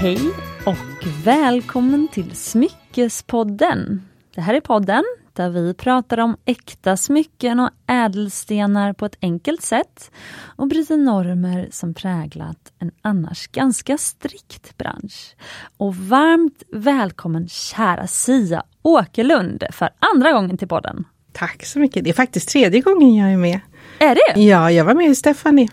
Hej 0.00 0.18
och 0.66 1.06
välkommen 1.24 2.08
till 2.08 2.36
Smyckespodden. 2.36 4.08
Det 4.34 4.40
här 4.40 4.54
är 4.54 4.60
podden 4.60 5.04
där 5.32 5.50
vi 5.50 5.74
pratar 5.74 6.18
om 6.18 6.36
äkta 6.44 6.96
smycken 6.96 7.60
och 7.60 7.70
ädelstenar 7.86 8.92
på 8.92 9.06
ett 9.06 9.16
enkelt 9.22 9.62
sätt 9.62 10.10
och 10.56 10.68
bryter 10.68 10.96
normer 10.96 11.68
som 11.70 11.94
präglat 11.94 12.72
en 12.78 12.90
annars 13.02 13.48
ganska 13.48 13.98
strikt 13.98 14.76
bransch. 14.76 15.36
Och 15.76 15.96
varmt 15.96 16.62
välkommen 16.72 17.48
kära 17.48 18.06
Sia 18.06 18.62
Åkerlund 18.82 19.64
för 19.72 19.90
andra 19.98 20.32
gången 20.32 20.58
till 20.58 20.68
podden. 20.68 21.04
Tack 21.32 21.66
så 21.66 21.78
mycket. 21.78 22.04
Det 22.04 22.10
är 22.10 22.14
faktiskt 22.14 22.48
tredje 22.48 22.80
gången 22.80 23.14
jag 23.14 23.32
är 23.32 23.36
med. 23.36 23.60
Är 23.98 24.14
det? 24.14 24.40
Ja, 24.40 24.70
jag 24.70 24.84
var 24.84 24.94
med 24.94 25.10
i 25.10 25.14
Stephanie 25.14 25.68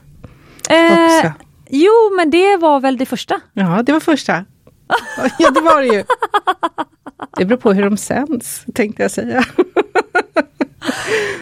Eh, 0.70 1.06
också. 1.06 1.47
Jo, 1.70 2.16
men 2.18 2.30
det 2.30 2.58
var 2.58 2.80
väl 2.80 2.98
det 2.98 3.06
första. 3.06 3.40
Ja, 3.54 3.84
det 3.84 3.92
var 3.92 4.00
första. 4.00 4.46
Ja, 5.40 5.52
det 5.52 5.62
var 5.62 5.82
det 5.82 5.88
ju. 5.88 6.04
Det 7.38 7.46
beror 7.46 7.58
på 7.58 7.74
hur 7.74 7.84
de 7.84 7.98
sänds, 7.98 8.66
tänkte 8.74 9.02
jag 9.02 9.12
säga. 9.12 9.44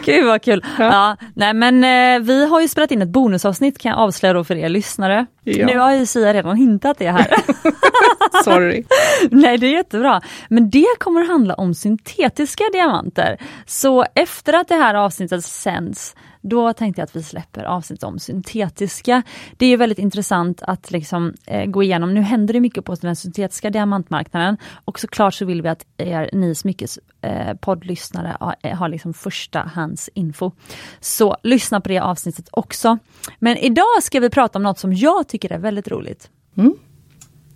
Gud 0.06 0.26
vad 0.26 0.42
kul! 0.42 0.66
Ja. 0.78 0.86
Ja. 0.86 1.28
nej 1.34 1.54
men 1.54 1.84
eh, 1.84 2.20
vi 2.28 2.48
har 2.48 2.62
ju 2.62 2.68
spelat 2.68 2.92
in 2.92 3.02
ett 3.02 3.10
bonusavsnitt 3.10 3.78
kan 3.78 3.90
jag 3.90 4.00
avslöja 4.00 4.34
då 4.34 4.44
för 4.44 4.56
er 4.56 4.70
lyssnare. 4.70 5.26
Ja. 5.44 5.66
Nu 5.66 5.78
har 5.78 5.92
ju 5.92 6.06
Sia 6.06 6.34
redan 6.34 6.56
hintat 6.56 6.98
det 6.98 7.12
här. 7.12 7.36
Sorry. 8.44 8.84
nej 9.32 9.58
det 9.58 9.68
är 9.68 9.72
jättebra. 9.72 10.22
Men 10.50 10.70
det 10.70 10.88
kommer 11.00 11.26
handla 11.26 11.54
om 11.54 11.74
syntetiska 11.74 12.64
diamanter. 12.74 13.38
Så 13.66 14.06
efter 14.16 14.54
att 14.54 14.68
det 14.68 14.76
här 14.76 14.96
avsnittet 14.96 15.46
sänds 15.46 16.16
då 16.50 16.74
tänkte 16.74 17.02
jag 17.02 17.06
att 17.06 17.16
vi 17.16 17.24
släpper 17.24 17.64
avsnitt 17.64 18.04
om 18.04 18.20
syntetiska. 18.20 19.24
Det 19.58 19.66
är 19.66 19.78
väldigt 19.78 20.00
intressant 20.00 20.62
att 20.62 20.92
liksom, 20.92 21.34
eh, 21.46 21.66
gå 21.66 21.84
igenom. 21.84 22.14
Nu 22.14 22.22
händer 22.22 22.54
det 22.54 22.60
mycket 22.60 22.86
på 22.86 22.96
den 22.96 23.16
syntetiska 23.16 23.70
diamantmarknaden 23.70 24.58
och 24.86 25.00
såklart 25.00 25.34
så 25.34 25.46
vill 25.46 25.62
vi 25.62 25.70
att 25.70 25.86
er, 25.98 26.30
ni 26.34 26.56
smyckes 26.56 27.00
eh, 27.22 27.56
har, 28.40 28.56
eh, 28.62 28.78
har 28.78 28.90
liksom 28.90 29.14
första 29.14 29.60
hands 29.60 30.10
info. 30.14 30.52
Så 31.00 31.38
lyssna 31.44 31.82
på 31.82 31.90
det 31.90 32.00
avsnittet 32.00 32.50
också. 32.52 32.98
Men 33.40 33.58
idag 33.58 34.04
ska 34.04 34.20
vi 34.20 34.30
prata 34.30 34.60
om 34.60 34.64
något 34.64 34.80
som 34.80 34.94
jag 34.94 35.28
tycker 35.28 35.52
är 35.52 35.60
väldigt 35.60 35.88
roligt. 35.88 36.30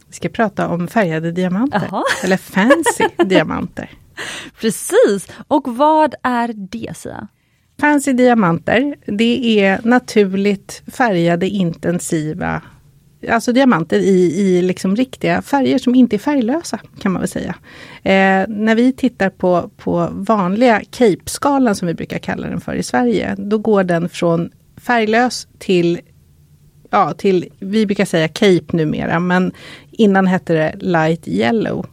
Vi 0.08 0.14
ska 0.14 0.30
prata 0.30 0.68
om 0.68 0.88
färgade 0.88 1.32
diamanter. 1.32 1.88
Jaha. 1.92 2.04
Eller 2.24 2.38
fancy 2.38 3.08
diamanter. 3.26 3.90
Precis! 4.60 5.28
Och 5.48 5.68
vad 5.68 6.16
är 6.24 6.54
det 6.54 6.98
Sia? 6.98 7.28
Fancy 7.80 8.14
diamanter, 8.14 8.96
det 9.06 9.60
är 9.60 9.80
naturligt 9.84 10.84
färgade 10.88 11.48
intensiva 11.48 12.62
Alltså 13.30 13.54
diamanter 13.54 14.00
i, 14.00 14.42
i 14.42 14.62
liksom 14.62 14.96
riktiga 14.96 15.42
färger 15.42 15.78
som 15.78 15.96
inte 15.96 16.16
är 16.16 16.18
färglösa 16.18 16.80
kan 17.02 17.12
man 17.12 17.22
väl 17.22 17.30
säga. 17.30 17.56
Eh, 18.04 18.48
när 18.48 18.76
vi 18.76 18.94
tittar 18.94 19.30
på, 19.30 19.70
på 19.78 20.10
vanliga 20.12 20.82
Cape-skalan 20.92 21.76
som 21.76 21.88
vi 21.88 21.94
brukar 21.94 22.18
kalla 22.18 22.48
den 22.48 22.62
för 22.62 22.74
i 22.74 22.84
Sverige, 22.84 23.36
då 23.38 23.58
går 23.58 23.84
den 23.84 24.10
från 24.10 24.50
färglös 24.78 25.48
till, 25.58 26.00
ja 26.90 27.14
till, 27.14 27.50
vi 27.60 27.86
brukar 27.86 28.06
säga 28.06 28.28
Cape 28.28 28.66
numera, 28.78 29.20
men 29.20 29.52
innan 29.92 30.28
hette 30.28 30.54
det 30.54 30.76
light 30.80 31.28
yellow. 31.28 31.86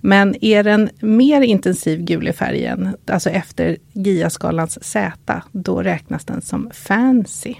Men 0.00 0.44
är 0.44 0.62
den 0.62 0.90
mer 1.00 1.40
intensiv 1.40 2.00
gul 2.04 2.28
i 2.28 2.32
färgen, 2.32 2.96
alltså 3.10 3.30
efter 3.30 3.76
GIA-skalans 3.92 4.78
Z, 4.84 5.42
då 5.52 5.82
räknas 5.82 6.24
den 6.24 6.42
som 6.42 6.70
fancy. 6.74 7.54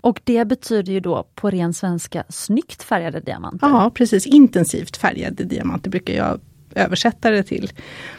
Och 0.00 0.20
det 0.24 0.44
betyder 0.44 0.92
ju 0.92 1.00
då 1.00 1.26
på 1.34 1.50
ren 1.50 1.74
svenska 1.74 2.24
snyggt 2.28 2.82
färgade 2.82 3.20
diamanter. 3.20 3.66
Ja, 3.68 3.90
precis. 3.94 4.26
Intensivt 4.26 4.96
färgade 4.96 5.44
diamanter 5.44 5.90
brukar 5.90 6.14
jag 6.14 6.40
översätta 6.74 7.30
det 7.30 7.42
till. 7.42 7.70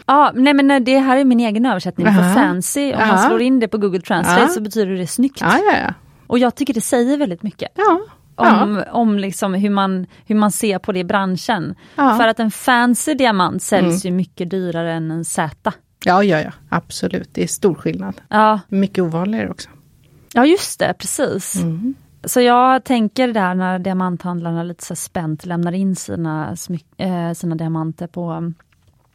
Ja, 0.06 0.32
nej 0.36 0.54
men 0.54 0.68
nej, 0.68 0.80
det 0.80 1.00
här 1.00 1.18
är 1.18 1.26
min 1.26 1.40
egen 1.40 1.66
översättning. 1.66 2.06
För 2.08 2.14
Aha. 2.22 2.34
fancy, 2.34 2.94
om 2.94 3.00
man 3.00 3.08
Ja. 3.08 3.18
slår 3.28 3.42
in 3.42 3.60
det 3.60 3.68
på 3.68 3.78
Google 3.78 4.02
Translate 4.02 4.42
Ja. 4.42 4.48
så 4.48 4.62
betyder 4.62 4.92
det 4.92 5.08
snyggt. 5.08 5.42
Ja, 5.42 5.58
ja, 5.72 5.78
ja. 5.88 5.94
Och 6.28 6.40
jag 6.40 6.56
tycker 6.56 6.74
det 6.74 6.82
säger 6.82 7.18
väldigt 7.18 7.44
mycket. 7.44 7.72
ja. 7.76 8.02
Ja. 8.36 8.64
Om, 8.64 8.84
om 8.92 9.18
liksom 9.18 9.54
hur, 9.54 9.70
man, 9.70 10.06
hur 10.26 10.36
man 10.36 10.52
ser 10.52 10.80
på 10.80 10.92
det 10.92 11.00
i 11.00 11.04
branschen. 11.04 11.76
Ja. 11.96 12.04
Mm. 12.04 12.18
För 12.18 12.28
att 12.28 12.40
en 12.40 12.52
fancy 12.52 13.14
diamant 13.14 13.64
säljs 13.64 14.06
ju 14.06 14.12
mycket 14.12 14.50
dyrare 14.50 14.94
än 14.94 15.12
en 15.12 15.26
Z. 15.26 15.72
ja, 16.06 16.24
ja, 16.24 16.42
ja, 16.42 16.52
absolut. 16.70 17.30
Det 17.32 17.44
är 17.44 17.48
stor 17.48 17.76
skillnad. 17.76 18.22
Ja, 18.28 18.60
Mycket 18.68 19.04
ovanligare 19.04 19.50
också. 19.50 19.70
ja 20.34 20.46
just 20.46 20.80
det, 20.80 20.94
precis. 20.98 21.56
Mm. 21.56 21.94
Så 22.26 22.42
jag 22.42 22.84
tänker 22.84 23.28
där 23.28 23.56
när 23.56 23.80
diamanthandlarna 23.80 24.64
lite 24.64 24.86
så 24.86 24.96
spänt 24.96 25.46
lämnar 25.46 25.72
in 25.72 25.96
sina, 25.96 26.56
eh, 26.98 27.32
sina 27.34 27.56
diamanter 27.56 28.08
på 28.08 28.32
um, 28.32 28.54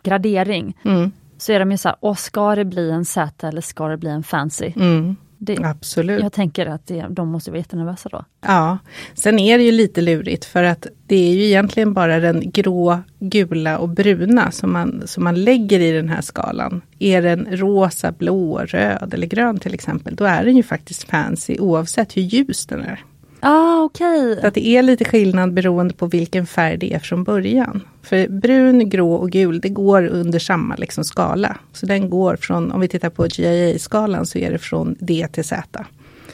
gradering. 0.03 0.77
Mm. 0.85 1.13
Så 1.39 1.53
är 1.53 1.59
de 1.61 1.71
ju 1.71 1.77
så 1.79 1.89
här, 1.89 1.97
åh 2.01 2.15
ska 2.15 2.55
det 2.55 2.65
bli 2.65 2.91
en 2.91 3.05
Z 3.05 3.49
eller 3.49 3.61
ska 3.61 3.89
det 3.89 3.97
bli 3.97 4.11
en 4.11 4.23
fancy? 4.23 4.73
Mm. 4.77 5.17
Det, 5.39 5.59
Absolut. 5.65 6.23
jag 6.23 6.33
tänker 6.33 6.67
att 6.67 6.87
det, 6.87 7.07
de 7.11 7.29
måste 7.29 7.51
vara 7.51 7.59
jättenervösa 7.59 8.09
då. 8.09 8.25
Ja, 8.41 8.79
sen 9.15 9.39
är 9.39 9.59
det 9.59 9.65
ju 9.65 9.73
lite 9.73 10.01
lurigt 10.01 10.45
för 10.45 10.63
att 10.63 10.87
det 11.07 11.17
är 11.17 11.35
ju 11.35 11.45
egentligen 11.45 11.95
bara 11.95 12.21
den 12.21 12.51
grå, 12.51 12.99
gula 13.19 13.79
och 13.79 13.89
bruna 13.89 14.51
som 14.51 14.73
man, 14.73 15.03
som 15.07 15.25
man 15.25 15.45
lägger 15.45 15.81
i 15.81 15.93
den 15.93 16.09
här 16.09 16.21
skalan. 16.21 16.81
Är 16.99 17.23
den 17.23 17.47
rosa, 17.51 18.13
blå, 18.13 18.59
röd 18.59 19.15
eller 19.15 19.27
grön 19.27 19.59
till 19.59 19.75
exempel, 19.75 20.17
då 20.17 20.25
är 20.25 20.45
den 20.45 20.57
ju 20.57 20.63
faktiskt 20.63 21.05
fancy 21.05 21.59
oavsett 21.59 22.17
hur 22.17 22.23
ljus 22.23 22.67
den 22.67 22.81
är. 22.81 23.05
Ah, 23.41 23.83
okay. 23.83 24.41
Så 24.41 24.47
att 24.47 24.55
det 24.55 24.67
är 24.67 24.83
lite 24.83 25.05
skillnad 25.05 25.53
beroende 25.53 25.95
på 25.95 26.07
vilken 26.07 26.47
färg 26.47 26.77
det 26.77 26.95
är 26.95 26.99
från 26.99 27.25
början. 27.25 27.83
För 28.03 28.29
brun, 28.29 28.89
grå 28.89 29.15
och 29.15 29.31
gul, 29.31 29.61
det 29.61 29.69
går 29.69 30.07
under 30.07 30.39
samma 30.39 30.77
liksom 30.77 31.05
skala. 31.05 31.57
Så 31.73 31.87
den 31.87 32.11
går 32.11 32.37
från, 32.37 32.73
om 32.73 32.81
vi 32.81 32.89
tittar 32.89 33.11
på 33.11 33.27
GIA-skalan 33.27 34.27
så 34.27 34.39
är 34.39 34.51
det 34.51 34.59
från 34.59 34.97
D 35.01 35.29
till 35.33 35.45
Z. 35.45 35.85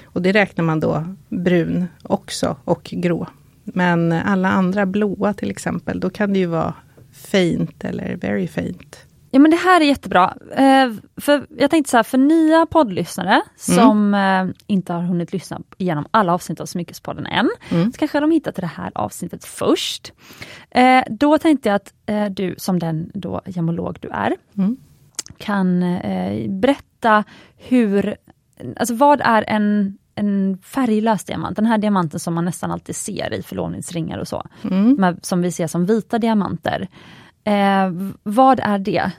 Och 0.05 0.23
det 0.23 0.33
räknar 0.33 0.65
man 0.65 0.81
då 0.81 1.05
brun 1.29 1.87
också 2.03 2.57
och 2.65 2.83
grå. 2.93 3.27
Men 3.65 4.13
alla 4.13 4.49
andra 4.49 4.87
blåa 4.87 5.35
till 5.35 5.51
exempel, 5.51 6.01
då 6.01 6.11
kan 6.11 6.33
det 6.33 6.39
ju 6.39 6.47
vara 6.47 6.75
faint 7.13 7.85
eller 7.85 8.17
very 8.17 8.49
faint. 8.49 8.99
Ja 9.35 9.41
men 9.41 9.51
det 9.51 9.57
här 9.57 9.81
är 9.81 9.85
jättebra. 9.85 10.35
Eh, 10.57 10.93
för 11.17 11.47
jag 11.59 11.71
tänkte 11.71 11.91
så 11.91 11.97
här, 11.97 12.05
för 12.05 12.19
nya 12.19 12.67
poddlyssnare 12.67 13.43
som 13.57 14.15
eh, 14.15 14.47
inte 14.67 14.93
har 14.93 15.03
hunnit 15.03 15.33
lyssna 15.33 15.61
igenom 15.79 16.07
alla 16.11 16.35
avsnitt 16.35 16.61
av 16.61 16.67
Smyckespodden 16.67 17.27
än, 17.27 17.51
så 17.93 17.99
kanske 17.99 18.21
de 18.21 18.31
hittar 18.31 18.53
till 18.53 18.61
det 18.61 18.67
här 18.77 18.93
avsnittet 18.95 19.45
först. 19.45 20.13
Eh, 20.71 21.03
då 21.11 21.39
tänkte 21.39 21.69
jag 21.69 21.77
att 21.77 21.93
eh, 22.07 22.27
du 22.27 22.55
som 22.59 22.79
den 22.79 23.11
då 23.15 23.41
gemolog 23.47 23.99
du 24.01 24.09
är, 24.09 24.37
Mm. 24.57 24.77
kan 25.39 25.83
eh, 25.83 26.51
berätta 26.51 27.25
hur, 27.57 28.17
alltså 28.77 28.95
vad 28.95 29.21
är 29.21 29.45
en 29.49 29.99
en 30.17 30.59
färglös 30.63 31.25
diamant, 31.25 31.57
den 31.57 31.67
här 31.67 31.79
diamanten 31.79 32.21
som 32.21 32.35
man 32.35 32.45
nästan 32.45 32.71
alltid 32.71 32.97
ser 32.97 33.33
i 33.35 33.43
förlovningsringar 33.43 34.19
och 34.19 34.29
så. 34.29 34.47
Mm. 34.65 35.17
Som 35.23 35.43
vi 35.43 35.53
ser 35.53 35.67
som 35.67 35.87
vita 35.87 36.19
diamanter. 36.19 36.89
Eh, 37.45 37.93
vad 38.23 38.61
är 38.61 38.79
det? 38.79 39.13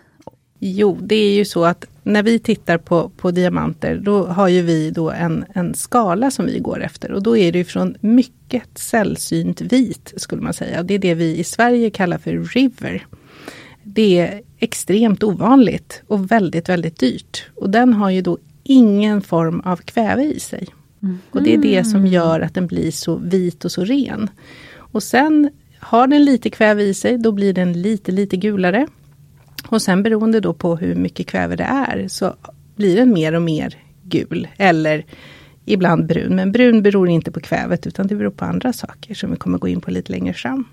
Jo, 0.59 0.97
det 1.01 1.15
är 1.15 1.33
ju 1.33 1.45
så 1.45 1.65
att 1.65 1.85
när 2.03 2.23
vi 2.23 2.39
tittar 2.39 2.77
på, 2.77 3.09
på 3.09 3.31
diamanter, 3.31 3.95
då 4.03 4.25
har 4.25 4.47
ju 4.47 4.61
vi 4.61 4.91
då 4.91 5.11
en, 5.11 5.45
en 5.53 5.73
skala 5.73 6.31
som 6.31 6.45
vi 6.45 6.59
går 6.59 6.83
efter. 6.83 7.11
Och 7.11 7.23
då 7.23 7.37
är 7.37 7.51
det 7.51 7.63
från 7.63 7.95
mycket 7.99 8.77
sällsynt 8.77 9.61
vit, 9.61 10.13
skulle 10.17 10.41
man 10.41 10.53
säga. 10.53 10.83
Det 10.83 10.93
är 10.93 10.99
det 10.99 11.13
vi 11.13 11.37
i 11.37 11.43
Sverige 11.43 11.89
kallar 11.89 12.17
för 12.17 12.31
river. 12.31 13.05
Det 13.83 14.19
är 14.19 14.41
extremt 14.59 15.23
ovanligt 15.23 16.03
och 16.07 16.31
väldigt, 16.31 16.69
väldigt 16.69 16.99
dyrt. 16.99 17.45
Och 17.55 17.69
den 17.69 17.93
har 17.93 18.09
ju 18.09 18.21
då 18.21 18.37
ingen 18.63 19.21
form 19.21 19.59
av 19.59 19.77
kväve 19.77 20.23
i 20.23 20.39
sig. 20.39 20.67
Och 21.31 21.43
det 21.43 21.53
är 21.53 21.57
det 21.57 21.83
som 21.83 22.05
gör 22.05 22.39
att 22.39 22.53
den 22.53 22.67
blir 22.67 22.91
så 22.91 23.15
vit 23.15 23.65
och 23.65 23.71
så 23.71 23.83
ren. 23.83 24.29
Och 24.77 25.03
sen 25.03 25.49
har 25.79 26.07
den 26.07 26.25
lite 26.25 26.49
kväve 26.49 26.83
i 26.83 26.93
sig, 26.93 27.17
då 27.17 27.31
blir 27.31 27.53
den 27.53 27.81
lite, 27.81 28.11
lite 28.11 28.37
gulare. 28.37 28.87
Och 29.67 29.81
sen 29.81 30.03
beroende 30.03 30.39
då 30.39 30.53
på 30.53 30.75
hur 30.75 30.95
mycket 30.95 31.27
kväve 31.27 31.55
det 31.55 31.63
är 31.63 32.07
så 32.07 32.35
blir 32.75 32.95
den 32.95 33.13
mer 33.13 33.35
och 33.35 33.41
mer 33.41 33.77
gul 34.03 34.47
eller 34.57 35.05
ibland 35.65 36.05
brun. 36.07 36.35
Men 36.35 36.51
brun 36.51 36.81
beror 36.81 37.09
inte 37.09 37.31
på 37.31 37.39
kvävet 37.39 37.87
utan 37.87 38.07
det 38.07 38.15
beror 38.15 38.31
på 38.31 38.45
andra 38.45 38.73
saker 38.73 39.13
som 39.13 39.31
vi 39.31 39.37
kommer 39.37 39.57
gå 39.57 39.67
in 39.67 39.81
på 39.81 39.91
lite 39.91 40.11
längre 40.11 40.33
fram. 40.33 40.65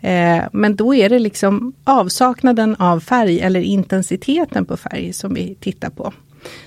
Eh, 0.00 0.42
men 0.52 0.76
då 0.76 0.94
är 0.94 1.08
det 1.08 1.18
liksom 1.18 1.72
avsaknaden 1.84 2.76
av 2.76 3.00
färg 3.00 3.40
eller 3.40 3.60
intensiteten 3.60 4.64
på 4.64 4.76
färg 4.76 5.12
som 5.12 5.34
vi 5.34 5.54
tittar 5.60 5.90
på. 5.90 6.12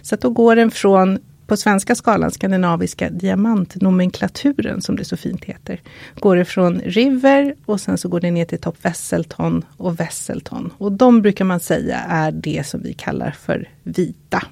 Så 0.02 0.16
att 0.16 0.22
då 0.22 0.30
går 0.30 0.56
den 0.56 0.72
från 0.72 1.20
på 1.52 1.58
svenska 1.58 1.96
skalan, 1.96 2.32
skandinaviska 2.32 3.10
diamantnomenklaturen 3.10 4.82
som 4.82 4.96
det 4.96 5.06
så 5.06 5.18
fint 5.18 5.46
heter, 5.46 5.82
går 6.20 6.36
det 6.36 6.46
från 6.46 6.80
river 6.80 7.56
och 7.66 7.82
sen 7.82 7.98
så 7.98 8.10
går 8.10 8.20
det 8.20 8.32
ner 8.32 8.46
till 8.46 8.60
topp 8.62 8.78
Wesselton 8.82 9.66
och 9.78 10.00
Wesselton. 10.00 10.74
Och 10.78 10.92
de 10.92 11.22
brukar 11.22 11.46
man 11.46 11.60
säga 11.60 11.98
är 12.00 12.32
det 12.32 12.68
som 12.68 12.82
vi 12.82 12.94
kallar 12.94 13.32
för 13.32 13.70
vita. 13.84 14.44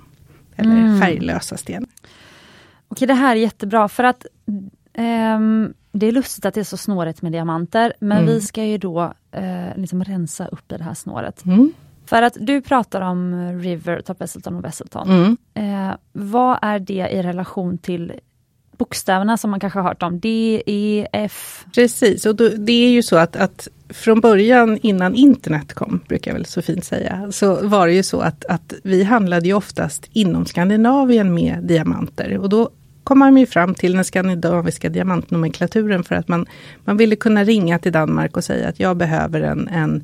Eller 0.55 0.99
färglösa 1.01 1.57
stenar. 1.57 1.89
Okej, 2.87 3.07
det 3.07 3.13
här 3.13 3.35
är 3.35 3.39
jättebra 3.39 3.89
för 3.89 4.03
att 4.03 4.25
ehm, 4.93 5.73
det 5.91 6.07
är 6.07 6.11
lustigt 6.11 6.45
att 6.45 6.53
det 6.53 6.59
är 6.59 6.63
så 6.63 6.77
snårigt 6.77 7.21
med 7.21 7.31
diamanter, 7.31 7.93
men 7.99 8.17
Mm. 8.17 8.25
vi 8.33 8.41
ska 8.41 8.63
ju 8.63 8.77
då 8.77 9.13
eh, 9.31 9.75
liksom 9.75 10.03
rensa 10.03 10.47
upp 10.47 10.71
i 10.71 10.77
det 10.77 10.83
här 10.83 10.93
snåret. 10.93 11.45
Mm. 11.45 11.71
För 12.09 12.21
att 12.21 12.37
du 12.39 12.61
pratar 12.61 13.01
om 13.01 13.51
River, 13.61 14.01
Top 14.01 14.21
Wesselton 14.21 14.55
och 14.55 14.65
Wesselton. 14.65 15.09
Mm. 15.09 15.37
Eh, 15.53 15.95
vad 16.11 16.59
är 16.61 16.79
det 16.79 17.07
i 17.11 17.23
relation 17.23 17.77
till 17.77 18.13
bokstäverna 18.77 19.37
som 19.37 19.51
man 19.51 19.59
kanske 19.59 19.79
har 19.79 19.89
hört 19.89 20.03
om? 20.03 20.19
D, 20.19 20.61
E, 20.65 21.07
F? 21.13 21.65
Precis, 21.75 22.25
och 22.25 22.35
då, 22.35 22.49
det 22.49 22.71
är 22.71 22.89
ju 22.89 23.03
så 23.03 23.17
att, 23.17 23.35
att 23.35 23.67
från 23.89 24.21
början 24.21 24.77
innan 24.81 25.15
internet 25.15 25.73
kom, 25.73 26.01
brukar 26.07 26.31
jag 26.31 26.35
väl 26.35 26.45
så 26.45 26.61
fint 26.61 26.85
säga, 26.85 27.31
så 27.31 27.67
var 27.67 27.87
det 27.87 27.93
ju 27.93 28.03
så 28.03 28.19
att, 28.19 28.45
att 28.45 28.73
vi 28.83 29.03
handlade 29.03 29.47
ju 29.47 29.53
oftast 29.53 30.09
inom 30.13 30.45
Skandinavien 30.45 31.33
med 31.33 31.63
diamanter. 31.63 32.37
Och 32.37 32.49
då 32.49 32.69
kom 33.03 33.19
man 33.19 33.37
ju 33.37 33.45
fram 33.45 33.75
till 33.75 33.93
den 33.93 34.05
skandinaviska 34.05 34.89
diamantnomenklaturen 34.89 36.03
för 36.03 36.15
att 36.15 36.27
man, 36.27 36.45
man 36.85 36.97
ville 36.97 37.15
kunna 37.15 37.43
ringa 37.43 37.79
till 37.79 37.91
Danmark 37.91 38.37
och 38.37 38.43
säga 38.43 38.69
att 38.69 38.79
jag 38.79 38.97
behöver 38.97 39.41
en, 39.41 39.67
en 39.67 40.03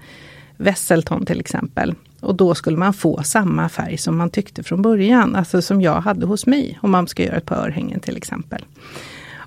Wesselton 0.58 1.26
till 1.26 1.40
exempel. 1.40 1.96
Och 2.20 2.36
då 2.36 2.56
skulle 2.56 2.78
man 2.78 2.94
få 2.94 3.24
samma 3.24 3.70
färg 3.70 3.98
som 3.98 4.18
man 4.18 4.30
tyckte 4.30 4.64
från 4.64 4.82
början, 4.82 5.36
alltså 5.36 5.62
som 5.62 5.82
jag 5.82 6.02
hade 6.02 6.26
hos 6.26 6.46
mig, 6.46 6.80
om 6.82 6.92
man 6.92 7.08
ska 7.08 7.24
göra 7.24 7.36
ett 7.36 7.46
par 7.46 7.56
örhängen 7.56 8.00
till 8.00 8.18
exempel. 8.18 8.66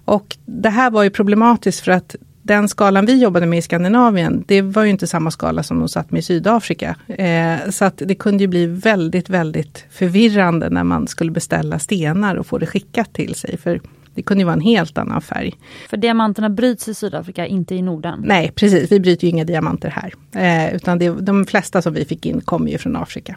Och 0.05 0.37
det 0.47 0.71
här 0.71 0.91
var 0.91 1.03
ju 1.03 1.11
problematiskt 1.11 1.81
för 1.81 1.93
att 1.93 2.17
den 2.43 2.69
skalan 2.69 3.07
vi 3.07 3.23
jobbade 3.23 3.47
med 3.47 3.59
i 3.59 3.63
Skandinavien, 3.63 4.45
det 4.47 4.63
var 4.63 4.85
ju 4.85 4.91
inte 4.91 5.07
samma 5.07 5.31
skala 5.31 5.63
som 5.63 5.79
de 5.79 5.89
satt 5.89 6.11
med 6.11 6.19
i 6.19 6.23
Sydafrika. 6.23 6.97
Eh, 7.07 7.71
så 7.71 7.85
att 7.85 8.03
det 8.07 8.15
kunde 8.15 8.45
ju 8.45 8.49
bli 8.49 8.67
väldigt, 8.67 9.29
väldigt 9.29 9.85
förvirrande 9.91 10.71
när 10.71 10.85
man 10.85 11.07
skulle 11.07 11.31
beställa 11.31 11.79
stenar 11.79 12.35
och 12.35 12.47
få 12.47 12.59
det 12.59 12.67
skickat 12.67 13.13
till 13.13 13.35
sig. 13.35 13.57
För 13.57 13.81
det 14.19 14.23
kunde 14.23 14.41
ju 14.41 14.45
vara 14.45 14.55
en 14.55 14.61
helt 14.61 14.99
annan 14.99 15.23
färg. 15.23 15.55
För 15.89 15.97
diamanterna 15.97 16.51
bryts 16.51 16.89
i 16.89 16.95
Sydafrika, 16.95 17.47
inte 17.47 17.75
i 17.75 17.83
Norden. 17.83 18.23
Nej, 18.25 18.53
precis. 18.55 18.93
Vi 18.93 19.01
bryter 19.01 19.27
ju 19.27 19.31
inga 19.31 19.45
diamanter 19.45 19.91
här. 19.91 20.15
Eh, 20.33 20.75
utan 20.75 20.99
det, 20.99 21.11
de 21.11 21.47
flesta 21.47 21.83
som 21.83 21.95
vi 21.95 22.05
fick 22.05 22.27
in 22.27 22.41
kommer 22.41 22.71
ju 22.71 22.79
från 22.79 22.97
Afrika. 22.97 23.37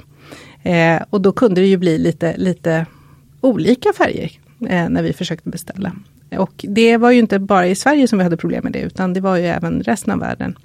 Eh, 0.63 1.01
och 1.09 1.21
då 1.21 1.31
kunde 1.31 1.61
det 1.61 1.67
ju 1.67 1.77
bli 1.77 1.97
lite, 1.97 2.37
lite 2.37 2.85
olika 3.41 3.93
färger 3.93 4.31
eh, 4.69 4.89
när 4.89 5.03
vi 5.03 5.13
försökte 5.13 5.49
beställa. 5.49 5.91
Och 6.37 6.65
det 6.67 6.97
var 6.97 7.11
ju 7.11 7.19
inte 7.19 7.39
bara 7.39 7.67
i 7.67 7.75
Sverige 7.75 8.07
som 8.07 8.17
vi 8.17 8.23
hade 8.23 8.37
problem 8.37 8.63
med 8.63 8.73
det, 8.73 8.81
utan 8.81 9.13
det 9.13 9.21
var 9.21 9.37
ju 9.37 9.45
även 9.45 9.83
resten 9.83 10.13
av 10.13 10.19
världen. 10.19 10.55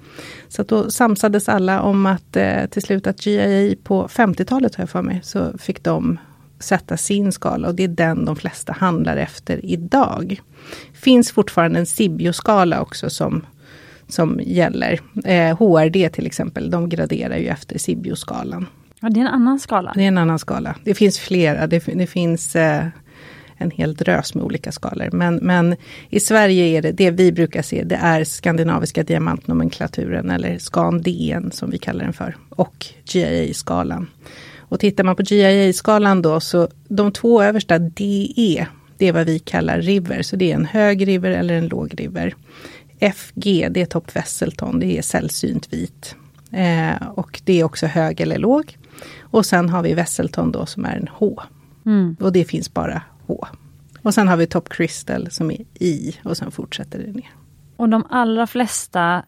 Så 0.47 0.63
då 0.63 0.91
samsades 0.91 1.49
alla 1.49 1.81
om 1.81 2.05
att 2.05 2.35
eh, 2.35 2.65
till 2.65 2.81
slut 2.81 3.07
att 3.07 3.25
GIA 3.25 3.75
på 3.83 4.07
50-talet 4.07 4.75
har 4.75 4.81
jag 4.81 4.89
för 4.89 5.01
mig, 5.01 5.19
så 5.23 5.57
fick 5.57 5.83
de 5.83 6.17
sätta 6.59 6.97
sin 6.97 7.31
skala 7.31 7.67
och 7.67 7.75
det 7.75 7.83
är 7.83 7.87
den 7.87 8.25
de 8.25 8.35
flesta 8.35 8.73
handlar 8.73 9.17
efter 9.17 9.65
idag. 9.65 10.41
Finns 10.93 11.31
fortfarande 11.31 11.79
en 11.79 11.85
Sibio-skala 11.85 12.81
också 12.81 13.09
som, 13.09 13.45
som 14.07 14.39
gäller. 14.43 14.99
Eh, 15.25 15.57
HRD 15.57 16.09
till 16.09 16.25
exempel, 16.25 16.69
de 16.69 16.89
graderar 16.89 17.37
ju 17.37 17.47
efter 17.47 17.79
Sibio-skalan. 17.79 18.65
Ja, 18.99 19.09
det 19.09 19.19
är 19.19 19.21
en 19.21 19.27
annan 19.27 19.59
skala. 19.59 19.91
Det 19.95 20.03
är 20.03 20.07
en 20.07 20.17
annan 20.17 20.39
skala. 20.39 20.75
Det 20.83 20.93
finns 20.93 21.19
flera, 21.19 21.67
det, 21.67 21.79
det 21.79 22.07
finns 22.07 22.55
eh, 22.55 22.85
en 23.57 23.71
hel 23.71 23.95
drös 23.95 24.35
med 24.35 24.43
olika 24.43 24.71
skalor. 24.71 25.09
Men, 25.11 25.35
men 25.35 25.75
i 26.09 26.19
Sverige 26.19 26.77
är 26.77 26.81
det, 26.81 26.91
det 26.91 27.11
vi 27.11 27.31
brukar 27.31 27.61
se, 27.61 27.83
det 27.83 27.95
är 27.95 28.23
skandinaviska 28.23 29.03
diamantnomenklaturen 29.03 30.29
eller 30.29 30.57
SCAN-DN 30.57 31.51
som 31.51 31.69
vi 31.69 31.77
kallar 31.77 32.03
den 32.03 32.13
för. 32.13 32.35
Och 32.49 32.85
GIA-skalan. 33.05 34.07
Och 34.69 34.79
tittar 34.79 35.03
man 35.03 35.15
på 35.15 35.23
GIA-skalan 35.23 36.21
då 36.21 36.39
så 36.39 36.67
de 36.87 37.11
två 37.11 37.43
översta 37.43 37.79
DE, 37.79 38.67
det 38.97 39.07
är 39.07 39.11
vad 39.11 39.25
vi 39.25 39.39
kallar 39.39 39.81
river. 39.81 40.21
Så 40.21 40.35
det 40.35 40.51
är 40.51 40.55
en 40.55 40.65
hög 40.65 41.07
river 41.07 41.31
eller 41.31 41.53
en 41.53 41.67
låg 41.67 41.99
river. 41.99 42.35
FG, 43.15 43.67
det 43.71 43.81
är 43.81 43.85
Top 43.85 44.15
Wesselton, 44.15 44.79
det 44.79 44.97
är 44.97 45.01
sällsynt 45.01 45.73
vit. 45.73 46.15
Eh, 46.51 47.07
och 47.07 47.41
det 47.43 47.59
är 47.59 47.63
också 47.63 47.85
hög 47.85 48.21
eller 48.21 48.37
låg. 48.37 48.77
Och 49.21 49.45
sen 49.45 49.69
har 49.69 49.83
vi 49.83 49.93
Wesselton 49.93 50.51
då 50.51 50.65
som 50.65 50.85
är 50.85 50.95
en 50.95 51.07
H. 51.11 51.41
Mm. 51.85 52.15
Och 52.19 52.31
det 52.31 52.45
finns 52.45 52.73
bara 52.73 53.01
H. 53.27 53.47
Och 54.01 54.13
sen 54.13 54.27
har 54.27 54.37
vi 54.37 54.47
Top 54.47 54.69
Crystal 54.69 55.31
som 55.31 55.51
är 55.51 55.61
I 55.73 56.15
och 56.23 56.37
sen 56.37 56.51
fortsätter 56.51 56.99
det 56.99 57.11
ner. 57.11 57.31
Och 57.75 57.89
de 57.89 58.03
allra 58.09 58.47
flesta 58.47 59.23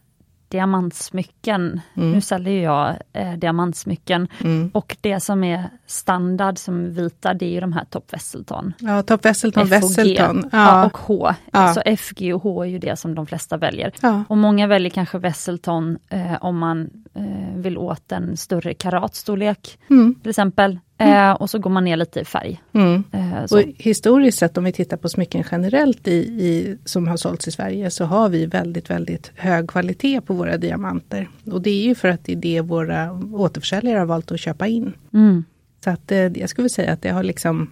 diamantsmycken, 0.50 1.82
Mm. 1.96 2.12
nu 2.12 2.22
säljer 2.22 2.64
jag 2.64 2.96
eh, 3.14 3.34
diamantsmycken, 3.34 4.28
Mm. 4.44 4.72
och 4.74 4.98
det 5.02 5.20
som 5.20 5.44
är 5.44 5.64
standard 5.86 6.58
som 6.58 6.94
vita, 6.94 7.34
det 7.34 7.46
är 7.46 7.50
ju 7.50 7.60
de 7.60 7.74
här 7.74 7.86
Top 7.90 8.14
Wesselton. 8.14 8.74
Ja, 8.80 9.04
Top 9.04 9.26
Wesselton. 9.26 9.68
Wesselton. 9.68 10.50
Ja. 10.52 10.58
Ja, 10.58 10.86
och 10.86 10.98
H. 10.98 11.34
Ja. 11.52 11.74
Så 11.74 11.82
FG 11.98 12.34
och 12.34 12.44
H 12.44 12.62
är 12.64 12.68
ju 12.68 12.80
det 12.80 13.00
som 13.00 13.16
de 13.16 13.26
flesta 13.26 13.58
väljer. 13.58 13.92
ja. 14.02 14.24
Och 14.30 14.38
många 14.38 14.68
väljer 14.68 14.90
kanske 14.90 15.18
Wesselton 15.18 15.98
eh, 16.10 16.36
om 16.42 16.58
man 16.58 16.90
eh, 17.14 17.56
vill 17.56 17.78
åt 17.78 18.12
en 18.12 18.38
större 18.38 18.74
karatstorlek 18.74 19.80
Mm. 19.90 20.16
till 20.22 20.30
exempel. 20.30 20.80
Eh, 21.00 21.32
och 21.32 21.50
så 21.50 21.60
går 21.60 21.70
man 21.70 21.84
ner 21.84 21.98
lite 21.98 22.20
i 22.20 22.26
färg. 22.26 22.62
Mm. 22.74 23.04
Eh. 23.12 23.44
Och 23.52 23.64
historiskt 23.78 24.38
sett 24.38 24.58
om 24.58 24.64
vi 24.64 24.72
tittar 24.72 24.98
på 24.98 25.10
smycken 25.10 25.44
generellt 25.52 26.08
i, 26.08 26.18
i, 26.18 26.78
som 26.86 27.08
har 27.08 27.18
sålts 27.18 27.48
i 27.48 27.52
Sverige 27.52 27.92
så 27.92 28.06
har 28.06 28.30
vi 28.30 28.46
väldigt, 28.46 28.90
väldigt 28.90 29.32
hög 29.36 29.70
kvalitet 29.70 30.22
på 30.22 30.34
våra 30.34 30.58
diamanter. 30.58 31.30
Och 31.52 31.62
det 31.62 31.70
är 31.70 31.84
ju 31.84 31.96
för 31.96 32.08
att 32.08 32.26
det 32.26 32.32
är 32.32 32.36
det 32.36 32.62
våra 32.62 33.12
återförsäljare 33.34 34.00
har 34.00 34.06
valt 34.06 34.32
att 34.32 34.40
köpa 34.40 34.68
in. 34.68 34.94
Mm. 35.14 35.44
Så 35.84 35.90
att 35.90 36.12
eh, 36.12 36.20
jag 36.20 36.50
skulle 36.50 36.70
säga 36.70 36.94
att 36.94 37.02
det 37.02 37.10
har 37.10 37.24
liksom 37.24 37.70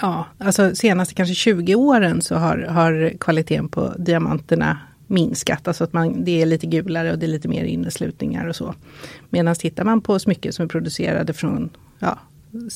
Ja, 0.00 0.26
alltså 0.38 0.74
senaste 0.74 1.14
kanske 1.14 1.34
20 1.34 1.74
åren 1.74 2.22
så 2.22 2.34
har, 2.34 2.58
har 2.58 3.12
kvaliteten 3.20 3.68
på 3.68 3.92
diamanterna 3.98 4.78
minskat. 5.06 5.68
Alltså 5.68 5.84
att 5.84 5.92
man, 5.92 6.24
det 6.24 6.42
är 6.42 6.46
lite 6.46 6.66
gulare 6.66 7.12
och 7.12 7.18
det 7.18 7.26
är 7.26 7.28
lite 7.28 7.48
mer 7.48 7.64
inneslutningar 7.64 8.46
och 8.46 8.56
så. 8.56 8.74
Medan 9.30 9.54
tittar 9.54 9.84
man 9.84 10.00
på 10.00 10.18
smycken 10.18 10.52
som 10.52 10.64
är 10.64 10.68
producerade 10.68 11.32
från 11.32 11.70
ja, 12.02 12.18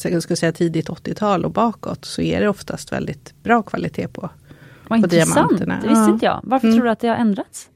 jag 0.04 0.22
skulle 0.22 0.36
säga 0.36 0.52
tidigt 0.52 0.88
80-tal 0.88 1.44
och 1.44 1.50
bakåt 1.50 2.04
så 2.04 2.22
är 2.22 2.40
det 2.40 2.48
oftast 2.48 2.92
väldigt 2.92 3.34
bra 3.42 3.62
kvalitet 3.62 4.08
på. 4.08 4.20
Vad 4.88 4.88
på 4.88 4.96
intressant, 5.06 5.34
diamanterna. 5.58 5.78
det 5.82 5.88
visste 5.88 6.10
inte 6.10 6.24
jag. 6.26 6.40
Varför 6.42 6.66
Mm. 6.66 6.78
tror 6.78 6.84
du 6.84 6.90
att 6.90 7.00
det 7.00 7.08
har 7.08 7.16
ändrats? 7.16 7.68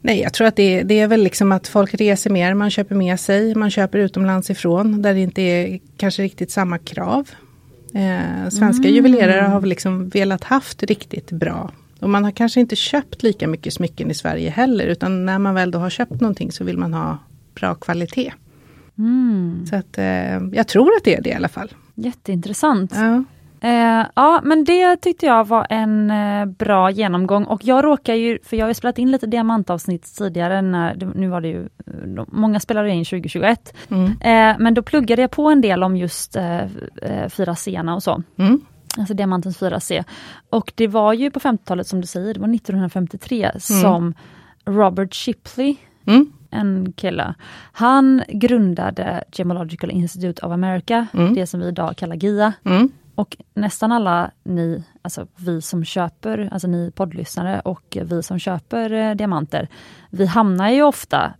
Nej, 0.00 0.20
jag 0.20 0.32
tror 0.32 0.46
att 0.46 0.56
det, 0.56 0.82
det 0.82 1.00
är 1.00 1.06
väl 1.06 1.22
liksom 1.22 1.52
att 1.52 1.68
folk 1.68 1.94
reser 1.94 2.30
mer, 2.30 2.54
man 2.54 2.70
köper 2.70 2.94
med 2.94 3.20
sig, 3.20 3.54
man 3.54 3.70
köper 3.70 3.98
utomlands 3.98 4.50
ifrån 4.50 5.02
där 5.02 5.14
det 5.14 5.20
inte 5.20 5.42
är 5.42 5.80
kanske 5.96 6.22
riktigt 6.22 6.50
samma 6.50 6.78
krav. 6.78 7.30
Eh, 7.94 8.48
svenska 8.50 8.88
Mm. 8.88 8.94
juvelerare 8.94 9.40
har 9.46 9.60
väl 9.60 9.68
liksom 9.70 10.08
velat 10.08 10.44
haft 10.44 10.82
riktigt 10.82 11.30
bra. 11.30 11.70
Och 12.00 12.10
man 12.10 12.24
har 12.24 12.30
kanske 12.30 12.60
inte 12.60 12.76
köpt 12.76 13.22
lika 13.22 13.48
mycket 13.48 13.72
smycken 13.74 14.10
i 14.10 14.14
Sverige 14.14 14.50
heller, 14.50 14.86
utan 14.86 15.26
när 15.26 15.38
man 15.38 15.54
väl 15.54 15.70
då 15.70 15.78
har 15.78 15.90
köpt 15.90 16.20
någonting 16.20 16.52
så 16.52 16.64
vill 16.64 16.78
man 16.78 16.94
ha 16.94 17.18
bra 17.54 17.74
kvalitet. 17.74 18.32
Mm. 18.98 19.66
Så 19.66 19.76
att 19.76 19.98
eh, 19.98 20.38
jag 20.52 20.68
tror 20.68 20.88
att 20.96 21.04
det 21.04 21.14
är 21.14 21.22
det 21.22 21.30
i 21.30 21.34
alla 21.34 21.48
fall. 21.48 21.72
Jätteintressant. 21.94 22.92
Ja. 22.94 23.24
Eh, 23.60 24.06
ja, 24.14 24.40
men 24.44 24.64
det 24.64 24.96
tyckte 24.96 25.26
jag 25.26 25.48
var 25.48 25.66
en 25.70 26.10
eh, 26.10 26.46
bra 26.46 26.90
genomgång 26.90 27.44
och 27.44 27.64
jag 27.64 27.84
råkar 27.84 28.14
ju, 28.14 28.38
för 28.44 28.56
jag 28.56 28.66
har 28.66 28.72
spelat 28.72 28.98
in 28.98 29.10
lite 29.10 29.26
diamantavsnitt 29.26 30.16
tidigare, 30.18 30.62
när, 30.62 31.12
nu 31.14 31.28
var 31.28 31.40
det 31.40 31.48
ju, 31.48 31.62
eh, 31.62 32.24
många 32.28 32.60
spelade 32.60 32.90
in 32.90 33.04
2021, 33.04 33.74
Mm. 33.90 34.04
eh, 34.06 34.56
men 34.60 34.74
då 34.74 34.82
pluggade 34.82 35.22
jag 35.22 35.30
på 35.30 35.48
en 35.50 35.60
del 35.60 35.82
om 35.82 35.96
just 35.96 36.36
eh, 36.36 36.62
eh, 36.62 36.68
4C 37.28 37.94
och 37.94 38.02
så. 38.02 38.22
Mm. 38.36 38.60
Alltså 38.98 39.14
diamantens 39.14 39.58
4C. 39.62 40.04
Och 40.50 40.72
det 40.74 40.86
var 40.86 41.12
ju 41.12 41.30
på 41.30 41.40
50-talet 41.40 41.86
som 41.86 42.00
du 42.00 42.06
säger, 42.06 42.34
det 42.34 42.40
var 42.40 42.54
1953 42.54 43.50
som 43.58 44.14
Robert 44.66 45.14
Shipley, 45.14 45.76
Mm. 46.06 46.32
En 46.50 46.92
kille, 46.96 47.34
han 47.72 48.22
grundade 48.28 49.24
Gemological 49.32 49.90
Institute 49.90 50.46
of 50.46 50.52
America, 50.52 51.06
Mm. 51.14 51.34
det 51.34 51.46
som 51.46 51.60
vi 51.60 51.66
idag 51.68 51.96
kallar 51.96 52.16
GIA. 52.16 52.52
Mm. 52.64 52.90
Och 53.14 53.36
nästan 53.54 53.92
alla 53.92 54.30
ni, 54.44 54.84
alltså 55.02 55.26
vi 55.36 55.62
som 55.62 55.84
köper, 55.84 56.48
alltså 56.52 56.68
ni 56.68 56.90
poddlyssnare 56.90 57.60
och 57.60 57.96
vi 58.02 58.22
som 58.22 58.38
köper 58.38 58.92
eh, 58.92 59.14
diamanter, 59.14 59.68
vi 60.10 60.26
hamnar 60.26 60.70
ju 60.70 60.82
ofta 60.82 61.32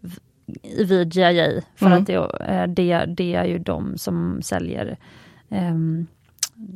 vid 0.87 1.15
GIA 1.15 1.63
för 1.77 1.87
Mm. 1.87 1.99
att 1.99 2.07
det, 2.07 2.15
eh, 2.47 2.67
det, 2.67 3.05
det 3.17 3.35
är 3.35 3.45
ju 3.45 3.59
de 3.59 3.99
som 3.99 4.43
säljer 4.43 4.97
ehm, 5.51 6.07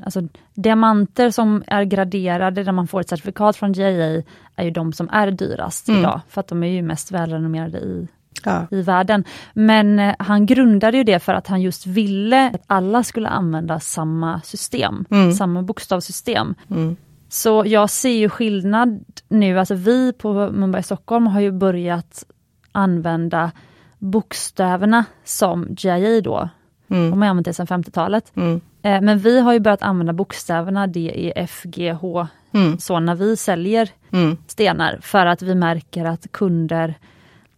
Alltså 0.04 0.20
diamanter 0.54 1.30
som 1.30 1.62
är 1.66 1.82
graderade 1.84 2.64
där 2.64 2.72
man 2.72 2.86
får 2.86 3.00
ett 3.00 3.08
certifikat 3.08 3.56
från 3.56 3.72
GIA 3.72 4.22
är 4.56 4.64
ju 4.64 4.70
de 4.70 4.92
som 4.92 5.08
är 5.12 5.30
dyrast 5.30 5.88
Mm. 5.88 6.00
idag, 6.00 6.20
för 6.28 6.40
att 6.40 6.48
de 6.48 6.62
är 6.62 6.66
ju 6.66 6.82
mest 6.82 7.10
välrenommerade 7.12 7.78
i, 7.78 8.08
Ja. 8.44 8.66
i 8.70 8.82
världen. 8.82 9.24
Men 9.52 9.98
eh, 9.98 10.14
han 10.18 10.46
grundade 10.46 10.96
ju 10.96 11.04
det 11.04 11.18
för 11.18 11.34
att 11.34 11.46
han 11.46 11.62
just 11.62 11.86
ville 11.86 12.50
att 12.54 12.62
alla 12.66 13.02
skulle 13.04 13.28
använda 13.28 13.80
samma 13.80 14.40
system, 14.40 15.04
Mm. 15.10 15.32
samma 15.32 15.62
bokstavssystem. 15.62 16.54
Mm. 16.70 16.96
Så 17.28 17.62
jag 17.66 17.90
ser 17.90 18.10
ju 18.18 18.28
skillnad 18.28 19.04
nu, 19.28 19.58
alltså 19.58 19.74
vi 19.74 20.12
på 20.12 20.32
Mumbai 20.32 20.82
Stockholm 20.82 21.26
har 21.26 21.40
ju 21.40 21.52
börjat 21.52 22.24
använda 22.72 23.50
bokstäverna 23.98 25.04
som 25.24 25.66
GIA 25.78 26.20
då. 26.20 26.48
Mm. 26.88 27.10
De 27.10 27.22
har 27.22 27.28
använt 27.28 27.44
det 27.44 27.52
sedan 27.54 27.66
50-talet. 27.66 28.32
Mm. 28.36 28.60
Eh, 28.82 29.00
men 29.00 29.18
vi 29.18 29.40
har 29.40 29.52
ju 29.52 29.60
börjat 29.60 29.82
använda 29.82 30.12
bokstäverna 30.12 30.86
D, 30.86 31.12
E, 31.14 31.32
F, 31.36 31.60
G, 31.64 31.92
H 31.92 32.26
Mm. 32.54 32.78
så 32.78 33.00
när 33.00 33.14
vi 33.14 33.36
säljer 33.36 33.88
Mm. 34.12 34.36
stenar 34.46 34.98
för 35.02 35.26
att 35.26 35.42
vi 35.42 35.54
märker 35.54 36.04
att 36.04 36.32
kunder 36.32 36.94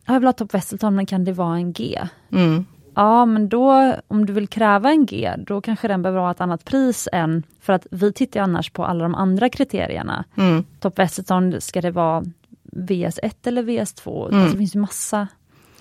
jag 0.06 0.20
vill 0.20 0.26
ha 0.26 0.32
Top 0.32 0.54
Wesselton 0.54 0.94
men 0.94 1.06
kan 1.06 1.24
det 1.24 1.32
vara 1.32 1.56
en 1.56 1.72
G? 1.72 2.08
Mm. 2.32 2.64
Ja 2.94 3.26
men 3.26 3.48
då 3.48 3.94
om 4.08 4.26
du 4.26 4.32
vill 4.32 4.48
kräva 4.48 4.90
en 4.90 5.06
G 5.06 5.34
då 5.38 5.60
kanske 5.60 5.88
den 5.88 6.02
behöver 6.02 6.20
ha 6.20 6.30
ett 6.30 6.40
annat 6.40 6.64
pris 6.64 7.08
än 7.12 7.42
för 7.60 7.72
att 7.72 7.86
vi 7.90 8.12
tittar 8.12 8.40
annars 8.40 8.70
på 8.70 8.84
alla 8.84 9.02
de 9.02 9.14
andra 9.14 9.48
kriterierna. 9.48 10.24
Mm. 10.36 10.64
Top 10.80 10.98
Wesselton 10.98 11.60
ska 11.60 11.80
det 11.80 11.90
vara 11.90 12.24
VS1 12.72 13.34
eller 13.44 13.62
VS2? 13.62 14.28
Mm. 14.28 14.40
Alltså, 14.40 14.52
det 14.52 14.58
finns 14.58 14.76
ju 14.76 14.80
massa 14.80 15.28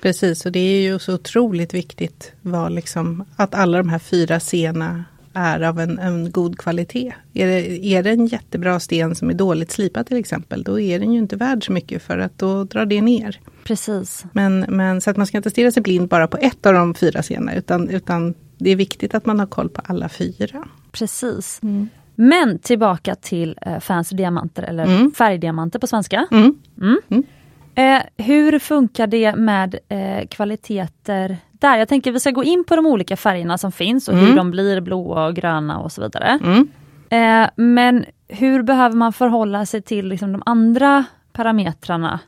Precis, 0.03 0.45
och 0.45 0.51
det 0.51 0.59
är 0.59 0.81
ju 0.81 0.99
så 0.99 1.13
otroligt 1.13 1.73
viktigt 1.73 2.31
vad 2.41 2.71
liksom, 2.71 3.25
att 3.35 3.53
alla 3.55 3.77
de 3.77 3.89
här 3.89 3.99
fyra 3.99 4.39
scenerna 4.39 5.05
är 5.33 5.61
av 5.61 5.79
en, 5.79 5.99
en 5.99 6.31
god 6.31 6.57
kvalitet. 6.57 7.13
Är 7.33 7.47
det, 7.47 7.85
är 7.85 8.03
det 8.03 8.09
en 8.09 8.27
jättebra 8.27 8.79
sten 8.79 9.15
som 9.15 9.29
är 9.29 9.33
dåligt 9.33 9.71
slipad 9.71 10.07
till 10.07 10.17
exempel, 10.17 10.63
då 10.63 10.79
är 10.79 10.99
den 10.99 11.13
ju 11.13 11.19
inte 11.19 11.35
värd 11.35 11.65
så 11.65 11.71
mycket 11.71 12.01
för 12.03 12.17
att 12.17 12.37
då 12.39 12.63
drar 12.63 12.85
det 12.85 13.01
ner. 13.01 13.39
Precis. 13.63 14.25
Men, 14.31 14.65
men 14.69 15.01
så 15.01 15.09
att 15.09 15.17
man 15.17 15.27
ska 15.27 15.37
inte 15.37 15.49
stirra 15.49 15.71
sig 15.71 15.83
blind 15.83 16.07
bara 16.07 16.27
på 16.27 16.37
ett 16.37 16.65
av 16.65 16.73
de 16.73 16.93
fyra 16.95 17.21
scenerna, 17.21 17.55
utan, 17.55 17.89
utan 17.89 18.33
det 18.57 18.69
är 18.69 18.75
viktigt 18.75 19.15
att 19.15 19.25
man 19.25 19.39
har 19.39 19.45
koll 19.47 19.69
på 19.69 19.81
alla 19.85 20.09
fyra. 20.09 20.67
Precis. 20.91 21.61
Men 22.15 22.59
tillbaka 22.59 23.15
till 23.15 23.57
eh, 23.61 23.79
fancy 23.79 24.15
diamanter 24.15 24.63
eller 24.63 24.85
Mm. 24.85 25.11
färgdiamanter 25.11 25.79
på 25.79 25.87
svenska. 25.87 26.27
Mm. 26.31 26.55
Eh, 27.75 28.25
hur 28.25 28.59
funkar 28.59 29.07
det 29.07 29.35
med 29.35 29.75
eh, 29.89 30.27
kvaliteter 30.27 31.37
där? 31.63 31.77
Jag 31.77 31.87
tänker 31.87 32.11
vi 32.11 32.19
ska 32.19 32.31
gå 32.31 32.43
in 32.43 32.63
på 32.67 32.75
de 32.75 32.85
olika 32.85 33.17
färgerna 33.17 33.57
som 33.57 33.71
finns 33.71 34.07
och 34.07 34.15
hur 34.15 34.23
Mm. 34.23 34.35
de 34.35 34.51
blir 34.51 34.81
blåa 34.81 35.25
och 35.27 35.35
gröna 35.35 35.79
och 35.79 35.91
så 35.91 36.01
vidare. 36.01 36.39
Mm. 36.43 36.67
Eh, 37.09 37.49
men 37.55 38.05
hur 38.27 38.63
behöver 38.63 38.95
man 38.95 39.13
förhålla 39.13 39.65
sig 39.65 39.81
till 39.81 40.07
liksom, 40.07 40.31
de 40.31 40.43
andra 40.45 41.03
parametrarna? 41.33 42.19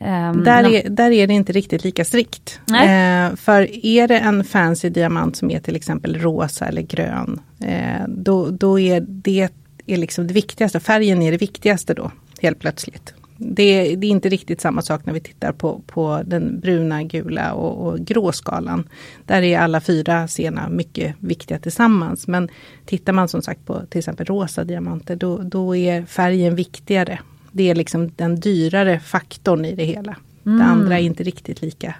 Ehm, 0.00 0.44
Där, 0.44 0.64
är, 0.74 0.90
där 0.90 1.10
är 1.10 1.26
det 1.26 1.34
inte 1.34 1.52
riktigt 1.52 1.84
lika 1.84 2.04
strikt. 2.04 2.60
Eh, 2.70 3.36
för 3.36 3.86
är 3.86 4.08
det 4.08 4.18
en 4.18 4.44
fancy 4.44 4.88
diamant 4.88 5.36
som 5.36 5.50
är 5.50 5.60
till 5.60 5.76
exempel 5.76 6.16
rosa 6.18 6.66
eller 6.66 6.82
grön, 6.82 7.40
eh, 7.64 8.04
då, 8.08 8.50
då 8.50 8.78
är 8.78 9.00
det 9.00 9.48
är 9.86 9.96
liksom 9.96 10.26
det 10.26 10.34
viktigaste. 10.34 10.80
Färgen 10.80 11.22
är 11.22 11.30
det 11.30 11.36
viktigaste 11.38 11.94
då, 11.94 12.10
helt 12.40 12.58
plötsligt. 12.58 13.14
Det, 13.42 13.96
det 13.96 14.06
är 14.06 14.10
inte 14.10 14.28
riktigt 14.28 14.60
samma 14.60 14.82
sak 14.82 15.06
när 15.06 15.12
vi 15.12 15.20
tittar 15.20 15.52
på, 15.52 15.82
på 15.86 16.22
den 16.26 16.60
bruna, 16.60 17.02
gula 17.02 17.52
och, 17.52 17.86
och 17.86 17.98
grå 17.98 18.32
skalan. 18.32 18.88
Där 19.26 19.42
är 19.42 19.58
alla 19.58 19.80
fyra 19.80 20.28
scenerna 20.28 20.68
mycket 20.68 21.14
viktiga 21.18 21.58
tillsammans. 21.58 22.26
Men 22.26 22.48
tittar 22.86 23.12
man 23.12 23.28
som 23.28 23.42
sagt 23.42 23.66
på 23.66 23.82
till 23.86 23.98
exempel 23.98 24.26
rosa 24.26 24.64
diamanter, 24.64 25.16
då, 25.16 25.38
då 25.38 25.76
är 25.76 26.04
färgen 26.04 26.54
viktigare. 26.54 27.18
Det 27.52 27.70
är 27.70 27.74
liksom 27.74 28.12
den 28.16 28.40
dyrare 28.40 29.00
faktorn 29.00 29.64
i 29.64 29.74
det 29.74 29.84
hela. 29.84 30.16
Det 30.42 30.64
andra 30.64 30.98
är 30.98 31.02
inte 31.02 31.22
riktigt 31.22 31.62
lika, 31.62 31.94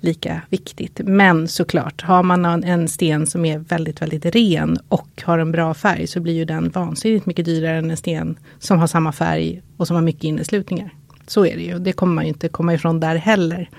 lika 0.00 0.42
viktigt. 0.48 1.00
Men 1.04 1.48
såklart, 1.48 2.02
har 2.02 2.22
man 2.22 2.64
en, 2.64 2.88
sten 2.88 3.26
som 3.26 3.44
är 3.44 3.58
väldigt, 3.58 4.02
väldigt 4.02 4.26
ren 4.26 4.78
och 4.88 5.22
har 5.24 5.38
en 5.38 5.52
bra 5.52 5.74
färg 5.74 6.06
så 6.06 6.20
blir 6.20 6.34
ju 6.34 6.44
den 6.44 6.70
vansinnigt 6.70 7.26
mycket 7.26 7.44
dyrare 7.44 7.78
än 7.78 7.90
en 7.90 7.96
sten 7.96 8.38
som 8.58 8.78
har 8.78 8.86
samma 8.86 9.12
färg 9.12 9.62
och 9.76 9.86
som 9.86 9.96
har 9.96 10.02
mycket 10.02 10.24
inneslutningar. 10.24 10.94
Så 11.26 11.46
är 11.46 11.56
det 11.56 11.62
ju, 11.62 11.78
det 11.78 11.92
kommer 11.92 12.14
man 12.14 12.24
ju 12.24 12.28
inte 12.28 12.48
komma 12.48 12.74
ifrån 12.74 13.00
där 13.00 13.16
heller. 13.16 13.70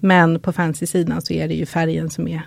Men 0.00 0.40
på 0.40 0.52
fancy-sidan 0.52 1.22
så 1.22 1.32
är 1.32 1.48
det 1.48 1.54
ju 1.54 1.66
färgen 1.66 2.10
som 2.10 2.28
är, 2.28 2.42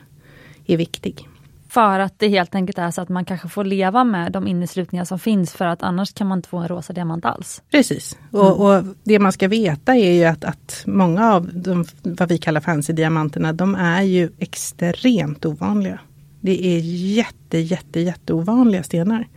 är 0.65 0.77
viktig. 0.77 1.27
För 1.69 1.99
att 1.99 2.19
det 2.19 2.27
helt 2.27 2.55
enkelt 2.55 2.77
är 2.77 2.91
så 2.91 3.01
att 3.01 3.09
man 3.09 3.25
kanske 3.25 3.49
får 3.49 3.63
leva 3.63 4.03
med 4.03 4.31
de 4.31 4.47
inneslutningar 4.47 5.05
som 5.05 5.19
finns 5.19 5.53
för 5.53 5.65
att 5.65 5.83
annars 5.83 6.13
kan 6.13 6.27
man 6.27 6.37
inte 6.37 6.49
få 6.49 6.57
en 6.57 6.67
rosa 6.67 6.93
diamant 6.93 7.25
alls. 7.25 7.61
Precis, 7.71 8.17
och, 8.31 8.65
och 8.65 8.83
det 9.03 9.19
man 9.19 9.31
ska 9.31 9.47
veta 9.47 9.95
är 9.95 10.11
ju 10.11 10.23
att, 10.23 10.43
att 10.43 10.83
många 10.85 11.33
av 11.33 11.49
de, 11.53 11.85
vad 12.03 12.29
vi 12.29 12.37
kallar 12.37 12.61
fancy-diamanterna, 12.61 13.53
de 13.53 13.75
är 13.75 14.01
ju 14.01 14.29
extremt 14.39 15.45
ovanliga. 15.45 15.99
Det 16.41 16.65
är 16.65 16.79
jätte, 17.15 17.57
jätte, 17.57 17.99
jätteovanliga 17.99 18.83
stenar. 18.83 19.27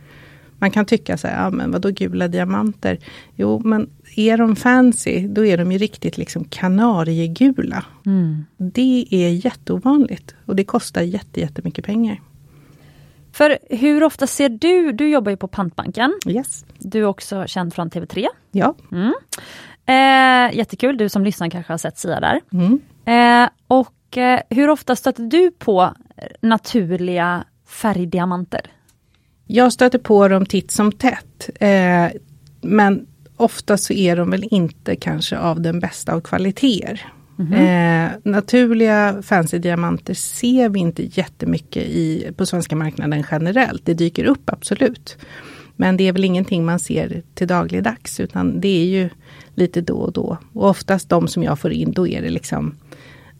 Man 0.59 0.71
kan 0.71 0.85
tycka 0.85 1.17
så 1.17 1.27
här, 1.27 1.43
ja 1.43 1.49
men 1.49 1.71
vadå 1.71 1.89
gula 1.89 2.27
diamanter? 2.27 2.97
Jo, 3.35 3.59
men 3.59 3.89
är 4.15 4.37
de 4.37 4.55
fancy, 4.55 5.27
då 5.27 5.45
är 5.45 5.57
de 5.57 5.71
ju 5.71 5.77
riktigt 5.77 6.17
liksom 6.17 6.43
kanariegula. 6.45 7.85
Mm. 8.05 8.45
Det 8.57 9.07
är 9.11 9.29
jätteovanligt 9.45 10.35
och 10.45 10.55
det 10.55 10.63
kostar 10.63 11.01
jätte, 11.01 11.39
jättemycket 11.39 11.85
pengar. 11.85 12.21
För 13.33 13.57
hur 13.69 14.03
ofta 14.03 14.27
ser 14.27 14.49
du, 14.49 14.91
du 14.91 15.09
jobbar 15.09 15.29
ju 15.31 15.37
på 15.37 15.47
Pantbanken, 15.47 16.13
Yes, 16.27 16.65
du 16.79 16.99
är 16.99 17.05
också 17.05 17.47
känd 17.47 17.73
från 17.73 17.89
TV3. 17.89 18.27
ja. 18.51 18.75
Mm. 18.91 19.13
Eh, 19.85 20.57
jättekul, 20.57 20.97
du 20.97 21.09
som 21.09 21.23
lyssnar 21.23 21.49
kanske 21.49 21.73
har 21.73 21.77
sett 21.77 21.97
Sia 21.97 22.19
där. 22.19 22.41
Mm. 22.53 22.79
Eh, 23.05 23.49
och 23.67 24.17
eh, 24.17 24.39
hur 24.49 24.69
ofta 24.69 24.95
stöter 24.95 25.23
du 25.23 25.51
på 25.51 25.93
naturliga 26.41 27.43
färgdiamanter? 27.67 28.61
Jag 29.47 29.73
stöter 29.73 29.99
på 29.99 30.27
dem 30.27 30.45
titt 30.45 30.71
som 30.71 30.91
tätt. 30.91 31.49
Eh, 31.59 32.07
men 32.61 33.07
ofta 33.41 33.77
så 33.77 33.93
är 33.93 34.15
de 34.15 34.29
väl 34.29 34.47
inte 34.51 34.95
kanske 34.95 35.37
av 35.37 35.61
den 35.61 35.79
bästa 35.79 36.13
av 36.13 36.21
kvaliteter. 36.21 37.11
Eh, 37.53 38.11
naturliga 38.23 39.21
fancy 39.21 39.59
diamanter 39.59 40.13
ser 40.13 40.69
vi 40.69 40.79
inte 40.79 41.03
jättemycket 41.03 41.83
i, 41.83 42.31
på 42.37 42.45
svenska 42.45 42.75
marknaden 42.75 43.23
generellt. 43.31 43.85
Det 43.85 43.93
dyker 43.93 44.25
upp 44.25 44.49
absolut. 44.49 45.17
Men 45.75 45.97
det 45.97 46.07
är 46.07 46.13
väl 46.13 46.23
ingenting 46.23 46.65
man 46.65 46.79
ser 46.79 47.21
till 47.33 47.47
dagligdags 47.47 48.19
utan 48.19 48.61
det 48.61 48.81
är 48.81 48.85
ju 48.85 49.09
lite 49.55 49.81
då 49.81 49.97
och 49.97 50.13
då. 50.13 50.37
Och 50.53 50.69
oftast 50.69 51.09
de 51.09 51.27
som 51.27 51.43
jag 51.43 51.59
får 51.59 51.71
in 51.71 51.91
då 51.91 52.07
är 52.07 52.21
det 52.21 52.29
liksom 52.29 52.75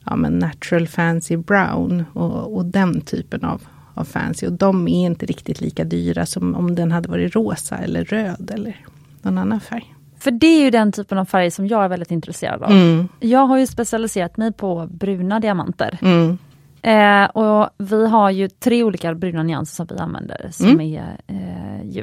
ja, 0.05 0.15
men 0.15 0.39
natural 0.39 0.88
fancy 0.88 1.38
brown 1.38 2.03
och, 2.13 2.55
och 2.55 2.65
den 2.65 3.01
typen 3.01 3.43
av, 3.43 3.62
av 3.93 4.03
fancy. 4.03 4.48
Och 4.48 4.53
de 4.53 4.88
är 4.88 5.05
inte 5.05 5.25
riktigt 5.25 5.62
lika 5.62 5.84
dyra 5.84 6.25
som 6.25 6.55
om 6.55 6.75
den 6.75 6.91
hade 6.91 7.10
varit 7.10 7.36
rosa 7.36 7.77
eller 7.77 8.03
röd 8.05 8.51
eller 8.53 8.86
någon 9.24 9.38
annan 9.38 9.60
färg. 9.60 9.96
För 10.20 10.32
det 10.32 10.48
är 10.48 10.63
ju 10.63 10.70
den 10.70 10.92
typen 10.92 11.18
av 11.18 11.25
färg 11.25 11.51
som 11.51 11.68
jag 11.68 11.84
är 11.84 11.88
väldigt 11.90 12.12
intresserad 12.12 12.63
av. 12.63 12.72
Mm, 12.72 13.08
Jag 13.20 13.46
har 13.48 13.58
ju 13.58 13.68
specialiserat 13.68 14.38
mig 14.38 14.54
på 14.54 14.88
bruna 14.92 15.40
diamanter. 15.40 15.98
mm, 16.01 16.38
Eh, 16.84 17.25
och 17.25 17.70
vi 17.78 18.08
har 18.08 18.30
ju 18.30 18.50
tre 18.50 18.84
olika 18.84 19.13
bruna 19.16 19.44
nyanser 19.44 19.75
som 19.75 19.88
vi 19.96 19.98
använder. 20.01 20.48
Som 20.51 20.66
Mm. 20.70 20.82
är, 20.82 21.18
eh, 21.28 21.50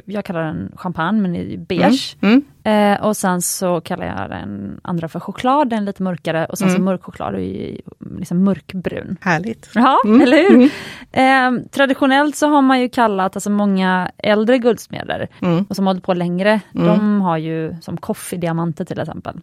jag 0.05 0.25
kallar 0.25 0.43
den 0.43 0.71
champagne 0.75 1.21
men 1.21 1.35
är 1.35 1.57
beige. 1.57 2.17
mm, 2.21 2.41
Eh, 2.63 3.01
och 3.05 3.17
sen 3.17 3.41
så 3.41 3.81
kallar 3.81 4.05
jag 4.05 4.29
den 4.29 4.79
andra 4.83 5.07
för 5.07 5.19
choklad, 5.19 5.69
den 5.69 5.79
är 5.79 5.85
lite 5.85 6.03
mörkare. 6.03 6.45
Och 6.45 6.57
sen 6.57 6.69
så 6.69 6.75
Mm. 6.75 6.85
mörk 6.85 7.03
choklad 7.03 7.35
är 7.35 7.77
liksom 8.19 8.43
mörkbrun. 8.43 9.17
härligt. 9.21 9.69
Ja, 9.75 9.97
Mm. 10.05 10.21
eller 10.21 10.37
hur? 10.37 10.69
Mm. 11.13 11.57
Eh, 11.61 11.63
traditionellt 11.69 12.35
så 12.35 12.47
har 12.47 12.61
man 12.61 12.81
ju 12.81 12.89
kallat, 12.89 13.35
alltså 13.35 13.49
många 13.49 14.11
äldre 14.17 14.57
guldsmeder 14.57 15.27
Mm, 15.41 15.65
och 15.69 15.75
som 15.75 15.87
hållit 15.87 16.03
på 16.03 16.13
längre, 16.13 16.59
Mm. 16.75 16.87
de 16.87 17.21
har 17.21 17.37
ju 17.37 17.75
som 17.81 17.97
coffee-diamanter 17.97 18.85
till 18.85 18.99
exempel. 18.99 19.35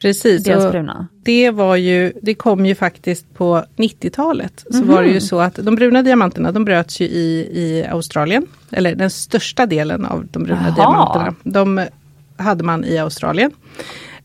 Precis. 0.00 0.44
Deras 0.44 0.64
och 0.64 0.70
bruna. 0.72 1.06
det 1.24 1.50
var 1.50 1.76
ju, 1.76 2.12
det 2.22 2.34
kom 2.34 2.66
ju 2.66 2.74
faktiskt 2.74 3.34
på 3.34 3.64
90-talet. 3.76 4.64
Så 4.70 4.78
Mhm. 4.78 4.88
var 4.88 5.02
det 5.02 5.08
ju 5.08 5.20
så 5.20 5.40
att 5.40 5.54
de 5.54 5.74
bruna 5.74 6.02
diamanterna 6.02 6.52
de 6.52 6.64
bröts 6.64 7.00
ju 7.00 7.04
i, 7.04 7.48
i 7.52 7.86
Australien. 7.90 8.46
Eller 8.70 8.94
den 8.94 9.10
största 9.10 9.66
delen 9.66 10.04
av 10.04 10.26
de 10.32 10.42
bruna 10.44 10.62
Jaha. 10.62 10.74
diamanterna. 10.74 11.34
De 11.42 11.86
hade 12.36 12.64
man 12.64 12.84
i 12.84 12.98
Australien. 12.98 13.50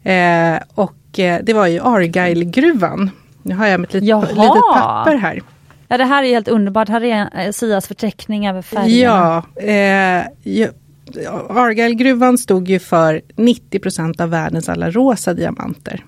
Eh, 0.04 0.60
och 0.76 1.20
eh, 1.20 1.40
det 1.44 1.54
var 1.54 1.68
ju 1.68 1.80
Argyle-gruvan. 1.80 3.12
Nu 3.44 3.56
har 3.56 3.68
jag 3.68 3.80
mitt 3.80 3.94
Jaha. 3.94 4.22
litet 4.22 4.62
papper 4.74 5.16
här. 5.16 5.42
Ja 5.88 5.98
det 5.98 6.04
här 6.06 6.24
är 6.24 6.28
helt 6.28 6.48
underbart, 6.48 6.90
här 6.90 7.04
är 7.04 7.46
eh, 7.46 7.52
Sias 7.52 7.88
förteckning 7.88 8.48
över 8.48 8.62
färgerna. 8.62 9.44
Ja, 9.58 9.64
eh, 9.64 10.26
ja, 11.16 11.48
Argyle-gruvan 11.50 12.38
stod 12.38 12.68
ju 12.68 12.80
för 12.80 13.22
90% 13.36 14.22
av 14.22 14.30
världens 14.30 14.70
alla 14.70 14.92
rosa 14.92 15.34
diamanter. 15.34 16.06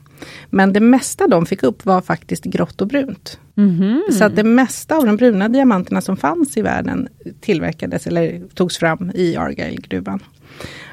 Men 0.50 0.74
det 0.74 0.80
mesta 0.80 1.28
de 1.28 1.46
fick 1.46 1.64
upp 1.64 1.86
var 1.86 2.02
faktiskt 2.02 2.44
grått 2.44 2.82
och 2.82 2.88
brunt. 2.88 3.40
Mhm. 3.56 4.04
Så 4.12 4.24
att 4.24 4.36
det 4.36 4.44
mesta 4.44 4.96
av 4.98 5.06
de 5.06 5.16
bruna 5.18 5.50
diamanterna 5.50 6.02
som 6.02 6.18
fanns 6.18 6.58
i 6.58 6.62
världen 6.62 7.08
tillverkades 7.42 8.08
eller 8.08 8.42
togs 8.54 8.78
fram 8.78 9.12
i 9.16 9.36
Argyle-gruvan. 9.36 10.20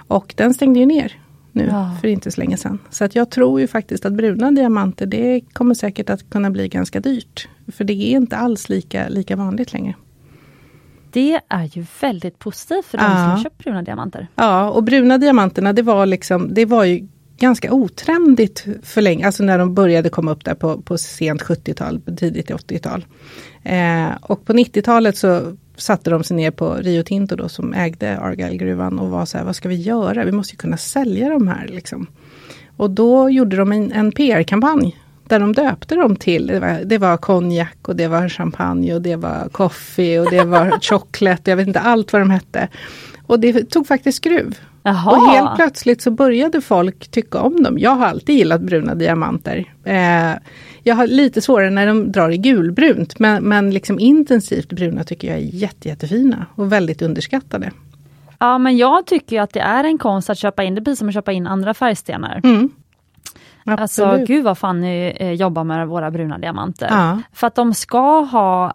Och 0.08 0.34
den 0.36 0.54
stängde 0.54 0.80
ju 0.80 0.86
ner 0.86 1.12
nu 1.52 1.66
Ja. 1.70 1.96
för 2.00 2.08
inte 2.08 2.30
så 2.30 2.40
länge 2.40 2.56
sedan. 2.56 2.78
Så 2.90 3.04
att 3.04 3.14
jag 3.14 3.30
tror 3.30 3.60
ju 3.60 3.66
faktiskt 3.66 4.06
att 4.06 4.12
bruna 4.12 4.50
diamanter 4.50 5.06
det 5.06 5.40
kommer 5.52 5.74
säkert 5.74 6.10
att 6.10 6.30
kunna 6.30 6.50
bli 6.50 6.68
ganska 6.68 7.00
dyrt. 7.00 7.48
För 7.68 7.84
det 7.84 7.92
är 7.92 8.16
inte 8.16 8.36
alls 8.36 8.68
lika, 8.68 9.08
lika 9.08 9.36
vanligt 9.36 9.72
längre. 9.72 9.94
Det 11.12 11.40
är 11.48 11.70
ju 11.72 11.84
väldigt 12.00 12.38
positivt 12.38 12.86
för 12.86 12.98
de 12.98 13.04
Ja. 13.04 13.34
som 13.34 13.42
köpt 13.44 13.58
bruna 13.58 13.82
diamanter. 13.82 14.28
Ja, 14.34 14.70
och 14.70 14.82
bruna 14.84 15.18
diamanterna 15.18 15.72
det 15.72 15.82
var 15.82 16.06
liksom, 16.06 16.54
det 16.54 16.64
var 16.64 16.84
ju 16.84 17.08
ganska 17.38 17.72
otrendigt 17.72 18.66
för 18.82 19.02
länge, 19.02 19.26
alltså 19.26 19.42
när 19.42 19.58
de 19.58 19.74
började 19.74 20.08
komma 20.08 20.30
upp 20.32 20.44
där 20.44 20.54
på, 20.54 20.80
på 20.80 20.98
sent 20.98 21.42
70-tal, 21.42 22.00
tidigt 22.16 22.50
80-tal. 22.50 23.06
Eh, 23.62 24.08
och 24.22 24.44
på 24.44 24.52
90-talet 24.52 25.16
så, 25.16 25.56
satte 25.76 26.10
de 26.10 26.24
sig 26.24 26.36
ner 26.36 26.50
på 26.50 26.74
Rio 26.74 27.02
Tinto 27.02 27.36
då 27.36 27.48
som 27.48 27.74
ägde 27.74 28.18
Argyle-gruvan 28.18 28.98
och 28.98 29.10
var 29.10 29.24
så 29.24 29.38
här, 29.38 29.44
vad 29.44 29.56
ska 29.56 29.68
vi 29.68 29.74
göra? 29.74 30.24
Vi 30.24 30.32
måste 30.32 30.52
ju 30.52 30.56
kunna 30.56 30.76
sälja 30.76 31.28
de 31.28 31.48
här 31.48 31.66
liksom. 31.68 32.06
Och 32.76 32.90
då 32.90 33.30
gjorde 33.30 33.56
de 33.56 33.72
en, 33.72 33.92
en 33.92 34.12
PR-kampanj 34.12 34.99
där 35.30 35.40
de 35.40 35.52
döpte 35.52 35.94
dem 35.94 36.16
till, 36.16 36.46
det 36.46 36.60
var, 36.60 36.80
det 36.84 36.98
var 36.98 37.16
konjak 37.16 37.88
och 37.88 37.96
det 37.96 38.08
var 38.08 38.28
champagne 38.28 38.94
och 38.94 39.02
det 39.02 39.16
var 39.16 39.48
coffee 39.52 40.18
och 40.18 40.30
det 40.30 40.44
var 40.44 40.78
chocolate, 40.82 41.50
jag 41.50 41.56
vet 41.56 41.66
inte 41.66 41.80
allt 41.80 42.12
vad 42.12 42.22
de 42.22 42.30
hette. 42.30 42.68
Och 43.26 43.40
det 43.40 43.70
tog 43.70 43.86
faktiskt 43.86 44.16
skruv. 44.16 44.58
Jaha. 44.82 45.10
Och 45.10 45.32
helt 45.32 45.56
plötsligt 45.56 46.02
så 46.02 46.10
började 46.10 46.60
folk 46.60 47.08
tycka 47.08 47.40
om 47.40 47.62
dem. 47.62 47.78
Jag 47.78 47.90
har 47.90 48.06
alltid 48.06 48.36
gillat 48.36 48.60
bruna 48.60 48.94
diamanter. 48.94 49.64
Eh, 49.84 50.32
jag 50.82 50.94
har 50.94 51.06
lite 51.06 51.40
svårare 51.40 51.70
när 51.70 51.86
de 51.86 52.12
drar 52.12 52.30
i 52.30 52.36
gulbrunt, 52.36 53.18
men, 53.18 53.44
men 53.44 53.70
liksom 53.70 53.98
intensivt 53.98 54.72
bruna 54.72 55.04
tycker 55.04 55.28
jag 55.28 55.36
är 55.36 55.42
jätte, 55.42 55.88
jättefina 55.88 56.46
och 56.54 56.72
väldigt 56.72 57.02
underskattade. 57.02 57.70
Ja 58.38 58.58
men 58.58 58.76
jag 58.76 59.06
tycker 59.06 59.40
att 59.40 59.52
det 59.52 59.60
är 59.60 59.84
en 59.84 59.98
konst 59.98 60.30
att 60.30 60.38
köpa 60.38 60.62
in, 60.64 60.74
det 60.74 60.80
blir 60.80 60.94
som 60.94 61.08
att 61.08 61.14
köpa 61.14 61.32
in 61.32 61.46
andra 61.46 61.74
färgstenar. 61.74 62.40
Mm. 62.44 62.70
Alltså 63.78 64.04
Absolut. 64.04 64.28
gud 64.28 64.44
vad 64.44 64.58
Fanny 64.58 65.10
eh, 65.10 65.32
jobbar 65.32 65.64
med 65.64 65.88
våra 65.88 66.10
bruna 66.10 66.38
diamanter. 66.38 66.88
Ja. 66.90 67.18
För 67.32 67.46
att 67.46 67.54
de 67.54 67.74
ska 67.74 68.20
ha 68.20 68.74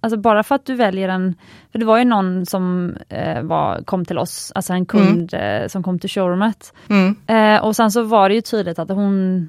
Alltså 0.00 0.16
bara 0.16 0.42
för 0.42 0.54
att 0.54 0.66
du 0.66 0.74
väljer 0.74 1.08
en, 1.08 1.34
för 1.72 1.78
det 1.78 1.84
var 1.84 1.98
ju 1.98 2.04
någon 2.04 2.46
som 2.46 2.94
eh, 3.08 3.42
var, 3.42 3.82
kom 3.82 4.04
till 4.04 4.18
oss, 4.18 4.52
alltså 4.54 4.72
en 4.72 4.86
kund 4.86 5.34
eh, 5.34 5.66
som 5.68 5.82
kom 5.82 5.98
till 5.98 6.10
showroomet. 6.10 6.72
Mm. 6.88 7.16
Eh, 7.26 7.64
och 7.64 7.76
sen 7.76 7.90
så 7.90 8.02
var 8.02 8.28
det 8.28 8.34
ju 8.34 8.40
tydligt 8.40 8.78
att 8.78 8.88
hon 8.88 9.48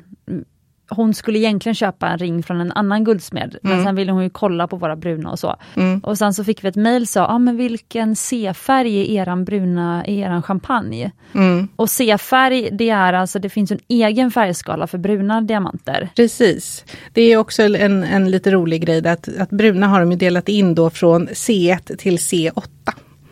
hon 0.90 1.14
skulle 1.14 1.40
egentligen 1.40 1.76
köpa 1.76 2.08
en 2.08 2.18
ring 2.18 2.44
från 2.44 2.62
en 2.62 2.72
annan 2.72 3.04
guldsmed, 3.04 3.58
men 3.62 3.72
Mm. 3.72 3.86
sen 3.86 3.96
ville 3.96 4.12
hon 4.12 4.24
ju 4.24 4.30
kolla 4.30 4.68
på 4.68 4.76
våra 4.76 4.96
bruna 4.96 5.32
och 5.32 5.40
så. 5.40 5.56
Mm. 5.76 6.00
Och 6.00 6.18
sen 6.18 6.34
så 6.34 6.44
fick 6.44 6.64
vi 6.64 6.68
ett 6.68 6.76
mail 6.76 7.08
sa, 7.08 7.26
ah, 7.26 7.40
men 7.40 7.58
vilken 7.58 8.16
C-färg 8.16 9.00
är 9.18 9.22
eran 9.22 9.46
bruna, 9.46 10.06
är 10.06 10.14
eran 10.26 10.44
champagne? 10.44 11.12
Mm. 11.36 11.68
Och 11.76 11.90
C-färg, 11.90 12.70
det 12.72 12.90
är 12.90 13.14
alltså, 13.14 13.40
det 13.40 13.50
finns 13.50 13.72
en 13.72 13.80
egen 13.88 14.32
färgskala 14.32 14.88
för 14.88 14.98
bruna 14.98 15.42
diamanter. 15.42 16.10
Precis. 16.16 16.86
Det 17.14 17.22
är 17.22 17.38
också 17.38 17.64
en, 17.64 18.04
en 18.04 18.32
lite 18.32 18.52
rolig 18.52 18.86
grej 18.86 19.08
att, 19.08 19.30
att 19.40 19.50
bruna 19.50 19.88
har 19.88 20.00
de 20.00 20.16
delat 20.16 20.50
in 20.50 20.76
då 20.76 20.90
från 20.90 21.28
C1 21.28 21.96
till 21.98 22.18
C8. 22.18 22.64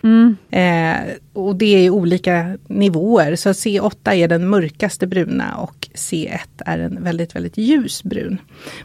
Mm. 0.05 0.37
Eh, 0.51 1.13
och 1.33 1.55
det 1.55 1.85
är 1.85 1.89
olika 1.89 2.57
nivåer. 2.67 3.35
Så 3.35 3.49
C8 3.49 4.13
är 4.13 4.27
den 4.27 4.47
mörkaste 4.47 5.07
bruna 5.07 5.57
och 5.57 5.87
C1 5.93 6.39
är 6.65 6.79
en 6.79 7.03
väldigt, 7.03 7.35
väldigt 7.35 7.57
ljus 7.57 8.03
brun. 8.03 8.37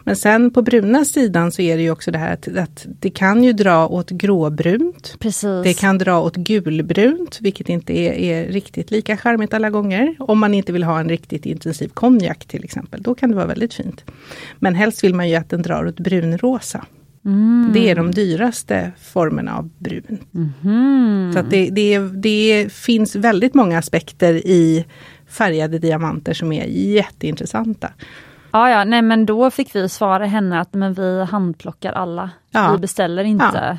Men 0.05 0.17
sen 0.17 0.51
på 0.51 0.63
bruna 0.63 1.05
sidan 1.05 1.53
så 1.53 1.63
är 1.63 1.77
det 1.77 1.83
ju 1.83 1.91
också 1.91 2.11
det 2.11 2.19
här 2.19 2.33
att, 2.33 2.57
att 2.57 2.87
det 3.01 3.11
kan 3.11 3.45
ju 3.45 3.53
dra 3.53 3.89
åt 3.89 4.11
gråbrunt. 4.11 5.17
Precis. 5.19 5.65
Det 5.65 5.75
kan 5.75 5.99
dra 5.99 6.21
åt 6.21 6.37
gulbrunt, 6.37 7.39
vilket 7.41 7.69
inte 7.69 7.99
är, 7.99 8.13
är 8.13 8.53
riktigt 8.53 8.91
lika 8.91 9.17
charmigt 9.17 9.55
alla 9.55 9.71
gånger. 9.71 10.17
Om 10.19 10.39
man 10.39 10.55
inte 10.55 10.73
vill 10.73 10.85
ha 10.85 11.01
en 11.01 11.09
riktigt 11.09 11.47
intensiv 11.47 11.89
konjak 11.89 12.45
till 12.45 12.65
exempel, 12.65 13.03
då 13.03 13.15
kan 13.15 13.31
det 13.31 13.37
vara 13.37 13.47
väldigt 13.47 13.75
fint. 13.75 14.05
Men 14.59 14.75
helst 14.75 15.05
vill 15.05 15.15
man 15.15 15.29
ju 15.29 15.35
att 15.35 15.51
den 15.51 15.63
drar 15.63 15.87
åt 15.87 16.01
brunrosa. 16.01 16.85
Mm. 17.25 17.71
Det 17.73 17.91
är 17.91 17.95
de 17.95 18.11
dyraste 18.11 18.93
formerna 18.99 19.59
av 19.59 19.71
brun. 19.79 20.19
Mhm. 20.31 21.33
Så 21.35 21.43
det, 21.43 21.71
det, 21.71 21.99
det 21.99 22.73
finns 22.73 23.17
väldigt 23.17 23.55
många 23.55 23.79
aspekter 23.79 24.35
i 24.35 24.87
färgade 25.29 25.79
diamanter 25.79 26.33
som 26.35 26.53
är 26.53 26.65
jätteintressanta. 26.67 27.93
Ja, 28.53 28.71
ja, 28.71 28.85
nej 28.85 29.03
men 29.03 29.27
då 29.27 29.51
fick 29.51 29.75
vi 29.75 29.89
svara 29.89 30.27
henne 30.27 30.61
att 30.61 30.75
men 30.75 30.95
vi 30.95 31.25
handplockar 31.25 31.93
alla. 31.93 32.31
Ja. 32.51 32.73
Vi 32.73 32.79
beställer 32.79 33.25
inte 33.25 33.45
Ja. 33.55 33.79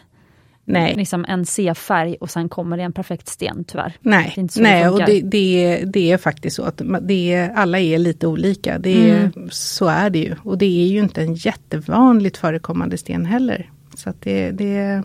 Nej, 0.65 0.95
liksom 0.95 1.25
en 1.27 1.45
C-färg 1.45 2.15
och 2.19 2.29
sen 2.29 2.49
kommer 2.49 2.77
det 2.77 2.83
en 2.83 2.93
perfekt 2.93 3.27
sten 3.27 3.63
tyvärr. 3.63 3.93
nej, 4.01 4.47
nej 4.55 4.89
och 4.89 4.99
det, 5.05 5.21
det, 5.21 5.83
det 5.85 6.11
är 6.11 6.17
faktiskt 6.17 6.55
så 6.55 6.63
att 6.63 6.81
det 7.01 7.33
är, 7.33 7.49
alla 7.53 7.79
är 7.79 7.97
lite 7.97 8.27
olika. 8.27 8.77
Det 8.79 9.09
är, 9.09 9.21
Mm. 9.35 9.49
Så 9.51 9.87
är 9.87 10.09
det 10.09 10.19
ju. 10.19 10.35
Och 10.43 10.57
det 10.57 10.65
är 10.83 10.87
ju 10.87 10.99
inte 10.99 11.21
en 11.21 11.33
jättevanligt 11.33 12.37
förekommande 12.37 12.97
sten 12.97 13.25
heller. 13.25 13.69
Så 13.95 14.13
det, 14.19 14.51
det, 14.51 15.03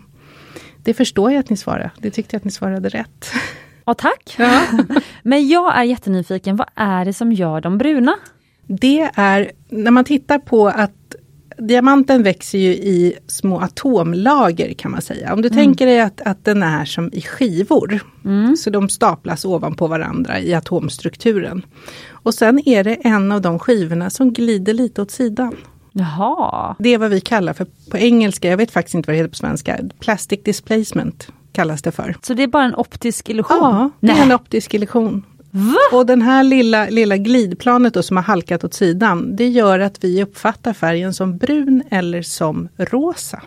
det 0.83 0.93
förstår 0.93 1.31
jag 1.31 1.39
att 1.39 1.49
ni 1.49 1.57
svarade. 1.57 1.91
Det 1.97 2.11
tyckte 2.11 2.35
jag 2.35 2.39
att 2.39 2.45
ni 2.45 2.51
svarade 2.51 2.89
rätt. 2.89 3.25
Ja, 3.85 3.93
tack! 3.93 4.35
Ja. 4.37 4.61
Men 5.23 5.47
jag 5.47 5.77
är 5.77 5.83
jättenyfiken, 5.83 6.55
vad 6.55 6.67
är 6.75 7.05
det 7.05 7.13
som 7.13 7.31
gör 7.33 7.61
dem 7.61 7.77
bruna? 7.77 8.15
Det 8.67 9.09
är, 9.15 9.51
när 9.69 9.91
man 9.91 10.05
tittar 10.05 10.39
på 10.39 10.67
att 10.67 10.91
diamanten 11.57 12.23
växer 12.23 12.57
ju 12.57 12.71
i 12.73 13.13
små 13.27 13.59
atomlager 13.59 14.73
kan 14.73 14.91
man 14.91 15.01
säga. 15.01 15.33
Om 15.33 15.41
du 15.41 15.49
tänker 15.49 15.85
dig 15.85 16.01
att, 16.01 16.21
att 16.21 16.45
den 16.45 16.63
är 16.63 16.85
som 16.85 17.09
i 17.13 17.21
skivor. 17.21 17.99
Så 18.57 18.69
de 18.69 18.89
staplas 18.89 19.45
ovanpå 19.45 19.87
varandra 19.87 20.39
i 20.39 20.53
atomstrukturen. 20.53 21.65
Och 22.11 22.33
sen 22.33 22.67
är 22.69 22.83
det 22.83 22.93
en 22.93 23.31
av 23.31 23.41
de 23.41 23.59
skivorna 23.59 24.09
som 24.09 24.33
glider 24.33 24.73
lite 24.73 25.01
åt 25.01 25.11
sidan. 25.11 25.55
Jaha, 25.91 26.75
Det 26.79 26.89
är 26.93 26.97
vad 26.97 27.09
vi 27.09 27.21
kallar 27.21 27.53
för, 27.53 27.67
på 27.91 27.97
engelska, 27.97 28.49
jag 28.49 28.57
vet 28.57 28.71
faktiskt 28.71 28.95
inte 28.95 29.07
vad 29.07 29.13
det 29.13 29.17
heter 29.17 29.29
på 29.29 29.35
svenska, 29.35 29.77
plastic 29.99 30.43
displacement 30.43 31.27
kallas 31.51 31.81
det 31.81 31.91
för. 31.91 32.15
så 32.21 32.33
det 32.33 32.43
är 32.43 32.47
bara 32.47 32.63
en 32.63 32.75
optisk 32.75 33.29
illusion? 33.29 33.57
Ja, 33.61 33.89
det 33.99 34.11
är 34.11 34.23
en 34.23 34.31
optisk 34.31 34.73
illusion. 34.73 35.23
Va? 35.57 35.97
Och 35.97 36.05
den 36.05 36.21
här 36.21 36.43
lilla, 36.43 36.89
lilla 36.89 37.17
glidplanet 37.17 37.93
då 37.93 38.03
som 38.03 38.17
har 38.17 38.23
halkat 38.23 38.63
åt 38.63 38.73
sidan, 38.73 39.35
det 39.35 39.47
gör 39.47 39.79
att 39.79 40.03
vi 40.03 40.23
uppfattar 40.23 40.73
färgen 40.73 41.13
som 41.13 41.37
brun 41.37 41.83
eller 41.89 42.21
som 42.21 42.69
rosa. 42.77 43.41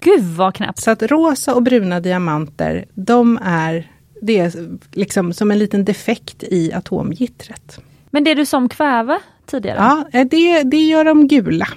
Gud 0.00 0.24
vad 0.24 0.54
knäppt! 0.54 0.78
Så 0.78 0.90
att 0.90 1.02
rosa 1.02 1.54
och 1.54 1.62
bruna 1.62 2.00
diamanter, 2.00 2.84
de 2.94 3.38
är, 3.42 3.90
det 4.22 4.38
är 4.38 4.52
liksom 4.92 5.32
som 5.32 5.50
en 5.50 5.58
liten 5.58 5.84
defekt 5.84 6.42
i 6.42 6.72
atomgittret. 6.72 7.80
Men 8.10 8.24
det 8.24 8.34
du 8.34 8.46
som 8.46 8.68
kväve 8.68 9.18
tidigare? 9.46 9.78
Ja, 9.78 10.04
eh, 10.12 10.26
det, 10.30 10.62
det 10.62 10.86
gör 10.86 11.04
de 11.04 11.28
gula. 11.28 11.68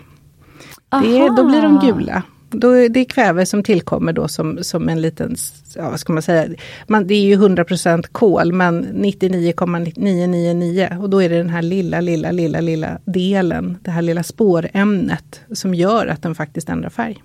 Det, 0.90 0.96
Aha. 1.22 1.36
då 1.36 1.48
blir 1.48 1.62
de 1.62 1.80
gula. 1.80 2.24
Då 2.54 2.70
är 2.70 2.90
det 2.90 3.06
kväve 3.06 3.46
som 3.46 3.64
tillkommer 3.64 4.14
då 4.14 4.28
som, 4.28 4.60
som 4.62 4.90
en 4.90 5.02
liten, 5.02 5.36
ja, 5.76 5.90
vad 5.90 6.00
ska 6.00 6.14
man 6.14 6.22
säga, 6.22 6.56
man, 6.88 7.08
det 7.08 7.14
är 7.14 7.26
ju 7.26 7.36
100% 7.36 8.08
kol 8.12 8.54
men 8.54 8.84
99,999 8.84 10.98
och 11.02 11.10
då 11.10 11.22
är 11.22 11.30
det 11.30 11.38
den 11.38 11.50
här 11.50 11.62
lilla, 11.62 12.02
lilla, 12.02 12.32
lilla, 12.32 12.62
lilla 12.62 13.00
delen, 13.06 13.78
det 13.82 13.92
här 13.92 14.02
lilla 14.02 14.24
spårämnet 14.24 15.42
som 15.52 15.74
gör 15.74 16.08
att 16.08 16.22
den 16.22 16.36
faktiskt 16.36 16.70
ändrar 16.70 16.90
färg. 16.90 17.24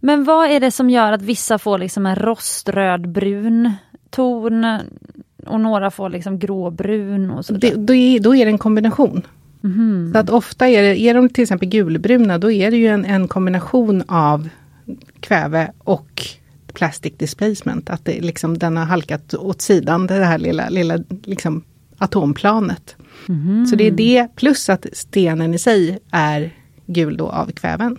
Men 0.00 0.24
vad 0.24 0.50
är 0.50 0.60
det 0.60 0.70
som 0.70 0.90
gör 0.90 1.12
att 1.12 1.22
vissa 1.22 1.58
får 1.58 1.78
liksom 1.78 2.06
en 2.06 2.16
roströdbrun 2.16 3.72
ton 4.10 4.66
och 5.46 5.60
några 5.60 5.90
får 5.90 6.08
liksom 6.08 6.38
gråbrun 6.38 7.30
och 7.30 7.46
så 7.46 7.52
Det, 7.52 7.70
då, 7.70 7.94
är, 7.94 8.20
då 8.20 8.36
är 8.36 8.44
det 8.44 8.50
en 8.50 8.58
kombination. 8.58 9.22
Mhm. 9.60 10.12
Så 10.12 10.18
att 10.18 10.30
ofta 10.30 10.68
är 10.68 10.82
det, 10.82 11.00
är 11.00 11.14
de 11.14 11.28
till 11.28 11.42
exempel 11.42 11.68
gulbruna, 11.68 12.38
då 12.38 12.50
är 12.50 12.70
det 12.70 12.76
ju 12.76 12.86
en, 12.86 13.04
en 13.04 13.28
kombination 13.28 14.02
av 14.08 14.48
kväve 15.20 15.72
och 15.78 16.22
plastic 16.72 17.12
displacement. 17.16 17.90
Att 17.90 18.04
det 18.04 18.20
liksom, 18.20 18.58
den 18.58 18.76
har 18.76 18.84
halkat 18.84 19.34
åt 19.34 19.60
sidan, 19.60 20.06
det 20.06 20.24
här 20.24 20.38
lilla, 20.38 20.68
lilla 20.68 20.98
liksom, 21.24 21.62
atomplanet. 21.98 22.96
Mhm. 23.26 23.66
Så 23.66 23.76
det 23.76 23.86
är 23.86 23.90
det, 23.90 24.28
plus 24.36 24.68
att 24.68 24.86
stenen 24.92 25.54
i 25.54 25.58
sig 25.58 25.98
är 26.10 26.54
gul 26.86 27.16
då 27.16 27.28
av 27.28 27.52
kväven. 27.52 27.96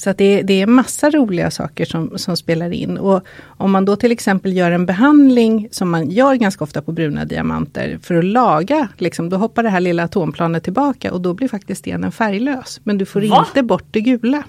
Så 0.00 0.10
att 0.10 0.18
det, 0.18 0.24
är- 0.24 0.42
det 0.42 0.62
är 0.62 0.66
massa 0.66 1.10
roliga 1.10 1.50
saker 1.50 1.84
som, 1.84 2.18
som 2.18 2.36
spelar 2.36 2.70
in. 2.70 2.98
Och 2.98 3.22
om 3.46 3.70
man 3.72 3.84
då 3.84 3.96
till 3.96 4.12
exempel 4.12 4.52
gör 4.56 4.70
en 4.70 4.86
behandling, 4.86 5.68
som 5.70 5.90
man 5.90 6.10
gör 6.10 6.34
ganska 6.34 6.64
ofta 6.64 6.82
på 6.82 6.92
bruna 6.92 7.24
diamanter, 7.24 7.98
för 8.02 8.14
att 8.14 8.24
laga, 8.24 8.88
liksom, 8.96 9.28
då 9.30 9.36
hoppar 9.36 9.62
det 9.62 9.68
här 9.70 9.80
lilla 9.80 10.02
atomplanet 10.04 10.64
tillbaka 10.64 11.12
och 11.12 11.20
då 11.20 11.34
blir 11.34 11.48
faktiskt 11.48 11.78
stenen 11.80 12.12
färglös. 12.12 12.80
Men 12.84 12.98
du 12.98 13.06
får 13.06 13.20
Va? 13.20 13.44
inte 13.48 13.62
bort 13.62 13.84
det 13.90 14.00
gula, 14.00 14.42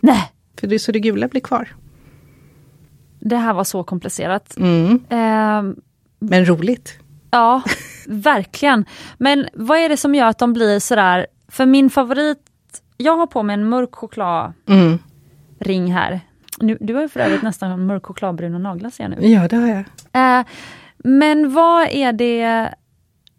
Nej, 0.00 0.32
för 0.60 0.66
det, 0.66 0.78
så 0.78 0.92
det 0.92 1.00
gula 1.00 1.28
blir 1.28 1.40
kvar. 1.40 1.68
det 3.20 3.36
här 3.36 3.54
var 3.54 3.64
så 3.64 3.84
komplicerat. 3.84 4.56
Mm. 4.56 5.00
Ehm, 5.08 5.76
Men 6.18 6.44
roligt. 6.48 6.98
ja, 7.30 7.62
verkligen. 8.06 8.84
Men 9.18 9.46
vad 9.54 9.78
är 9.78 9.88
det 9.88 9.96
som 9.96 10.14
gör 10.14 10.26
att 10.26 10.38
de 10.38 10.52
blir 10.52 10.78
sådär, 10.78 11.26
för 11.48 11.66
min 11.66 11.90
favorit, 11.90 12.38
jag 12.96 13.16
har 13.16 13.26
på 13.26 13.42
mig 13.42 13.54
en 13.54 13.68
mörk 13.68 13.94
chokladring 13.94 14.54
Mm. 15.68 15.90
här. 15.90 16.20
Nu, 16.60 16.78
du 16.80 16.94
har 16.94 17.02
ju 17.02 17.08
för 17.08 17.20
övrigt 17.20 17.42
nästan 17.42 17.86
mörk 17.86 18.06
chokladbruna 18.06 18.58
naglar 18.58 18.90
ser 18.90 19.04
jag 19.04 19.10
nu. 19.10 19.26
Ja, 19.28 19.48
det 19.48 19.56
har 19.56 19.68
jag. 19.68 20.38
Eh, 20.40 20.46
men 20.98 21.52
vad 21.52 21.88
är 21.90 22.12
det, 22.12 22.68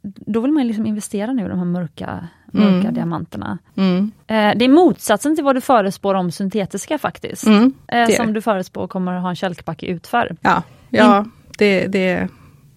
då 0.04 0.40
vill 0.40 0.52
man 0.52 0.64
ju 0.64 0.68
liksom 0.68 0.86
investera 0.86 1.34
nu 1.34 1.46
i 1.46 1.50
de 1.50 1.58
här 1.58 1.66
mörka, 1.66 2.28
mörka 2.52 2.80
Mm. 2.80 2.94
diamanterna. 2.94 3.58
Mm. 3.78 4.12
Eh, 4.28 4.58
det 4.58 4.66
är 4.66 4.70
motsatsen 4.70 5.36
till 5.36 5.44
vad 5.44 5.56
du 5.56 5.62
förespår 5.62 6.14
om 6.16 6.32
syntetiska 6.32 6.98
faktiskt. 6.98 7.48
Mm. 7.48 7.74
Eh, 7.88 8.08
som 8.10 8.34
du 8.34 8.42
förespår 8.42 8.88
kommer 8.88 9.14
att 9.14 9.22
ha 9.22 9.30
en 9.30 9.36
kälkbacke 9.36 9.86
utför. 9.86 10.36
Ja, 10.42 10.64
ja 10.90 11.26
det, 11.58 11.88
det, 11.88 12.28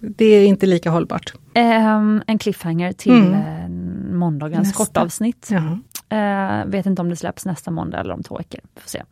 det 0.01 0.25
är 0.25 0.47
inte 0.47 0.67
lika 0.67 0.91
hållbart. 0.91 1.35
Ehm, 1.55 2.23
en 2.27 2.39
cliffhanger 2.39 2.93
till 2.93 3.13
Mm. 3.35 4.19
måndagens 4.19 4.69
Nästa. 4.69 4.85
kortavsnitt. 4.85 5.49
Ja. 5.51 5.79
Eh, 6.09 6.65
vet 6.67 6.87
inte 6.87 7.03
om 7.03 7.09
det 7.09 7.17
släpps 7.17 7.47
nästa 7.47 7.71
måndag 7.71 8.01
eller 8.01 8.15
om 8.15 8.23
två 8.23 8.37
veckor. 8.39 8.61
Får 8.81 8.89
se. 8.89 9.03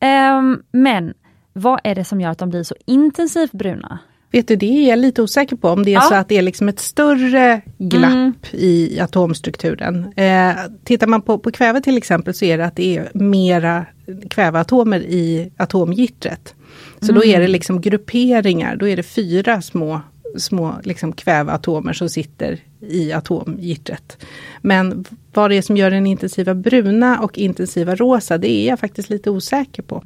Ehm, 0.00 0.62
men 0.72 1.14
vad 1.52 1.80
är 1.84 1.94
det 1.94 2.04
som 2.04 2.20
gör 2.20 2.30
att 2.30 2.38
de 2.38 2.50
blir 2.50 2.62
så 2.62 2.74
intensivt 2.86 3.52
bruna? 3.52 3.98
Vet 4.32 4.48
du, 4.48 4.56
det 4.56 4.66
är 4.66 4.88
jag 4.90 4.98
lite 4.98 5.22
osäker 5.22 5.56
på. 5.56 5.68
Om 5.68 5.84
det 5.84 5.90
är 5.90 5.94
Ja. 5.94 6.00
så 6.00 6.14
att 6.14 6.28
det 6.28 6.38
är 6.38 6.42
liksom 6.42 6.68
ett 6.68 6.78
större 6.80 7.60
glapp 7.78 8.12
Mm. 8.12 8.32
i 8.52 9.00
atomstrukturen. 9.00 10.12
Eh, 10.16 10.54
tittar 10.84 11.06
man 11.06 11.22
på, 11.22 11.38
på 11.38 11.50
kväve 11.50 11.80
till 11.80 11.96
exempel 11.96 12.34
så 12.34 12.44
är 12.44 12.58
det 12.58 12.64
att 12.66 12.76
det 12.76 12.96
är 12.96 13.10
mera 13.14 13.86
kväveatomer 14.30 15.00
i 15.00 15.52
atomgittret. 15.56 16.54
Så 17.00 17.12
då 17.12 17.24
är 17.24 17.40
det 17.40 17.48
liksom 17.48 17.80
grupperingar, 17.80 18.76
då 18.76 18.88
är 18.88 18.96
det 18.96 19.02
fyra 19.02 19.62
små, 19.62 20.00
små 20.36 20.74
liksom 20.82 21.12
kväveatomer 21.12 21.92
som 21.92 22.08
sitter 22.08 22.58
i 22.80 23.12
atomgittret. 23.12 24.26
Men 24.60 25.04
vad 25.34 25.50
det 25.50 25.56
är 25.56 25.62
som 25.62 25.76
gör 25.76 25.90
den 25.90 26.06
intensiva 26.06 26.54
bruna 26.54 27.20
och 27.20 27.38
intensiva 27.38 27.94
rosa, 27.94 28.38
det 28.38 28.50
är 28.50 28.68
jag 28.68 28.78
faktiskt 28.78 29.10
lite 29.10 29.30
osäker 29.30 29.82
på. 29.82 30.02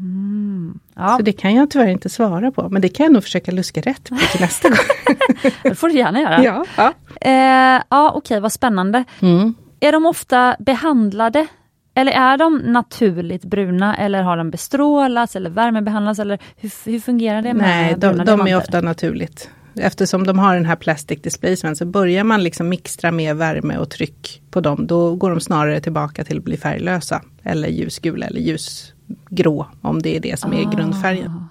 Ja, 0.95 1.17
Så 1.17 1.23
det 1.23 1.33
kan 1.33 1.55
jag 1.55 1.71
tyvärr 1.71 1.89
inte 1.89 2.09
svara 2.09 2.51
på, 2.51 2.69
men 2.69 2.83
det 2.83 2.89
kan 2.89 3.05
jag 3.05 3.13
nog 3.13 3.23
försöka 3.23 3.53
luska 3.53 3.81
rätt 3.81 4.09
på 4.09 4.17
till 4.33 4.41
nästa 4.41 4.69
gång. 4.69 4.79
det 5.63 5.75
får 5.75 5.89
du 5.89 5.95
gärna 5.95 6.21
göra. 6.21 6.45
ja, 6.45 6.65
ja. 6.77 6.93
Eh, 7.21 7.83
ja 7.89 8.13
okej, 8.15 8.41
vad 8.41 8.53
spännande. 8.53 9.05
Mm. 9.21 9.55
Är 9.81 9.93
de 9.93 10.07
ofta 10.07 10.57
behandlade? 10.59 11.47
Eller 11.95 12.13
är 12.13 12.37
de 12.37 12.59
naturligt 12.59 13.45
bruna 13.45 13.97
eller 13.97 14.23
har 14.23 14.37
de 14.37 14.51
bestrålats 14.51 15.37
eller 15.37 15.51
värmebehandlats? 15.51 16.21
Eller 16.21 16.39
hur, 16.57 16.91
hur 16.91 17.01
fungerar 17.01 17.43
det 17.43 17.55
med 17.55 17.67
Nej, 17.67 17.95
de, 17.99 18.25
de 18.25 18.47
är 18.47 18.57
ofta 18.57 18.81
naturligt. 18.81 19.51
Eftersom 19.79 20.27
de 20.27 20.39
har 20.39 20.55
den 20.55 20.65
här 20.65 20.77
plastic 20.77 21.23
displacement 21.23 21.79
så 21.79 21.87
börjar 21.87 22.25
man 22.25 22.43
liksom 22.43 22.69
mixtra 22.69 23.11
med 23.11 23.37
värme 23.37 23.77
och 23.77 23.91
tryck 23.91 24.43
på 24.51 24.61
dem, 24.61 24.87
då 24.87 25.15
går 25.15 25.31
de 25.31 25.41
snarare 25.41 25.81
tillbaka 25.81 26.25
till 26.25 26.39
att 26.39 26.45
bli 26.45 26.57
färglösa. 26.57 27.23
Eller 27.43 27.69
ljusgula 27.69 28.27
eller 28.27 28.41
ljusgrå 28.41 29.67
om 29.81 30.03
det 30.03 30.17
är 30.17 30.21
det 30.21 30.39
som 30.39 30.53
är 30.53 30.67
Ah. 30.67 30.71
grundfärgen. 30.71 31.45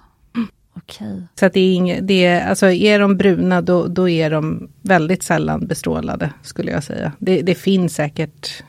Okej. 0.76 1.22
Så 1.34 1.46
att 1.46 1.52
det 1.52 1.60
är 1.60 1.74
inget, 1.74 2.08
det 2.08 2.24
är, 2.24 2.48
alltså 2.48 2.66
är 2.70 2.98
de 2.98 3.16
bruna 3.16 3.60
då, 3.60 3.86
då 3.86 4.08
är 4.08 4.30
de 4.30 4.68
väldigt 4.82 5.22
sällan 5.22 5.66
bestrålade 5.66 6.32
skulle 6.42 6.70
jag 6.70 6.84
säga. 6.84 7.12
Det, 7.18 7.42
det 7.42 7.54
finns 7.54 7.94
säkert 7.94 8.64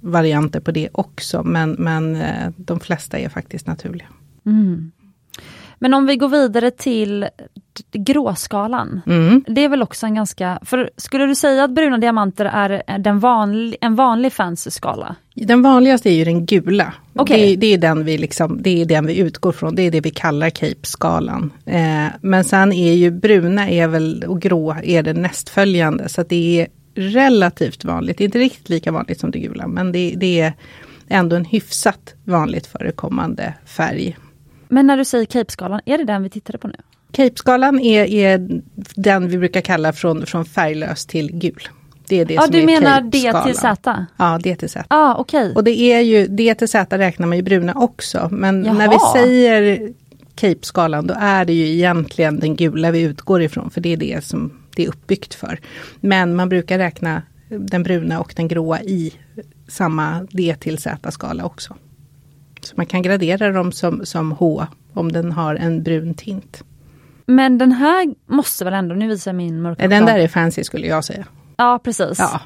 varianter 0.00 0.60
på 0.60 0.70
det 0.70 0.88
också 0.92 1.42
men, 1.42 1.70
men 1.70 2.16
eh, 2.16 2.50
de 2.56 2.80
flesta 2.80 3.18
är 3.18 3.28
faktiskt 3.28 3.66
naturliga. 3.66 4.06
Mm. 4.46 4.92
Men 5.78 5.94
om 5.94 6.06
vi 6.06 6.16
går 6.16 6.28
vidare 6.28 6.70
till 6.70 7.26
gråskalan. 7.92 9.00
Mm. 9.06 9.44
Det 9.48 9.64
är 9.64 9.68
väl 9.68 9.82
också 9.82 10.06
en 10.06 10.14
ganska, 10.14 10.58
för 10.62 10.90
skulle 10.96 11.26
du 11.26 11.34
säga 11.34 11.64
att 11.64 11.70
bruna 11.70 11.98
diamanter 11.98 12.44
är 12.44 12.98
den 12.98 13.18
vanlig, 13.18 13.76
en 13.80 13.94
vanlig 13.94 14.32
fancy 14.32 14.70
skala? 14.70 15.16
Den 15.34 15.62
vanligaste 15.62 16.10
är 16.10 16.14
ju 16.14 16.24
den 16.24 16.46
gula. 16.46 16.92
Okej. 17.14 17.50
Det, 17.50 17.56
det, 17.56 17.74
är 17.74 17.78
den 17.78 18.04
vi 18.04 18.18
liksom, 18.18 18.62
det 18.62 18.82
är 18.82 18.86
den 18.86 19.06
vi 19.06 19.18
utgår 19.18 19.52
från, 19.52 19.74
det 19.74 19.82
är 19.82 19.90
det 19.90 20.00
vi 20.00 20.10
kallar 20.10 20.50
Cape-skalan. 20.50 21.52
Eh, 21.66 22.06
men 22.20 22.44
sen 22.44 22.72
är 22.72 22.92
ju 22.92 23.10
bruna 23.10 23.70
är 23.70 23.88
väl, 23.88 24.24
och 24.28 24.42
grå 24.42 24.76
är 24.82 25.02
det 25.02 25.12
nästföljande, 25.12 26.08
så 26.08 26.22
det 26.22 26.60
är 26.60 26.68
relativt 26.94 27.84
vanligt, 27.84 28.20
inte 28.20 28.38
riktigt 28.38 28.68
lika 28.68 28.92
vanligt 28.92 29.20
som 29.20 29.30
det 29.30 29.38
gula, 29.38 29.66
men 29.66 29.92
det, 29.92 30.14
det 30.16 30.40
är 30.40 30.52
ändå 31.08 31.36
en 31.36 31.44
hyfsat 31.44 32.14
vanligt 32.24 32.66
förekommande 32.66 33.54
färg. 33.66 34.16
Men 34.68 34.86
när 34.86 34.96
du 34.96 35.04
säger 35.04 35.24
Cape-skalan, 35.24 35.80
är 35.84 35.98
det 35.98 36.04
den 36.04 36.22
vi 36.22 36.30
tittade 36.30 36.58
på 36.58 36.68
nu? 36.68 36.74
Cape-skalan 37.12 37.80
är, 37.80 38.04
är 38.04 38.60
den 38.94 39.28
vi 39.28 39.38
brukar 39.38 39.60
kalla 39.60 39.92
från, 39.92 40.26
från 40.26 40.44
färglös 40.44 41.06
till 41.06 41.32
gul. 41.32 41.68
Det 42.08 42.20
är 42.20 42.24
det 42.24 42.34
Ja, 42.34 42.42
som 42.42 42.50
du 42.52 42.60
är 42.60 42.66
menar 42.66 43.00
D 43.00 43.32
till 43.44 43.54
Z? 43.56 44.06
Ja, 44.16 44.38
D 44.42 44.56
till 44.56 44.68
Z. 44.68 44.84
Ja, 44.90 45.16
okej. 45.18 45.52
Och 45.54 45.64
det 45.64 45.80
är 45.80 46.00
ju, 46.00 46.26
D 46.26 46.54
till 46.54 46.68
Z 46.68 46.98
räknar 46.98 47.26
man 47.26 47.36
ju 47.36 47.42
bruna 47.42 47.74
också. 47.74 48.28
Men 48.32 48.64
Jaha. 48.64 48.74
när 48.74 48.88
vi 48.88 48.98
säger 49.20 49.92
Cape-skalan 50.34 51.06
då 51.06 51.14
är 51.18 51.44
det 51.44 51.52
ju 51.52 51.66
egentligen 51.66 52.40
den 52.40 52.56
gula 52.56 52.90
vi 52.90 53.00
utgår 53.00 53.42
ifrån. 53.42 53.70
För 53.70 53.80
det 53.80 53.92
är 53.92 53.96
det 53.96 54.24
som 54.24 54.60
det 54.76 54.84
är 54.84 54.88
uppbyggt 54.88 55.34
för. 55.34 55.60
Men 56.00 56.34
man 56.36 56.48
brukar 56.48 56.78
räkna 56.78 57.22
den 57.48 57.82
bruna 57.82 58.20
och 58.20 58.32
den 58.36 58.48
gråa 58.48 58.82
i 58.82 59.12
samma 59.68 60.26
D 60.30 60.56
till 60.60 60.78
Z-skala 60.78 61.44
också. 61.44 61.74
Så 62.66 62.74
man 62.76 62.86
kan 62.86 63.02
gradera 63.02 63.52
dem 63.52 63.72
som, 63.72 64.06
som 64.06 64.32
H 64.32 64.66
om 64.92 65.12
den 65.12 65.32
har 65.32 65.54
en 65.54 65.82
brun 65.82 66.14
tint. 66.14 66.64
Men 67.26 67.58
den 67.58 67.72
här 67.72 68.14
måste 68.26 68.64
väl 68.64 68.74
ändå, 68.74 68.94
nu 68.94 69.08
visar 69.08 69.30
jag 69.30 69.36
min 69.36 69.62
mörka 69.62 69.88
Den 69.88 70.06
där 70.06 70.18
är 70.18 70.28
fancy 70.28 70.64
skulle 70.64 70.86
jag 70.86 71.04
säga. 71.04 71.24
Ja, 71.56 71.80
precis. 71.84 72.18
Ja, 72.18 72.40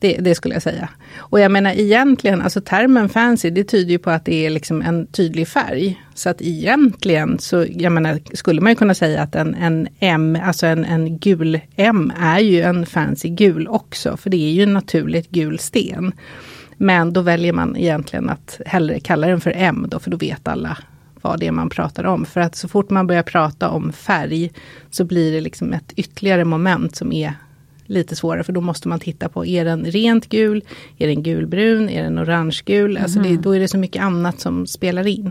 det, 0.00 0.16
det 0.16 0.34
skulle 0.34 0.54
jag 0.54 0.62
säga. 0.62 0.88
Och 1.16 1.40
jag 1.40 1.50
menar 1.50 1.72
egentligen, 1.72 2.42
alltså 2.42 2.60
termen 2.60 3.08
fancy, 3.08 3.50
det 3.50 3.64
tyder 3.64 3.90
ju 3.90 3.98
på 3.98 4.10
att 4.10 4.24
det 4.24 4.46
är 4.46 4.50
liksom 4.50 4.82
en 4.82 5.06
tydlig 5.06 5.48
färg. 5.48 6.02
Så 6.14 6.28
att 6.28 6.42
egentligen 6.42 7.38
så, 7.38 7.66
jag 7.70 7.92
menar, 7.92 8.20
skulle 8.34 8.60
man 8.60 8.72
ju 8.72 8.76
kunna 8.76 8.94
säga 8.94 9.22
att 9.22 9.34
en, 9.34 9.54
en 9.54 9.88
M, 9.98 10.38
alltså 10.44 10.66
en, 10.66 10.84
en 10.84 11.18
gul 11.18 11.60
M 11.76 12.12
är 12.20 12.38
ju 12.38 12.62
en 12.62 12.86
fancy 12.86 13.28
gul 13.28 13.68
också, 13.68 14.16
för 14.16 14.30
det 14.30 14.36
är 14.36 14.52
ju 14.52 14.62
en 14.62 14.72
naturligt 14.72 15.30
gul 15.30 15.58
sten. 15.58 16.12
Men 16.76 17.12
då 17.12 17.20
väljer 17.20 17.52
man 17.52 17.76
egentligen 17.76 18.30
att 18.30 18.60
hellre 18.66 19.00
kalla 19.00 19.26
den 19.26 19.40
för 19.40 19.52
M 19.56 19.86
då, 19.88 19.98
för 19.98 20.10
då 20.10 20.16
vet 20.16 20.48
alla 20.48 20.78
vad 21.20 21.40
det 21.40 21.46
är 21.46 21.52
man 21.52 21.70
pratar 21.70 22.04
om. 22.04 22.24
För 22.24 22.40
att 22.40 22.56
så 22.56 22.68
fort 22.68 22.90
man 22.90 23.06
börjar 23.06 23.22
prata 23.22 23.68
om 23.68 23.92
färg 23.92 24.50
så 24.90 25.04
blir 25.04 25.32
det 25.32 25.40
liksom 25.40 25.72
ett 25.72 25.92
ytterligare 25.96 26.44
moment 26.44 26.96
som 26.96 27.12
är 27.12 27.34
lite 27.86 28.16
svårare, 28.16 28.44
för 28.44 28.52
då 28.52 28.60
måste 28.60 28.88
man 28.88 29.00
titta 29.00 29.28
på, 29.28 29.46
är 29.46 29.64
den 29.64 29.84
rent 29.84 30.28
gul? 30.28 30.64
Är 30.98 31.06
den 31.06 31.22
gulbrun? 31.22 31.88
Är 31.88 32.02
den 32.02 32.18
orangegul? 32.18 32.96
Alltså 32.96 33.20
det, 33.20 33.36
då 33.36 33.56
är 33.56 33.60
det 33.60 33.68
så 33.68 33.78
mycket 33.78 34.02
annat 34.02 34.40
som 34.40 34.66
spelar 34.66 35.06
in. 35.06 35.30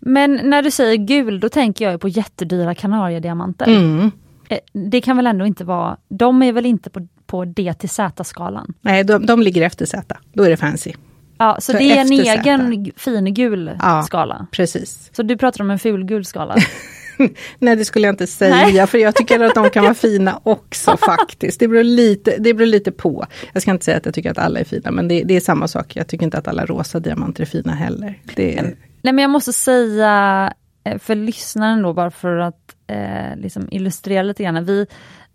Men 0.00 0.40
när 0.44 0.62
du 0.62 0.70
säger 0.70 0.96
gul, 0.96 1.40
då 1.40 1.48
tänker 1.48 1.90
jag 1.90 2.00
på 2.00 2.08
jättedyra 2.08 2.74
Kanariediamanter. 2.74 3.66
Mm. 3.66 4.10
Eh, 4.48 4.58
Det 4.72 5.00
kan 5.00 5.16
väl 5.16 5.26
ändå 5.26 5.46
inte 5.46 5.64
vara, 5.64 5.96
de 6.08 6.42
är 6.42 6.52
väl 6.52 6.66
inte 6.66 6.90
på, 6.90 7.08
på 7.32 7.44
D 7.44 7.74
till 7.78 7.88
Z-skalan? 7.88 8.74
Nej, 8.80 9.04
de, 9.04 9.26
de 9.26 9.42
ligger 9.42 9.62
efter 9.62 9.86
Z. 9.86 10.16
Då 10.32 10.42
är 10.42 10.50
det 10.50 10.56
fancy. 10.56 10.92
Ja, 11.38 11.56
så 11.60 11.72
Så 11.72 11.78
det 11.78 11.84
är 11.84 12.00
en 12.00 12.08
Z. 12.08 12.14
egen 12.14 12.92
fin 12.96 13.34
gul 13.34 13.70
Ja. 13.82 14.02
skala. 14.02 14.46
Precis. 14.52 15.10
Så 15.12 15.22
du 15.22 15.36
pratar 15.36 15.64
om 15.64 15.70
en 15.70 15.78
fulgul 15.78 16.24
skala? 16.24 16.56
Nej, 17.58 17.76
det 17.76 17.84
skulle 17.84 18.06
jag 18.06 18.12
inte 18.12 18.26
säga, 18.26 18.54
Nej. 18.54 18.86
för 18.86 18.98
jag 18.98 19.14
tycker 19.14 19.40
att 19.40 19.54
de 19.54 19.70
kan 19.70 19.82
vara 19.84 19.94
fina 20.08 20.40
också 20.42 20.96
faktiskt. 20.96 21.60
Det 21.60 21.68
beror, 21.68 21.82
lite, 21.84 22.36
det 22.38 22.54
beror 22.54 22.66
lite 22.66 22.92
på. 22.92 23.26
Jag 23.52 23.62
ska 23.62 23.70
inte 23.70 23.84
säga 23.84 23.96
att 23.96 24.04
jag 24.04 24.14
tycker 24.14 24.30
att 24.30 24.38
alla 24.38 24.60
är 24.60 24.64
fina, 24.64 24.90
men 24.90 25.08
det, 25.08 25.22
det 25.24 25.36
är 25.36 25.40
samma 25.40 25.68
sak. 25.68 25.96
Jag 25.96 26.06
tycker 26.08 26.24
inte 26.24 26.38
att 26.38 26.48
alla 26.48 26.66
rosa 26.66 27.00
diamanter 27.00 27.42
är 27.42 27.46
fina 27.46 27.72
heller. 27.74 28.18
Det, 28.36 28.62
Nej 29.02 29.12
men 29.14 29.18
jag 29.18 29.30
måste 29.30 29.52
säga 29.52 30.52
eh, 30.84 30.98
för 30.98 31.14
lyssnaren 31.14 31.82
då 31.82 31.92
bara 31.92 32.10
för 32.10 32.36
att 32.36 32.74
eh, 32.86 33.36
liksom 33.36 33.68
illustrera 33.70 34.22
lite 34.22 34.42
grann. 34.42 34.64
Vi, 34.64 34.86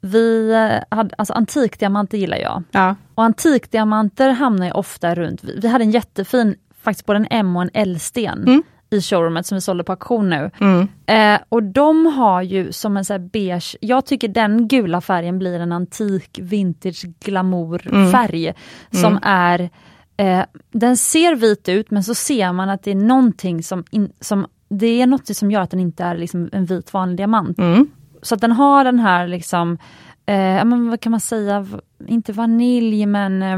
vi 0.01 0.51
eh, 0.51 0.97
hade, 0.97 1.15
alltså 1.17 1.33
antikdiamanter 1.33 2.17
gillar 2.17 2.37
jag. 2.37 2.63
ja. 2.71 2.95
Och 3.15 3.23
antikdiamanter 3.23 4.29
hamnar 4.29 4.65
ju 4.65 4.71
ofta 4.71 5.15
runt, 5.15 5.43
vi, 5.43 5.67
hade 5.67 5.83
en 5.83 5.91
jättefin, 5.91 6.55
faktiskt 6.81 7.05
både 7.05 7.19
en 7.19 7.27
M 7.29 7.55
och 7.55 7.61
en 7.61 7.69
L-sten 7.73 8.43
Mm. 8.47 8.63
i 8.89 9.01
showroomet 9.01 9.45
som 9.45 9.55
vi 9.55 9.61
sålde 9.61 9.83
på 9.83 9.91
auktion 9.91 10.29
nu. 10.29 10.51
Mm. 10.61 10.87
Eh, 11.05 11.41
och 11.49 11.63
de 11.63 12.05
har 12.05 12.41
ju 12.41 12.71
som 12.71 12.97
en 12.97 13.05
så 13.05 13.13
här 13.13 13.19
beige, 13.19 13.75
jag 13.81 14.05
tycker 14.05 14.27
den 14.27 14.67
gula 14.67 15.01
färgen 15.01 15.39
blir 15.39 15.59
en 15.59 15.71
antik 15.71 16.39
vintage 16.41 17.05
glamour 17.19 17.87
Mm. 17.91 18.11
färg 18.11 18.53
som 18.91 19.19
är 19.21 19.69
eh, 20.17 20.43
den 20.71 20.97
ser 20.97 21.35
vit 21.35 21.69
ut 21.69 21.91
men 21.91 22.03
så 22.03 22.15
ser 22.15 22.51
man 22.53 22.69
att 22.69 22.83
det 22.83 22.91
är 22.91 22.95
någonting 22.95 23.63
som, 23.63 23.83
in, 23.91 24.11
som 24.19 24.47
det 24.69 25.01
är 25.01 25.07
något 25.07 25.35
som 25.35 25.51
gör 25.51 25.61
att 25.61 25.71
den 25.71 25.79
inte 25.79 26.03
är 26.03 26.17
liksom 26.17 26.49
en 26.53 26.65
vit 26.65 26.93
vanlig 26.93 27.17
diamant. 27.17 27.59
Mm. 27.59 27.87
Så 28.27 28.35
att 28.35 28.41
den 28.41 28.51
har 28.51 28.83
den 28.83 28.99
här 28.99 29.27
liksom, 29.27 29.77
eh, 30.25 30.65
men 30.65 30.89
vad 30.89 31.01
kan 31.01 31.11
man 31.11 31.21
säga, 31.21 31.67
inte 32.07 32.33
vanilj 32.33 33.05
men 33.05 33.41
eh, 33.41 33.57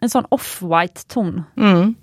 en 0.00 0.10
sån 0.10 0.24
off-white 0.24 1.08
ton. 1.08 1.42
Mm. 1.56 1.94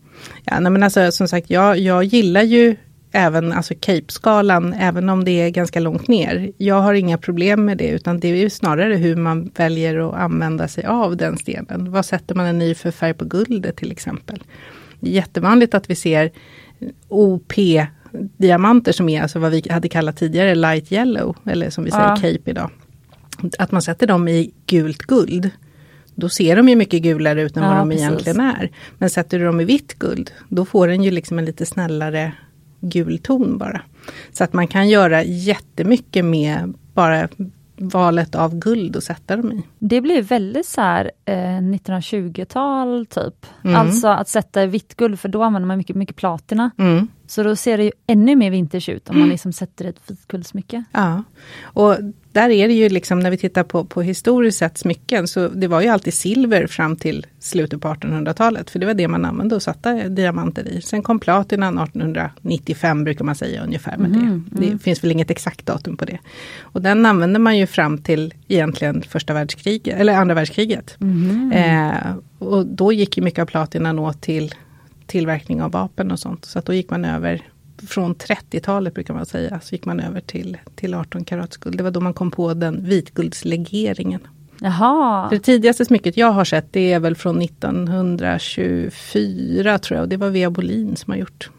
Ja, 0.44 0.60
nej, 0.60 0.72
men 0.72 0.84
alltså, 0.84 1.12
som 1.12 1.28
sagt, 1.28 1.50
jag, 1.50 1.78
jag 1.80 2.04
gillar 2.04 2.42
ju 2.42 2.76
även 3.12 3.54
alltså 3.54 3.74
Cape-skalan, 3.80 4.74
även 4.74 5.10
om 5.10 5.24
det 5.24 5.32
är 5.32 5.50
ganska 5.50 5.80
långt 5.80 6.08
ner. 6.08 6.52
Jag 6.58 6.82
har 6.82 6.94
inga 6.94 7.18
problem 7.18 7.66
med 7.66 7.78
det, 7.78 7.90
utan 7.90 8.20
det 8.20 8.28
är 8.28 8.36
ju 8.36 8.50
snarare 8.50 8.96
hur 8.96 9.16
man 9.16 9.52
väljer 9.56 10.10
att 10.10 10.16
använda 10.16 10.68
sig 10.68 10.86
av 10.86 11.18
den 11.18 11.38
stenen. 11.38 11.92
Vad 11.92 12.06
sätter 12.06 12.36
man 12.36 12.46
en 12.46 12.62
i 12.62 12.76
för 12.76 12.92
färg 12.92 13.14
på 13.14 13.26
guldet 13.26 13.76
till 13.76 13.92
exempel? 13.92 14.44
Det 15.00 15.10
är 15.10 15.14
jättevanligt 15.14 15.74
att 15.74 15.90
vi 15.90 15.96
ser 15.96 16.32
OP 17.08 17.54
OP-diamanter 18.14 18.92
som 18.92 19.10
är 19.10 19.22
alltså 19.22 19.40
vad 19.40 19.52
vi 19.52 19.64
hade 19.70 19.90
kallat 19.90 20.18
tidigare 20.18 20.56
light 20.56 20.92
yellow, 20.92 21.36
eller 21.46 21.70
som 21.70 21.84
vi 21.84 21.92
säger 21.92 22.10
Ja. 22.10 22.16
Cape 22.16 22.52
idag. 22.52 22.70
Att 23.60 23.72
man 23.72 23.82
sätter 23.82 24.08
dem 24.08 24.28
i 24.28 24.52
gult 24.66 25.02
guld. 25.02 25.50
Då 26.16 26.30
ser 26.30 26.56
de 26.56 26.70
ju 26.70 26.76
mycket 26.76 27.02
gulare 27.02 27.42
ut 27.42 27.58
än 27.58 27.64
Ja, 27.64 27.70
vad 27.70 27.78
de 27.78 27.90
precis. 27.90 28.06
egentligen 28.06 28.40
är. 28.40 28.72
Men 28.98 29.10
sätter 29.10 29.40
du 29.40 29.46
dem 29.46 29.62
i 29.62 29.66
vitt 29.66 30.00
guld, 30.00 30.32
då 30.50 30.66
får 30.66 30.88
den 30.88 31.04
ju 31.04 31.12
liksom 31.12 31.40
en 31.40 31.46
lite 31.46 31.66
snällare 31.66 32.32
gul 32.82 33.18
ton 33.18 33.58
bara. 33.58 33.82
Så 34.32 34.44
att 34.44 34.54
man 34.54 34.68
kan 34.68 34.90
göra 34.90 35.24
jättemycket 35.24 36.26
med 36.26 36.74
bara 36.94 37.28
valet 37.78 38.36
av 38.36 38.56
guld 38.60 38.96
och 38.96 39.04
sätta 39.04 39.36
dem 39.38 39.52
i. 39.52 39.64
Det 39.80 40.02
blir 40.02 40.22
väldigt 40.22 40.66
så 40.66 40.82
här 40.82 41.12
eh, 41.26 41.34
1920-tal 41.36 43.06
typ. 43.06 43.46
Mm. 43.64 43.76
Alltså 43.76 44.08
att 44.08 44.28
sätta 44.28 44.66
vitt 44.66 44.96
guld 44.96 45.20
för 45.20 45.30
då 45.30 45.44
använder 45.44 45.68
man 45.68 45.78
mycket, 45.78 45.96
mycket 45.96 46.16
platina. 46.16 46.72
Mm. 46.78 47.08
Så 47.32 47.44
då 47.44 47.56
ser 47.56 47.78
det 47.78 47.84
ju 47.84 47.92
ännu 48.08 48.36
mer 48.36 48.52
vintage 48.52 48.90
ut 48.90 49.10
om 49.10 49.20
man 49.20 49.30
liksom 49.30 49.54
sätter 49.54 49.86
ett 49.86 49.96
vitguldsmycke. 50.08 50.84
Ja, 50.92 51.24
och 51.64 51.98
där 52.32 52.50
är 52.50 52.68
det 52.68 52.74
ju 52.74 52.90
liksom 52.90 53.20
när 53.20 53.32
vi 53.32 53.38
tittar 53.38 53.64
på, 53.64 53.86
på 53.86 54.02
historiskt 54.02 54.58
sett 54.58 54.78
smycken, 54.78 55.28
så 55.28 55.48
det 55.48 55.68
var 55.68 55.82
ju 55.82 55.88
alltid 55.88 56.14
silver 56.14 56.68
fram 56.68 56.96
till 56.96 57.26
slutet 57.40 57.82
på 57.82 57.88
1800-talet, 57.88 58.70
för 58.70 58.80
det 58.80 58.86
var 58.86 58.94
det 58.94 59.08
man 59.08 59.26
använde 59.26 59.56
och 59.56 59.62
satte 59.62 60.10
diamanter 60.10 60.68
i. 60.68 60.82
Sen 60.82 61.04
kom 61.04 61.20
platinan 61.20 61.78
1895 61.78 63.04
brukar 63.04 63.26
man 63.26 63.36
säga 63.36 63.64
ungefär 63.64 63.98
med 63.98 64.12
Mhm, 64.12 64.50
det. 64.52 64.66
Det 64.66 64.78
finns 64.78 65.04
väl 65.04 65.12
inget 65.12 65.32
exakt 65.32 65.66
datum 65.66 65.98
på 65.98 66.06
det. 66.06 66.20
Och 66.62 66.82
den 66.82 67.06
använde 67.06 67.40
man 67.40 67.58
ju 67.58 67.68
fram 67.68 67.98
till 67.98 68.34
egentligen 68.48 69.02
första 69.02 69.34
världskriget, 69.34 70.00
eller 70.00 70.14
andra 70.14 70.36
världskriget. 70.36 70.96
Mhm. 71.00 71.52
Eh, 71.52 72.16
och 72.40 72.66
då 72.66 72.94
gick 72.94 73.18
ju 73.18 73.24
mycket 73.24 73.42
av 73.42 73.46
platinan 73.46 74.00
åt 74.00 74.22
till 74.22 74.54
tillverkning 75.12 75.62
av 75.62 75.72
vapen 75.72 76.12
och 76.12 76.20
sånt. 76.20 76.46
Så 76.46 76.60
att 76.60 76.66
då 76.66 76.74
gick 76.74 76.90
man 76.90 77.06
över 77.06 77.42
från 77.88 78.16
30-talet 78.16 78.94
brukar 78.94 79.14
man 79.14 79.26
säga, 79.26 79.60
så 79.60 79.76
gick 79.76 79.86
man 79.86 80.00
över 80.00 80.22
till, 80.22 80.58
till 80.76 80.94
18 80.94 81.26
karats 81.26 81.58
guld. 81.58 81.78
Det 81.78 81.84
var 81.84 81.92
då 81.92 82.02
man 82.02 82.14
kom 82.14 82.32
på 82.32 82.54
den 82.54 82.86
vitguldslegeringen. 82.86 84.20
Jaha, 84.60 85.30
Det 85.30 85.40
tidigaste 85.40 85.86
smycket 85.86 86.18
jag 86.18 86.32
har 86.32 86.46
sett 86.46 86.74
det 86.74 86.94
är 86.94 87.00
väl 87.00 87.16
från 87.16 87.42
1924 87.42 89.80
tror 89.80 89.98
jag. 89.98 90.04
Och 90.04 90.10
det 90.10 90.18
var 90.18 90.30
Vea 90.30 90.50
Bolin 90.50 90.96
som 90.96 91.12
har 91.12 91.18
gjort. 91.18 91.50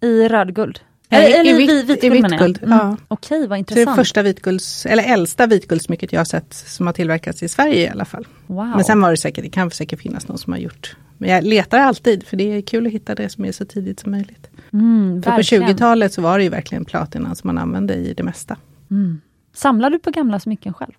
i 0.00 0.28
rödguld? 0.28 0.80
Eller 1.14 1.28
i 1.28 1.32
eller 1.32 1.60
i 1.60 1.64
i 1.64 1.66
vitguld 1.66 2.12
vitguld, 2.30 2.58
Mm. 2.62 2.78
ja. 2.78 2.96
Okej, 3.08 3.38
vad 3.38 3.46
Så 3.46 3.48
det 3.48 3.54
är 3.54 3.58
intressant. 3.58 3.96
första 3.96 4.22
vitgulds, 4.22 4.86
eller 4.86 5.02
äldsta 5.02 5.46
vitguldsmycket 5.46 6.12
jag 6.12 6.20
har 6.20 6.24
sett 6.24 6.54
som 6.54 6.86
har 6.86 6.92
tillverkats 6.92 7.42
i 7.42 7.48
Sverige 7.48 7.86
i 7.86 7.88
alla 7.88 8.04
fall. 8.04 8.26
Wow. 8.46 8.66
Men 8.66 8.84
sen 8.84 9.00
var 9.00 9.10
det 9.10 9.16
säkert, 9.16 9.44
det 9.44 9.50
kan 9.50 9.70
säkert 9.70 10.00
finnas 10.00 10.28
någon 10.28 10.38
som 10.38 10.52
har 10.52 10.60
gjort. 10.60 10.96
Men 11.18 11.30
jag 11.30 11.44
letar 11.44 11.78
alltid 11.78 12.26
för 12.26 12.36
det 12.36 12.44
är 12.56 12.60
kul 12.62 12.86
att 12.86 12.92
hitta 12.92 13.14
det 13.14 13.28
som 13.28 13.44
är 13.44 13.52
så 13.52 13.64
tidigt 13.64 14.00
som 14.00 14.10
möjligt. 14.10 14.48
mm, 14.72 15.22
För 15.22 15.30
på 15.30 15.36
verkligen. 15.36 15.68
20-talet 15.68 16.12
så 16.12 16.22
var 16.22 16.38
det 16.38 16.44
ju 16.44 16.50
verkligen 16.50 16.84
platinan 16.84 17.36
som 17.36 17.48
man 17.48 17.58
använde 17.58 17.94
i 17.94 18.14
det 18.14 18.22
mesta. 18.22 18.56
Mm. 18.90 19.20
Samlar 19.54 19.90
du 19.90 19.98
på 19.98 20.10
gamla 20.10 20.40
smycken 20.40 20.72
själv? 20.74 20.92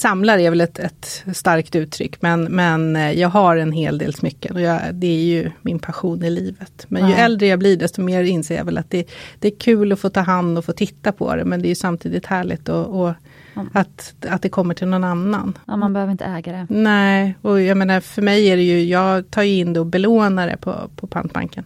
Samlar 0.00 0.38
är 0.38 0.50
väl 0.50 0.60
ett, 0.60 0.78
ett 0.78 1.24
starkt 1.32 1.76
uttryck 1.76 2.22
men, 2.22 2.44
men 2.44 2.96
eh, 2.96 3.12
jag 3.12 3.28
har 3.28 3.56
en 3.56 3.72
hel 3.72 3.98
del 3.98 4.14
smycken 4.14 4.54
och 4.56 4.60
jag, 4.62 4.80
det 4.94 5.06
är 5.06 5.22
ju 5.22 5.50
min 5.62 5.78
passion 5.78 6.24
i 6.24 6.30
livet. 6.30 6.86
Men 6.88 7.06
ju 7.06 7.12
Ja. 7.12 7.18
äldre 7.18 7.46
jag 7.46 7.58
blir 7.58 7.76
desto 7.76 8.02
mer 8.02 8.22
inser 8.22 8.56
jag 8.56 8.64
väl 8.64 8.78
att 8.78 8.90
det, 8.90 9.08
det 9.38 9.48
är 9.48 9.58
kul 9.58 9.92
att 9.92 10.00
få 10.00 10.10
ta 10.10 10.20
hand 10.20 10.58
och 10.58 10.64
få 10.64 10.72
titta 10.72 11.12
på 11.12 11.36
det 11.36 11.44
men 11.44 11.62
det 11.62 11.66
är 11.66 11.70
ju 11.70 11.74
samtidigt 11.74 12.26
härligt 12.26 12.68
och, 12.68 13.00
och 13.02 13.12
Mm. 13.54 13.68
att, 13.72 14.14
att 14.28 14.42
det 14.42 14.48
kommer 14.48 14.74
till 14.74 14.86
någon 14.88 15.04
annan. 15.04 15.58
Ja, 15.66 15.76
man 15.76 15.92
behöver 15.92 16.12
inte 16.12 16.24
äga 16.24 16.52
det. 16.52 16.66
Nej, 16.68 17.34
och 17.42 17.60
jag 17.60 17.76
menar 17.76 18.00
för 18.00 18.22
mig 18.22 18.46
är 18.46 18.56
det 18.56 18.62
ju, 18.62 18.84
jag 18.84 19.30
tar 19.30 19.42
ju 19.42 19.54
in 19.54 19.72
det 19.72 19.80
och 19.80 19.86
belånar 19.86 20.46
det 20.46 20.56
på, 20.56 20.90
på 20.96 21.06
pantbanken. 21.06 21.64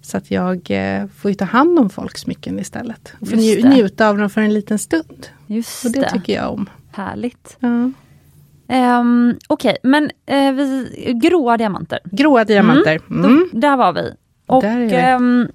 Så 0.00 0.16
att 0.16 0.30
jag 0.30 0.70
eh, 0.70 1.06
får 1.16 1.30
ju 1.30 1.34
ta 1.34 1.44
hand 1.44 1.78
om 1.78 1.90
folks 1.90 2.20
smycken 2.20 2.58
istället. 2.58 3.12
Och 3.20 3.26
det. 3.26 3.68
njuta 3.68 4.08
av 4.08 4.18
dem 4.18 4.30
för 4.30 4.40
en 4.40 4.54
liten 4.54 4.78
stund. 4.78 5.26
Just 5.46 5.84
Och 5.84 5.90
det, 5.92 6.00
det. 6.00 6.10
tycker 6.10 6.34
jag 6.34 6.52
om. 6.52 6.68
Härligt. 6.92 7.56
Ja. 7.60 7.90
Um, 9.00 9.38
Okej, 9.48 9.76
men 9.82 10.10
eh, 10.26 10.52
vi, 10.52 10.88
gråa 11.22 11.56
diamanter. 11.56 11.98
Gråa 12.04 12.44
diamanter. 12.44 13.00
Mm. 13.10 13.48
Då, 13.52 13.58
där 13.58 13.76
var 13.76 13.92
vi. 13.92 14.14
Och, 14.46 14.62
Där 14.62 14.80
är 14.80 14.86
vi. 14.86 14.94
ehm, 14.94 15.48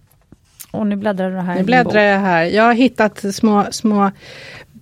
och 0.71 0.87
nu 0.87 0.95
bläddrar 0.95 1.31
du 1.31 1.37
här. 1.37 1.55
Nu 1.55 1.63
bläddrar 1.63 2.01
jag 2.01 2.19
här. 2.19 2.43
Jag 2.43 2.63
har 2.63 2.73
hittat 2.73 3.35
små, 3.35 3.65
små 3.71 4.11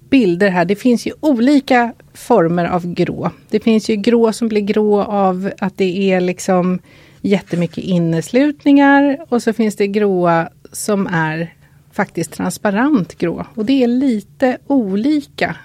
bilder 0.09 0.49
här. 0.49 0.65
Det 0.65 0.75
finns 0.75 1.07
ju 1.07 1.11
olika 1.19 1.93
former 2.13 2.65
av 2.65 2.93
grå. 2.93 3.31
Det 3.49 3.59
finns 3.59 3.89
ju 3.89 3.95
grå 3.95 4.33
som 4.33 4.47
blir 4.47 4.61
grå 4.61 5.01
av 5.01 5.51
att 5.59 5.77
det 5.77 6.11
är 6.13 6.21
liksom 6.21 6.79
jättemycket 7.21 7.77
inneslutningar 7.83 9.17
och 9.29 9.43
så 9.43 9.53
finns 9.53 9.75
det 9.75 9.87
gråa 9.87 10.49
som 10.71 11.07
är 11.07 11.53
faktiskt 11.91 12.33
transparent 12.33 13.17
grå. 13.17 13.45
Och 13.55 13.65
det 13.65 13.83
är 13.83 13.87
lite 13.87 14.57
olika. 14.67 15.55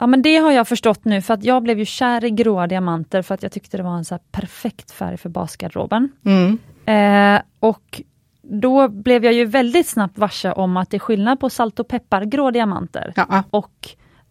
Ja 0.00 0.06
men 0.06 0.22
det 0.22 0.36
har 0.36 0.52
jag 0.52 0.68
förstått 0.68 1.04
nu 1.04 1.22
för 1.22 1.34
att 1.34 1.44
jag 1.44 1.62
blev 1.62 1.78
ju 1.78 1.84
kär 1.84 2.24
i 2.24 2.30
gråa 2.30 2.66
diamanter 2.66 3.22
för 3.22 3.34
att 3.34 3.42
jag 3.42 3.52
tyckte 3.52 3.76
det 3.76 3.82
var 3.82 3.96
en 3.96 4.04
så 4.04 4.18
perfekt 4.32 4.90
färg 4.90 5.16
för 5.16 5.28
basgarderoben. 5.28 6.08
Mm. 6.24 6.58
Eh, 6.86 7.42
och 7.60 8.02
då 8.42 8.88
blev 8.88 9.24
jag 9.24 9.34
ju 9.34 9.44
väldigt 9.44 9.86
snabbt 9.88 10.18
varse 10.18 10.52
om 10.52 10.76
att 10.76 10.90
det 10.90 10.96
är 10.96 10.98
skillnad 10.98 11.40
på 11.40 11.50
salt 11.50 11.80
och 11.80 11.88
peppar 11.88 12.24
grå 12.24 12.50
diamanter 12.50 13.12
Ja, 13.16 13.44
och 13.50 13.88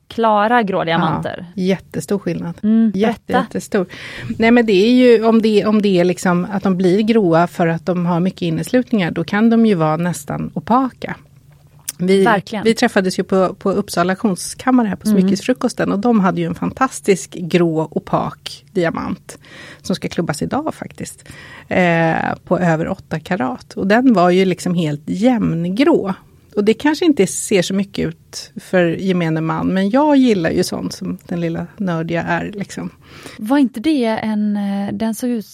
klara 0.08 0.64
grå 0.64 0.84
diamanter. 0.84 1.46
Ja, 1.56 1.64
jättestor 1.64 2.20
skillnad. 2.20 2.56
Mm, 2.64 2.92
Jätte, 2.96 3.34
jättestor. 3.34 3.86
Nej 4.38 4.52
men 4.52 4.66
det 4.66 4.74
är 4.74 4.92
ju 4.92 5.26
om 5.26 5.42
det, 5.42 5.66
om 5.66 5.82
det 5.82 6.00
är 6.00 6.04
liksom 6.04 6.48
att 6.52 6.64
de 6.64 6.78
blir 6.78 7.02
gråa 7.02 7.48
för 7.48 7.68
att 7.68 7.86
de 7.86 8.06
har 8.06 8.20
mycket 8.20 8.42
inneslutningar, 8.42 9.12
då 9.12 9.24
kan 9.24 9.50
de 9.50 9.66
ju 9.66 9.76
vara 9.76 9.98
nästan 9.98 10.52
opaka. 10.54 11.16
Vi, 11.98 12.28
vi 12.64 12.74
träffades 12.74 13.20
ju 13.20 13.24
på, 13.24 13.54
på 13.54 13.72
Uppsala 13.72 14.14
auktionskammare 14.14 14.88
här 14.88 14.96
på 14.96 15.08
Mm. 15.08 15.22
Smyckesfrukosten 15.22 15.92
och 15.92 16.00
de 16.00 16.20
hade 16.20 16.42
ju 16.42 16.48
en 16.48 16.56
fantastisk 16.56 17.32
grå 17.32 17.88
opak 17.92 18.66
diamant. 18.72 19.38
Som 19.82 19.96
ska 19.96 20.08
klubbas 20.08 20.42
idag 20.42 20.74
faktiskt. 20.74 21.24
Eh, 21.68 22.36
på 22.44 22.60
över 22.60 22.88
8 22.88 23.20
karat. 23.20 23.74
Och 23.74 23.88
den 23.88 24.14
var 24.14 24.30
ju 24.30 24.46
liksom 24.46 24.74
helt 24.74 25.04
jämngrå. 25.06 26.14
Och 26.56 26.64
det 26.64 26.74
kanske 26.74 27.06
inte 27.06 27.28
ser 27.28 27.62
så 27.62 27.74
mycket 27.74 28.08
ut 28.08 28.52
för 28.56 28.86
gemene 28.88 29.42
man, 29.42 29.68
men 29.68 29.90
jag 29.90 30.18
gillar 30.18 30.50
ju 30.50 30.64
sånt 30.64 30.94
som 30.94 31.18
den 31.28 31.42
lilla 31.42 31.68
nördiga 31.78 32.24
är. 32.24 32.52
Liksom. 32.52 32.90
Var 33.38 33.58
inte 33.58 33.80
det 33.80 34.06
en, 34.06 34.58
eh, 34.58 34.94
den 34.94 35.16
såg 35.16 35.30
ut, 35.30 35.46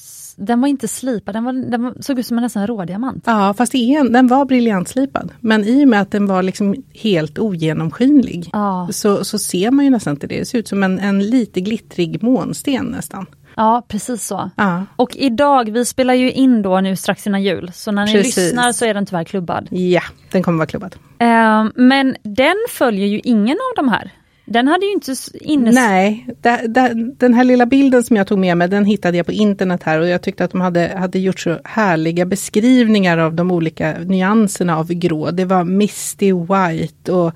den 0.45 0.61
var 0.61 0.67
inte 0.67 0.87
slipad, 0.87 1.35
den, 1.35 1.43
var, 1.43 1.53
den 1.53 1.93
såg 2.03 2.19
ut 2.19 2.25
som 2.27 2.37
en 2.37 2.43
nästan 2.43 2.67
rådiamant. 2.67 3.23
Ja, 3.27 3.53
fast 3.57 3.71
det 3.71 3.77
är 3.77 3.99
en, 3.99 4.11
den 4.13 4.27
var 4.27 4.45
briljantslipad. 4.45 5.31
Men 5.39 5.63
i 5.65 5.83
och 5.85 5.87
med 5.89 6.01
att 6.01 6.11
den 6.11 6.25
var 6.27 6.43
liksom 6.43 6.75
helt 6.93 7.39
ogenomskinlig 7.39 8.49
Ja. 8.53 8.87
så, 8.91 9.23
så 9.25 9.39
ser 9.39 9.71
man 9.71 9.85
ju 9.85 9.91
nästan 9.91 10.13
inte 10.13 10.27
det. 10.27 10.39
Det 10.39 10.45
ser 10.45 10.57
ut 10.59 10.67
som 10.67 10.83
en, 10.83 10.99
en 10.99 11.29
lite 11.29 11.61
glittrig 11.61 12.23
månsten 12.23 12.85
nästan. 12.85 13.25
Ja, 13.55 13.85
precis 13.87 14.25
så. 14.27 14.49
Ja, 14.55 14.85
Och 14.95 15.15
idag, 15.15 15.71
vi 15.71 15.85
spelar 15.85 16.13
ju 16.13 16.31
in 16.31 16.61
då 16.61 16.79
nu 16.81 16.95
strax 16.95 17.27
innan 17.27 17.43
jul, 17.43 17.71
så 17.73 17.91
när 17.91 18.05
ni 18.05 18.11
Precis. 18.13 18.37
lyssnar 18.37 18.71
så 18.71 18.85
är 18.85 18.93
den 18.93 19.05
tyvärr 19.05 19.23
klubbad. 19.23 19.67
ja 19.71 20.01
den 20.31 20.43
kommer 20.43 20.57
vara 20.57 20.67
klubbad. 20.67 20.95
Eh, 21.19 21.65
men 21.75 22.15
den 22.23 22.55
följer 22.69 23.07
ju 23.07 23.21
ingen 23.23 23.57
av 23.71 23.75
de 23.75 23.89
här. 23.89 24.11
Den 24.51 24.67
hade 24.67 24.85
ju 24.85 24.91
inte 24.91 25.15
innes... 25.33 25.75
Nej, 25.75 26.27
det, 26.41 26.67
det, 26.67 27.13
den 27.17 27.33
här 27.33 27.43
lilla 27.43 27.65
bilden 27.65 28.03
som 28.03 28.15
jag 28.15 28.27
tog 28.27 28.39
med 28.39 28.57
mig, 28.57 28.67
den 28.67 28.85
hittade 28.85 29.17
jag 29.17 29.25
på 29.25 29.31
internet 29.31 29.83
här 29.83 29.99
och 29.99 30.07
jag 30.07 30.21
tyckte 30.21 30.43
att 30.43 30.51
de 30.51 30.61
hade, 30.61 30.93
hade 30.97 31.19
gjort 31.19 31.39
så 31.39 31.59
härliga 31.63 32.25
beskrivningar 32.25 33.17
av 33.17 33.35
de 33.35 33.51
olika 33.51 33.95
nyanserna 34.05 34.77
av 34.77 34.93
grå. 34.93 35.31
Det 35.31 35.45
var 35.45 35.63
Misty 35.63 36.33
White 36.33 37.11
och 37.11 37.33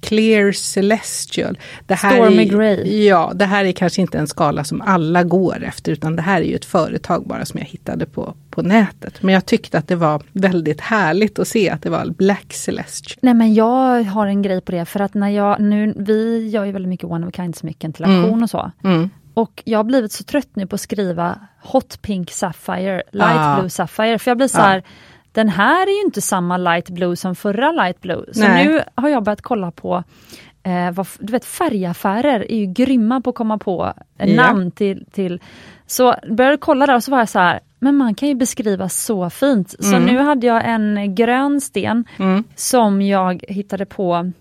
Clear 0.00 0.52
Celestial. 0.52 1.58
Det 1.86 1.94
här 1.94 2.10
Stormy 2.16 2.42
är, 2.42 2.50
Grey. 2.56 3.04
Ja, 3.06 3.32
det 3.34 3.44
här 3.44 3.64
är 3.64 3.72
kanske 3.72 4.00
inte 4.02 4.18
en 4.18 4.26
skala 4.26 4.64
som 4.64 4.80
alla 4.80 5.22
går 5.22 5.64
efter 5.64 5.92
utan 5.92 6.16
det 6.16 6.22
här 6.22 6.40
är 6.40 6.44
ju 6.44 6.54
ett 6.54 6.64
företag 6.64 7.26
bara 7.26 7.44
som 7.44 7.58
jag 7.60 7.66
hittade 7.66 8.06
på, 8.06 8.34
på 8.50 8.62
nätet. 8.62 9.22
Men 9.22 9.34
jag 9.34 9.46
tyckte 9.46 9.78
att 9.78 9.88
det 9.88 9.96
var 9.96 10.22
väldigt 10.32 10.80
härligt 10.80 11.38
att 11.38 11.48
se 11.48 11.70
att 11.70 11.82
det 11.82 11.90
var 11.90 12.06
Black 12.06 12.52
Celestial. 12.52 13.18
Nej 13.22 13.34
men 13.34 13.54
jag 13.54 14.02
har 14.04 14.26
en 14.26 14.42
grej 14.42 14.60
på 14.60 14.72
det 14.72 14.84
för 14.84 15.00
att 15.00 15.14
när 15.14 15.28
jag 15.28 15.60
nu, 15.60 15.94
vi 15.96 16.48
gör 16.48 16.64
ju 16.64 16.72
väldigt 16.72 16.88
mycket 16.88 17.06
one 17.10 17.26
of 17.26 17.34
kind 17.34 17.56
smycken 17.56 17.92
till 17.92 18.04
auktion 18.04 18.42
och 18.42 18.50
så. 18.50 18.70
Mm. 18.84 19.10
Och 19.34 19.62
jag 19.64 19.78
har 19.78 19.84
blivit 19.84 20.12
så 20.12 20.24
trött 20.24 20.48
nu 20.54 20.66
på 20.66 20.74
att 20.74 20.80
skriva 20.80 21.40
Hot 21.62 22.02
Pink 22.02 22.30
Sapphire, 22.30 23.02
Light 23.12 23.36
Ah. 23.38 23.56
Blue 23.56 23.70
Sapphire. 23.70 24.18
För 24.18 24.30
jag 24.30 24.36
blir 24.38 24.48
så 24.48 24.58
Ja. 24.58 24.62
här, 24.62 24.82
den 25.32 25.48
här 25.48 25.86
är 25.86 25.90
ju 26.00 26.04
inte 26.04 26.20
samma 26.20 26.56
light 26.56 26.90
blue 26.90 27.16
som 27.16 27.34
förra 27.34 27.72
light 27.72 28.00
blue. 28.00 28.24
Så 28.32 28.40
Nej. 28.40 28.66
nu 28.66 28.82
har 28.94 29.08
jag 29.08 29.22
börjat 29.24 29.42
kolla 29.42 29.70
på 29.70 30.04
eh, 30.62 30.90
vad, 30.92 31.06
du 31.18 31.32
vet 31.32 31.44
färgaffärer 31.44 32.52
är 32.52 32.56
ju 32.56 32.66
grymma 32.66 33.20
på 33.20 33.30
att 33.30 33.36
komma 33.36 33.58
på 33.58 33.92
eh, 34.18 34.34
Ja. 34.34 34.42
namn 34.42 34.70
till, 34.70 35.04
till... 35.12 35.40
Så 35.86 36.14
började 36.30 36.56
kolla 36.56 36.86
där 36.86 36.94
och 36.96 37.04
så 37.04 37.10
var 37.10 37.18
jag 37.18 37.28
så 37.28 37.38
här, 37.38 37.60
men 37.78 37.96
man 37.96 38.14
kan 38.14 38.28
ju 38.28 38.34
beskriva 38.34 38.88
så 38.88 39.30
fint. 39.30 39.74
Så 39.80 39.94
Mm. 39.96 40.04
nu 40.04 40.18
hade 40.18 40.46
jag 40.46 40.62
en 40.68 41.14
grön 41.14 41.60
sten 41.60 42.04
Mm. 42.18 42.44
som 42.54 43.02
jag 43.02 43.44
hittade 43.48 43.86
på 43.86 44.32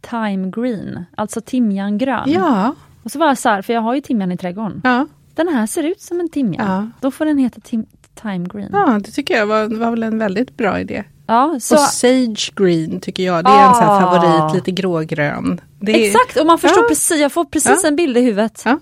Time 0.00 0.50
Green, 0.50 1.04
alltså 1.16 1.40
timjangrön. 1.40 2.30
Ja, 2.30 2.74
Och 3.02 3.10
så 3.10 3.18
var 3.18 3.26
jag 3.26 3.38
så 3.38 3.48
här, 3.48 3.62
för 3.62 3.72
jag 3.72 3.80
har 3.80 3.94
ju 3.94 4.00
timjan 4.00 4.32
i 4.32 4.36
trädgården. 4.36 4.80
ja. 4.84 5.06
Den 5.34 5.48
här 5.48 5.66
ser 5.66 5.82
ut 5.82 6.00
som 6.00 6.20
en 6.20 6.28
timjan. 6.28 6.66
Ja. 6.70 6.86
Då 7.00 7.10
får 7.10 7.24
den 7.24 7.38
heta 7.38 7.60
tim 7.60 7.86
Time 8.22 8.48
Green. 8.52 8.68
Ja, 8.72 9.00
det 9.04 9.10
tycker 9.10 9.34
jag 9.36 9.46
var, 9.46 9.66
var 9.66 9.90
väl 9.90 10.02
en 10.02 10.18
väldigt 10.18 10.56
bra 10.56 10.80
idé. 10.80 11.04
Ja, 11.26 11.58
så, 11.60 11.74
Och 11.74 11.80
Sage 11.80 12.52
Green 12.56 13.00
tycker 13.00 13.22
jag, 13.22 13.44
det 13.44 13.50
är 13.50 13.68
en 13.68 13.74
sån 13.74 13.84
Ah. 13.84 14.00
favorit, 14.00 14.54
lite 14.54 14.70
grågrön. 14.70 15.60
Det 15.80 16.06
exakt, 16.06 16.36
och 16.36 16.46
man 16.46 16.58
förstår 16.58 16.82
Ja. 16.82 16.88
precis, 16.88 17.20
jag 17.20 17.32
får 17.32 17.44
precis 17.44 17.80
Ja. 17.82 17.88
en 17.88 17.96
bild 17.96 18.16
i 18.16 18.20
huvudet. 18.20 18.62
Ja. 18.64 18.78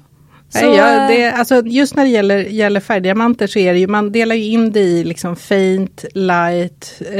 Så, 0.51 0.59
eh, 0.74 1.09
det, 1.09 1.33
alltså, 1.33 1.62
just 1.66 1.96
när 1.96 2.05
det 2.05 2.11
gäller, 2.11 2.38
gäller 2.38 2.81
färgdiamanter 2.81 3.46
så 3.46 3.59
är 3.59 3.72
det 3.72 3.79
ju, 3.79 3.87
man 3.87 4.12
delar 4.12 4.35
ju 4.35 4.44
in 4.44 4.72
det 4.72 4.81
i 4.81 5.05
liksom 5.05 5.37
faint, 5.37 6.05
light, 6.14 7.03
eh, 7.12 7.16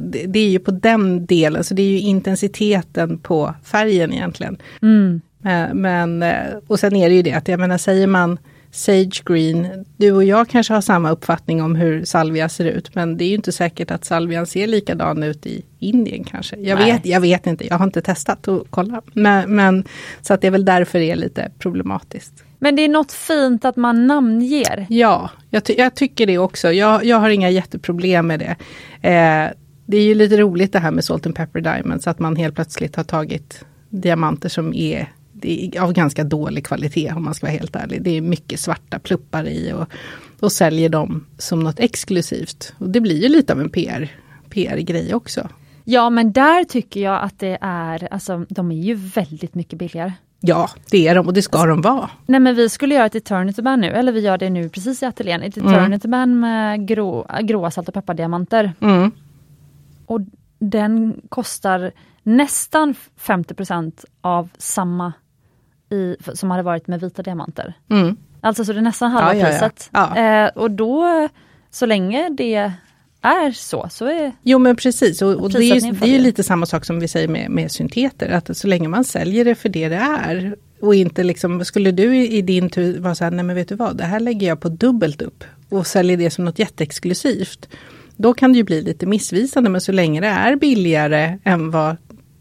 det, 0.00 0.24
det 0.26 0.38
är 0.38 0.48
ju 0.48 0.58
på 0.58 0.70
den 0.70 1.26
delen, 1.26 1.64
så 1.64 1.74
det 1.74 1.82
är 1.82 1.90
ju 1.90 1.98
intensiteten 2.00 3.18
på 3.18 3.54
färgen 3.64 4.12
egentligen. 4.12 4.56
mm, 4.82 5.20
Eh, 5.44 5.74
Men, 5.74 6.22
eh, 6.22 6.34
och 6.66 6.80
sen 6.80 6.96
är 6.96 7.08
det 7.08 7.14
ju 7.14 7.22
det 7.22 7.32
att, 7.32 7.48
jag 7.48 7.60
menar 7.60 7.78
säger 7.78 8.06
man, 8.06 8.38
Sage 8.72 9.22
Green. 9.24 9.84
Du 9.96 10.12
och 10.12 10.24
jag 10.24 10.48
kanske 10.48 10.74
har 10.74 10.80
samma 10.80 11.10
uppfattning 11.10 11.62
om 11.62 11.74
hur 11.74 12.04
salvia 12.04 12.48
ser 12.48 12.64
ut. 12.64 12.94
Men 12.94 13.16
det 13.16 13.24
är 13.24 13.28
ju 13.28 13.34
inte 13.34 13.52
säkert 13.52 13.90
att 13.90 14.04
salvian 14.04 14.46
ser 14.46 14.66
likadan 14.66 15.22
ut 15.22 15.46
i 15.46 15.64
Indien 15.78 16.24
kanske. 16.24 16.56
Jag, 16.56 16.76
vet, 16.76 17.06
jag 17.06 17.20
vet 17.20 17.46
inte, 17.46 17.66
jag 17.66 17.78
har 17.78 17.84
inte 17.84 18.02
testat 18.02 18.48
och 18.48 18.66
kolla. 18.70 19.02
Men, 19.12 19.54
men, 19.54 19.84
så 20.22 20.34
att 20.34 20.40
det 20.40 20.46
är 20.46 20.50
väl 20.50 20.64
därför 20.64 20.98
det 20.98 21.10
är 21.10 21.16
lite 21.16 21.50
problematiskt. 21.58 22.44
Men 22.58 22.76
det 22.76 22.82
är 22.82 22.88
något 22.88 23.12
fint 23.12 23.64
att 23.64 23.76
man 23.76 24.06
namnger. 24.06 24.86
Ja, 24.88 25.30
jag, 25.50 25.64
ty 25.64 25.74
jag 25.78 25.94
tycker 25.94 26.26
det 26.26 26.38
också. 26.38 26.72
Jag, 26.72 27.04
jag 27.04 27.16
har 27.16 27.30
inga 27.30 27.50
jätteproblem 27.50 28.26
med 28.26 28.40
det. 28.40 28.56
Eh, 29.08 29.50
det 29.86 29.96
är 29.96 30.02
ju 30.02 30.14
lite 30.14 30.36
roligt 30.36 30.72
det 30.72 30.78
här 30.78 30.90
med 30.90 31.04
Salt 31.04 31.26
and 31.26 31.34
Pepper 31.34 31.60
Diamonds, 31.60 32.06
att 32.06 32.18
man 32.18 32.36
helt 32.36 32.54
plötsligt 32.54 32.96
har 32.96 33.04
tagit 33.04 33.64
diamanter 33.88 34.48
som 34.48 34.74
är 34.74 35.12
är 35.44 35.80
av 35.80 35.92
ganska 35.92 36.24
dålig 36.24 36.66
kvalitet 36.66 37.12
om 37.12 37.24
man 37.24 37.34
ska 37.34 37.46
vara 37.46 37.56
helt 37.56 37.76
ärlig. 37.76 38.02
Det 38.02 38.10
är 38.16 38.20
mycket 38.20 38.60
svarta 38.60 38.98
pluppar 38.98 39.48
i 39.48 39.72
och, 39.72 39.86
och 40.40 40.52
säljer 40.52 40.88
dem 40.88 41.26
som 41.38 41.60
något 41.60 41.80
exklusivt. 41.80 42.74
Och 42.78 42.90
det 42.90 43.00
blir 43.00 43.22
ju 43.22 43.28
lite 43.28 43.52
av 43.52 43.60
en 43.60 43.70
PR, 43.70 44.08
PR-grej 44.50 45.14
också. 45.14 45.48
Ja 45.84 46.10
men 46.10 46.32
där 46.32 46.64
tycker 46.64 47.00
jag 47.00 47.22
att 47.22 47.38
det 47.38 47.58
är, 47.60 48.12
alltså 48.12 48.46
de 48.48 48.72
är 48.72 48.82
ju 48.82 48.94
väldigt 48.94 49.54
mycket 49.54 49.78
billigare. 49.78 50.12
Ja, 50.40 50.70
det 50.90 51.08
är 51.08 51.14
de 51.14 51.26
och 51.26 51.34
det 51.34 51.42
ska 51.42 51.66
de 51.66 51.82
vara. 51.82 52.10
Nej 52.26 52.40
men 52.40 52.54
vi 52.54 52.68
skulle 52.68 52.94
göra 52.94 53.06
ett 53.06 53.14
Eternity 53.14 53.62
Band 53.62 53.80
nu, 53.80 53.88
eller 53.88 54.12
vi 54.12 54.20
gör 54.20 54.38
det 54.38 54.50
nu 54.50 54.68
precis 54.68 55.02
i 55.02 55.06
ateljén. 55.06 55.42
Ett 55.42 55.56
mm. 55.56 55.74
Eternity 55.74 56.08
Band 56.08 56.40
med 56.40 56.88
grå, 56.88 57.26
gråa 57.42 57.70
salt 57.70 57.88
och 57.88 57.94
peppardiamanter. 57.94 58.72
Mm. 58.80 59.10
Och 60.06 60.20
den 60.58 61.20
kostar 61.28 61.92
nästan 62.22 62.94
50% 63.20 64.04
av 64.20 64.48
samma 64.58 65.12
i, 65.90 66.16
som 66.34 66.50
hade 66.50 66.62
varit 66.62 66.86
med 66.86 67.00
vita 67.00 67.22
diamanter. 67.22 67.74
Mm. 67.90 68.16
Alltså 68.40 68.64
så 68.64 68.72
det 68.72 68.78
är 68.78 68.82
nästan 68.82 69.10
halva 69.10 69.34
ja, 69.34 69.46
priset. 69.46 69.90
Ja, 69.92 70.12
ja. 70.16 70.44
Eh, 70.46 70.50
och 70.54 70.70
då, 70.70 71.28
så 71.70 71.86
länge 71.86 72.28
det 72.28 72.72
är 73.22 73.52
så, 73.52 73.88
så 73.90 74.06
är 74.06 74.32
Jo 74.42 74.58
men 74.58 74.76
precis, 74.76 75.22
och, 75.22 75.32
och 75.32 75.50
det, 75.50 75.58
är 75.58 75.74
ju, 75.74 75.92
det 75.92 76.16
är 76.16 76.18
lite 76.18 76.42
samma 76.42 76.66
sak 76.66 76.84
som 76.84 77.00
vi 77.00 77.08
säger 77.08 77.28
med, 77.28 77.50
med 77.50 77.70
synteter, 77.70 78.30
att 78.30 78.56
så 78.56 78.66
länge 78.66 78.88
man 78.88 79.04
säljer 79.04 79.44
det 79.44 79.54
för 79.54 79.68
det 79.68 79.88
det 79.88 79.96
är 79.96 80.56
och 80.80 80.94
inte 80.94 81.22
liksom, 81.22 81.64
skulle 81.64 81.90
du 81.90 82.16
i, 82.16 82.42
din 82.42 82.70
tur 82.70 83.00
vara 83.00 83.14
så 83.14 83.24
här, 83.24 83.30
nej 83.30 83.44
men 83.44 83.56
vet 83.56 83.68
du 83.68 83.74
vad, 83.74 83.96
det 83.96 84.04
här 84.04 84.20
lägger 84.20 84.46
jag 84.46 84.60
på 84.60 84.68
dubbelt 84.68 85.22
upp 85.22 85.44
och 85.68 85.86
säljer 85.86 86.16
det 86.16 86.30
som 86.30 86.44
något 86.44 86.58
jätteexklusivt. 86.58 87.68
Då 88.16 88.34
kan 88.34 88.52
det 88.52 88.56
ju 88.56 88.64
bli 88.64 88.82
lite 88.82 89.06
missvisande, 89.06 89.70
men 89.70 89.80
så 89.80 89.92
länge 89.92 90.20
det 90.20 90.26
är 90.26 90.56
billigare 90.56 91.38
än 91.44 91.70
vad 91.70 91.96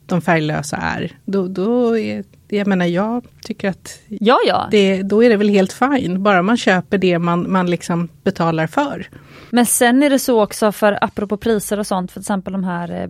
de 0.06 0.22
färglösa 0.22 0.78
är, 0.78 1.18
då, 1.26 1.48
då 1.48 1.98
är 1.98 2.24
jag 2.50 2.68
menar 2.68 2.86
jag 2.86 3.26
tycker 3.42 3.70
att 3.70 4.00
ja, 4.08 4.40
ja. 4.48 4.68
Det, 4.72 5.04
då 5.04 5.24
är 5.24 5.30
det 5.30 5.38
väl 5.38 5.50
helt 5.50 5.74
fine, 5.74 6.24
bara 6.24 6.42
man 6.42 6.58
köper 6.58 6.98
det 6.98 7.20
man, 7.20 7.52
man 7.52 7.70
liksom 7.70 8.10
betalar 8.24 8.68
för. 8.68 9.08
Men 9.50 9.66
sen 9.66 10.04
är 10.04 10.10
det 10.10 10.20
så 10.20 10.44
också 10.44 10.72
för 10.72 11.04
apropå 11.04 11.38
priser 11.38 11.80
och 11.80 11.88
sånt, 11.88 12.12
för 12.12 12.20
exempel 12.20 12.54
de 12.54 12.64
här 12.64 13.10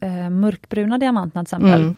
eh, 0.00 0.08
eh 0.08 0.30
mörkbruna 0.30 0.98
diamanterna 0.98 1.44
till 1.44 1.56
exempel. 1.56 1.80
Mm. 1.80 1.96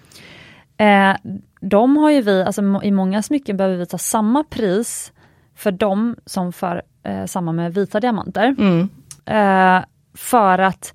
Eh, 1.12 1.16
de 1.60 1.96
har 1.96 2.10
ju 2.10 2.22
vi, 2.22 2.42
alltså 2.42 2.80
i 2.82 2.90
många 2.90 3.22
smycken 3.22 3.56
behöver 3.56 3.76
vi 3.76 3.86
ta 3.86 3.98
samma 3.98 4.44
pris 4.44 5.12
för 5.56 5.70
dem 5.70 6.16
som 6.26 6.52
för 6.52 6.82
eh, 7.02 7.24
samma 7.24 7.52
med 7.52 7.74
vita 7.74 8.00
diamanter. 8.00 8.56
Mm. 8.58 8.88
Eh, 9.24 9.84
för 10.14 10.58
att 10.58 10.94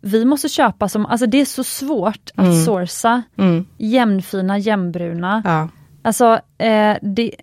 vi 0.00 0.24
måste 0.24 0.48
köpa 0.48 0.88
som, 0.88 1.06
alltså 1.06 1.26
det 1.26 1.40
är 1.40 1.44
så 1.44 1.64
svårt 1.64 2.30
att 2.34 2.46
mm. 2.46 2.64
sourca 2.64 3.22
mm. 3.38 3.66
jämnfina, 3.78 4.58
jämnbruna. 4.58 5.42
Ja. 5.44 5.68
Alltså 6.02 6.40
eh, 6.58 6.96
det, 7.02 7.34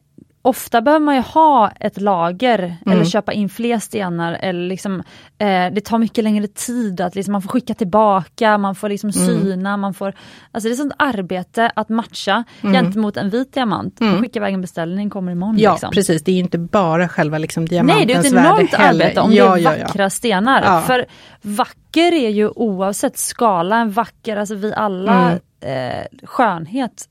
ofta 0.45 0.81
behöver 0.81 1.05
man 1.05 1.15
ju 1.15 1.21
ha 1.21 1.71
ett 1.79 2.01
lager 2.01 2.59
mm. 2.59 2.77
eller 2.85 3.05
köpa 3.05 3.33
in 3.33 3.49
fler 3.49 3.79
stenar. 3.79 4.33
Eller 4.33 4.67
liksom, 4.67 4.99
eh, 5.37 5.73
det 5.73 5.85
tar 5.85 5.97
mycket 5.97 6.23
längre 6.23 6.47
tid, 6.47 7.01
att 7.01 7.15
liksom, 7.15 7.31
man 7.31 7.41
får 7.41 7.49
skicka 7.49 7.73
tillbaka, 7.73 8.57
man 8.57 8.75
får 8.75 8.89
liksom 8.89 9.09
mm. 9.09 9.27
syna, 9.27 9.77
man 9.77 9.93
får... 9.93 10.13
Alltså 10.51 10.69
det 10.69 10.73
är 10.73 10.75
sånt 10.75 10.93
arbete 10.97 11.71
att 11.75 11.89
matcha 11.89 12.43
mm. 12.61 12.73
gentemot 12.73 13.17
en 13.17 13.29
vit 13.29 13.53
diamant. 13.53 14.01
Mm. 14.01 14.21
Skicka 14.21 14.39
iväg 14.39 14.53
en 14.53 14.61
beställning, 14.61 15.09
kommer 15.09 15.31
imorgon. 15.31 15.55
Ja 15.59 15.71
liksom. 15.71 15.91
precis, 15.91 16.23
det 16.23 16.31
är 16.31 16.39
inte 16.39 16.57
bara 16.57 17.09
själva 17.09 17.37
liksom 17.37 17.65
diamantens 17.65 17.97
Nej, 17.97 18.05
det 18.05 18.13
är 18.13 18.19
ett 18.19 18.47
enormt 18.47 18.73
arbete 18.73 19.21
om 19.21 19.33
ja, 19.33 19.55
det 19.55 19.61
är 19.61 19.63
vackra 19.63 19.87
ja, 19.95 20.03
ja. 20.03 20.09
stenar. 20.09 20.81
För 20.81 21.05
vacker 21.41 22.13
är 22.13 22.29
ju 22.29 22.49
oavsett 22.49 23.17
skala, 23.17 23.77
en 23.77 23.91
vacker, 23.91 24.37
alltså 24.37 24.55
vi 24.55 24.73
alla, 24.73 25.39
mm. 25.61 25.99
eh, 25.99 26.05
skönhet 26.23 27.07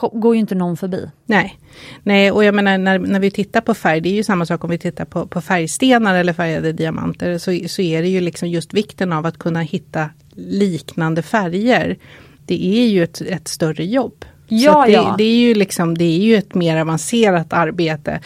går 0.00 0.34
ju 0.34 0.40
inte 0.40 0.54
någon 0.54 0.76
förbi. 0.76 1.10
Nej, 1.26 1.58
Nej 2.02 2.30
och 2.30 2.44
jag 2.44 2.54
menar 2.54 2.78
när, 2.78 2.98
när 2.98 3.20
vi 3.20 3.30
tittar 3.30 3.60
på 3.60 3.74
färg, 3.74 4.00
det 4.00 4.08
är 4.08 4.14
ju 4.14 4.22
samma 4.22 4.46
sak 4.46 4.64
om 4.64 4.70
vi 4.70 4.78
tittar 4.78 5.04
på, 5.04 5.26
på 5.26 5.40
färgstenar 5.40 6.14
eller 6.14 6.32
färgade 6.32 6.72
diamanter, 6.72 7.38
så, 7.38 7.68
så 7.68 7.82
är 7.82 8.02
det 8.02 8.08
ju 8.08 8.20
liksom 8.20 8.48
just 8.48 8.74
vikten 8.74 9.12
av 9.12 9.26
att 9.26 9.38
kunna 9.38 9.60
hitta 9.60 10.10
liknande 10.34 11.22
färger. 11.22 11.98
Det 12.46 12.64
är 12.64 12.86
ju 12.86 13.04
ett, 13.04 13.20
ett 13.20 13.48
större 13.48 13.84
jobb. 13.84 14.24
Ja, 14.48 14.86
det, 14.86 14.92
ja. 14.92 15.14
det, 15.18 15.24
är 15.24 15.36
ju 15.36 15.54
liksom, 15.54 15.98
det 15.98 16.04
är 16.04 16.18
ju 16.18 16.36
ett 16.36 16.54
mer 16.54 16.76
avancerat 16.76 17.52
arbete. 17.52 18.20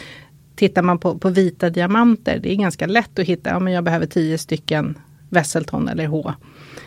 Tittar 0.55 0.81
man 0.81 0.99
på, 0.99 1.17
på 1.17 1.29
vita 1.29 1.69
diamanter, 1.69 2.39
det 2.43 2.51
är 2.51 2.55
ganska 2.55 2.87
lätt 2.87 3.19
att 3.19 3.25
hitta, 3.25 3.49
ja 3.49 3.59
men 3.59 3.73
jag 3.73 3.83
behöver 3.83 4.05
tio 4.05 4.37
stycken 4.37 4.97
Wesselton 5.29 5.87
eller 5.87 6.07
H. 6.07 6.33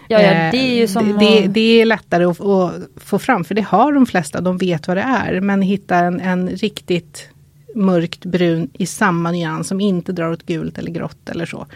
Ja, 0.08 0.20
ja, 0.20 0.50
det 0.50 0.58
är 0.58 0.76
ju 0.76 0.82
eh, 0.82 0.88
som 0.88 1.18
det, 1.18 1.18
det, 1.18 1.46
det 1.46 1.80
är 1.80 1.84
lättare 1.84 2.24
att, 2.24 2.40
att, 2.40 2.72
få 2.96 3.18
fram, 3.18 3.44
för 3.44 3.54
det 3.54 3.62
har 3.62 3.92
de 3.92 4.06
flesta, 4.06 4.40
de 4.40 4.58
vet 4.58 4.88
vad 4.88 4.96
det 4.96 5.02
är. 5.02 5.40
Men 5.40 5.62
hitta 5.62 5.96
en, 5.96 6.20
en 6.20 6.48
riktigt 6.48 7.28
mörkt 7.74 8.24
brun 8.24 8.70
i 8.72 8.86
samma 8.86 9.30
nyans 9.30 9.68
som 9.68 9.80
inte 9.80 10.12
drar 10.12 10.30
åt 10.32 10.46
gult 10.46 10.78
eller 10.78 10.90
grått 10.90 11.28
eller 11.28 11.46
så. 11.46 11.66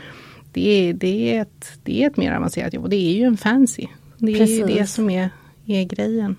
Det 0.53 0.68
är, 0.68 0.94
det 0.94 1.37
är, 1.37 1.42
ett, 1.42 1.79
det 1.83 2.03
är 2.03 2.07
ett 2.07 2.16
mer 2.16 2.33
avancerat 2.33 2.75
jobb 2.75 2.85
och 2.85 2.90
det 2.90 2.96
är 2.96 3.14
ju 3.14 3.25
en 3.25 3.37
fancy. 3.37 3.87
Det 4.18 4.33
är 4.33 4.37
Precis. 4.37 4.59
ju 4.59 4.64
det 4.64 4.87
som 4.87 5.11
är, 5.11 5.31
är 5.66 5.85
grejen. 5.85 6.37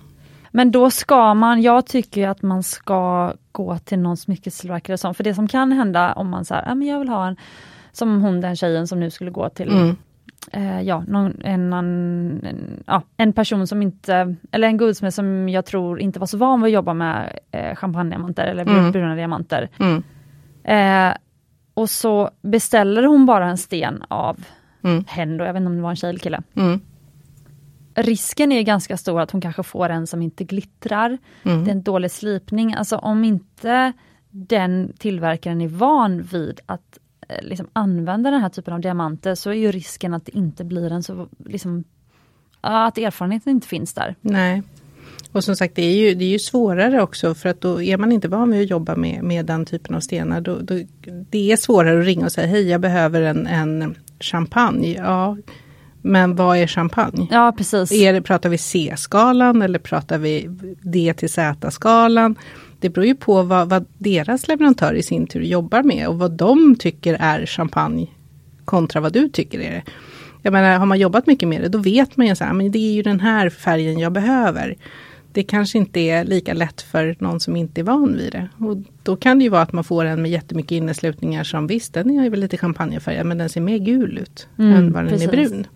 Men 0.50 0.70
då 0.70 0.90
ska 0.90 1.34
man, 1.34 1.62
jag 1.62 1.86
tycker 1.86 2.28
att 2.28 2.42
man 2.42 2.62
ska 2.62 3.32
gå 3.52 3.78
till 3.78 3.98
någon 3.98 4.16
smyckestillverkare 4.16 4.98
som, 4.98 5.14
för 5.14 5.24
det 5.24 5.34
som 5.34 5.48
kan 5.48 5.72
hända 5.72 6.12
om 6.12 6.28
man 6.28 6.44
säger, 6.44 6.64
ja 6.66 6.74
men 6.74 6.88
jag 6.88 6.98
vill 6.98 7.08
ha 7.08 7.28
en, 7.28 7.36
som 7.92 8.22
hon 8.22 8.40
den 8.40 8.56
tjejen 8.56 8.88
som 8.88 9.00
nu 9.00 9.10
skulle 9.10 9.30
gå 9.30 9.48
till 9.48 9.68
mm 9.68 9.96
eh, 10.52 10.82
ja, 10.82 11.04
någon, 11.06 11.40
en, 11.44 11.72
en, 11.72 12.82
ja, 12.86 13.02
en 13.16 13.32
person 13.32 13.66
som 13.66 13.82
inte, 13.82 14.34
eller 14.50 14.68
en 14.68 14.76
guldsmed 14.76 15.14
som 15.14 15.48
jag 15.48 15.66
tror 15.66 16.00
inte 16.00 16.18
var 16.18 16.26
så 16.26 16.38
van 16.38 16.62
vid 16.62 16.68
att 16.68 16.74
jobba 16.74 16.94
med 16.94 17.38
eh, 17.50 17.74
champagnediamanter 17.76 18.46
eller 18.46 18.62
mm. 18.62 18.92
bruna 18.92 19.14
diamanter. 19.14 19.68
Mm. 19.78 20.02
Eh, 20.64 21.16
och 21.74 21.90
så 21.90 22.30
beställer 22.42 23.02
hon 23.02 23.26
bara 23.26 23.46
en 23.46 23.58
sten 23.58 24.02
av 24.08 24.44
mm. 24.82 25.38
då, 25.38 25.44
jag 25.44 25.52
vet 25.52 25.60
inte 25.60 25.66
om 25.66 25.76
det 25.76 25.82
var 25.82 25.90
en 25.90 25.96
tjej 25.96 26.10
eller 26.10 26.20
kille. 26.20 26.42
Mm. 26.54 26.80
Risken 27.94 28.52
är 28.52 28.62
ganska 28.62 28.96
stor 28.96 29.20
att 29.20 29.30
hon 29.30 29.40
kanske 29.40 29.62
får 29.62 29.88
en 29.88 30.06
som 30.06 30.22
inte 30.22 30.44
glittrar. 30.44 31.18
Mm. 31.42 31.64
Det 31.64 31.70
är 31.70 31.74
en 31.74 31.82
dålig 31.82 32.10
slipning. 32.10 32.74
Alltså 32.74 32.96
om 32.96 33.24
inte 33.24 33.92
den 34.30 34.92
tillverkaren 34.98 35.60
är 35.60 35.68
van 35.68 36.22
vid 36.22 36.60
att 36.66 36.98
liksom 37.42 37.66
använda 37.72 38.30
den 38.30 38.40
här 38.40 38.48
typen 38.48 38.74
av 38.74 38.80
diamanter 38.80 39.34
så 39.34 39.50
är 39.50 39.54
ju 39.54 39.72
risken 39.72 40.14
att 40.14 40.26
det 40.26 40.36
inte 40.36 40.64
blir 40.64 40.92
en 40.92 41.02
så 41.02 41.28
liksom, 41.44 41.84
att 42.60 42.98
erfarenheten 42.98 43.50
inte 43.50 43.68
finns 43.68 43.92
där. 43.92 44.14
Nej. 44.20 44.62
Och 45.32 45.44
som 45.44 45.56
sagt 45.56 45.74
det 45.76 45.82
är 45.82 45.96
ju, 45.96 46.14
det 46.14 46.24
är 46.24 46.28
ju 46.28 46.38
svårare 46.38 47.02
också 47.02 47.34
för 47.34 47.48
att 47.48 47.60
då 47.60 47.82
är 47.82 47.96
man 47.96 48.12
inte 48.12 48.28
van 48.28 48.50
vid 48.50 48.62
att 48.62 48.70
jobba 48.70 48.96
med, 48.96 49.22
med 49.22 49.46
den 49.46 49.66
typen 49.66 49.94
av 49.94 50.00
stenar. 50.00 50.40
Då, 50.40 50.58
då, 50.58 50.80
det 51.30 51.52
är 51.52 51.56
svårare 51.56 52.00
att 52.00 52.06
ringa 52.06 52.24
och 52.24 52.32
säga 52.32 52.46
hej 52.46 52.68
jag 52.68 52.80
behöver 52.80 53.22
en, 53.22 53.46
en 53.46 53.94
champagne. 54.20 54.94
Ja, 54.94 55.36
men 56.02 56.36
vad 56.36 56.56
är 56.56 56.66
champagne? 56.66 57.28
Ja 57.30 57.54
precis. 57.56 57.92
Är 57.92 58.12
det, 58.12 58.22
pratar 58.22 58.48
vi 58.48 58.58
C-skalan 58.58 59.62
eller 59.62 59.78
pratar 59.78 60.18
vi 60.18 60.48
D 60.82 61.14
till 61.16 61.30
Z-skalan? 61.30 62.36
Det 62.84 62.90
beror 62.90 63.06
ju 63.06 63.14
på 63.14 63.42
vad, 63.42 63.68
vad, 63.68 63.84
deras 63.98 64.48
leverantör 64.48 64.94
i 64.94 65.02
sin 65.02 65.26
tur 65.26 65.42
jobbar 65.42 65.82
med 65.82 66.08
och 66.08 66.18
vad 66.18 66.30
de 66.30 66.76
tycker 66.76 67.16
är 67.20 67.46
champagne 67.46 68.06
kontra 68.64 69.00
vad 69.00 69.12
du 69.12 69.28
tycker 69.28 69.58
är 69.58 69.70
det. 69.70 69.82
Jag 70.42 70.52
menar, 70.52 70.78
har 70.78 70.86
man 70.86 70.98
jobbat 70.98 71.26
mycket 71.26 71.48
med 71.48 71.60
det, 71.62 71.68
då 71.68 71.78
vet 71.78 72.16
man 72.16 72.26
ju 72.26 72.36
så 72.36 72.44
här, 72.44 72.52
men 72.52 72.70
det 72.70 72.78
är 72.78 72.92
ju 72.92 73.02
den 73.02 73.20
här 73.20 73.50
färgen 73.50 73.98
jag 73.98 74.12
behöver. 74.12 74.76
Det 75.32 75.42
kanske 75.42 75.78
inte 75.78 76.00
är 76.00 76.24
lika 76.24 76.54
lätt 76.54 76.82
för 76.82 77.16
någon 77.18 77.40
som 77.40 77.56
inte 77.56 77.80
är 77.80 77.82
van 77.82 78.16
vid 78.16 78.32
det. 78.32 78.48
Och 78.58 78.76
då 79.02 79.16
kan 79.16 79.38
det 79.38 79.42
ju 79.42 79.50
vara 79.50 79.62
att 79.62 79.72
man 79.72 79.84
får 79.84 80.04
en 80.04 80.22
med 80.22 80.30
jättemycket 80.30 80.72
inneslutningar 80.72 81.44
som 81.44 81.66
visst, 81.66 81.94
den 81.94 82.10
är 82.10 82.30
väl 82.30 82.40
lite 82.40 82.56
champagnefärgad, 82.56 83.26
men 83.26 83.38
den 83.38 83.48
ser 83.48 83.60
mer 83.60 83.78
gul 83.78 84.18
ut 84.18 84.48
mm, 84.58 84.72
än 84.74 84.92
vad 84.92 85.02
den 85.02 85.10
precis. 85.10 85.28
är 85.28 85.32
brun. 85.32 85.66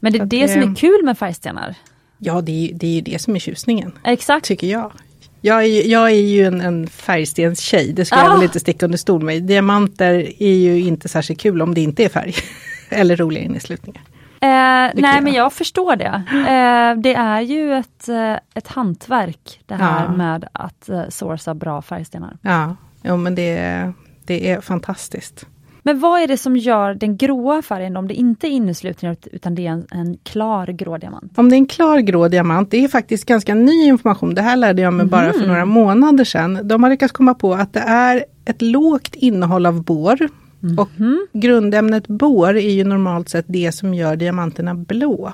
Men 0.00 0.12
det 0.12 0.18
är 0.18 0.26
det, 0.26 0.46
det 0.46 0.48
som 0.48 0.62
är 0.62 0.74
kul 0.74 1.04
med 1.04 1.18
färgstenar. 1.18 1.74
Ja, 2.18 2.40
det 2.40 2.52
är, 2.52 2.74
det 2.74 2.86
är 2.86 2.94
ju 2.94 3.00
det 3.00 3.20
som 3.20 3.34
är 3.34 3.38
tjusningen. 3.38 3.92
Exakt. 4.04 4.46
Tycker 4.46 4.66
jag. 4.66 4.92
Jag 5.40 5.64
är, 5.64 5.86
jag 5.90 6.10
är 6.10 6.20
ju 6.20 6.44
en, 6.44 6.60
en 6.60 6.86
färgstenstjej, 6.86 7.92
det 7.92 8.04
ska 8.04 8.16
ah. 8.16 8.24
jag 8.24 8.34
väl 8.34 8.42
inte 8.42 8.60
sticka 8.60 8.86
under 8.86 8.98
stol 8.98 9.22
med. 9.22 9.42
Diamanter 9.42 10.42
är 10.42 10.54
ju 10.54 10.80
inte 10.80 11.08
särskilt 11.08 11.40
kul 11.40 11.62
om 11.62 11.74
det 11.74 11.80
inte 11.80 12.04
är 12.04 12.08
färg. 12.08 12.34
Eller 12.90 13.16
roliga 13.16 13.44
inneslutningar. 13.44 14.02
Eh, 14.40 14.48
nej 14.48 14.94
jag. 14.94 15.22
men 15.22 15.32
jag 15.32 15.52
förstår 15.52 15.96
det. 15.96 16.22
Eh, 16.32 17.00
det 17.02 17.14
är 17.14 17.40
ju 17.40 17.74
ett, 17.74 18.08
eh, 18.08 18.36
ett 18.54 18.68
hantverk 18.68 19.60
det 19.66 19.74
här 19.74 20.04
ja. 20.04 20.12
med 20.12 20.48
att 20.52 20.88
eh, 20.88 21.08
sourca 21.08 21.54
bra 21.54 21.82
färgstenar. 21.82 22.38
Ja, 22.42 22.76
jo, 23.02 23.16
men 23.16 23.34
det, 23.34 23.92
det 24.26 24.50
är 24.50 24.60
fantastiskt. 24.60 25.46
Men 25.88 26.00
vad 26.00 26.20
är 26.20 26.26
det 26.26 26.36
som 26.36 26.56
gör 26.56 26.94
den 26.94 27.16
gråa 27.16 27.62
färgen 27.62 27.96
om 27.96 28.08
det 28.08 28.14
inte 28.14 28.46
är 28.46 28.50
inneslutningar 28.50 29.16
utan 29.32 29.54
det 29.54 29.66
är 29.66 29.70
en, 29.70 29.86
en 29.90 30.16
klar 30.22 30.66
grå 30.66 30.98
diamant? 30.98 31.38
Om 31.38 31.48
det 31.48 31.54
är 31.56 31.58
en 31.58 31.66
klar 31.66 31.98
grå 31.98 32.28
diamant, 32.28 32.70
det 32.70 32.84
är 32.84 32.88
faktiskt 32.88 33.24
ganska 33.24 33.54
ny 33.54 33.84
information. 33.86 34.34
Det 34.34 34.42
här 34.42 34.56
lärde 34.56 34.82
jag 34.82 34.92
mig 34.92 35.02
mm. 35.02 35.10
bara 35.10 35.32
för 35.32 35.46
några 35.46 35.64
månader 35.64 36.24
sedan. 36.24 36.60
De 36.62 36.82
har 36.82 36.90
lyckats 36.90 37.12
komma 37.12 37.34
på 37.34 37.54
att 37.54 37.72
det 37.72 37.80
är 37.80 38.24
ett 38.44 38.62
lågt 38.62 39.14
innehåll 39.14 39.66
av 39.66 39.82
bor. 39.82 40.28
Mm. 40.62 40.78
Och 40.78 40.88
grundämnet 41.32 42.06
bor 42.08 42.56
är 42.56 42.70
ju 42.70 42.84
normalt 42.84 43.28
sett 43.28 43.46
det 43.48 43.72
som 43.72 43.94
gör 43.94 44.16
diamanterna 44.16 44.74
blå. 44.74 45.32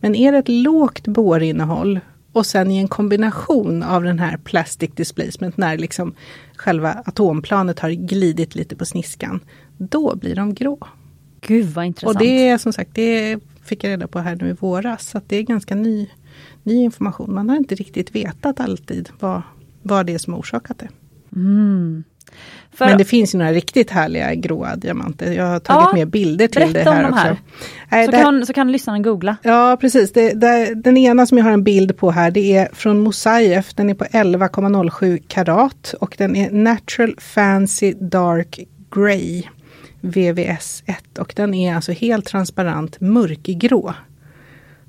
Men 0.00 0.14
är 0.14 0.32
det 0.32 0.38
ett 0.38 0.48
lågt 0.48 1.06
borinnehåll 1.06 2.00
och 2.32 2.46
sen 2.46 2.70
i 2.70 2.78
en 2.78 2.88
kombination 2.88 3.82
av 3.82 4.04
den 4.04 4.18
här 4.18 4.36
plastic 4.36 4.90
displacement 4.94 5.56
när 5.56 5.78
liksom 5.78 6.14
själva 6.56 7.02
atomplanet 7.04 7.78
har 7.78 7.90
glidit 7.90 8.54
lite 8.54 8.76
på 8.76 8.84
sniskan. 8.84 9.40
Då 9.90 10.16
blir 10.16 10.34
de 10.36 10.54
grå. 10.54 10.78
Gud 11.40 11.66
vad 11.66 11.84
intressant. 11.84 12.16
Och 12.16 12.22
det 12.22 12.48
är 12.48 12.58
som 12.58 12.72
sagt, 12.72 12.90
det 12.94 13.38
fick 13.64 13.84
jag 13.84 13.90
reda 13.90 14.06
på 14.06 14.18
här 14.18 14.36
nu 14.36 14.48
i 14.48 14.52
våras. 14.52 15.08
Så 15.08 15.20
det 15.26 15.36
är 15.36 15.42
ganska 15.42 15.74
ny, 15.74 16.08
ny 16.62 16.74
information. 16.74 17.34
Man 17.34 17.48
har 17.48 17.56
inte 17.56 17.74
riktigt 17.74 18.14
vetat 18.14 18.60
alltid 18.60 19.08
vad, 19.20 19.42
vad 19.82 20.06
det 20.06 20.14
är 20.14 20.18
som 20.18 20.34
orsakat 20.34 20.78
det. 20.78 20.88
Mm. 21.36 22.04
För, 22.74 22.86
Men 22.86 22.98
det 22.98 23.04
finns 23.04 23.34
ju 23.34 23.38
några 23.38 23.52
riktigt 23.52 23.90
härliga 23.90 24.34
gråa 24.34 24.76
diamanter. 24.76 25.32
Jag 25.32 25.46
har 25.46 25.60
tagit 25.60 25.88
ja, 25.90 25.92
med 25.94 26.08
bilder 26.08 26.48
till 26.48 26.72
det 26.72 26.78
här, 26.78 27.02
de 27.02 27.12
här. 27.12 27.32
också. 27.32 27.42
Nej, 27.90 28.04
så, 28.06 28.10
det, 28.10 28.18
kan, 28.18 28.46
så 28.46 28.52
kan 28.52 28.72
lyssnarna 28.72 28.98
googla. 28.98 29.36
Ja 29.42 29.76
precis. 29.80 30.12
Det, 30.12 30.32
det, 30.32 30.74
den 30.74 30.96
ena 30.96 31.26
som 31.26 31.38
jag 31.38 31.44
har 31.44 31.52
en 31.52 31.64
bild 31.64 31.96
på 31.96 32.10
här 32.10 32.30
det 32.30 32.56
är 32.56 32.68
från 32.72 33.00
Mosaief. 33.00 33.74
Den 33.74 33.90
är 33.90 33.94
på 33.94 34.04
11,07 34.04 35.22
karat 35.28 35.94
och 36.00 36.14
den 36.18 36.36
är 36.36 36.50
Natural 36.50 37.14
Fancy 37.18 37.94
Dark 38.00 38.60
Grey 38.94 39.42
VVS1 40.02 41.18
och 41.18 41.32
den 41.36 41.54
är 41.54 41.74
alltså 41.74 41.92
helt 41.92 42.26
transparent 42.26 43.00
mörkgrå. 43.00 43.94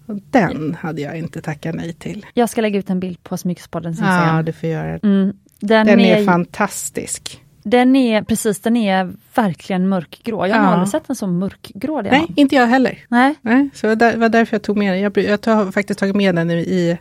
Den 0.05 0.77
hade 0.79 1.01
jag 1.01 1.17
inte 1.17 1.41
tackat 1.41 1.75
nej 1.75 1.93
till. 1.93 2.25
Jag 2.33 2.49
ska 2.49 2.61
lägga 2.61 2.79
ut 2.79 2.89
en 2.89 2.99
bild 2.99 3.23
på 3.23 3.37
Smyckespodden. 3.37 3.95
Ja, 4.01 4.43
du 4.45 4.53
får 4.53 4.69
göra 4.69 4.91
det. 4.91 5.07
Mm, 5.07 5.33
den, 5.59 5.87
den 5.87 5.99
är, 5.99 6.17
är, 6.17 6.25
fantastisk. 6.25 7.43
Den 7.63 7.95
är 7.95 8.21
precis, 8.21 8.59
den 8.59 8.77
är 8.77 9.13
verkligen 9.35 9.89
mörkgrå. 9.89 10.47
Jag 10.47 10.55
har 10.55 10.63
ja. 10.63 10.69
aldrig 10.69 10.89
sett 10.89 11.09
en 11.09 11.15
så 11.15 11.27
mörkgrå. 11.27 12.01
Nej, 12.01 12.27
inte 12.35 12.55
jag 12.55 12.67
heller. 12.67 12.99
Nej. 13.07 13.35
Nej 13.41 13.69
så 13.73 13.95
det 13.95 14.15
var 14.15 14.29
därför 14.29 14.55
jag 14.55 14.63
tog 14.63 14.77
med 14.77 14.93
den. 14.93 15.01
Jag, 15.01 15.17
jag 15.17 15.55
har 15.55 15.71
faktiskt 15.71 15.99
tagit 15.99 16.15
med 16.15 16.35
den 16.35 16.51
i, 16.51 16.97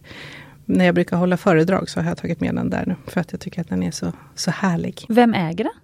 när 0.64 0.84
jag 0.84 0.94
brukar 0.94 1.16
hålla 1.16 1.36
föredrag 1.36 1.88
så 1.88 2.00
har 2.00 2.08
jag 2.08 2.18
tagit 2.18 2.40
med 2.40 2.54
den 2.54 2.70
där 2.70 2.84
nu. 2.86 2.96
För 3.06 3.20
att 3.20 3.32
jag 3.32 3.40
tycker 3.40 3.60
att 3.60 3.68
den 3.68 3.82
är 3.82 3.90
så, 3.90 4.12
så 4.34 4.50
härlig. 4.50 5.06
Vem 5.08 5.34
äger 5.34 5.64
den? 5.64 5.74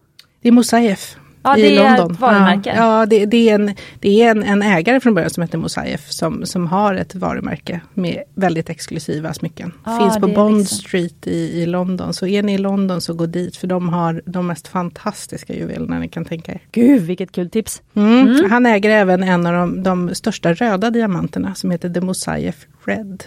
Det 0.41 0.49
är 0.49 0.53
Mosaief. 0.53 1.17
Ja, 1.43 1.55
det 1.55 1.61
i 1.61 1.77
London. 1.77 2.17
varumärke. 2.21 2.75
Ja, 2.77 3.01
ja 3.01 3.07
det, 3.07 3.27
det, 3.27 3.51
är, 3.51 3.55
en, 3.55 3.75
det 4.01 4.23
är 4.23 4.31
en, 4.31 4.43
en, 4.43 4.63
ägare 4.63 5.01
från 5.01 5.15
början 5.15 5.31
som 5.31 5.43
heter 5.43 5.59
Mosaief 5.59 6.11
som, 6.11 6.47
som 6.47 6.67
har 6.67 6.95
ett 6.95 7.15
varumärke 7.15 7.81
med 7.95 8.23
väldigt 8.35 8.71
exklusiva 8.71 9.35
smycken. 9.35 9.73
Ja, 9.85 9.99
Finns 9.99 10.19
på 10.19 10.27
Bond 10.27 10.59
liksom. 10.59 10.79
Street 10.79 11.27
i, 11.27 11.63
i 11.63 11.67
London. 11.67 12.15
Så 12.15 12.27
är 12.27 12.43
ni 12.43 12.55
i 12.55 12.59
London 12.59 13.01
så 13.01 13.15
gå 13.15 13.27
dit 13.27 13.57
för 13.57 13.67
de 13.67 13.89
har 13.89 14.23
de 14.27 14.47
mest 14.47 14.69
fantastiska 14.69 15.55
juvelerna 15.55 15.99
ni 15.99 16.09
kan 16.09 16.25
tänka 16.25 16.53
er. 16.53 16.61
Gud 16.73 17.03
vilket 17.03 17.33
kul 17.33 17.51
tips! 17.51 17.83
Mm. 17.95 18.29
Mm. 18.29 18.51
Han 18.51 18.67
äger 18.67 18.91
även 18.91 19.23
en 19.23 19.47
av 19.47 19.53
de, 19.53 19.83
de 19.83 20.15
största 20.15 20.53
röda 20.53 20.91
diamanterna 20.91 21.55
som 21.55 21.71
heter 21.71 21.91
The 21.91 22.01
Mosaief 22.01 22.67
Red. 22.85 23.25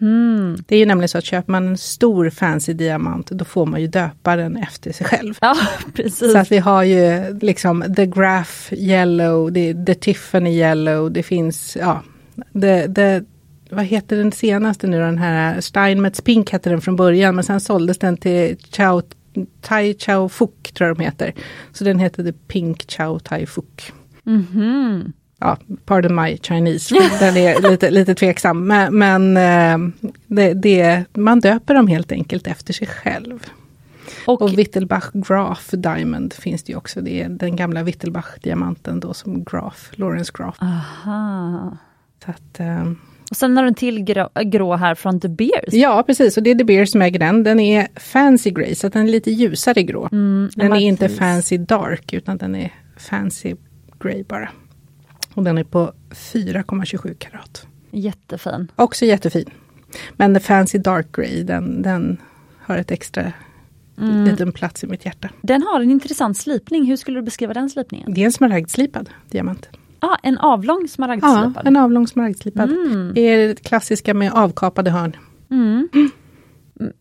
Mm. 0.00 0.56
Det 0.66 0.74
är 0.74 0.78
ju 0.78 0.86
nämligen 0.86 1.08
så 1.08 1.18
att 1.18 1.24
köper 1.24 1.52
man 1.52 1.68
en 1.68 1.78
stor 1.78 2.30
fancy 2.30 2.72
diamant 2.72 3.30
då 3.30 3.44
får 3.44 3.66
man 3.66 3.80
ju 3.80 3.86
döpa 3.86 4.36
den 4.36 4.56
efter 4.56 4.92
sig 4.92 5.06
själv. 5.06 5.34
Ja, 5.40 5.56
precis. 5.94 6.32
Så 6.32 6.38
att 6.38 6.52
vi 6.52 6.58
har 6.58 6.82
ju 6.82 7.34
liksom 7.40 7.94
The 7.96 8.06
Graph 8.06 8.74
Yellow, 8.74 9.54
the, 9.54 9.84
the 9.84 9.94
Tiffany 9.94 10.50
Yellow, 10.50 11.12
det 11.12 11.22
finns, 11.22 11.76
ja, 11.80 12.02
the, 12.52 12.94
the, 12.94 13.22
vad 13.70 13.84
heter 13.84 14.16
den 14.16 14.32
senaste 14.32 14.86
nu 14.86 14.98
den 14.98 15.18
här 15.18 15.60
Steinmetz 15.60 16.20
Pink 16.20 16.50
hette 16.50 16.70
den 16.70 16.80
från 16.80 16.96
början 16.96 17.34
men 17.34 17.44
sen 17.44 17.60
såldes 17.60 17.98
den 17.98 18.16
till 18.16 18.56
Chao 18.72 19.02
Tai 19.60 19.94
Chao 19.98 20.28
Fuk 20.28 20.72
tror 20.74 20.88
jag 20.88 20.96
de 20.96 21.04
heter. 21.04 21.32
Så 21.72 21.84
den 21.84 21.98
heter 21.98 22.24
The 22.24 22.32
Pink 22.32 22.90
Chao 22.90 23.18
Tai 23.18 23.46
Fuk. 23.46 23.92
Mm 24.26 24.46
-hmm 24.52 25.12
ja, 25.42 25.56
pardon 25.84 26.14
my 26.14 26.38
Chinese, 26.42 26.94
den 27.20 27.36
är 27.36 27.60
lite, 27.70 27.90
lite 27.90 28.14
tveksam. 28.14 28.66
Men, 28.66 28.98
men 28.98 29.36
eh, 29.36 29.92
det, 30.26 30.54
det, 30.54 31.04
man 31.14 31.40
döper 31.40 31.74
dem 31.74 31.86
helt 31.86 32.12
enkelt 32.12 32.46
efter 32.46 32.72
sig 32.72 32.86
själv. 32.86 33.46
Och, 34.26 34.42
och 34.42 34.58
Wittelbach 34.58 35.10
Graf 35.12 35.70
Diamond 35.70 36.32
finns 36.32 36.62
det 36.62 36.72
ju 36.72 36.78
också. 36.78 37.00
Det 37.00 37.22
är 37.22 37.28
den 37.28 37.56
gamla 37.56 37.82
Wittelbach-diamanten 37.82 39.00
då 39.00 39.14
som 39.14 39.44
Graf, 39.44 39.90
Lawrence 39.92 40.32
Graf. 40.34 40.56
Aha. 40.60 41.76
Så 42.24 42.30
att, 42.30 42.60
um, 42.60 42.98
och 43.30 43.36
sen 43.36 43.56
har 43.56 43.64
du 43.64 43.68
en 43.68 43.74
till 43.74 44.04
grå, 44.04 44.28
grå, 44.44 44.76
här 44.76 44.94
från 44.94 45.20
The 45.20 45.28
Beers. 45.28 45.72
Ja 45.72 46.02
precis, 46.06 46.36
och 46.36 46.42
det 46.42 46.50
är 46.50 46.54
The 46.54 46.64
Beers 46.64 46.90
som 46.90 47.02
äger 47.02 47.18
den. 47.18 47.42
Den 47.42 47.60
är 47.60 47.88
Fancy 47.96 48.50
Grey, 48.50 48.74
så 48.74 48.88
den 48.88 49.08
är 49.08 49.10
lite 49.10 49.30
ljusare 49.30 49.82
grå. 49.82 50.08
Mm, 50.12 50.50
den 50.56 50.72
är 50.72 50.80
inte 50.80 51.08
Fancy 51.08 51.58
Dark, 51.58 52.12
utan 52.12 52.36
den 52.36 52.54
är 52.54 52.72
Fancy 52.96 53.54
Grey 54.00 54.24
bara. 54.24 54.48
Och 55.34 55.44
den 55.44 55.58
är 55.58 55.64
på 55.64 55.92
4,27 56.10 57.14
karat. 57.14 57.66
Jättefin. 57.90 58.72
Också 58.76 59.04
jättefin. 59.04 59.50
Men 60.12 60.34
The 60.34 60.40
Fancy 60.40 60.78
Dark 60.78 61.16
Grey, 61.16 61.42
den, 61.42 61.82
den 61.82 62.20
har 62.58 62.76
ett 62.76 62.90
extra 62.90 63.32
mm. 63.98 64.24
liten 64.24 64.52
plats 64.52 64.84
i 64.84 64.86
mitt 64.86 65.04
hjärta. 65.04 65.28
Den 65.42 65.62
har 65.62 65.80
en 65.80 65.90
intressant 65.90 66.36
slipning. 66.36 66.86
Hur 66.86 66.96
skulle 66.96 67.18
du 67.18 67.22
beskriva 67.22 67.54
den 67.54 67.70
slipningen? 67.70 68.14
Det 68.14 68.20
är 68.20 68.24
en 68.24 68.32
smaragdslipad 68.32 69.10
diamant. 69.30 69.68
Ah, 69.98 70.16
en 70.22 70.38
avlång 70.38 70.88
smaragdslipad? 70.88 71.52
Ja, 71.56 71.62
en 71.64 71.76
avlång 71.76 72.06
smaragdslipad. 72.06 72.70
Mm. 72.70 73.12
Det 73.14 73.20
är 73.20 73.48
det 73.48 73.62
klassiska 73.62 74.14
med 74.14 74.32
avkapade 74.32 74.90
hörn. 74.90 75.16
Mm. 75.50 75.88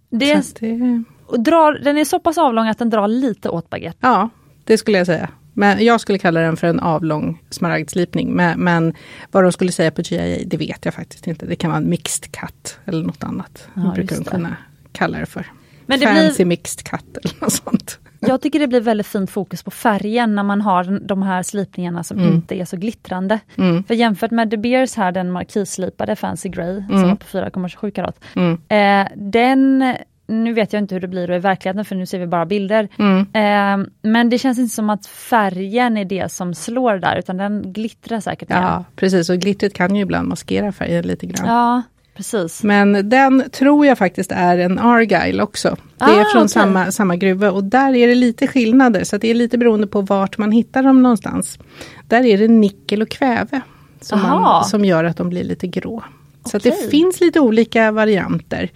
Det, 0.09 0.31
är, 0.31 0.43
det... 0.59 1.03
Drar, 1.37 1.79
den 1.83 1.97
är 1.97 2.05
så 2.05 2.19
pass 2.19 2.37
avlång 2.37 2.67
att 2.67 2.77
den 2.77 2.89
drar 2.89 3.07
lite 3.07 3.49
åt 3.49 3.69
baguette. 3.69 3.97
Ja, 4.01 4.29
det 4.63 4.77
skulle 4.77 4.97
jag 4.97 5.07
säga. 5.07 5.29
Men 5.53 5.85
jag 5.85 6.01
skulle 6.01 6.17
kalla 6.17 6.39
den 6.39 6.57
för 6.57 6.67
en 6.67 6.79
avlång 6.79 7.41
smaragdslipning. 7.49 8.33
Men, 8.33 8.59
men 8.59 8.93
vad 9.31 9.43
de 9.43 9.51
skulle 9.51 9.71
säga 9.71 9.91
på 9.91 10.01
GIA, 10.01 10.43
det 10.45 10.57
vet 10.57 10.85
jag 10.85 10.93
faktiskt 10.93 11.27
inte. 11.27 11.45
Det 11.45 11.55
kan 11.55 11.69
vara 11.69 11.77
en 11.77 11.89
mixed 11.89 12.31
cut 12.31 12.79
eller 12.85 13.03
något 13.03 13.23
annat. 13.23 13.67
Ja, 13.73 13.81
det 13.81 13.91
brukar 13.93 14.15
de 14.15 14.23
kunna 14.23 14.55
kalla 14.91 15.19
det 15.19 15.25
för. 15.25 15.45
Men 15.85 15.99
det 15.99 16.05
Fancy 16.05 16.35
blir... 16.35 16.45
mixed 16.45 16.83
cut 16.83 17.17
eller 17.17 17.35
något 17.41 17.53
sånt. 17.53 17.99
Jag 18.19 18.41
tycker 18.41 18.59
det 18.59 18.67
blir 18.67 18.81
väldigt 18.81 19.07
fint 19.07 19.31
fokus 19.31 19.63
på 19.63 19.71
färgen 19.71 20.35
när 20.35 20.43
man 20.43 20.61
har 20.61 20.99
de 21.07 21.21
här 21.21 21.43
slipningarna 21.43 22.03
som 22.03 22.19
mm. 22.19 22.33
inte 22.33 22.55
är 22.55 22.65
så 22.65 22.77
glittrande. 22.77 23.39
Mm. 23.55 23.83
För 23.83 23.93
jämfört 23.93 24.31
med 24.31 24.47
De 24.47 24.57
Beers 24.57 24.95
här, 24.95 25.11
den 25.11 25.31
markisslipade 25.31 26.15
Fancy 26.15 26.49
Grey, 26.49 26.77
mm. 26.77 26.89
som 26.89 27.01
var 27.01 27.15
på 27.15 27.25
4,27 27.25 27.91
karat. 27.91 28.19
Mm. 28.35 28.61
Eh, 28.67 29.11
den 29.15 29.95
nu 30.31 30.53
vet 30.53 30.73
jag 30.73 30.81
inte 30.81 30.95
hur 30.95 31.01
det 31.01 31.07
blir 31.07 31.31
i 31.31 31.39
verkligheten 31.39 31.85
för 31.85 31.95
nu 31.95 32.05
ser 32.05 32.19
vi 32.19 32.27
bara 32.27 32.45
bilder. 32.45 32.87
Mm. 32.97 33.19
Eh, 33.19 33.87
men 34.01 34.29
det 34.29 34.37
känns 34.37 34.59
inte 34.59 34.75
som 34.75 34.89
att 34.89 35.05
färgen 35.05 35.97
är 35.97 36.05
det 36.05 36.31
som 36.31 36.53
slår 36.53 36.97
där 36.97 37.15
utan 37.15 37.37
den 37.37 37.73
glittrar 37.73 38.19
säkert. 38.19 38.49
Ja 38.49 38.57
igen. 38.57 38.83
precis 38.95 39.29
och 39.29 39.37
glittret 39.37 39.73
kan 39.73 39.95
ju 39.95 40.01
ibland 40.01 40.27
maskera 40.27 40.71
färgen 40.71 41.07
lite 41.07 41.25
grann. 41.25 41.47
Ja 41.47 41.81
precis. 42.15 42.63
Men 42.63 43.09
den 43.09 43.49
tror 43.51 43.85
jag 43.85 43.97
faktiskt 43.97 44.31
är 44.31 44.57
en 44.57 44.79
Argyle 44.79 45.41
också. 45.41 45.77
Det 45.97 46.05
är 46.05 46.21
ah, 46.21 46.25
från 46.31 46.41
okay. 46.41 46.47
samma, 46.47 46.91
samma 46.91 47.15
gruva 47.15 47.51
och 47.51 47.63
där 47.63 47.95
är 47.95 48.07
det 48.07 48.15
lite 48.15 48.47
skillnader 48.47 49.03
så 49.03 49.17
det 49.17 49.27
är 49.27 49.33
lite 49.33 49.57
beroende 49.57 49.87
på 49.87 50.01
vart 50.01 50.37
man 50.37 50.51
hittar 50.51 50.83
dem 50.83 51.03
någonstans. 51.03 51.59
Där 52.07 52.25
är 52.25 52.37
det 52.37 52.47
nickel 52.47 53.01
och 53.01 53.09
kväve 53.09 53.61
som, 54.01 54.21
man, 54.21 54.65
som 54.65 54.85
gör 54.85 55.03
att 55.03 55.17
de 55.17 55.29
blir 55.29 55.43
lite 55.43 55.67
grå. 55.67 56.03
Så 56.45 56.57
okay. 56.57 56.71
det 56.71 56.89
finns 56.89 57.21
lite 57.21 57.39
olika 57.39 57.91
varianter. 57.91 58.69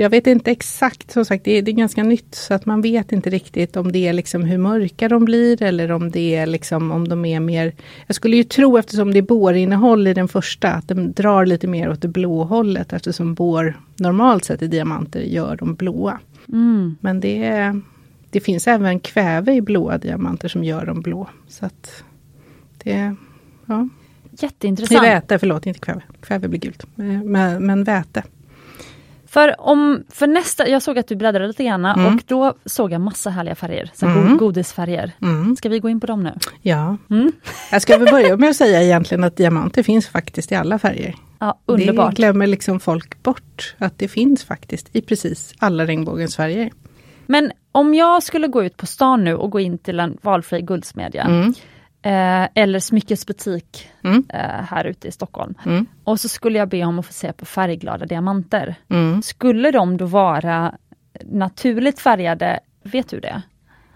Jag 0.00 0.10
vet 0.10 0.26
inte 0.26 0.50
exakt, 0.50 1.10
som 1.10 1.24
sagt 1.24 1.44
det 1.44 1.58
är, 1.58 1.62
det 1.62 1.70
är 1.70 1.72
ganska 1.72 2.02
nytt 2.02 2.34
så 2.34 2.54
att 2.54 2.66
man 2.66 2.80
vet 2.80 3.12
inte 3.12 3.30
riktigt 3.30 3.76
om 3.76 3.92
det 3.92 4.08
är 4.08 4.12
liksom 4.12 4.44
hur 4.44 4.58
mörka 4.58 5.08
de 5.08 5.24
blir 5.24 5.62
eller 5.62 5.92
om 5.92 6.10
det 6.10 6.34
är 6.34 6.46
liksom 6.46 6.90
om 6.90 7.08
de 7.08 7.24
är 7.24 7.40
mer 7.40 7.72
Jag 8.06 8.16
skulle 8.16 8.36
ju 8.36 8.44
tro 8.44 8.76
eftersom 8.76 9.12
det 9.12 9.18
är 9.18 9.22
bårinnehåll 9.22 10.06
i 10.06 10.14
den 10.14 10.28
första 10.28 10.72
att 10.72 10.88
de 10.88 11.12
drar 11.12 11.46
lite 11.46 11.66
mer 11.66 11.90
åt 11.90 12.02
det 12.02 12.08
blå 12.08 12.44
hållet 12.44 12.92
eftersom 12.92 13.34
bår 13.34 13.80
normalt 13.96 14.44
sett 14.44 14.62
i 14.62 14.66
diamanter 14.66 15.20
gör 15.20 15.56
de 15.56 15.74
blåa. 15.74 16.18
Mm. 16.48 16.96
Men 17.00 17.20
det, 17.20 17.74
det 18.30 18.40
finns 18.40 18.68
även 18.68 19.00
kväve 19.00 19.54
i 19.54 19.60
blåa 19.60 19.98
diamanter 19.98 20.48
som 20.48 20.64
gör 20.64 20.86
dem 20.86 21.00
blå. 21.00 21.28
Så 21.48 21.66
att 21.66 22.04
det, 22.82 23.14
ja. 23.66 23.88
Jätteintressant. 24.30 25.04
I 25.04 25.06
väte, 25.06 25.38
förlåt 25.38 25.66
inte 25.66 25.80
kväve. 25.80 26.02
Kväve 26.20 26.48
blir 26.48 26.60
gult. 26.60 26.84
Men, 26.94 27.66
men 27.66 27.84
väte. 27.84 28.22
För, 29.30 29.60
om, 29.60 30.04
för 30.08 30.26
nästa, 30.26 30.68
jag 30.68 30.82
såg 30.82 30.98
att 30.98 31.08
du 31.08 31.16
bläddrade 31.16 31.46
lite 31.46 31.64
grann 31.64 31.84
mm. 31.84 32.06
och 32.06 32.22
då 32.26 32.54
såg 32.64 32.92
jag 32.92 33.00
massa 33.00 33.30
härliga 33.30 33.54
färger, 33.54 33.90
så 33.94 34.06
mm. 34.06 34.36
godisfärger. 34.36 35.12
Mm. 35.22 35.56
Ska 35.56 35.68
vi 35.68 35.78
gå 35.78 35.88
in 35.88 36.00
på 36.00 36.06
dem 36.06 36.22
nu? 36.22 36.32
Ja. 36.62 36.96
Mm. 37.10 37.32
Jag 37.72 37.82
ska 37.82 37.98
väl 37.98 38.10
börja 38.10 38.36
med 38.36 38.50
att 38.50 38.56
säga 38.56 38.82
egentligen 38.82 39.24
att 39.24 39.36
diamanter 39.36 39.82
finns 39.82 40.08
faktiskt 40.08 40.52
i 40.52 40.54
alla 40.54 40.78
färger. 40.78 41.14
Ja, 41.38 41.58
underbart. 41.66 42.10
Det 42.10 42.16
glömmer 42.16 42.46
liksom 42.46 42.80
folk 42.80 43.22
bort, 43.22 43.74
att 43.78 43.98
det 43.98 44.08
finns 44.08 44.44
faktiskt 44.44 44.96
i 44.96 45.02
precis 45.02 45.54
alla 45.58 45.86
regnbågens 45.86 46.36
färger. 46.36 46.70
Men 47.26 47.52
om 47.72 47.94
jag 47.94 48.22
skulle 48.22 48.48
gå 48.48 48.64
ut 48.64 48.76
på 48.76 48.86
stan 48.86 49.24
nu 49.24 49.34
och 49.34 49.50
gå 49.50 49.60
in 49.60 49.78
till 49.78 50.00
en 50.00 50.18
valfri 50.22 50.60
guldsmedja 50.60 51.22
Mm. 51.22 51.54
Eh, 52.02 52.48
eller 52.54 52.78
smyckesbutik 52.80 53.88
Mm. 54.04 54.24
eh, 54.28 54.40
här 54.40 54.84
ute 54.84 55.08
i 55.08 55.12
Stockholm. 55.12 55.54
Mm. 55.66 55.86
Och 56.04 56.20
så 56.20 56.28
skulle 56.28 56.58
jag 56.58 56.68
be 56.68 56.84
om 56.84 56.98
att 56.98 57.06
få 57.06 57.12
se 57.12 57.32
på 57.32 57.44
färgglada 57.44 58.06
diamanter. 58.06 58.74
Mm. 58.88 59.22
Skulle 59.22 59.70
de 59.70 59.96
då 59.96 60.06
vara 60.06 60.74
naturligt 61.24 62.00
färgade, 62.00 62.60
vet 62.82 63.08
du 63.08 63.20
det? 63.20 63.42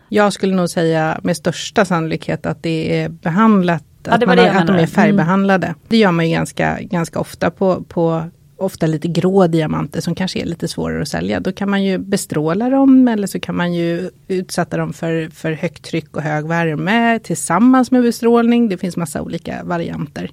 Jag 0.09 0.33
skulle 0.33 0.55
nog 0.55 0.71
säga 0.71 1.21
med 1.23 1.37
största 1.37 1.85
sannolikhet 1.85 2.47
att 2.47 2.63
det 2.63 3.01
är 3.01 3.09
behandlat, 3.09 3.85
Ja, 4.07 4.13
att, 4.13 4.27
man 4.27 4.37
det 4.37 4.51
att 4.51 4.67
de 4.67 4.77
är 4.77 4.87
färgbehandlade. 4.87 5.75
Det 5.89 5.97
gör 5.97 6.13
man 6.13 6.29
ju 6.29 6.35
ganska, 6.35 6.79
ganska 6.81 7.21
ofta 7.21 7.51
på, 7.51 7.83
på 7.85 8.31
ofta 8.57 8.87
lite 8.87 9.09
grå 9.09 9.47
diamanter 9.47 10.01
som 10.01 10.15
kanske 10.15 10.41
är 10.41 10.45
lite 10.45 10.69
svårare 10.69 11.03
att 11.03 11.09
sälja. 11.09 11.41
Då 11.41 11.53
kan 11.53 11.71
man 11.71 11.85
ju 11.85 11.99
bestråla 11.99 12.71
dem 12.71 13.09
eller 13.09 13.27
så 13.27 13.41
kan 13.41 13.57
man 13.57 13.75
ju 13.75 14.11
utsätta 14.29 14.77
dem 14.77 14.93
för, 14.93 15.29
för 15.31 15.53
högt 15.53 15.85
tryck 15.85 16.17
och 16.17 16.23
hög 16.23 16.47
värme 16.47 17.19
tillsammans 17.19 17.91
med 17.91 18.03
bestrålning. 18.03 18.69
Det 18.69 18.79
finns 18.79 18.97
massa 18.97 19.23
olika 19.23 19.65
varianter. 19.65 20.31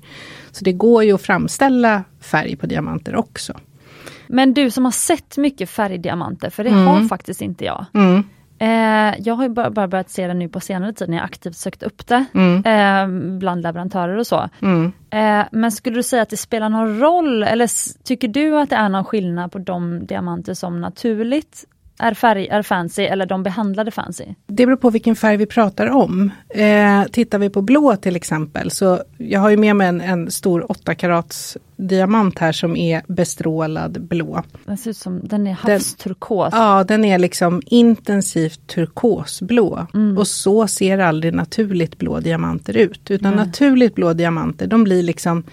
Så 0.52 0.64
det 0.66 0.74
går 0.74 1.04
ju 1.04 1.14
att 1.14 1.22
framställa 1.22 2.04
färg 2.22 2.56
på 2.56 2.66
diamanter 2.66 3.16
också. 3.16 3.54
Men 4.28 4.54
du 4.54 4.72
som 4.72 4.86
har 4.86 4.92
sett 4.92 5.38
mycket 5.38 5.70
färgdiamanter, 5.70 6.50
för 6.50 6.64
det 6.64 6.70
Mm. 6.70 6.86
har 6.88 7.08
faktiskt 7.08 7.42
inte 7.42 7.66
jag. 7.66 7.86
Mm, 7.94 8.24
Eh, 8.62 9.16
jag 9.20 9.36
har 9.36 9.44
ju 9.44 9.50
bara, 9.50 9.70
bara 9.70 9.88
börjat 9.88 10.10
se 10.10 10.28
det 10.28 10.34
nu 10.34 10.50
på 10.50 10.60
senare 10.60 10.94
tid 10.94 11.10
när 11.10 11.18
jag 11.18 11.24
aktivt 11.24 11.56
sökt 11.56 11.84
upp 11.84 12.08
det 12.08 12.26
mm, 12.34 12.66
eh, 12.66 13.38
bland 13.38 13.62
leverantörer 13.62 14.18
och 14.18 14.28
så. 14.28 14.50
mm. 14.62 14.92
Eh, 15.10 15.46
men 15.52 15.72
skulle 15.72 15.96
du 15.96 16.04
säga 16.04 16.22
att 16.22 16.30
det 16.30 16.38
spelar 16.38 16.70
någon 16.70 17.00
roll 17.00 17.44
eller 17.44 17.70
tycker 18.04 18.28
du 18.28 18.60
att 18.60 18.70
det 18.70 18.76
är 18.76 18.90
någon 18.90 19.06
skillnad 19.06 19.52
på 19.52 19.60
de 19.60 20.06
diamanter 20.06 20.54
som 20.54 20.82
naturligt 20.82 21.66
är, 22.02 22.14
färg, 22.14 22.48
är 22.48 22.62
fancy 22.62 23.04
eller 23.04 23.26
de 23.26 23.44
behandlade 23.44 23.92
fancy? 23.92 24.26
Det 24.48 24.66
beror 24.66 24.78
på 24.78 24.90
vilken 24.90 25.16
färg 25.16 25.38
vi 25.38 25.46
pratar 25.46 25.88
om. 25.88 26.32
Eh, 26.50 27.04
tittar 27.12 27.40
vi 27.40 27.50
på 27.50 27.62
blå 27.62 27.96
till 27.96 28.16
exempel, 28.16 28.72
så 28.72 29.00
jag 29.18 29.40
har 29.40 29.50
ju 29.50 29.58
med 29.58 29.76
mig 29.76 29.88
en, 29.88 30.02
en 30.02 30.32
stor 30.32 30.72
8 30.72 30.96
karats 30.96 31.58
diamant 31.76 32.40
här 32.40 32.52
som 32.52 32.76
är 32.76 33.02
bestrålad 33.08 34.02
blå. 34.02 34.44
Den 34.66 34.78
ser 34.78 34.90
ut 34.90 34.98
som, 34.98 35.20
den 35.24 35.48
är 35.48 35.54
havsturkos. 35.54 36.50
Ja, 36.52 36.84
den 36.84 37.06
är 37.06 37.20
liksom 37.20 37.62
intensivt 37.66 38.68
turkosblå. 38.68 39.88
Mm. 39.94 40.18
Och 40.18 40.28
så 40.28 40.68
ser 40.68 40.98
aldrig 40.98 41.34
naturligt 41.34 41.98
blå 41.98 42.20
diamanter 42.20 42.78
ut. 42.78 43.12
Utan 43.12 43.36
Nej. 43.36 43.46
naturligt 43.46 43.96
blå 43.96 44.14
diamanter, 44.14 44.68
de 44.68 44.84
blir 44.84 45.04
liksom 45.04 45.44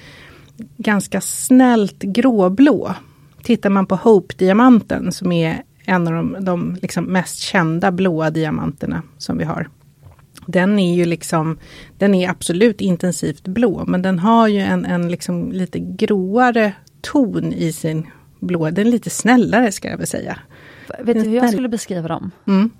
ganska 0.76 1.20
snällt 1.20 2.02
gråblå. 2.02 2.94
Tittar 3.42 3.70
man 3.70 3.86
på 3.86 3.96
Hope-diamanten 3.96 5.12
som 5.12 5.32
är 5.32 5.62
en 5.88 6.06
av 6.08 6.14
de, 6.14 6.44
de 6.44 6.76
liksom 6.82 7.04
mest 7.04 7.38
kända 7.38 7.92
blåa 7.92 8.30
diamanterna 8.30 9.02
som 9.18 9.38
vi 9.38 9.44
har. 9.44 9.68
Den 10.46 10.78
är 10.78 10.94
ju 10.96 11.04
liksom, 11.04 11.58
den 11.98 12.14
är 12.14 12.30
absolut 12.30 12.80
intensivt 12.80 13.44
blå, 13.48 13.84
men 13.86 14.02
den 14.02 14.18
har 14.18 14.48
ju 14.48 14.60
en, 14.60 14.84
en 14.84 15.08
liksom 15.08 15.52
lite 15.52 15.78
gråare 15.78 16.72
ton 17.00 17.52
i 17.52 17.72
sin 17.72 18.06
blå. 18.40 18.70
Den 18.70 18.86
är 18.86 18.90
lite 18.90 19.10
snällare 19.10 19.72
ska 19.72 19.90
jag 19.90 19.98
väl 19.98 20.06
säga. 20.06 20.38
Vet 20.98 21.24
du 21.24 21.30
hur 21.30 21.36
jag 21.36 21.50
skulle 21.50 21.68
beskriva 21.68 22.08
dem? 22.08 22.30
Mm, 22.46 22.70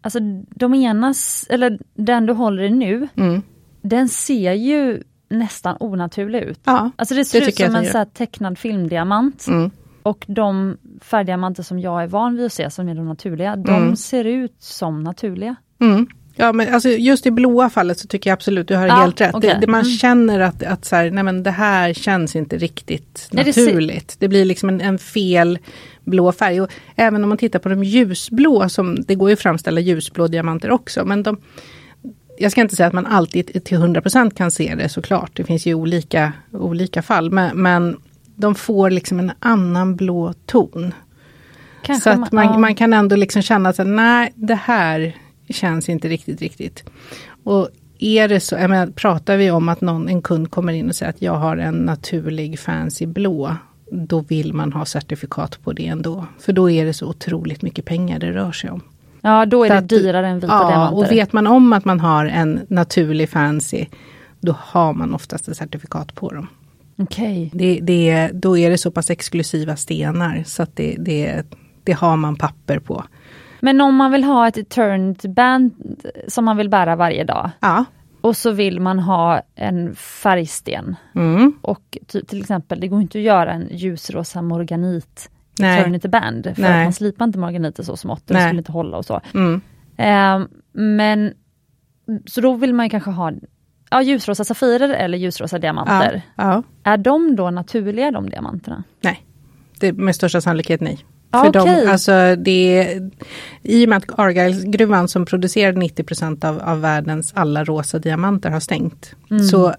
Alltså 0.00 0.18
de 0.50 0.74
enas, 0.74 1.46
eller 1.50 1.78
den 1.94 2.26
du 2.26 2.32
håller 2.32 2.62
i 2.62 2.70
nu, 2.70 3.08
mm. 3.16 3.42
den 3.82 4.08
ser 4.08 4.52
ju 4.52 5.02
nästan 5.28 5.76
onaturlig 5.80 6.40
ut. 6.42 6.60
Ja, 6.64 6.90
Alltså 6.96 7.14
det 7.14 7.24
ser 7.24 7.40
Det 7.40 7.48
ut 7.48 7.56
som 7.56 7.74
en 7.74 7.86
så 7.86 8.04
tecknad 8.04 8.58
filmdiamant. 8.58 9.46
mm, 9.48 9.70
Och 10.08 10.24
de 10.28 10.76
färgdiamanter 11.02 11.62
som 11.62 11.78
jag 11.78 12.02
är 12.02 12.06
van 12.06 12.36
vid 12.36 12.46
att 12.46 12.52
se 12.52 12.70
som 12.70 12.88
är 12.88 12.94
de 12.94 13.06
naturliga, 13.08 13.56
de 13.56 13.74
Mm. 13.82 13.96
ser 13.96 14.24
ut 14.24 14.54
som 14.58 15.02
naturliga. 15.04 15.56
mm. 15.80 16.06
Ja 16.40 16.52
men 16.52 16.74
alltså 16.74 16.88
just 16.88 17.26
i 17.26 17.30
blåa 17.30 17.70
fallet 17.70 17.98
så 17.98 18.08
tycker 18.08 18.30
jag 18.30 18.34
absolut, 18.34 18.68
du 18.68 18.76
har 18.76 18.86
Ja, 18.86 18.94
helt 18.94 19.20
rätt. 19.20 19.34
okej. 19.34 19.50
Det, 19.54 19.60
det 19.60 19.66
man 19.66 19.80
Mm. 19.80 19.92
känner 19.92 20.40
att, 20.40 20.62
att 20.62 20.84
så 20.84 20.96
här, 20.96 21.10
nej 21.10 21.24
men 21.24 21.42
det 21.42 21.50
här 21.50 21.92
känns 21.92 22.36
inte 22.36 22.56
riktigt 22.56 23.28
Nej, 23.32 23.44
det 23.44 23.56
naturligt. 23.66 24.16
Det, 24.18 24.28
blir 24.28 24.44
liksom 24.44 24.68
en, 24.68 24.80
en 24.80 24.98
fel 24.98 25.58
blå 26.04 26.32
färg. 26.32 26.60
Och 26.60 26.70
även 26.96 27.22
om 27.22 27.28
man 27.28 27.38
tittar 27.38 27.58
på 27.58 27.68
de 27.68 27.84
ljusblå, 27.84 28.68
som, 28.68 28.96
det 29.02 29.14
går 29.14 29.28
ju 29.28 29.32
att 29.32 29.40
framställa 29.40 29.80
ljusblå 29.80 30.28
diamanter 30.28 30.70
också. 30.70 31.04
Men 31.04 31.22
de, 31.22 31.40
jag 32.38 32.52
ska 32.52 32.60
inte 32.60 32.76
säga 32.76 32.86
att 32.86 32.92
man 32.92 33.06
alltid 33.06 33.64
till 33.64 33.78
100% 33.78 34.34
kan 34.34 34.50
se 34.50 34.74
det 34.74 34.88
såklart. 34.88 35.30
Det 35.36 35.44
finns 35.44 35.66
ju 35.66 35.74
olika, 35.74 36.32
olika 36.52 37.02
fall. 37.02 37.30
Men, 37.30 37.62
men 37.62 37.96
de 38.38 38.54
får 38.54 38.90
liksom 38.90 39.18
en 39.18 39.32
annan 39.38 39.96
blå 39.96 40.32
ton. 40.46 40.94
Kanske 41.82 42.02
Så 42.14 42.22
att 42.22 42.32
man, 42.32 42.44
ja. 42.44 42.58
man 42.58 42.74
kan 42.74 42.92
ändå 42.92 43.16
liksom 43.16 43.42
känna 43.42 43.68
att 43.68 43.78
nej, 43.86 44.32
det 44.34 44.54
här 44.54 45.16
känns 45.48 45.88
inte 45.88 46.08
riktigt 46.08 46.40
riktigt. 46.40 46.84
Och 47.44 47.68
är 47.98 48.28
det 48.28 48.40
så, 48.40 48.54
jag 48.54 48.70
menar, 48.70 48.86
pratar 48.86 49.36
vi 49.36 49.50
om 49.50 49.68
att 49.68 49.80
någon, 49.80 50.08
en 50.08 50.22
kund 50.22 50.50
kommer 50.50 50.72
in 50.72 50.88
och 50.88 50.94
säger 50.94 51.10
att 51.10 51.22
jag 51.22 51.34
har 51.34 51.56
en 51.56 51.74
naturlig 51.74 52.58
fancy 52.58 53.06
blå, 53.06 53.56
då 53.90 54.20
vill 54.20 54.54
man 54.54 54.72
ha 54.72 54.84
certifikat 54.84 55.58
på 55.64 55.72
det 55.72 55.86
ändå. 55.86 56.26
För 56.40 56.52
då 56.52 56.70
är 56.70 56.84
det 56.84 56.92
så 56.92 57.06
otroligt 57.06 57.62
mycket 57.62 57.84
pengar 57.84 58.18
det 58.18 58.32
rör 58.32 58.52
sig 58.52 58.70
om. 58.70 58.80
ja, 59.20 59.46
då 59.46 59.64
är 59.64 59.68
det 59.68 59.78
att- 59.78 59.88
dyrare 59.88 60.28
än 60.28 60.40
vita 60.40 60.46
Ja, 60.62 60.68
diamanter. 60.68 60.96
och 60.96 61.12
vet 61.12 61.32
man 61.32 61.46
om 61.46 61.72
att 61.72 61.84
man 61.84 62.00
har 62.00 62.26
en 62.26 62.60
naturlig 62.68 63.28
fancy, 63.28 63.86
då 64.40 64.56
har 64.58 64.92
man 64.92 65.14
oftast 65.14 65.48
ett 65.48 65.56
certifikat 65.56 66.14
på 66.14 66.30
dem. 66.30 66.46
Okej. 66.98 67.50
Det, 67.54 67.80
det, 67.82 68.30
då 68.34 68.58
är 68.58 68.70
det 68.70 68.78
så 68.78 68.90
pass 68.90 69.10
exklusiva 69.10 69.76
stenar 69.76 70.42
så 70.46 70.62
att 70.62 70.76
det, 70.76 70.96
det, 70.98 71.42
det 71.84 71.92
har 71.92 72.16
man 72.16 72.36
papper 72.36 72.78
på. 72.78 73.04
Men 73.60 73.80
om 73.80 73.96
man 73.96 74.12
vill 74.12 74.24
ha 74.24 74.48
ett 74.48 74.56
eternity 74.58 75.28
band 75.28 75.72
som 76.28 76.44
man 76.44 76.56
vill 76.56 76.68
bära 76.68 76.96
varje 76.96 77.24
dag 77.24 77.50
Ja. 77.60 77.84
och 78.20 78.36
så 78.36 78.50
vill 78.50 78.80
man 78.80 78.98
ha 78.98 79.42
en 79.54 79.94
färgsten 79.94 80.96
Mm. 81.14 81.52
och 81.62 81.98
till 82.28 82.40
exempel, 82.40 82.80
det 82.80 82.88
går 82.88 83.00
inte 83.00 83.18
att 83.18 83.24
göra 83.24 83.52
en 83.52 83.68
ljusrosa 83.70 84.42
morganit 84.42 85.30
Nej. 85.60 85.80
eternity 85.80 86.08
band 86.08 86.44
för 86.54 86.62
Nej. 86.62 86.78
att 86.80 86.86
man 86.86 86.92
slipar 86.92 87.24
inte 87.24 87.38
morganiter 87.38 87.82
så 87.82 87.96
smått, 87.96 88.22
det 88.26 88.40
skulle 88.40 88.58
inte 88.58 88.72
hålla 88.72 88.96
och 88.96 89.04
så. 89.04 89.20
Mm. 89.34 89.60
Ehm, 89.96 90.48
men 90.72 91.32
så 92.26 92.40
då 92.40 92.54
vill 92.54 92.74
man 92.74 92.90
kanske 92.90 93.10
ha 93.10 93.32
ja, 93.90 94.02
ljusrosa 94.02 94.44
safirer 94.44 94.88
eller 94.88 95.18
ljusrosa 95.18 95.58
diamanter. 95.58 96.22
Ja. 96.36 96.62
Är 96.82 96.96
de 96.96 97.36
då 97.36 97.50
naturliga 97.50 98.10
de 98.10 98.30
diamanterna? 98.30 98.84
Nej, 99.00 99.26
det, 99.80 99.92
med 99.92 100.14
största 100.14 100.40
sannolikhet 100.40 100.80
nej. 100.80 101.04
Ja, 101.30 101.42
För 101.42 101.60
okej. 101.60 101.84
de, 101.84 101.90
alltså 101.90 102.36
det, 102.36 102.98
I 103.62 103.84
och 103.84 103.88
med 103.88 103.98
att 103.98 104.18
Argyle-gruvan 104.18 105.08
som 105.08 105.26
producerar 105.26 105.72
90 105.72 106.46
av, 106.46 106.60
av 106.60 106.80
världens 106.80 107.32
alla 107.34 107.64
rosa 107.64 107.98
diamanter 107.98 108.50
har 108.50 108.60
stängt. 108.60 109.14
Mm. 109.30 109.44
Så 109.44 109.74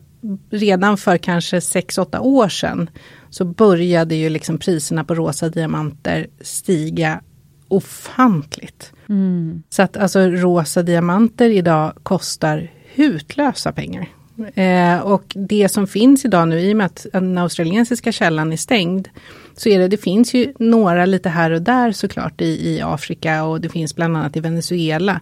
redan 0.49 0.97
för 0.97 1.17
kanske 1.17 1.59
6-8 1.59 2.19
år 2.19 2.49
sedan 2.49 2.89
så 3.29 3.45
började 3.45 4.15
ju 4.15 4.29
liksom 4.29 4.57
priserna 4.57 5.03
på 5.03 5.15
rosa 5.15 5.49
diamanter 5.49 6.27
stiga 6.41 7.21
ofantligt. 7.67 8.93
Mm. 9.09 9.63
Så 9.69 9.81
att 9.81 9.97
alltså 9.97 10.19
rosa 10.19 10.83
diamanter 10.83 11.49
idag 11.49 11.93
kostar 12.03 12.71
hutlösa 12.99 13.71
pengar. 13.71 14.09
Eh, 14.55 14.99
och 14.99 15.23
det 15.35 15.69
som 15.69 15.87
finns 15.87 16.25
idag 16.25 16.47
nu 16.47 16.59
i 16.59 16.73
och 16.73 16.77
med 16.77 16.85
att 16.85 17.05
den 17.13 17.37
australiensiska 17.37 18.11
källan 18.11 18.53
är 18.53 18.57
stängd. 18.57 19.07
Så 19.55 19.69
är 19.69 19.79
det, 19.79 19.87
det 19.87 19.97
finns 19.97 20.33
ju 20.33 20.53
några 20.59 21.05
lite 21.05 21.29
här 21.29 21.51
och 21.51 21.61
där 21.61 21.91
såklart 21.91 22.41
i, 22.41 22.45
i 22.45 22.81
Afrika 22.81 23.43
och 23.43 23.61
det 23.61 23.69
finns 23.69 23.95
bland 23.95 24.17
annat 24.17 24.37
i 24.37 24.39
Venezuela. 24.39 25.21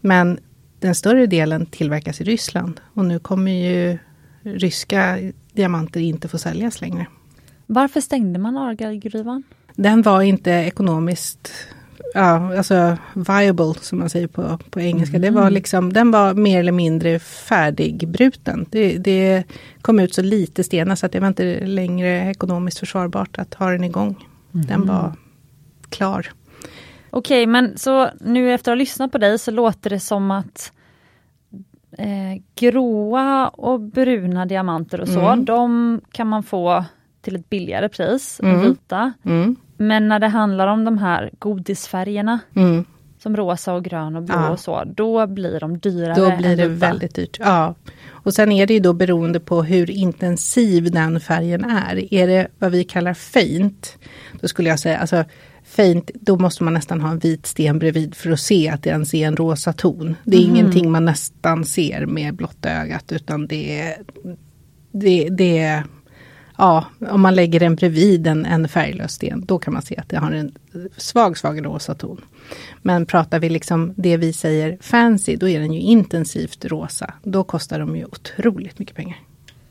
Men 0.00 0.38
den 0.80 0.94
större 0.94 1.26
delen 1.26 1.66
tillverkas 1.66 2.20
i 2.20 2.24
Ryssland. 2.24 2.80
Och 2.94 3.04
nu 3.04 3.18
kommer 3.18 3.52
ju 3.52 3.98
ryska 4.42 5.18
diamanter 5.52 6.00
inte 6.00 6.28
få 6.28 6.38
säljas 6.38 6.80
längre. 6.80 7.06
Varför 7.66 8.00
stängde 8.00 8.38
man 8.38 8.56
Argyle-gruvan? 8.56 9.42
Den 9.74 10.02
var 10.02 10.22
inte 10.22 10.50
ekonomiskt 10.50 11.52
ja, 12.14 12.56
alltså 12.56 12.96
viable 13.14 13.74
som 13.80 13.98
man 13.98 14.10
säger 14.10 14.26
på, 14.26 14.58
på 14.70 14.80
engelska. 14.80 15.18
Det 15.18 15.30
var 15.30 15.50
liksom, 15.50 15.92
den 15.92 16.10
var 16.10 16.34
mer 16.34 16.60
eller 16.60 16.72
mindre 16.72 17.18
färdigbruten. 17.18 18.66
Det, 18.70 18.98
det 18.98 19.44
kom 19.82 20.00
ut 20.00 20.14
så 20.14 20.22
lite 20.22 20.64
stenar 20.64 20.94
så 20.94 21.06
att 21.06 21.12
det 21.12 21.20
var 21.20 21.28
inte 21.28 21.66
längre 21.66 22.30
ekonomiskt 22.30 22.78
försvarbart 22.78 23.38
att 23.38 23.54
ha 23.54 23.70
den 23.70 23.84
igång. 23.84 24.26
Den 24.52 24.86
var 24.86 25.12
klar. 25.88 26.26
Okej, 27.10 27.46
men 27.46 27.78
så 27.78 28.08
nu 28.20 28.52
efter 28.54 28.72
att 28.72 28.76
ha 28.76 28.78
lyssnat 28.78 29.12
på 29.12 29.18
dig 29.18 29.38
så 29.38 29.50
låter 29.50 29.90
det 29.90 30.00
som 30.00 30.30
att 30.30 30.72
eh, 31.98 32.42
gråa 32.54 33.48
och 33.48 33.80
bruna 33.80 34.46
diamanter 34.46 35.00
och 35.00 35.08
så, 35.08 35.20
Mm. 35.20 35.44
de 35.44 36.00
kan 36.12 36.26
man 36.26 36.42
få 36.42 36.84
till 37.28 37.36
ett 37.36 37.50
billigare 37.50 37.88
pris 37.88 38.40
Mm. 38.42 38.60
vita. 38.60 39.12
Mm, 39.24 39.56
Men 39.76 40.08
när 40.08 40.18
det 40.18 40.28
handlar 40.28 40.66
om 40.66 40.84
de 40.84 40.98
här 40.98 41.30
godisfärgerna, 41.38 42.38
mm. 42.54 42.84
som 43.18 43.36
rosa 43.36 43.74
och 43.74 43.84
grön 43.84 44.16
och 44.16 44.22
blå 44.22 44.34
Ja. 44.34 44.50
och 44.50 44.60
så, 44.60 44.84
då 44.84 45.26
blir 45.26 45.60
de 45.60 45.78
dyrare 45.78 46.14
Då 46.14 46.36
blir 46.36 46.56
det 46.56 46.68
väldigt 46.68 47.14
dyrt. 47.14 47.36
Ja. 47.40 47.74
Och 48.10 48.34
sen 48.34 48.52
är 48.52 48.66
det 48.66 48.74
ju 48.74 48.80
då 48.80 48.92
beroende 48.92 49.40
på 49.40 49.62
hur 49.62 49.90
intensiv 49.90 50.90
den 50.90 51.20
färgen 51.20 51.64
är. 51.64 52.14
Är 52.14 52.26
det 52.26 52.48
vad 52.58 52.72
vi 52.72 52.84
kallar 52.84 53.14
faint, 53.14 53.98
då 54.40 54.48
skulle 54.48 54.68
jag 54.68 54.78
säga, 54.78 54.98
alltså 54.98 55.24
faint, 55.64 56.10
då 56.14 56.38
måste 56.38 56.64
man 56.64 56.74
nästan 56.74 57.00
ha 57.00 57.10
en 57.10 57.18
vit 57.18 57.46
sten 57.46 57.78
bredvid 57.78 58.14
för 58.14 58.30
att 58.30 58.40
se 58.40 58.68
att 58.68 58.82
det 58.82 58.90
ens 58.90 59.14
är 59.14 59.26
en 59.26 59.36
rosa 59.36 59.72
ton. 59.72 60.16
Det 60.24 60.36
är 60.36 60.44
mm. 60.44 60.56
ingenting 60.56 60.90
man 60.90 61.04
nästan 61.04 61.64
ser 61.64 62.06
med 62.06 62.34
blotta 62.34 62.70
ögat 62.70 63.12
utan 63.12 63.46
det 63.46 63.80
är, 63.80 63.96
det, 64.92 65.28
det 65.28 65.58
är 65.58 65.84
ja, 66.58 66.84
om 67.10 67.20
man 67.20 67.34
lägger 67.34 67.60
den 67.60 67.74
bredvid 67.74 68.26
en, 68.26 68.46
en 68.46 68.68
färglös 68.68 69.12
sten, 69.12 69.44
då 69.46 69.58
kan 69.58 69.72
man 69.72 69.82
se 69.82 69.96
att 69.96 70.08
det 70.08 70.18
har 70.18 70.32
en 70.32 70.52
svag, 70.96 71.38
svag 71.38 71.64
rosa 71.64 71.94
ton. 71.94 72.20
Men 72.82 73.06
pratar 73.06 73.38
vi 73.38 73.48
liksom 73.48 73.92
det 73.96 74.16
vi 74.16 74.32
säger 74.32 74.78
fancy, 74.80 75.36
då 75.36 75.48
är 75.48 75.60
den 75.60 75.72
ju 75.72 75.80
intensivt 75.80 76.64
rosa. 76.64 77.14
Då 77.22 77.44
kostar 77.44 77.78
de 77.78 77.96
ju 77.96 78.04
otroligt 78.04 78.78
mycket 78.78 78.96
pengar. 78.96 79.16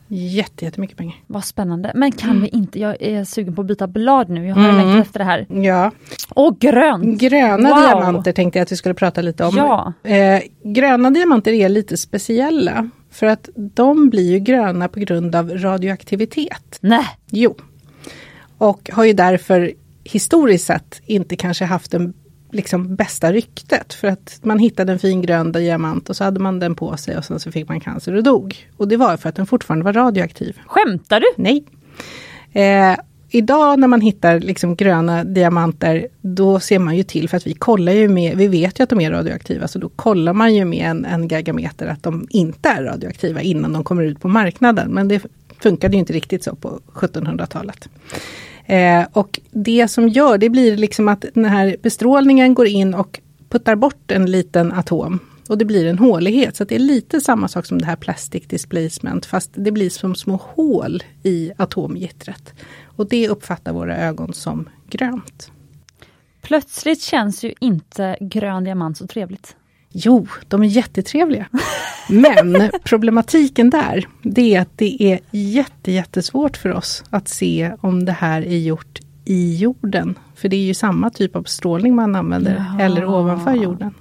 Jätte, 0.10 0.66
jättemycket 0.66 0.98
pengar. 0.98 1.16
Vad 1.28 1.46
spännande. 1.46 1.92
Men 1.96 2.12
kan 2.12 2.30
mm. 2.30 2.42
vi 2.42 2.48
inte, 2.48 2.80
jag 2.80 3.02
är 3.02 3.24
sugen 3.24 3.56
på 3.56 3.62
att 3.62 3.68
byta 3.68 3.88
blad 3.88 4.30
nu, 4.30 4.48
jag 4.48 4.56
har 4.56 4.70
mm. 4.70 4.76
längtat 4.76 5.08
efter 5.08 5.20
det 5.20 5.26
här. 5.26 5.46
Ja. 5.50 5.92
Och 6.30 6.60
grönt! 6.60 7.20
Gröna 7.20 7.70
wow. 7.70 7.82
diamanter 7.82 8.32
tänkte 8.32 8.60
jag 8.60 8.64
att 8.64 8.72
vi 8.72 8.76
skulle 8.76 8.96
prata 8.96 9.22
lite 9.22 9.46
om. 9.46 9.58
Ja. 9.58 9.94
Eh, 10.12 10.42
gröna 10.64 11.10
diamanter 11.10 11.52
är 11.52 11.70
lite 11.70 11.98
speciella. 11.98 12.90
För 13.18 13.26
att 13.26 13.50
de 13.56 14.10
blir 14.10 14.32
ju 14.32 14.40
gröna 14.40 14.88
på 14.88 15.00
grund 15.00 15.36
av 15.36 15.50
radioaktivitet. 15.50 16.78
Nej. 16.82 17.08
Jo. 17.32 17.56
Och 18.58 18.90
har 18.94 19.04
ju 19.06 19.14
därför 19.14 19.74
historiskt 20.04 20.66
sett 20.66 21.02
inte 21.06 21.36
kanske 21.36 21.66
haft 21.66 21.92
den 21.92 22.14
liksom 22.52 22.96
bästa 22.96 23.32
ryktet. 23.32 23.94
För 23.94 24.08
att 24.08 24.40
man 24.44 24.60
hittade 24.60 24.92
en 24.92 25.00
fin 25.00 25.22
grön 25.22 25.52
diamant 25.52 26.10
och 26.10 26.16
så 26.16 26.24
hade 26.24 26.40
man 26.40 26.60
den 26.60 26.76
på 26.76 26.98
sig 26.98 27.18
och 27.18 27.26
sen 27.26 27.40
så 27.40 27.52
fick 27.52 27.70
man 27.70 27.80
cancer 27.80 28.16
och 28.16 28.24
dog. 28.24 28.70
Och 28.78 28.88
det 28.88 28.98
var 28.98 29.18
för 29.18 29.30
att 29.30 29.36
den 29.36 29.46
fortfarande 29.46 29.86
var 29.86 29.94
radioaktiv. 29.94 30.60
Skämtar 30.66 31.20
du? 31.20 31.28
Nej. 31.38 31.64
Eh, 32.54 33.00
idag 33.30 33.80
när 33.80 33.88
man 33.88 34.02
hittar 34.02 34.40
liksom 34.40 34.76
gröna 34.76 35.24
diamanter, 35.24 36.08
då 36.22 36.60
ser 36.60 36.80
man 36.80 36.98
ju 36.98 37.04
till, 37.04 37.30
för 37.30 37.38
att 37.38 37.48
vi 37.48 37.54
kollar 37.54 37.92
ju 37.92 38.08
med, 38.08 38.38
vi 38.38 38.48
vet 38.48 38.80
ju 38.80 38.84
att 38.84 38.90
de 38.90 39.02
är 39.02 39.12
radioaktiva, 39.12 39.68
så 39.68 39.80
då 39.80 39.90
kollar 39.90 40.34
man 40.34 40.56
ju 40.56 40.66
med 40.66 40.90
en, 40.90 41.06
en 41.06 41.28
gagameter 41.28 41.88
att 41.88 42.04
de 42.04 42.28
inte 42.30 42.70
är 42.70 42.84
radioaktiva 42.84 43.42
innan 43.42 43.74
de 43.74 43.84
kommer 43.84 44.04
ut 44.04 44.20
på 44.20 44.28
marknaden. 44.28 44.92
Men 44.92 45.08
det 45.08 45.22
funkade 45.60 45.94
ju 45.94 46.00
inte 46.00 46.14
riktigt 46.14 46.44
så 46.44 46.56
på 46.56 46.80
1700-talet. 46.94 47.90
Eh, 48.66 49.04
och 49.14 49.40
det 49.52 49.88
som 49.88 50.10
gör, 50.10 50.38
det 50.38 50.50
blir 50.50 50.78
liksom 50.78 51.08
att 51.08 51.26
den 51.34 51.46
här 51.46 51.76
bestrålningen 51.82 52.54
går 52.54 52.68
in 52.68 52.94
och 52.94 53.20
puttar 53.50 53.76
bort 53.76 54.12
en 54.12 54.32
liten 54.32 54.72
atom. 54.72 55.20
Och 55.50 55.58
det 55.58 55.66
blir 55.66 55.86
en 55.86 56.00
hålighet, 56.00 56.56
så 56.56 56.64
det 56.64 56.76
är 56.76 56.80
lite 56.80 57.22
samma 57.22 57.48
sak 57.48 57.66
som 57.66 57.80
det 57.80 57.86
här 57.86 57.96
plastic 57.96 58.48
displacement, 58.48 59.26
fast 59.26 59.52
det 59.54 59.72
blir 59.72 59.90
som 59.90 60.16
små 60.16 60.36
hål 60.36 61.04
i 61.24 61.52
atomgittret. 61.58 62.54
Och 62.86 63.10
det 63.10 63.30
uppfattar 63.30 63.74
våra 63.74 63.98
ögon 63.98 64.34
som 64.34 64.70
grönt. 64.90 65.52
Plötsligt 66.42 67.02
känns 67.02 67.44
ju 67.44 67.54
inte 67.60 68.18
grön 68.20 68.64
diamant 68.64 68.98
så 68.98 69.08
trevligt. 69.08 69.56
Jo, 69.90 70.28
de 70.48 70.64
är 70.64 70.68
jättetrevliga. 70.68 71.48
Men 72.10 72.72
problematiken 72.84 73.70
där, 73.70 74.08
det 74.22 74.56
är 74.56 74.62
att 74.62 74.78
det 74.78 75.04
är 75.04 75.20
jätte, 75.32 75.92
jättesvårt 75.92 76.58
för 76.58 76.74
oss 76.74 77.04
att 77.10 77.28
se 77.28 77.74
om 77.82 78.06
det 78.06 78.12
här 78.12 78.42
är 78.42 78.58
gjort 78.58 79.00
i 79.26 79.56
jorden. 79.58 80.20
För 80.36 80.50
det 80.50 80.56
är 80.56 80.66
ju 80.66 80.74
samma 80.74 81.10
typ 81.10 81.36
av 81.36 81.44
strålning 81.44 81.96
man 81.96 82.16
använder, 82.16 82.56
Jaha. 82.56 82.86
eller 82.86 83.06
ovanför 83.06 83.54
jorden. 83.54 83.94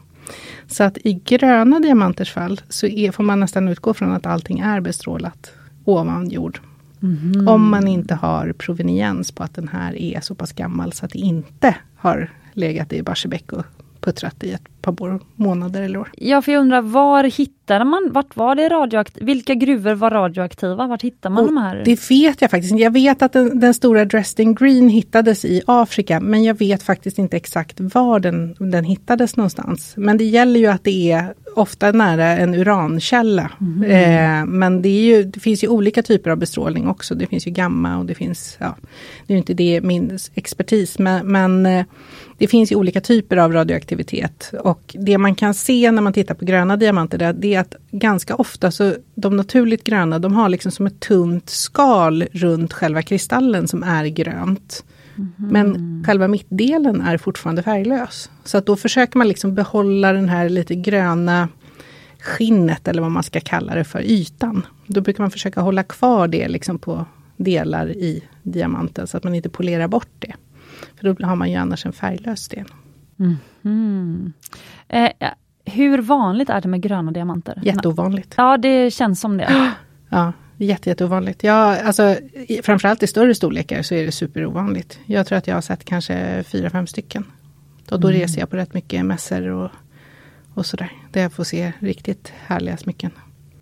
Så 0.68 0.84
att 0.84 0.98
i 1.04 1.12
gröna 1.24 1.80
diamanters 1.80 2.32
fall 2.32 2.60
så 2.68 2.86
är, 2.86 3.12
får 3.12 3.24
man 3.24 3.40
nästan 3.40 3.68
utgå 3.68 3.94
från 3.94 4.12
att 4.12 4.26
allting 4.26 4.58
är 4.58 4.80
bestrålat 4.80 5.52
ovan 5.84 6.28
jord. 6.28 6.60
Mm. 7.02 7.48
Om 7.48 7.70
man 7.70 7.88
inte 7.88 8.14
har 8.14 8.52
proveniens 8.52 9.32
på 9.32 9.42
att 9.42 9.54
den 9.54 9.68
här 9.68 9.96
är 9.96 10.20
så 10.20 10.34
pass 10.34 10.52
gammal 10.52 10.92
så 10.92 11.04
att 11.04 11.12
det 11.12 11.18
inte 11.18 11.74
har 11.96 12.30
legat 12.52 12.92
i 12.92 13.02
Barsebäck 13.02 13.52
och 13.52 13.64
puttrat 14.06 14.44
i 14.44 14.52
ett 14.52 14.82
par 14.82 15.20
månader 15.36 15.82
eller 15.82 15.98
år. 15.98 16.10
Ja, 16.16 16.42
för 16.42 16.52
jag 16.52 16.60
undrar 16.60 16.82
var 16.82 17.24
hittade 17.24 17.84
man, 17.84 18.10
vart 18.12 18.36
var 18.36 18.54
det 18.54 18.68
radioaktivt, 18.68 19.22
vilka 19.22 19.54
gruvor 19.54 19.94
var 19.94 20.10
radioaktiva? 20.10 20.86
Vart 20.86 21.02
hittar 21.02 21.30
man 21.30 21.42
och 21.42 21.46
de 21.46 21.56
här? 21.56 21.82
Det 21.84 22.10
vet 22.10 22.42
jag 22.42 22.50
faktiskt 22.50 22.78
Jag 22.78 22.90
vet 22.90 23.22
att 23.22 23.32
den, 23.32 23.60
den 23.60 23.74
stora 23.74 24.04
Dresden 24.04 24.54
Green 24.54 24.88
hittades 24.88 25.44
i 25.44 25.62
Afrika, 25.66 26.20
men 26.20 26.44
jag 26.44 26.58
vet 26.58 26.82
faktiskt 26.82 27.18
inte 27.18 27.36
exakt 27.36 27.80
var 27.80 28.20
den, 28.20 28.56
den 28.58 28.84
hittades 28.84 29.36
någonstans. 29.36 29.94
Men 29.96 30.18
det 30.18 30.24
gäller 30.24 30.60
ju 30.60 30.66
att 30.66 30.84
det 30.84 31.12
är 31.12 31.34
ofta 31.56 31.92
nära 31.92 32.24
en 32.24 32.54
urankälla. 32.54 33.50
Mm. 33.60 33.82
Eh, 33.90 34.46
men 34.46 34.82
det, 34.82 34.88
ju, 34.88 35.22
det 35.22 35.40
finns 35.40 35.64
ju 35.64 35.68
olika 35.68 36.02
typer 36.02 36.30
av 36.30 36.36
bestrålning 36.38 36.88
också. 36.88 37.14
Det 37.14 37.26
finns 37.26 37.46
ju 37.46 37.50
gamma 37.50 37.98
och 37.98 38.06
det 38.06 38.14
finns, 38.14 38.56
ja, 38.60 38.76
det 39.26 39.34
är 39.34 39.38
inte 39.38 39.54
det 39.54 39.80
min 39.80 40.18
expertis, 40.34 40.98
men, 40.98 41.26
men 41.26 41.66
eh, 41.66 41.84
det 42.38 42.46
finns 42.46 42.72
ju 42.72 42.76
olika 42.76 43.00
typer 43.00 43.36
av 43.36 43.52
radioaktivitet. 43.52 44.52
Och 44.60 44.96
det 44.98 45.18
man 45.18 45.34
kan 45.34 45.54
se 45.54 45.90
när 45.90 46.02
man 46.02 46.12
tittar 46.12 46.34
på 46.34 46.44
gröna 46.44 46.76
diamanter, 46.76 47.32
det 47.32 47.54
är 47.54 47.60
att 47.60 47.74
ganska 47.90 48.34
ofta 48.34 48.70
så 48.70 48.94
de 49.14 49.36
naturligt 49.36 49.84
gröna, 49.84 50.18
de 50.18 50.32
har 50.32 50.48
liksom 50.48 50.72
som 50.72 50.86
ett 50.86 51.00
tunt 51.00 51.50
skal 51.50 52.22
runt 52.32 52.72
själva 52.72 53.02
kristallen 53.02 53.68
som 53.68 53.82
är 53.82 54.06
grönt. 54.06 54.84
Mm. 55.16 55.32
Men 55.38 56.04
själva 56.06 56.28
mittdelen 56.28 57.00
är 57.00 57.18
fortfarande 57.18 57.62
färglös. 57.62 58.30
Så 58.44 58.58
att 58.58 58.66
då 58.66 58.76
försöker 58.76 59.18
man 59.18 59.28
liksom 59.28 59.54
behålla 59.54 60.12
den 60.12 60.28
här 60.28 60.48
lite 60.48 60.74
gröna 60.74 61.48
skinnet 62.20 62.88
eller 62.88 63.02
vad 63.02 63.10
man 63.10 63.22
ska 63.22 63.40
kalla 63.40 63.74
det 63.74 63.84
för, 63.84 64.00
ytan. 64.00 64.66
Då 64.86 65.00
brukar 65.00 65.22
man 65.22 65.30
försöka 65.30 65.60
hålla 65.60 65.82
kvar 65.82 66.28
det 66.28 66.48
liksom 66.48 66.78
på 66.78 67.06
delar 67.36 67.90
i 67.90 68.22
diamanten 68.42 69.06
så 69.06 69.16
att 69.16 69.24
man 69.24 69.34
inte 69.34 69.48
polerar 69.48 69.88
bort 69.88 70.08
det. 70.18 70.32
För 70.96 71.12
då 71.12 71.26
har 71.26 71.36
man 71.36 71.50
ju 71.50 71.56
annars 71.56 71.86
en 71.86 71.92
färglös 71.92 72.40
sten. 72.40 72.66
Mm. 73.64 74.32
Eh, 74.88 75.10
hur 75.64 75.98
vanligt 75.98 76.50
är 76.50 76.60
det 76.60 76.68
med 76.68 76.80
gröna 76.80 77.12
diamanter? 77.12 77.60
Jätteovanligt. 77.62 78.34
Ja, 78.36 78.56
det 78.56 78.90
känns 78.90 79.20
som 79.20 79.36
det. 79.36 79.72
Ja, 80.08 80.32
jätte, 80.56 80.88
jätteovanligt. 80.88 81.42
Ja, 81.42 81.82
alltså, 81.82 82.16
framförallt 82.62 83.02
i 83.02 83.06
större 83.06 83.34
storlekar 83.34 83.82
så 83.82 83.94
är 83.94 84.04
det 84.04 84.12
superovanligt. 84.12 84.98
Jag 85.06 85.26
tror 85.26 85.38
att 85.38 85.46
jag 85.46 85.54
har 85.54 85.60
sett 85.60 85.84
kanske 85.84 86.44
fyra, 86.46 86.70
fem 86.70 86.86
stycken. 86.86 87.24
Och 87.90 88.00
då 88.00 88.08
mm. 88.08 88.20
reser 88.20 88.40
jag 88.40 88.50
på 88.50 88.56
rätt 88.56 88.74
mycket 88.74 89.04
mässor 89.04 89.48
och, 89.48 89.70
och 90.54 90.66
sådär. 90.66 90.92
Där 91.12 91.22
jag 91.22 91.32
får 91.32 91.44
se 91.44 91.72
riktigt 91.78 92.32
härliga 92.46 92.76
smycken. 92.76 93.10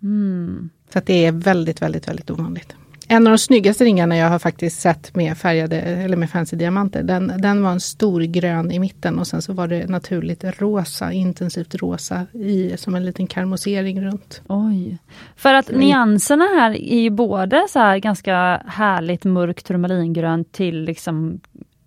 Mm. 0.01 0.69
Så 0.93 1.01
det 1.05 1.25
är 1.25 1.31
väldigt, 1.31 1.81
väldigt, 1.81 2.07
väldigt 2.07 2.31
ovanligt. 2.31 2.75
En 3.07 3.27
av 3.27 3.31
de 3.31 3.37
snyggaste 3.37 3.83
ringarna 3.83 4.17
jag 4.17 4.29
har 4.29 4.39
faktiskt 4.39 4.81
sett 4.81 5.15
med 5.15 5.37
färgade 5.37 5.81
eller 5.81 6.17
med 6.17 6.29
fancy 6.29 6.57
diamanter. 6.57 7.03
Den, 7.03 7.33
den 7.37 7.63
var 7.63 7.71
en 7.71 7.79
stor 7.79 8.21
grön 8.21 8.71
i 8.71 8.79
mitten 8.79 9.19
och 9.19 9.27
sen 9.27 9.41
så 9.41 9.53
var 9.53 9.67
det 9.67 9.89
naturligt 9.89 10.43
rosa, 10.43 11.11
intensivt 11.11 11.75
rosa 11.75 12.25
i, 12.33 12.77
som 12.77 12.95
en 12.95 13.05
liten 13.05 13.27
karmosering 13.27 14.01
runt. 14.01 14.41
Oj. 14.47 14.97
För 15.35 15.53
att 15.53 15.69
mm. 15.69 15.81
nyanserna 15.81 16.45
här 16.45 16.71
är 16.71 17.01
ju 17.01 17.09
både 17.09 17.65
så 17.69 17.79
här 17.79 17.97
ganska 17.97 18.61
härligt 18.67 19.23
mörkt 19.23 19.65
turmalingrönt 19.65 20.51
till 20.51 20.81
liksom 20.81 21.39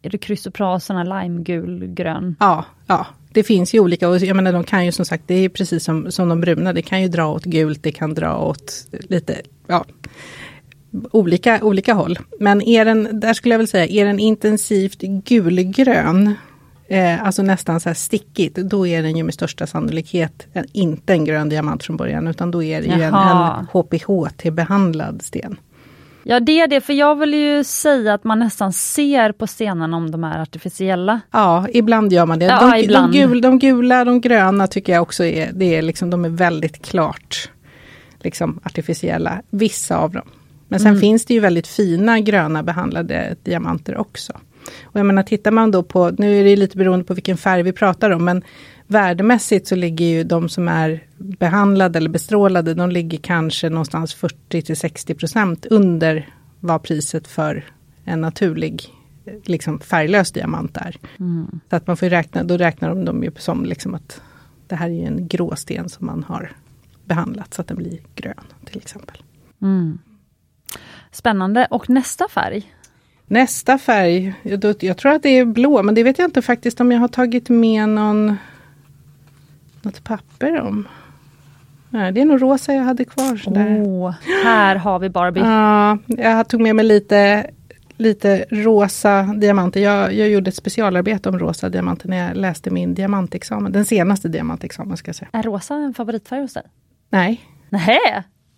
är 0.02 0.10
det 0.10 0.18
krysopraserna 0.18 1.22
limegul 1.22 1.86
grön? 1.86 2.36
Ja, 2.40 2.64
ja, 2.86 3.06
det 3.32 3.42
finns 3.42 3.74
ju 3.74 3.80
olika 3.80 4.08
och 4.08 4.18
jag 4.18 4.36
menar 4.36 4.52
de 4.52 4.64
kan 4.64 4.84
ju 4.84 4.92
som 4.92 5.04
sagt, 5.04 5.24
det 5.26 5.34
är 5.34 5.48
precis 5.48 5.84
som, 5.84 6.12
som 6.12 6.28
de 6.28 6.40
bruna, 6.40 6.72
det 6.72 6.82
kan 6.82 7.02
ju 7.02 7.08
dra 7.08 7.26
åt 7.26 7.44
gult, 7.44 7.82
det 7.82 7.92
kan 7.92 8.14
dra 8.14 8.38
åt 8.38 8.86
lite, 9.08 9.40
ja 9.66 9.84
olika, 11.10 11.58
olika 11.62 11.94
håll. 11.94 12.18
Men 12.40 12.62
är 12.62 12.84
den, 12.84 13.20
där 13.20 13.34
skulle 13.34 13.54
jag 13.54 13.58
väl 13.58 13.68
säga, 13.68 13.86
är 13.86 14.06
den 14.06 14.18
intensivt 14.18 15.00
gulgrön, 15.00 16.34
eh, 16.88 17.24
alltså 17.24 17.42
nästan 17.42 17.80
så 17.80 17.88
här 17.88 17.94
stickigt, 17.94 18.56
då 18.56 18.86
är 18.86 19.02
den 19.02 19.16
ju 19.16 19.22
med 19.22 19.34
största 19.34 19.66
sannolikhet 19.66 20.46
inte 20.72 21.12
en 21.12 21.24
grön 21.24 21.48
diamant 21.48 21.84
från 21.84 21.96
början, 21.96 22.28
utan 22.28 22.50
då 22.50 22.62
är 22.62 22.80
det 22.80 22.86
ju 22.86 23.02
en, 23.02 23.14
en 23.14 23.66
HPHT-behandlad 23.72 25.22
sten. 25.22 25.56
Ja 26.22 26.40
det 26.40 26.60
är 26.60 26.66
det, 26.66 26.80
för 26.80 26.92
jag 26.92 27.16
vill 27.16 27.34
ju 27.34 27.64
säga 27.64 28.14
att 28.14 28.24
man 28.24 28.38
nästan 28.38 28.72
ser 28.72 29.32
på 29.32 29.46
stenarna 29.46 29.96
om 29.96 30.10
de 30.10 30.24
är 30.24 30.38
artificiella. 30.42 31.20
Ja, 31.30 31.66
ibland 31.72 32.12
gör 32.12 32.26
man 32.26 32.38
det. 32.38 32.44
Ja, 32.44 32.72
de, 32.72 32.84
ibland. 32.84 33.12
De, 33.12 33.18
gul, 33.18 33.40
de 33.40 33.58
gula, 33.58 34.04
de 34.04 34.20
gröna 34.20 34.66
tycker 34.66 34.92
jag 34.92 35.02
också 35.02 35.24
är, 35.24 35.50
det 35.52 35.76
är 35.76 35.82
liksom, 35.82 36.10
de 36.10 36.24
är 36.24 36.28
väldigt 36.28 36.86
klart 36.86 37.50
liksom 38.20 38.60
artificiella, 38.62 39.42
vissa 39.50 39.96
av 39.98 40.12
dem. 40.12 40.28
Men 40.68 40.80
sen 40.80 40.88
mm. 40.88 41.00
finns 41.00 41.24
det 41.24 41.34
ju 41.34 41.40
väldigt 41.40 41.66
fina 41.66 42.20
gröna 42.20 42.62
behandlade 42.62 43.36
diamanter 43.42 43.96
också. 43.96 44.32
Och 44.82 45.00
jag 45.00 45.06
menar, 45.06 45.22
tittar 45.22 45.50
man 45.50 45.70
då 45.70 45.82
på, 45.82 46.10
nu 46.18 46.40
är 46.40 46.44
det 46.44 46.56
lite 46.56 46.76
beroende 46.76 47.04
på 47.04 47.14
vilken 47.14 47.36
färg 47.36 47.62
vi 47.62 47.72
pratar 47.72 48.10
om, 48.10 48.24
men 48.24 48.42
värdemässigt 48.86 49.66
så 49.66 49.76
ligger 49.76 50.04
ju 50.04 50.24
de 50.24 50.48
som 50.48 50.68
är 50.68 51.04
behandlade 51.16 51.96
eller 51.98 52.10
bestrålade, 52.10 52.74
de 52.74 52.90
ligger 52.90 53.18
kanske 53.18 53.68
någonstans 53.68 54.14
40 54.14 54.62
till 54.62 54.76
60 54.76 55.14
procent 55.14 55.66
under 55.66 56.28
vad 56.60 56.82
priset 56.82 57.28
för 57.28 57.64
en 58.04 58.20
naturlig 58.20 58.94
liksom 59.44 59.80
färglös 59.80 60.32
diamant 60.32 60.76
är. 60.76 60.96
Mm. 61.18 61.60
Så 61.70 61.76
att 61.76 61.86
man 61.86 61.96
får 61.96 62.06
räkna, 62.06 62.44
då 62.44 62.56
räknar 62.56 62.88
de 62.88 63.04
dem 63.04 63.24
ju 63.24 63.30
som 63.38 63.64
liksom 63.64 63.94
att 63.94 64.22
det 64.66 64.76
här 64.76 64.90
är 64.90 65.06
en 65.06 65.28
gråsten 65.28 65.88
som 65.88 66.06
man 66.06 66.24
har 66.28 66.52
behandlat 67.04 67.54
så 67.54 67.60
att 67.60 67.68
den 67.68 67.76
blir 67.76 67.98
grön 68.14 68.44
till 68.64 68.78
exempel. 68.78 69.22
Mm. 69.62 69.98
Spännande. 71.12 71.66
Och 71.70 71.90
nästa 71.90 72.28
färg? 72.28 72.72
Nästa 73.26 73.78
färg, 73.78 74.34
jag, 74.80 74.96
tror 74.98 75.12
att 75.12 75.22
det 75.22 75.28
är 75.28 75.44
blå, 75.44 75.82
men 75.82 75.94
det 75.94 76.02
vet 76.02 76.18
jag 76.18 76.26
inte 76.26 76.42
faktiskt 76.42 76.80
om 76.80 76.92
jag 76.92 77.00
har 77.00 77.08
tagit 77.08 77.48
med 77.48 77.88
någon, 77.88 78.36
något 79.82 80.04
papper 80.04 80.60
om. 80.60 80.88
Nej, 81.90 82.12
det 82.12 82.20
är 82.20 82.24
nog 82.24 82.42
rosa 82.42 82.72
jag 82.74 82.82
hade 82.82 83.04
kvar. 83.04 83.42
Åh, 83.46 84.14
här 84.44 84.76
har 84.76 84.98
vi 84.98 85.10
Barbie. 85.10 85.40
Ja, 85.40 85.98
jag 86.06 86.48
tog 86.48 86.60
med 86.60 86.76
mig 86.76 86.84
lite, 86.84 87.50
lite 87.96 88.44
rosa 88.50 89.22
diamanter. 89.22 89.80
Jag, 89.80 90.14
jag 90.14 90.28
gjorde 90.28 90.48
ett 90.48 90.54
specialarbete 90.54 91.28
om 91.28 91.38
rosa 91.38 91.68
diamanter 91.68 92.08
när 92.08 92.28
jag 92.28 92.36
läste 92.36 92.70
min 92.70 92.94
diamantexamen. 92.94 93.72
Den 93.72 93.84
senaste 93.84 94.28
diamantexamen 94.28 94.96
ska 94.96 95.08
jag 95.08 95.16
säga. 95.16 95.28
Är 95.32 95.42
rosa 95.42 95.74
en 95.74 95.94
favoritfärg 95.94 96.40
hos 96.40 96.52
dig? 96.52 96.64
Nej, 97.10 97.40
Nej. 97.68 97.98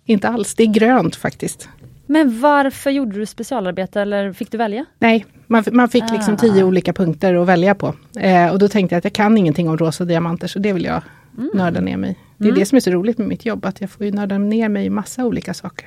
inte 0.04 0.28
alls. 0.28 0.54
Det 0.54 0.62
är 0.62 0.72
grönt 0.72 1.16
faktiskt. 1.16 1.68
Men 2.12 2.40
varför 2.40 2.90
gjorde 2.90 3.18
du 3.18 3.26
specialarbete 3.26 4.00
eller 4.00 4.32
fick 4.32 4.50
du 4.52 4.58
välja? 4.58 4.84
Nej, 4.98 5.26
man, 5.46 5.64
man 5.72 5.88
fick 5.88 6.04
liksom 6.12 6.34
Ah. 6.34 6.36
tio 6.36 6.64
olika 6.64 6.92
punkter 6.92 7.34
att 7.34 7.46
välja 7.46 7.74
på. 7.74 7.94
Eh, 8.18 8.52
och 8.52 8.58
då 8.58 8.68
tänkte 8.68 8.94
jag 8.94 8.98
att 8.98 9.04
jag 9.04 9.12
kan 9.12 9.36
ingenting 9.38 9.68
om 9.68 9.78
rosa 9.78 10.04
diamanter 10.04 10.46
så 10.48 10.58
det 10.58 10.72
vill 10.72 10.84
jag 10.84 11.02
Mm. 11.38 11.50
nörda 11.54 11.80
ner 11.80 11.96
mig. 11.96 12.18
Det 12.36 12.48
är 12.48 12.52
det 12.52 12.66
som 12.66 12.76
är 12.76 12.80
så 12.80 12.90
roligt 12.90 13.18
med 13.18 13.28
mitt 13.28 13.46
jobb, 13.46 13.64
att 13.64 13.80
jag 13.80 13.90
får 13.90 14.06
ju 14.06 14.12
nörda 14.12 14.38
ner 14.38 14.68
mig 14.68 14.86
i 14.86 14.90
massa 14.90 15.24
olika 15.24 15.54
saker. 15.54 15.86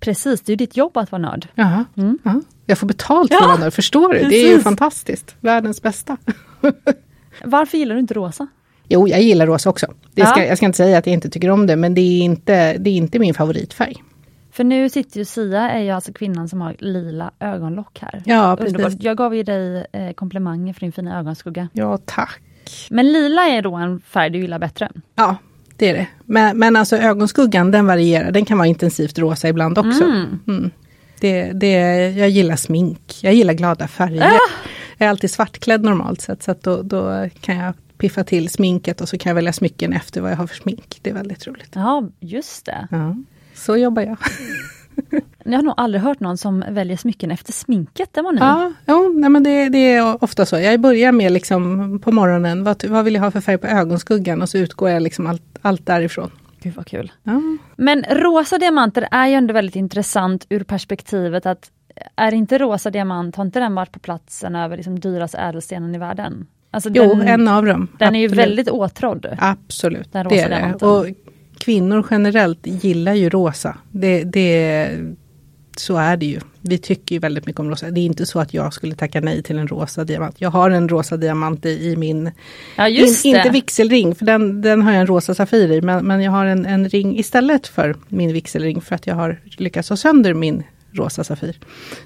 Precis, 0.00 0.40
det 0.40 0.52
är 0.52 0.56
ditt 0.56 0.76
jobb 0.76 0.96
att 0.96 1.12
vara 1.12 1.22
nörd. 1.22 1.48
Mm. 1.96 2.18
Ja. 2.22 2.40
Jag 2.66 2.78
får 2.78 2.86
betalt 2.86 3.28
för 3.30 3.34
Ja, 3.34 3.40
att 3.42 3.48
vara 3.48 3.58
nörd, 3.60 3.72
förstår 3.72 4.08
du? 4.08 4.18
Det 4.18 4.24
är 4.36 4.42
ju 4.42 4.48
precis. 4.48 4.64
fantastiskt. 4.64 5.34
Världens 5.40 5.82
bästa. 5.82 6.16
Varför 7.44 7.78
gillar 7.78 7.94
du 7.94 8.00
inte 8.00 8.14
rosa? 8.14 8.46
Jo, 8.88 9.08
jag 9.08 9.22
gillar 9.22 9.46
rosa 9.46 9.70
också. 9.70 9.86
Det 10.14 10.26
ska, 10.26 10.40
Ja. 10.40 10.46
Jag 10.46 10.56
ska 10.56 10.66
inte 10.66 10.76
säga 10.76 10.98
att 10.98 11.06
jag 11.06 11.14
inte 11.14 11.30
tycker 11.30 11.50
om 11.50 11.66
det, 11.66 11.76
men 11.76 11.94
det 11.94 12.00
är 12.00 12.22
inte, 12.22 12.78
det 12.78 12.90
är 12.90 12.94
inte 12.94 13.18
min 13.18 13.34
favoritfärg. 13.34 14.02
För 14.52 14.64
nu 14.64 14.88
sitter 14.88 15.18
ju 15.18 15.24
Sia, 15.24 15.70
är 15.70 15.82
ju 15.82 15.90
alltså 15.90 16.12
kvinnan 16.12 16.48
som 16.48 16.60
har 16.60 16.76
lila 16.78 17.30
ögonlock 17.40 17.98
här. 18.00 18.22
Ja, 18.24 18.56
precis. 18.56 18.74
Underbart. 18.74 19.02
Jag 19.02 19.16
gav 19.16 19.34
ju 19.34 19.42
dig 19.42 19.86
eh, 19.92 20.12
komplimanger 20.12 20.72
för 20.72 20.80
din 20.80 20.92
fina 20.92 21.18
ögonskugga. 21.18 21.68
Ja, 21.72 21.98
tack. 22.04 22.40
Men 22.90 23.12
lila 23.12 23.42
är 23.42 23.62
då 23.62 23.74
en 23.74 24.00
färg 24.00 24.30
du 24.30 24.38
gillar 24.38 24.58
bättre. 24.58 24.90
Ja, 25.14 25.36
det 25.76 25.88
är 25.88 25.94
det. 25.94 26.06
Men, 26.24 26.58
men 26.58 26.76
alltså 26.76 26.96
ögonskuggan, 26.96 27.70
den 27.70 27.86
varierar. 27.86 28.30
Den 28.30 28.44
kan 28.44 28.58
vara 28.58 28.68
intensivt 28.68 29.18
rosa 29.18 29.48
ibland 29.48 29.78
också. 29.78 30.04
Mm. 30.04 30.38
Mm. 30.48 30.70
Det, 31.20 31.52
det, 31.52 31.70
jag 32.10 32.30
gillar 32.30 32.56
smink, 32.56 33.18
jag 33.22 33.34
gillar 33.34 33.54
glada 33.54 33.88
färger. 33.88 34.22
Ah! 34.22 34.38
Jag 34.98 35.06
är 35.06 35.10
alltid 35.10 35.30
svartklädd 35.30 35.82
normalt 35.82 36.20
sett, 36.20 36.42
så 36.42 36.50
att 36.50 36.62
då, 36.62 36.82
då 36.82 37.28
kan 37.40 37.56
jag 37.56 37.74
piffa 37.98 38.24
till 38.24 38.48
sminket 38.48 39.00
och 39.00 39.08
så 39.08 39.18
kan 39.18 39.30
jag 39.30 39.34
välja 39.34 39.52
smycken 39.52 39.92
efter 39.92 40.20
vad 40.20 40.30
jag 40.30 40.36
har 40.36 40.46
för 40.46 40.56
smink. 40.56 40.98
Det 41.02 41.10
är 41.10 41.14
väldigt 41.14 41.46
roligt. 41.46 41.70
Ja, 41.74 42.08
just 42.20 42.66
det. 42.66 42.88
Ja, 42.90 43.16
så 43.54 43.76
jobbar 43.76 44.02
jag. 44.02 44.16
Jag 45.44 45.52
har 45.52 45.62
nog 45.62 45.74
aldrig 45.76 46.02
hört 46.02 46.20
någon 46.20 46.38
som 46.38 46.64
väljer 46.68 46.96
smycken 46.96 47.30
efter 47.30 47.52
sminket, 47.52 48.08
det 48.12 48.22
var 48.22 48.32
ni. 48.32 48.38
Ja, 48.40 48.72
jo, 48.86 49.12
nej, 49.16 49.30
men 49.30 49.42
det, 49.42 49.68
det 49.68 49.92
är 49.92 50.24
ofta 50.24 50.46
så. 50.46 50.58
Jag 50.58 50.80
börjar 50.80 51.12
med 51.12 51.32
liksom 51.32 51.98
på 52.04 52.12
morgonen, 52.12 52.64
vad, 52.64 52.84
vad 52.84 53.04
vill 53.04 53.14
jag 53.14 53.22
ha 53.22 53.30
för 53.30 53.40
färg 53.40 53.58
på 53.58 53.66
ögonskuggan 53.66 54.42
och 54.42 54.48
så 54.48 54.58
utgår 54.58 54.90
jag 54.90 55.02
liksom 55.02 55.26
allt, 55.26 55.42
allt 55.62 55.86
därifrån. 55.86 56.30
Gud 56.62 56.74
vad 56.74 56.86
kul. 56.86 57.12
Ja. 57.22 57.40
Men 57.76 58.04
rosa 58.10 58.58
diamanter 58.58 59.08
är 59.10 59.26
ju 59.26 59.34
ändå 59.34 59.54
väldigt 59.54 59.76
intressant 59.76 60.46
ur 60.48 60.64
perspektivet 60.64 61.46
att 61.46 61.70
är 62.16 62.34
inte 62.34 62.58
rosa 62.58 62.90
diamant, 62.90 63.36
har 63.36 63.44
inte 63.44 63.60
den 63.60 63.74
varit 63.74 63.92
på 63.92 63.98
platsen 63.98 64.56
över 64.56 64.76
liksom 64.76 65.00
dyraste 65.00 65.38
ädelstenen 65.38 65.94
i 65.94 65.98
världen? 65.98 66.46
Alltså 66.70 66.90
Jo, 66.94 67.14
den, 67.14 67.28
en 67.28 67.48
av 67.48 67.64
dem. 67.66 67.88
den 67.98 68.14
är 68.14 68.18
ju 68.20 68.26
Absolut. 68.26 68.46
väldigt 68.48 68.68
åtrådd. 68.68 69.26
Absolut, 69.38 70.12
Den 70.12 70.24
rosa 70.24 70.34
det 70.36 70.42
är 70.42 70.48
det. 70.48 70.56
diamanten. 70.56 70.88
Och 70.88 71.06
kvinnor 71.64 72.06
generellt 72.10 72.66
gillar 72.66 73.14
ju 73.14 73.28
rosa. 73.28 73.76
Det, 73.90 74.24
det, 74.24 74.88
så 75.76 75.96
är 75.96 76.16
det 76.16 76.26
ju. 76.26 76.40
Vi 76.60 76.78
tycker 76.78 77.14
ju 77.14 77.18
väldigt 77.18 77.46
mycket 77.46 77.60
om 77.60 77.70
rosa. 77.70 77.90
Det 77.90 78.00
är 78.00 78.04
inte 78.04 78.26
så 78.26 78.40
att 78.40 78.54
jag 78.54 78.74
skulle 78.74 78.94
tacka 78.94 79.20
nej 79.20 79.42
till 79.42 79.58
en 79.58 79.68
rosa 79.68 80.04
diamant. 80.04 80.36
Jag 80.38 80.50
har 80.50 80.70
en 80.70 80.88
rosa 80.88 81.16
diamant 81.16 81.66
i, 81.66 81.68
i 81.68 81.96
min, 81.96 82.30
Ja 82.76 82.88
in, 82.88 83.14
inte 83.24 83.50
vigselring, 83.50 84.14
för 84.14 84.26
den, 84.26 84.62
den 84.62 84.82
har 84.82 84.92
jag 84.92 85.00
en 85.00 85.06
rosa 85.06 85.34
Safir 85.34 85.72
i, 85.72 85.80
men, 85.80 86.06
men 86.06 86.22
jag 86.22 86.32
har 86.32 86.46
en, 86.46 86.66
en 86.66 86.88
ring 86.88 87.18
istället 87.18 87.66
för 87.66 87.96
min 88.08 88.32
vigselring 88.32 88.80
för 88.80 88.94
att 88.94 89.06
jag 89.06 89.14
har 89.14 89.40
lyckats 89.56 89.88
ha 89.88 89.96
sönder 89.96 90.34
min 90.34 90.62
rosa 90.94 91.24
Safir. 91.24 91.58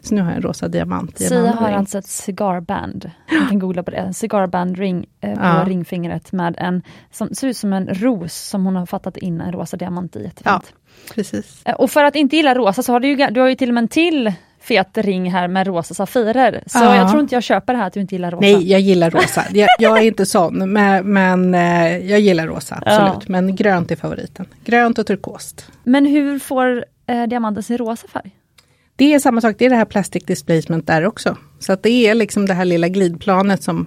Så 0.02 0.14
nu 0.14 0.20
har 0.20 0.28
jag 0.28 0.36
en 0.36 0.42
rosa 0.42 0.68
diamant 0.68 1.18
Sia 1.18 1.52
har 1.52 1.66
ring. 1.68 1.76
alltså 1.76 1.98
ett 1.98 2.06
cigarband. 2.06 3.10
Man 3.40 3.48
kan 3.48 3.58
googla 3.58 3.82
på 3.82 3.90
det. 3.90 3.96
En 3.96 4.14
cigarband-ring 4.14 5.06
eh, 5.20 5.34
på 5.34 5.40
Ja. 5.44 5.64
ringfingret 5.66 6.32
med 6.32 6.54
en 6.58 6.82
som 7.12 7.34
ser 7.34 7.48
ut 7.48 7.56
som 7.56 7.72
en 7.72 7.88
ros 7.94 8.34
som 8.34 8.64
hon 8.64 8.76
har 8.76 8.86
fattat 8.86 9.16
in 9.16 9.40
en 9.40 9.52
rosa 9.52 9.76
diamant 9.76 10.16
i. 10.16 10.22
Jättefint. 10.22 10.44
Ja. 10.44 10.62
Precis. 11.14 11.62
Eh, 11.64 11.74
Och 11.74 11.90
för 11.90 12.04
att 12.04 12.16
inte 12.16 12.36
gilla 12.36 12.54
rosa 12.54 12.82
så 12.82 12.92
har 12.92 13.00
du 13.00 13.08
ju, 13.08 13.16
du 13.30 13.40
har 13.40 13.48
ju 13.48 13.54
till 13.54 13.68
och 13.70 13.74
med 13.74 13.82
en 13.82 13.88
till 13.88 14.32
fet 14.60 14.98
ring 14.98 15.30
här 15.30 15.48
med 15.48 15.66
rosa 15.66 15.94
safirer. 15.94 16.62
Så 16.66 16.78
Ja. 16.78 16.96
jag 16.96 17.10
tror 17.10 17.22
inte 17.22 17.34
jag 17.34 17.42
köper 17.42 17.72
det 17.72 17.78
här 17.78 17.86
att 17.86 17.92
du 17.92 18.00
inte 18.00 18.14
gillar 18.14 18.30
rosa. 18.30 18.40
Nej, 18.40 18.70
jag 18.70 18.80
gillar 18.80 19.10
rosa. 19.10 19.44
Jag, 19.52 19.68
jag 19.78 19.98
är 19.98 20.02
inte 20.02 20.26
sån, 20.26 20.72
men, 20.72 21.12
men 21.12 21.54
eh, 21.54 21.96
jag 22.10 22.20
gillar 22.20 22.46
rosa, 22.46 22.74
absolut. 22.86 23.12
Ja. 23.28 23.32
Men 23.32 23.56
grönt 23.56 23.90
är 23.90 23.96
favoriten. 23.96 24.46
Grönt 24.64 24.98
och 24.98 25.06
turkost. 25.06 25.70
Men 25.84 26.06
hur 26.06 26.38
får 26.38 26.84
eh, 27.06 27.22
diamanten 27.26 27.62
sin 27.62 27.78
rosa 27.78 28.08
färg? 28.08 28.30
Det 28.96 29.14
är 29.14 29.18
samma 29.18 29.40
sak, 29.40 29.54
det 29.58 29.66
är 29.66 29.70
det 29.70 29.76
här 29.76 29.84
plastic 29.84 30.24
displacement 30.24 30.86
där 30.86 31.06
också. 31.06 31.36
Så 31.58 31.72
att 31.72 31.82
det 31.82 31.90
är 31.90 32.14
liksom 32.14 32.46
det 32.46 32.54
här 32.54 32.64
lilla 32.64 32.88
glidplanet 32.88 33.62
som 33.62 33.86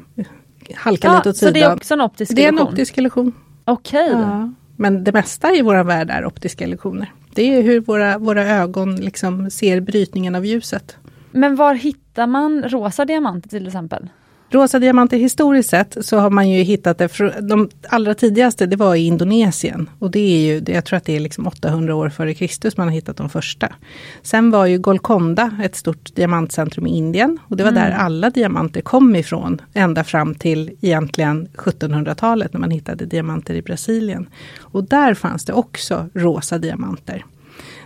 halkar 0.76 1.16
lite 1.18 1.30
åt 1.30 1.38
så 1.38 1.40
sidan. 1.40 1.54
det 1.54 1.62
är 1.62 1.76
också 1.76 1.94
en 1.94 2.02
optisk 2.02 2.36
det 2.36 2.44
är 2.44 2.48
en 2.48 2.54
illusion? 2.54 2.74
optisk 2.74 2.98
illusion. 2.98 3.34
Okej. 3.66 4.10
Ja. 4.12 4.52
Men 4.76 5.04
det 5.04 5.12
mesta 5.12 5.56
i 5.56 5.62
vår 5.62 5.84
värld 5.84 6.10
är 6.10 6.26
optiska 6.26 6.64
illusioner. 6.64 7.14
Det 7.34 7.56
är 7.56 7.62
hur 7.62 7.80
våra, 7.80 8.18
våra 8.18 8.48
ögon 8.48 8.96
liksom 8.96 9.50
ser 9.50 9.82
brytningen 9.82 10.36
av 10.36 10.46
ljuset. 10.46 10.98
Men 11.32 11.56
var 11.56 11.74
hittar 11.74 12.28
man 12.28 12.64
rosa 12.64 13.06
diamanter 13.06 13.50
till 13.50 13.68
exempel? 13.68 14.10
Rosa 14.52 14.80
diamanter 14.80 15.18
historiskt 15.18 15.70
sett 15.70 15.98
så 16.02 16.18
har 16.18 16.30
man 16.30 16.50
ju 16.50 16.64
hittat 16.64 16.98
det, 16.98 17.10
de 17.42 17.70
allra 17.90 18.16
tidigaste 18.16 18.66
det 18.66 18.76
var 18.76 18.96
i 18.96 19.06
Indonesien. 19.06 19.90
Och 20.00 20.12
det 20.12 20.20
är 20.20 20.40
ju, 20.40 20.74
jag 20.74 20.86
tror 20.86 20.98
att 20.98 21.06
det 21.06 21.16
är 21.16 21.20
liksom 21.20 21.48
800 21.48 21.96
år 21.96 22.10
före 22.10 22.34
Kristus 22.34 22.78
man 22.78 22.88
har 22.88 22.96
hittat 22.96 23.18
de 23.18 23.30
första. 23.30 23.74
Sen 24.22 24.52
var 24.52 24.66
ju 24.66 24.78
Golconda 24.78 25.52
ett 25.64 25.76
stort 25.76 26.16
diamantcentrum 26.16 26.88
i 26.88 26.98
Indien. 26.98 27.40
Och 27.48 27.58
det 27.58 27.64
var 27.64 27.72
där 27.72 27.92
alla 27.92 28.30
diamanter 28.30 28.82
kom 28.82 29.16
ifrån. 29.16 29.62
Ända 29.74 30.04
fram 30.04 30.36
till 30.36 30.72
egentligen 30.82 31.48
1700-talet 31.56 32.54
när 32.54 32.60
man 32.60 32.72
hittade 32.72 33.06
diamanter 33.06 33.54
i 33.54 33.62
Brasilien. 33.62 34.30
Och 34.60 34.84
där 34.84 35.14
fanns 35.14 35.46
det 35.46 35.54
också 35.54 36.10
rosa 36.14 36.58
diamanter. 36.58 37.26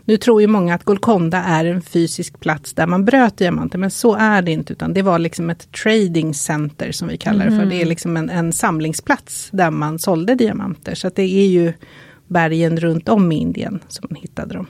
Nu 0.05 0.17
tror 0.17 0.41
ju 0.41 0.47
många 0.47 0.75
att 0.75 0.83
Golconda 0.83 1.37
är 1.37 1.65
en 1.65 1.81
fysisk 1.81 2.39
plats 2.39 2.73
där 2.73 2.87
man 2.87 3.05
bröt 3.05 3.37
diamanter, 3.37 3.77
men 3.77 3.91
så 3.91 4.15
är 4.15 4.41
det 4.41 4.51
inte, 4.51 4.73
utan 4.73 4.93
det 4.93 5.01
var 5.01 5.19
liksom 5.19 5.49
ett 5.49 5.71
trading 5.71 6.33
center 6.33 6.91
som 6.91 7.07
vi 7.07 7.17
kallar 7.17 7.45
det 7.45 7.51
för. 7.51 7.65
Det 7.65 7.81
är 7.81 7.85
liksom 7.85 8.17
en, 8.17 8.29
en 8.29 8.53
samlingsplats 8.53 9.49
där 9.51 9.71
man 9.71 9.99
sålde 9.99 10.35
diamanter. 10.35 10.95
Så 10.95 11.09
det 11.15 11.23
är 11.23 11.47
ju 11.47 11.73
bergen 12.27 12.77
runt 12.77 13.09
om 13.09 13.31
i 13.31 13.35
Indien 13.35 13.79
som 13.87 14.07
man 14.09 14.21
hittade 14.21 14.53
dem. 14.53 14.67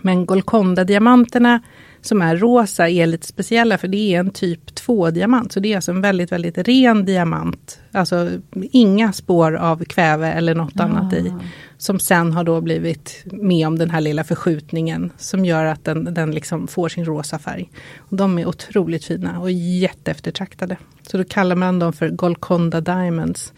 Men 0.00 0.26
Golconda-diamanterna 0.26 1.60
som 2.04 2.22
är 2.22 2.36
rosa 2.36 2.88
är 2.88 3.06
lite 3.06 3.26
speciella 3.26 3.78
för 3.78 3.88
det 3.88 4.14
är 4.14 4.20
en 4.20 4.30
typ 4.30 4.70
2-diamant. 4.70 5.52
Så 5.52 5.60
det 5.60 5.72
är 5.72 5.76
alltså 5.76 5.90
en 5.90 6.00
väldigt, 6.00 6.32
väldigt 6.32 6.58
ren 6.58 7.04
diamant. 7.04 7.80
Alltså 7.92 8.30
inga 8.54 9.12
spår 9.12 9.56
av 9.56 9.84
kväve 9.84 10.32
eller 10.32 10.54
något 10.54 10.80
annat 10.80 11.12
i. 11.12 11.32
Som 11.78 11.98
sen 11.98 12.32
har 12.32 12.44
då 12.44 12.60
blivit 12.60 13.24
med 13.24 13.66
om 13.66 13.78
den 13.78 13.90
här 13.90 14.00
lilla 14.00 14.24
förskjutningen 14.24 15.12
som 15.16 15.44
gör 15.44 15.64
att 15.64 15.84
den, 15.84 16.14
den 16.14 16.30
liksom 16.30 16.66
får 16.68 16.88
sin 16.88 17.04
rosa 17.04 17.38
färg. 17.38 17.70
Och 17.98 18.16
de 18.16 18.38
är 18.38 18.46
otroligt 18.46 19.04
fina 19.04 19.40
och 19.40 19.50
jätteeftertraktade. 19.52 20.76
Så 21.02 21.18
då 21.18 21.24
kallar 21.24 21.56
man 21.56 21.78
dem 21.78 21.92
för 21.92 22.08
Golconda 22.08 22.80
Diamonds 22.80 23.52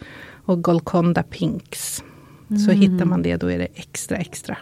och 0.45 0.63
Golconda 0.63 1.23
Pinks. 1.23 2.03
Så 2.65 2.71
hittar 2.71 3.05
man 3.05 3.21
det 3.21 3.37
då 3.37 3.51
är 3.51 3.57
det 3.57 3.67
extra 3.73 4.17
extra. 4.17 4.57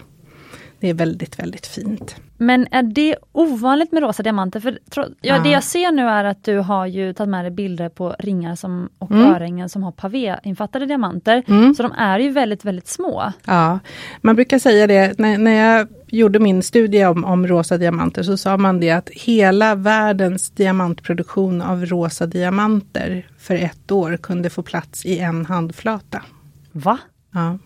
Det 0.79 0.89
är 0.89 0.93
väldigt, 0.93 1.39
väldigt 1.39 1.67
fint. 1.67 2.15
Men 2.37 2.67
är 2.71 2.83
det 2.83 3.15
ovanligt 3.31 3.91
med 3.91 4.03
rosa 4.03 4.23
diamanter? 4.23 4.59
För 4.59 4.79
ja, 4.91 5.07
Ja. 5.21 5.39
Det 5.43 5.49
jag 5.49 5.63
ser 5.63 5.91
nu 5.91 6.01
är 6.07 6.23
att 6.23 6.43
du 6.43 6.57
har 6.57 6.85
ju 6.85 7.13
tagit 7.13 7.29
med 7.29 7.45
dig 7.45 7.51
bilder 7.51 7.89
på 7.89 8.15
ringar 8.19 8.55
som, 8.55 8.89
och 8.99 9.11
Mm. 9.11 9.33
örhängen 9.33 9.69
som 9.69 9.83
har 9.83 9.91
pavé-infattade 9.91 10.85
diamanter. 10.85 11.43
Mm. 11.47 11.75
Så 11.75 11.83
de 11.83 11.91
är 11.91 12.19
ju 12.19 12.29
väldigt, 12.29 12.65
väldigt 12.65 12.87
små. 12.87 13.31
Ja, 13.45 13.79
man 14.21 14.35
brukar 14.35 14.59
säga 14.59 14.87
det, 14.87 15.19
när, 15.19 15.37
när 15.37 15.51
jag 15.77 15.87
gjorde 16.07 16.39
min 16.39 16.63
studie 16.63 17.05
om, 17.05 17.25
om 17.25 17.47
rosa 17.47 17.77
diamanter 17.77 18.23
så 18.23 18.37
sa 18.37 18.57
man 18.57 18.79
det 18.79 18.91
att 18.91 19.09
hela 19.09 19.75
världens 19.75 20.49
diamantproduktion 20.49 21.61
av 21.61 21.85
rosa 21.85 22.25
diamanter 22.25 23.27
för 23.37 23.55
ett 23.55 23.91
år 23.91 24.17
kunde 24.17 24.49
få 24.49 24.61
plats 24.63 25.05
i 25.05 25.19
en 25.19 25.45
handflata. 25.45 26.21
Va? 26.71 26.97
Ja. 27.33 27.57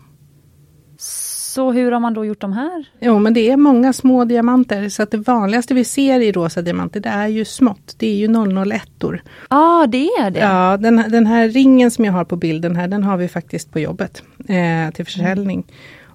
Så 1.60 1.72
hur 1.72 1.92
har 1.92 2.00
man 2.00 2.14
då 2.14 2.24
gjort 2.24 2.40
de 2.40 2.52
här? 2.52 2.84
Jo, 3.00 3.18
men 3.18 3.34
det 3.34 3.50
är 3.50 3.56
många 3.56 3.92
små 3.92 4.24
diamanter 4.24 4.88
så 4.88 5.02
att 5.02 5.10
det 5.10 5.16
vanligaste 5.16 5.74
vi 5.74 5.84
ser 5.84 6.20
i 6.20 6.32
rosa 6.32 6.62
diamanter 6.62 7.00
det 7.00 7.08
är 7.08 7.26
ju 7.28 7.44
smått. 7.44 7.94
Det 7.98 8.06
är 8.06 8.14
ju 8.14 8.26
001-or. 8.28 9.22
Ja, 9.26 9.56
ah, 9.82 9.86
det 9.86 10.06
är 10.06 10.30
det. 10.30 10.40
Ja, 10.40 10.76
den, 10.76 10.98
här- 10.98 11.08
den 11.08 11.26
här 11.26 11.48
ringen 11.48 11.90
som 11.90 12.04
jag 12.04 12.12
har 12.12 12.24
på 12.24 12.36
bilden 12.36 12.76
här, 12.76 12.88
den 12.88 13.04
har 13.04 13.16
vi 13.16 13.28
faktiskt 13.28 13.72
på 13.72 13.78
jobbet 13.80 14.22
eh, 14.48 14.94
till 14.94 15.04
försäljning. 15.04 15.66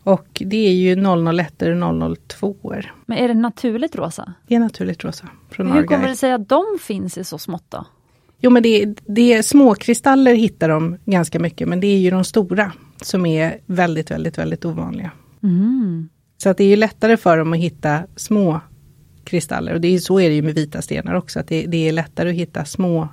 Och 0.04 0.42
det 0.46 0.68
är 0.68 0.74
ju 0.74 0.96
001 0.96 1.62
och 1.62 2.18
002. 2.40 2.56
Men 3.06 3.18
är 3.18 3.28
det 3.28 3.34
naturligt 3.34 3.96
rosa? 3.96 4.34
Det 4.48 4.56
är 4.56 4.60
naturligt 4.60 5.04
rosa. 5.04 5.28
Från 5.50 5.72
Hur 5.72 5.84
kommer 5.84 6.08
det 6.08 6.16
sig 6.16 6.32
att 6.32 6.50
de 6.50 6.64
finns 6.82 7.18
i 7.18 7.24
så 7.24 7.38
smått 7.38 7.66
då? 7.70 7.86
Jo 8.40 8.50
men 8.50 8.64
det, 8.64 8.96
det 9.06 9.34
är 9.34 9.42
småkristaller 9.42 10.34
hittar 10.34 10.70
de 10.70 10.98
ganska 11.06 11.40
mycket 11.40 11.68
men 11.68 11.80
det 11.80 11.88
är 11.88 11.98
ju 11.98 12.10
de 12.10 12.24
stora 12.24 12.72
som 13.02 13.26
är 13.26 13.58
väldigt, 13.66 14.12
väldigt, 14.12 14.38
väldigt 14.38 14.66
ovanliga. 14.66 15.12
Mm. 15.46 16.10
Så 16.38 16.50
att 16.50 16.58
det 16.58 16.64
är 16.64 16.68
ju 16.68 16.76
lättare 16.76 17.18
för 17.18 17.38
dem 17.38 17.54
att 17.54 17.60
hitta 17.60 18.04
små 18.16 18.62
kristaller. 19.24 19.74
Och 19.74 19.82
det 19.82 19.88
är, 19.88 20.00
så 20.00 20.20
är 20.20 20.30
det 20.30 20.36
ju 20.36 20.42
med 20.42 20.56
vita 20.56 20.82
stenar 20.82 21.14
också. 21.14 21.40
Att 21.40 21.48
det, 21.48 21.66
det 21.66 21.88
är 21.88 21.92
lättare 21.92 22.30
att 22.30 22.36
hitta 22.36 22.66
små 22.66 23.08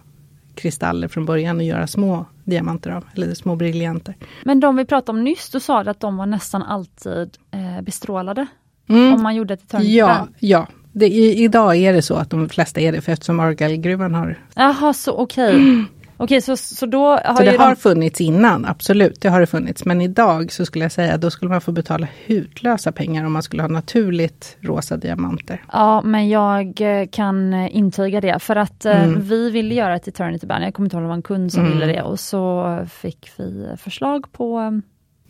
kristaller 0.54 1.08
från 1.08 1.26
början 1.26 1.56
och 1.56 1.62
göra 1.62 1.86
små 1.86 2.26
diamanter 2.44 2.90
av. 2.90 3.04
Eller 3.14 3.34
små 3.34 3.56
briljanter. 3.56 4.16
Men 4.44 4.60
de 4.60 4.76
vi 4.76 4.84
pratade 4.84 5.18
om 5.18 5.24
nyss, 5.24 5.50
du 5.50 5.60
sa 5.60 5.80
att 5.80 6.00
de 6.00 6.16
var 6.16 6.26
nästan 6.26 6.62
alltid 6.62 7.30
eh, 7.50 7.82
bestrålade. 7.82 8.46
Mm. 8.88 9.14
Om 9.14 9.22
man 9.22 9.34
gjorde 9.34 9.54
ett 9.54 9.62
eternity 9.62 9.96
Ja, 9.96 10.28
ja. 10.38 10.66
Det, 10.92 11.08
i, 11.08 11.44
idag 11.44 11.76
är 11.76 11.92
det 11.92 12.02
så 12.02 12.14
att 12.14 12.30
de 12.30 12.48
flesta 12.48 12.80
är 12.80 12.92
det. 12.92 13.00
För 13.00 13.12
eftersom 13.12 13.40
Argyle-gruvan 13.40 14.14
har... 14.14 14.38
Jaha, 14.54 14.92
så 14.92 15.12
okej. 15.12 15.84
Okej, 16.22 16.42
så, 16.42 16.56
så 16.56 16.86
då 16.86 17.08
har 17.08 17.34
Så 17.36 17.42
ju 17.42 17.50
det 17.50 17.56
de... 17.56 17.62
har 17.62 17.74
funnits 17.74 18.20
innan, 18.20 18.64
absolut. 18.64 19.20
Det 19.20 19.28
har 19.28 19.40
det 19.40 19.46
funnits. 19.46 19.84
Men 19.84 20.00
idag 20.00 20.52
så 20.52 20.66
skulle 20.66 20.84
jag 20.84 20.92
säga 20.92 21.16
då 21.16 21.30
skulle 21.30 21.48
man 21.48 21.60
få 21.60 21.72
betala 21.72 22.08
hutlösa 22.26 22.92
pengar 22.92 23.24
om 23.24 23.32
man 23.32 23.42
skulle 23.42 23.62
ha 23.62 23.68
naturligt 23.68 24.56
rosa 24.60 24.96
diamanter. 24.96 25.64
Ja, 25.72 26.02
men 26.02 26.28
jag 26.28 26.80
eh, 26.80 27.06
kan 27.12 27.52
eh, 27.54 27.76
intyga 27.76 28.20
det 28.20 28.38
för 28.38 28.56
att 28.56 28.84
eh, 28.84 29.02
Mm. 29.04 29.20
vi 29.22 29.50
ville 29.50 29.74
göra 29.74 29.96
ett 29.96 30.08
eternity 30.08 30.46
band. 30.46 30.64
Jag 30.64 30.74
kommer 30.74 30.86
inte 30.86 30.96
ihåg 30.96 31.00
om 31.00 31.04
det 31.04 31.08
var 31.08 31.16
en 31.16 31.22
kund 31.22 31.52
som 31.52 31.66
Mm. 31.66 31.72
ville 31.78 31.92
det 31.92 32.02
och 32.02 32.20
så 32.20 32.78
fick 32.90 33.30
vi 33.36 33.74
förslag 33.78 34.32
på 34.32 34.80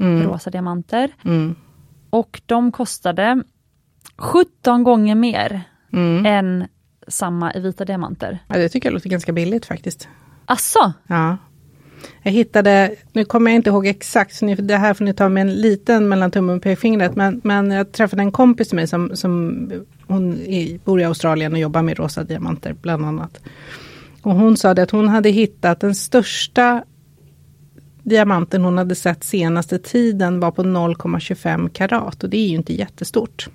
Mm. 0.01 0.23
rosa 0.23 0.51
diamanter. 0.51 1.11
Mm. 1.25 1.55
Och 2.11 2.41
de 2.47 2.73
kostade 2.73 3.43
17 4.19 4.85
gånger 4.85 5.15
mer 5.15 5.63
Mm. 5.93 6.27
än 6.27 6.69
samma 7.09 7.55
i 7.55 7.61
vita 7.61 7.85
diamanter. 7.85 8.39
Ja, 8.49 8.55
det 8.59 8.69
tycker 8.69 8.89
jag 8.89 8.95
låter 8.95 9.09
ganska 9.11 9.33
billigt 9.33 9.67
faktiskt. 9.67 10.09
Asså? 10.45 10.93
Ja. 11.07 11.37
Jag 12.23 12.33
hittade, 12.33 12.95
nu 13.13 13.25
kommer 13.25 13.51
jag 13.51 13.57
inte 13.57 13.71
ihåg 13.71 13.87
exakt, 13.87 14.35
så 14.35 14.47
ni, 14.47 14.55
det 14.55 14.77
här 14.77 14.95
får 14.95 15.05
ni 15.05 15.15
ta 15.15 15.29
med 15.29 15.41
en 15.41 15.55
liten 15.55 16.09
mellan 16.09 16.31
tummen 16.31 16.57
och 16.57 16.63
pekfingret. 16.63 17.17
Men, 17.17 17.41
men 17.45 17.71
jag 17.71 17.93
träffade 17.93 18.23
en 18.23 18.33
kompis 18.33 18.69
till 18.69 18.77
mig 18.77 18.87
som, 18.87 19.17
som 19.17 19.71
hon 20.07 20.41
är, 20.41 20.79
bor 20.79 21.01
i 21.01 21.05
Australien 21.05 21.53
och 21.53 21.59
jobbar 21.59 21.83
med 21.83 21.99
rosa 21.99 22.25
diamanter 22.25 22.77
bland 22.83 23.05
annat. 23.05 23.41
Och 24.23 24.35
hon 24.35 24.57
sa 24.57 24.75
det 24.75 24.83
att 24.83 24.91
hon 24.91 25.09
hade 25.09 25.29
hittat 25.29 25.81
den 25.81 25.95
största 25.95 26.85
diamanten 28.03 28.65
hon 28.65 28.79
hade 28.79 28.95
sett 28.95 29.25
senaste 29.25 29.79
tiden 29.79 30.41
var 30.41 30.51
på 30.51 30.63
0,25 30.63 31.69
karat 31.69 32.25
och 32.25 32.31
det 32.31 32.37
är 32.37 32.49
ju 32.49 32.57
inte 32.57 32.75
jättestort. 32.75 33.49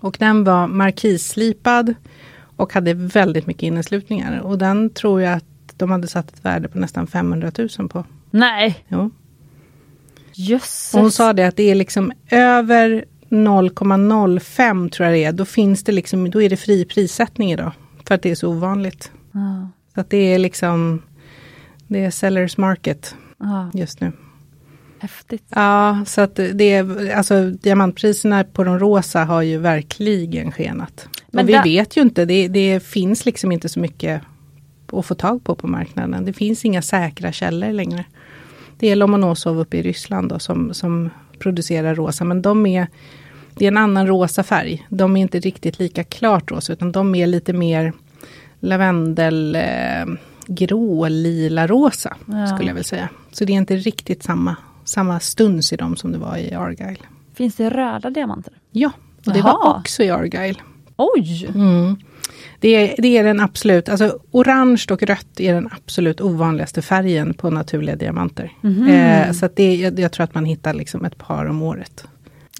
Och 0.00 0.16
den 0.18 0.44
var 0.44 0.68
markisslipad 0.68 1.94
och 2.56 2.72
hade 2.72 2.94
väldigt 2.94 3.46
mycket 3.46 3.62
inneslutningar. 3.62 4.40
Och 4.40 4.58
den 4.58 4.90
tror 4.90 5.22
jag 5.22 5.34
att 5.34 5.44
de 5.80 5.90
hade 5.90 6.08
satt 6.08 6.28
ett 6.32 6.44
värde 6.44 6.68
på 6.68 6.78
nästan 6.78 7.06
500 7.06 7.52
000 7.78 7.88
på. 7.88 8.04
Nej, 8.30 8.84
Jo. 8.88 9.10
jösses. 10.32 10.92
Hon 11.00 11.12
sa 11.12 11.32
det 11.32 11.44
att 11.46 11.56
det 11.56 11.70
är 11.70 11.74
liksom 11.74 12.12
över 12.30 13.04
0,05 13.28 14.90
tror 14.90 15.06
jag 15.08 15.14
det 15.16 15.24
är. 15.24 15.32
Då 15.32 15.44
finns 15.44 15.84
det 15.84 15.92
liksom, 15.92 16.30
då 16.30 16.42
är 16.42 16.50
det 16.50 16.56
fri 16.56 16.84
prissättning 16.84 17.52
idag. 17.52 17.72
För 18.06 18.14
att 18.14 18.22
det 18.22 18.30
är 18.30 18.34
så 18.34 18.48
ovanligt. 18.48 19.12
Ja, 19.32 19.68
Så 19.94 20.00
att 20.00 20.10
det 20.10 20.16
är 20.34 20.38
liksom, 20.38 21.02
det 21.86 22.04
är 22.04 22.10
sellers 22.10 22.56
market 22.56 23.14
ja, 23.38 23.70
just 23.74 24.00
nu. 24.00 24.12
häftigt. 24.98 25.42
Ja, 25.48 26.04
så 26.06 26.20
att 26.20 26.34
det 26.36 26.64
är, 26.72 27.12
alltså 27.16 27.50
diamantpriserna 27.50 28.44
på 28.44 28.64
de 28.64 28.78
rosa 28.78 29.24
har 29.24 29.42
ju 29.42 29.58
verkligen 29.58 30.52
skenat. 30.52 31.08
Men 31.30 31.44
och 31.44 31.48
vi 31.48 31.52
där- 31.52 31.62
vet 31.64 31.96
ju 31.96 32.00
inte, 32.00 32.24
det, 32.24 32.48
det 32.48 32.80
finns 32.82 33.26
liksom 33.26 33.52
inte 33.52 33.68
så 33.68 33.80
mycket 33.80 34.22
att 34.92 35.06
få 35.06 35.14
tag 35.14 35.44
på 35.44 35.54
på 35.54 35.66
marknaden. 35.66 36.24
Det 36.24 36.32
finns 36.32 36.64
inga 36.64 36.82
säkra 36.82 37.32
källor 37.32 37.72
längre. 37.72 38.04
Det 38.78 38.88
är 38.90 38.96
Lomonosov 38.96 39.58
uppe 39.60 39.76
i 39.76 39.82
Ryssland 39.82 40.28
då, 40.28 40.38
som, 40.38 40.74
som 40.74 41.10
producerar 41.38 41.94
rosa, 41.94 42.24
men 42.24 42.42
de 42.42 42.66
är 42.66 42.86
det 43.54 43.64
är 43.64 43.68
en 43.68 43.76
annan 43.76 44.06
rosa 44.06 44.42
färg. 44.42 44.86
De 44.88 45.16
är 45.16 45.20
inte 45.20 45.38
riktigt 45.40 45.78
lika 45.78 46.04
klart 46.04 46.50
rosa, 46.50 46.72
utan 46.72 46.92
de 46.92 47.14
är 47.14 47.26
lite 47.26 47.52
mer 47.52 47.92
lavendel, 48.60 49.56
eh, 49.56 51.08
lila, 51.08 51.66
rosa, 51.66 52.16
Ja. 52.26 52.46
skulle 52.46 52.68
jag 52.68 52.74
vilja 52.74 52.84
säga. 52.84 53.08
Så 53.32 53.44
det 53.44 53.52
är 53.52 53.56
inte 53.56 53.76
riktigt 53.76 54.22
samma, 54.22 54.56
samma 54.84 55.20
stuns 55.20 55.72
i 55.72 55.76
dem 55.76 55.96
som 55.96 56.12
det 56.12 56.18
var 56.18 56.36
i 56.36 56.54
Argyle. 56.54 56.98
Finns 57.34 57.54
det 57.56 57.70
röda 57.70 58.10
diamanter? 58.10 58.52
Ja, 58.70 58.90
och 59.26 59.32
det 59.32 59.38
Jaha. 59.38 59.52
var 59.64 59.78
också 59.78 60.02
i 60.02 60.10
Argyle. 60.10 60.58
Oj! 60.96 61.46
Mm. 61.54 61.96
Det, 62.60 62.68
är, 62.68 63.02
det 63.02 63.18
är 63.18 63.24
den 63.24 63.40
absolut, 63.40 63.88
alltså 63.88 64.18
orange 64.30 64.86
och 64.90 65.02
rött 65.02 65.40
är 65.40 65.54
den 65.54 65.68
absolut 65.72 66.20
ovanligaste 66.20 66.82
färgen 66.82 67.34
på 67.34 67.50
naturliga 67.50 67.96
diamanter. 67.96 68.52
Mhm. 68.60 68.88
Eh, 68.88 69.32
så 69.32 69.46
att 69.46 69.56
det, 69.56 69.74
jag, 69.74 69.98
jag 69.98 70.12
tror 70.12 70.24
att 70.24 70.34
man 70.34 70.44
hittar 70.44 70.74
liksom 70.74 71.04
ett 71.04 71.18
par 71.18 71.46
om 71.46 71.62
året. 71.62 72.04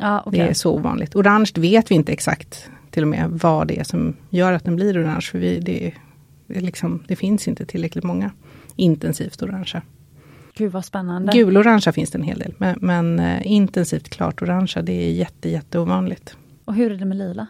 Ja, 0.00 0.22
okej. 0.26 0.40
Det 0.40 0.48
är 0.48 0.54
så 0.54 0.72
ovanligt. 0.72 1.16
Orange 1.16 1.50
vet 1.56 1.90
vi 1.90 1.94
inte 1.94 2.12
exakt 2.12 2.70
till 2.90 3.02
och 3.02 3.08
med 3.08 3.30
vad 3.30 3.68
det 3.68 3.78
är 3.78 3.84
som 3.84 4.16
gör 4.30 4.52
att 4.52 4.64
den 4.64 4.76
blir 4.76 5.02
orange. 5.02 5.20
För 5.20 5.38
vi, 5.38 5.60
det, 5.60 5.92
det, 6.46 6.60
liksom, 6.60 7.02
det 7.08 7.16
finns 7.16 7.48
inte 7.48 7.66
tillräckligt 7.66 8.04
många 8.04 8.30
intensivt 8.76 9.42
orangea. 9.42 9.82
Gud 10.54 10.72
vad 10.72 10.84
spännande. 10.84 11.32
Gulorangea 11.32 11.92
finns 11.92 12.10
det 12.10 12.18
en 12.18 12.24
hel 12.24 12.38
del. 12.38 12.54
Men, 12.58 12.78
men 12.80 13.18
eh, 13.18 13.52
intensivt 13.52 14.08
klart 14.08 14.42
orangea 14.42 14.82
det 14.82 14.92
är 14.92 15.12
jätte, 15.12 15.48
jätteovanligt. 15.48 16.36
Och 16.64 16.74
hur 16.74 16.92
är 16.92 16.96
det 16.96 17.04
med 17.04 17.16
lila? 17.16 17.46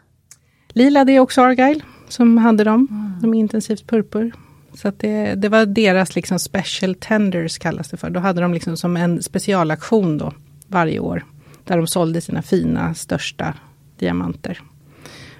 Lila 0.68 1.04
det 1.04 1.12
är 1.12 1.20
också 1.20 1.42
Argyle 1.42 1.82
som 2.12 2.38
hade 2.38 2.64
dem. 2.64 3.16
De 3.22 3.34
är 3.34 3.38
intensivt 3.38 3.86
purpur. 3.86 4.32
Så 4.74 4.88
att 4.88 4.98
det, 4.98 5.34
det 5.34 5.48
var 5.48 5.66
deras 5.66 6.16
liksom 6.16 6.38
special 6.38 6.94
tenders 6.94 7.58
kallas 7.58 7.88
det 7.88 7.96
för. 7.96 8.10
Då 8.10 8.20
hade 8.20 8.40
de 8.40 8.54
liksom 8.54 8.76
som 8.76 8.96
en 8.96 9.22
specialaktion 9.22 10.18
då 10.18 10.32
varje 10.66 10.98
år. 10.98 11.24
Där 11.64 11.76
de 11.76 11.86
sålde 11.86 12.20
sina 12.20 12.42
fina 12.42 12.94
största 12.94 13.54
diamanter. 13.98 14.60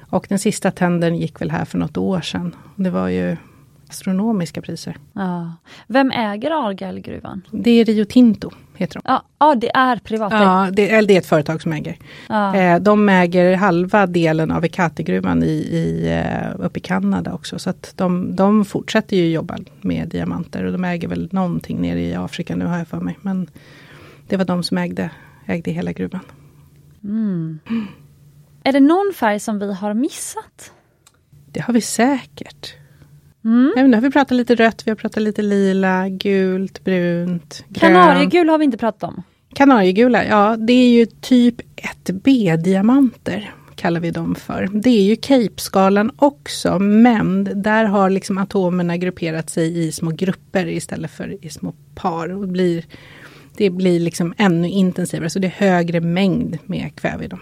Och 0.01 0.27
den 0.29 0.39
sista 0.39 0.71
tendern 0.71 1.15
gick 1.15 1.41
väl 1.41 1.51
här 1.51 1.65
för 1.65 1.79
något 1.79 1.97
år 1.97 2.21
sedan. 2.21 2.55
Det 2.77 2.91
var 2.91 3.09
ju 3.09 3.37
astronomiska 3.91 4.63
priser. 4.63 4.97
Ja. 5.13 5.53
Vem 5.87 6.11
äger 6.11 6.51
Argyle-gruvan? 6.51 7.43
Det 7.51 7.71
är 7.71 7.85
Rio 7.85 8.05
Tinto 8.05 8.51
heter 8.81 8.95
de. 8.95 9.03
Ja, 9.05 9.23
ja, 9.39 9.55
det 9.55 9.71
är 9.77 9.97
privat. 9.97 10.33
Ja, 10.33 10.69
det, 10.73 10.91
eller 10.91 11.09
det 11.09 11.15
är 11.15 11.19
ett 11.19 11.27
företag 11.27 11.63
som 11.63 11.73
äger. 11.73 11.97
Ja. 12.29 12.57
Eh, 12.57 12.81
de 12.81 13.09
äger 13.09 13.57
halva 13.57 14.07
delen 14.07 14.51
av 14.51 14.65
Ekate-gruvan 14.65 15.43
i, 15.43 15.47
i, 15.47 16.09
eh, 16.09 16.67
uppe 16.67 16.79
i 16.79 16.83
Kanada 16.83 17.33
också. 17.33 17.59
Så 17.59 17.71
att 17.71 17.93
de, 17.97 18.37
de 18.37 18.65
fortsätter 18.65 19.17
ju 19.17 19.31
jobba 19.33 19.59
med 19.81 20.09
diamanter. 20.09 20.65
Och 20.65 20.73
de 20.73 20.85
äger 20.85 21.09
väl 21.09 21.29
någonting 21.33 21.81
nere 21.81 22.01
i 22.01 22.15
Afrika 22.15 22.57
nu 22.57 22.65
har 22.65 22.79
jag 22.79 22.89
för 22.89 23.01
mig. 23.01 23.19
Men 23.23 23.51
det 24.29 24.37
var 24.37 24.45
de 24.45 24.63
som 24.63 24.79
ägde, 24.79 25.11
ägde 25.47 25.71
hela 25.71 25.93
gruvan. 25.93 26.21
Mm. 27.05 27.59
Är 28.63 28.73
det 28.73 28.81
någon 28.81 29.13
färg 29.15 29.41
som 29.41 29.59
vi 29.59 29.75
har 29.75 29.95
missat? 29.95 30.73
Det 31.53 31.61
har 31.61 31.75
vi 31.75 31.81
säkert. 31.81 32.75
Mm. 33.45 33.91
Nu 33.91 33.97
har 33.97 34.01
vi 34.01 34.11
pratat 34.11 34.37
lite 34.37 34.55
rött, 34.55 34.83
vi 34.87 34.91
har 34.91 34.97
pratat 34.97 35.23
lite 35.23 35.43
lila, 35.43 36.09
gult, 36.09 36.85
brunt, 36.85 37.65
grönt. 37.69 37.81
Kanariegul 37.81 38.49
har 38.49 38.59
vi 38.59 38.65
inte 38.65 38.79
pratat 38.79 39.03
om. 39.03 39.23
Kanariegula, 39.55 40.25
ja 40.25 40.57
det 40.57 40.73
är 40.73 40.89
ju 40.89 41.07
typ 41.07 41.57
1B-diamanter 42.07 43.55
kallar 43.81 44.01
vi 44.01 44.11
dem 44.11 44.35
för. 44.35 44.69
Det 44.73 44.91
är 44.91 45.03
ju 45.03 45.17
Cape-skalan 45.17 46.11
också 46.17 46.79
men 46.79 47.49
där 47.63 47.85
har 47.85 48.11
liksom 48.11 48.39
atomerna 48.39 48.97
grupperat 48.97 49.51
sig 49.51 49.87
i 49.87 49.93
små 49.93 50.11
grupper 50.11 50.69
istället 50.69 51.11
för 51.11 51.45
i 51.45 51.49
små 51.49 51.75
par. 51.95 52.33
Och 52.33 52.49
blir, 52.49 52.85
det 53.57 53.71
blir 53.71 54.01
liksom 54.01 54.35
ännu 54.37 54.69
intensivare 54.69 55.31
så 55.31 55.39
det 55.39 55.47
är 55.47 55.67
högre 55.67 56.01
mängd 56.01 56.59
med 56.67 56.91
kväve 56.97 57.25
i 57.25 57.29
dem. 57.29 57.41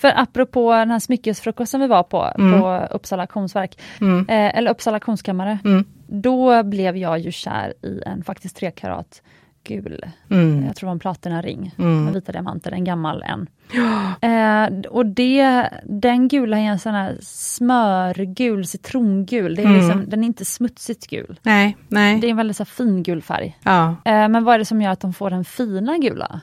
För 0.00 0.12
apropå 0.16 0.72
den 0.72 0.90
här 0.90 0.98
smyckesfrukosten 0.98 1.80
vi 1.80 1.86
var 1.86 2.02
på, 2.02 2.32
Mm. 2.38 2.60
på 2.60 2.86
Uppsala 2.90 3.22
auktionsverk, 3.22 3.78
Mm. 4.00 4.18
eh, 4.28 4.58
eller 4.58 4.70
Uppsala 4.70 4.96
auktionskammare. 4.96 5.58
Mm. 5.64 5.84
Då 6.06 6.62
blev 6.62 6.96
jag 6.96 7.18
ju 7.18 7.30
kär 7.32 7.72
i 7.82 8.02
en 8.06 8.24
faktiskt 8.24 8.56
3 8.56 8.70
karat 8.70 9.22
gul, 9.64 10.04
Mm. 10.30 10.64
jag 10.66 10.76
tror 10.76 10.86
det 10.86 10.88
var 10.88 10.92
en 10.92 10.98
platinaring 10.98 11.74
Mm. 11.78 12.04
med 12.04 12.14
vita 12.14 12.32
diamanter, 12.32 12.72
en 12.72 12.84
gammal 12.84 13.22
en. 13.22 13.46
Eh, 14.20 14.68
och 14.90 15.06
det, 15.06 15.68
den 15.84 16.28
gula 16.28 16.58
är 16.58 16.62
en 16.62 16.78
sån 16.78 16.94
här 16.94 17.18
smörgul, 17.22 18.66
citrongul, 18.66 19.54
det 19.54 19.62
är 19.62 19.66
Mm. 19.66 19.78
liksom, 19.80 20.10
den 20.10 20.22
är 20.22 20.26
inte 20.26 20.44
smutsigt 20.44 21.06
gul. 21.06 21.40
Nej, 21.42 21.76
nej. 21.88 22.20
Det 22.20 22.26
är 22.26 22.30
en 22.30 22.36
väldigt 22.36 22.56
så 22.56 22.64
fin 22.64 23.02
gul 23.02 23.22
färg. 23.22 23.58
Ja. 23.62 23.96
Eh, 24.04 24.28
men 24.28 24.44
vad 24.44 24.54
är 24.54 24.58
det 24.58 24.64
som 24.64 24.82
gör 24.82 24.90
att 24.90 25.00
de 25.00 25.12
får 25.12 25.30
den 25.30 25.44
fina 25.44 25.98
gula? 25.98 26.40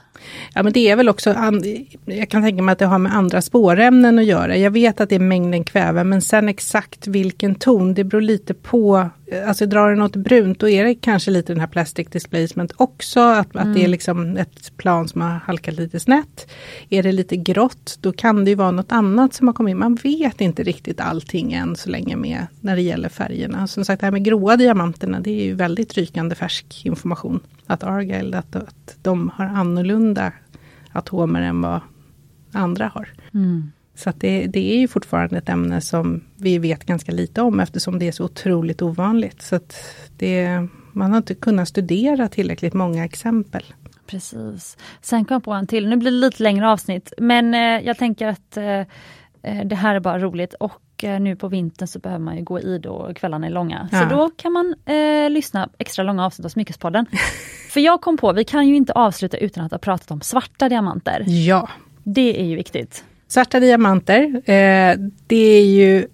Ja 0.53 0.63
men 0.63 0.73
det 0.73 0.89
är 0.89 0.95
väl 0.95 1.09
också, 1.09 1.35
jag 2.05 2.29
kan 2.29 2.43
tänka 2.43 2.63
mig 2.63 2.73
att 2.73 2.79
det 2.79 2.85
har 2.85 2.97
med 2.97 3.15
andra 3.15 3.41
spårämnen 3.41 4.19
att 4.19 4.25
göra. 4.25 4.57
Jag 4.57 4.71
vet 4.71 5.01
att 5.01 5.09
det 5.09 5.15
är 5.15 5.19
mängden 5.19 5.63
kväve 5.63 6.03
men 6.03 6.21
sen 6.21 6.49
exakt 6.49 7.07
vilken 7.07 7.55
ton, 7.55 7.93
det 7.93 8.03
beror 8.03 8.21
lite 8.21 8.53
på 8.53 9.09
alltså 9.47 9.65
drar 9.65 9.89
den 9.89 10.01
åt 10.01 10.15
brunt 10.15 10.59
då 10.59 10.69
är 10.69 10.83
det 10.83 10.95
kanske 10.95 11.31
lite 11.31 11.53
den 11.53 11.59
här 11.59 11.67
plastic 11.67 12.07
displacement 12.07 12.71
också. 12.77 13.19
Att, 13.19 13.55
mm. 13.55 13.67
att 13.67 13.75
det 13.75 13.83
är 13.83 13.87
liksom 13.87 14.37
ett 14.37 14.77
plan 14.77 15.07
som 15.07 15.21
har 15.21 15.29
halkat 15.29 15.73
lite 15.73 15.99
snett. 15.99 16.51
Är 16.89 17.03
det 17.03 17.11
lite 17.17 17.35
grått 17.35 17.97
då 18.01 18.11
kan 18.11 18.45
det 18.45 18.51
ju 18.51 18.55
vara 18.55 18.71
något 18.71 18.91
annat 18.91 19.33
som 19.33 19.47
har 19.47 19.53
kommit 19.53 19.71
in. 19.71 19.77
Man 19.77 19.95
vet 19.95 20.41
inte 20.41 20.63
riktigt 20.63 20.99
allting 20.99 21.53
än 21.53 21.75
så 21.75 21.89
länge 21.89 22.15
med 22.15 22.47
när 22.61 22.75
det 22.75 22.81
gäller 22.81 23.09
färgerna. 23.09 23.67
Som 23.67 23.85
sagt 23.85 23.99
det 23.99 24.07
här 24.07 24.11
med 24.11 24.23
gråa 24.23 24.57
diamanterna 24.57 25.19
det 25.19 25.29
är 25.29 25.43
ju 25.43 25.53
väldigt 25.53 25.93
rykande 25.93 26.35
färsk 26.35 26.85
information. 26.85 27.39
Att 27.65 27.83
Argyle, 27.83 28.33
att, 28.33 28.55
att 28.55 28.97
de 29.01 29.31
har 29.35 29.45
annorlunda 29.45 30.31
atomer 30.91 31.41
än 31.41 31.61
vad 31.61 31.81
andra 32.51 32.87
har. 32.87 33.09
Mm. 33.33 33.71
Så 33.95 34.13
det, 34.17 34.47
det, 34.47 34.73
är 34.73 34.79
ju 34.79 34.87
fortfarande 34.87 35.37
ett 35.37 35.49
ämne 35.49 35.81
som 35.81 36.21
vi 36.35 36.57
vet 36.57 36.85
ganska 36.85 37.11
lite 37.11 37.41
om 37.41 37.59
eftersom 37.59 37.99
det 37.99 38.07
är 38.07 38.11
så 38.11 38.25
otroligt 38.25 38.81
ovanligt. 38.81 39.41
Så 39.41 39.59
det, 40.17 40.67
man 40.93 41.11
har 41.11 41.17
inte 41.17 41.35
kunnat 41.35 41.67
studera 41.67 42.27
tillräckligt 42.27 42.73
många 42.73 43.05
exempel. 43.05 43.63
Precis. 44.07 44.77
Sen 45.01 45.25
kom 45.25 45.35
jag 45.35 45.43
på 45.43 45.51
en 45.53 45.67
till, 45.67 45.87
nu 45.87 45.95
blir 45.95 46.11
det 46.11 46.17
lite 46.17 46.43
längre 46.43 46.69
avsnitt, 46.69 47.13
men 47.17 47.53
eh, 47.53 47.59
jag 47.59 47.97
tänker 47.97 48.27
att 48.27 48.57
eh, 48.57 48.79
eh 49.43 49.65
det 49.65 49.75
här 49.75 49.95
är 49.95 49.99
bara 49.99 50.19
roligt 50.19 50.53
och 50.53 51.03
eh, 51.03 51.19
nu 51.19 51.35
på 51.35 51.47
vintern 51.47 51.87
så 51.87 51.99
behöver 51.99 52.23
man 52.23 52.37
ju 52.37 52.43
gå 52.43 52.59
i 52.59 52.79
då 52.79 53.11
kvällarna 53.15 53.47
är 53.47 53.51
långa. 53.51 53.89
Ja. 53.91 54.01
Så 54.01 54.15
då 54.15 54.29
kan 54.29 54.51
man 54.53 54.75
eh, 54.85 55.29
lyssna 55.29 55.69
extra 55.77 56.03
långa 56.03 56.25
avsnitt 56.25 56.45
av 56.45 56.49
Smyckespodden. 56.49 57.05
För 57.69 57.79
jag 57.79 58.01
kom 58.01 58.17
på, 58.17 58.33
vi 58.33 58.43
kan 58.43 58.67
ju 58.67 58.75
inte 58.75 58.93
avsluta 58.93 59.37
utan 59.37 59.65
att 59.65 59.71
ha 59.71 59.77
pratat 59.77 60.11
om 60.11 60.21
svarta 60.21 60.69
diamanter. 60.69 61.23
Ja. 61.27 61.69
Det 62.03 62.41
är 62.41 62.45
ju 62.45 62.55
viktigt. 62.55 63.03
Svarta 63.27 63.59
diamanter, 63.59 64.23
eh, 64.35 64.95
det 65.27 65.59
är 65.59 65.65
ju 65.65 66.07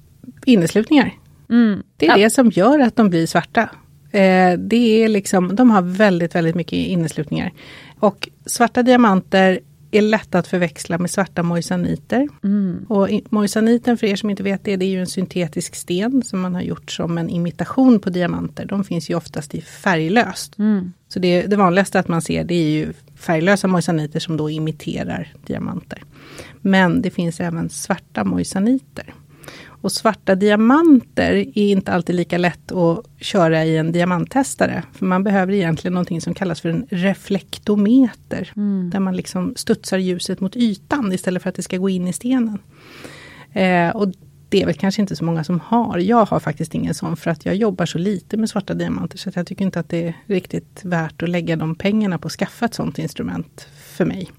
inneslutningar. 0.45 1.13
Mm. 1.49 1.83
Det 1.97 2.05
är 2.05 2.09
ja. 2.09 2.23
det 2.23 2.29
som 2.29 2.49
gör 2.49 2.79
att 2.79 2.95
de 2.95 3.09
blir 3.09 3.27
svarta. 3.27 3.69
Eh, 4.13 4.59
det 4.59 5.03
är 5.03 5.07
liksom, 5.07 5.55
de 5.55 5.71
har 5.71 5.81
väldigt, 5.81 6.35
väldigt 6.35 6.55
mycket 6.55 6.73
inneslutningar. 6.73 7.51
Och 7.99 8.29
svarta 8.45 8.83
diamanter 8.83 9.59
är 9.91 10.01
lätta 10.01 10.39
att 10.39 10.47
förväxla 10.47 10.97
med 10.97 11.11
svarta 11.11 11.43
moisaniter. 11.43 12.27
Mm. 12.43 12.85
Och 12.89 13.09
moisaniten, 13.29 13.97
för 13.97 14.07
er 14.07 14.15
som 14.15 14.29
inte 14.29 14.43
vet 14.43 14.63
det, 14.63 14.75
det 14.75 14.85
är 14.85 14.89
ju 14.89 14.99
en 14.99 15.07
syntetisk 15.07 15.75
sten 15.75 16.23
som 16.23 16.41
man 16.41 16.55
har 16.55 16.61
gjort 16.61 16.91
som 16.91 17.17
en 17.17 17.29
imitation 17.29 17.99
på 17.99 18.09
diamanter. 18.09 18.65
De 18.65 18.83
finns 18.83 19.09
ju 19.09 19.15
oftast 19.15 19.55
i 19.55 19.61
färglöst. 19.61 20.59
Mm. 20.59 20.93
Så 21.07 21.19
det, 21.19 21.41
det 21.41 21.55
vanligaste 21.55 21.99
att 21.99 22.07
man 22.07 22.21
ser 22.21 22.43
det 22.43 22.55
är 22.55 22.69
ju 22.69 22.93
färglösa 23.15 23.67
moisaniter 23.67 24.19
som 24.19 24.37
då 24.37 24.49
imiterar 24.49 25.33
diamanter. 25.45 26.03
Men 26.61 27.01
det 27.01 27.09
finns 27.09 27.39
även 27.39 27.69
svarta 27.69 28.23
moisaniter. 28.23 29.13
Och 29.83 29.91
svarta 29.91 30.35
diamanter 30.35 31.33
är 31.33 31.57
inte 31.57 31.91
alltid 31.91 32.15
lika 32.15 32.37
lätt 32.37 32.71
att 32.71 33.05
köra 33.19 33.65
i 33.65 33.77
en 33.77 33.91
diamanttestare. 33.91 34.83
För 34.93 35.05
man 35.05 35.23
behöver 35.23 35.53
egentligen 35.53 35.93
någonting 35.93 36.21
som 36.21 36.33
kallas 36.33 36.61
för 36.61 36.69
en 36.69 36.85
reflektometer. 36.89 38.51
Mm. 38.55 38.89
Där 38.89 38.99
man 38.99 39.15
liksom 39.15 39.53
studsar 39.55 39.97
ljuset 39.97 40.39
mot 40.39 40.55
ytan 40.55 41.13
istället 41.13 41.43
för 41.43 41.49
att 41.49 41.55
det 41.55 41.63
ska 41.63 41.77
gå 41.77 41.89
in 41.89 42.07
i 42.07 42.13
stenen. 42.13 42.59
Eh, 43.53 43.89
och 43.89 44.13
det 44.49 44.61
är 44.61 44.65
väl 44.65 44.75
kanske 44.75 45.01
inte 45.01 45.15
så 45.15 45.25
många 45.25 45.43
som 45.43 45.59
har. 45.59 45.97
Jag 45.97 46.25
har 46.25 46.39
faktiskt 46.39 46.75
ingen 46.75 46.93
sån 46.93 47.17
för 47.17 47.31
att 47.31 47.45
jag 47.45 47.55
jobbar 47.55 47.85
så 47.85 47.97
lite 47.97 48.37
med 48.37 48.49
svarta 48.49 48.73
diamanter. 48.73 49.17
Så 49.17 49.31
jag 49.35 49.47
tycker 49.47 49.65
inte 49.65 49.79
att 49.79 49.89
det 49.89 50.07
är 50.07 50.13
riktigt 50.25 50.81
värt 50.83 51.23
att 51.23 51.29
lägga 51.29 51.55
de 51.55 51.75
pengarna 51.75 52.17
på 52.17 52.27
att 52.27 52.31
skaffa 52.31 52.65
ett 52.65 52.73
sånt 52.73 52.99
instrument 52.99 53.67
för 53.95 54.05
mig. 54.05 54.31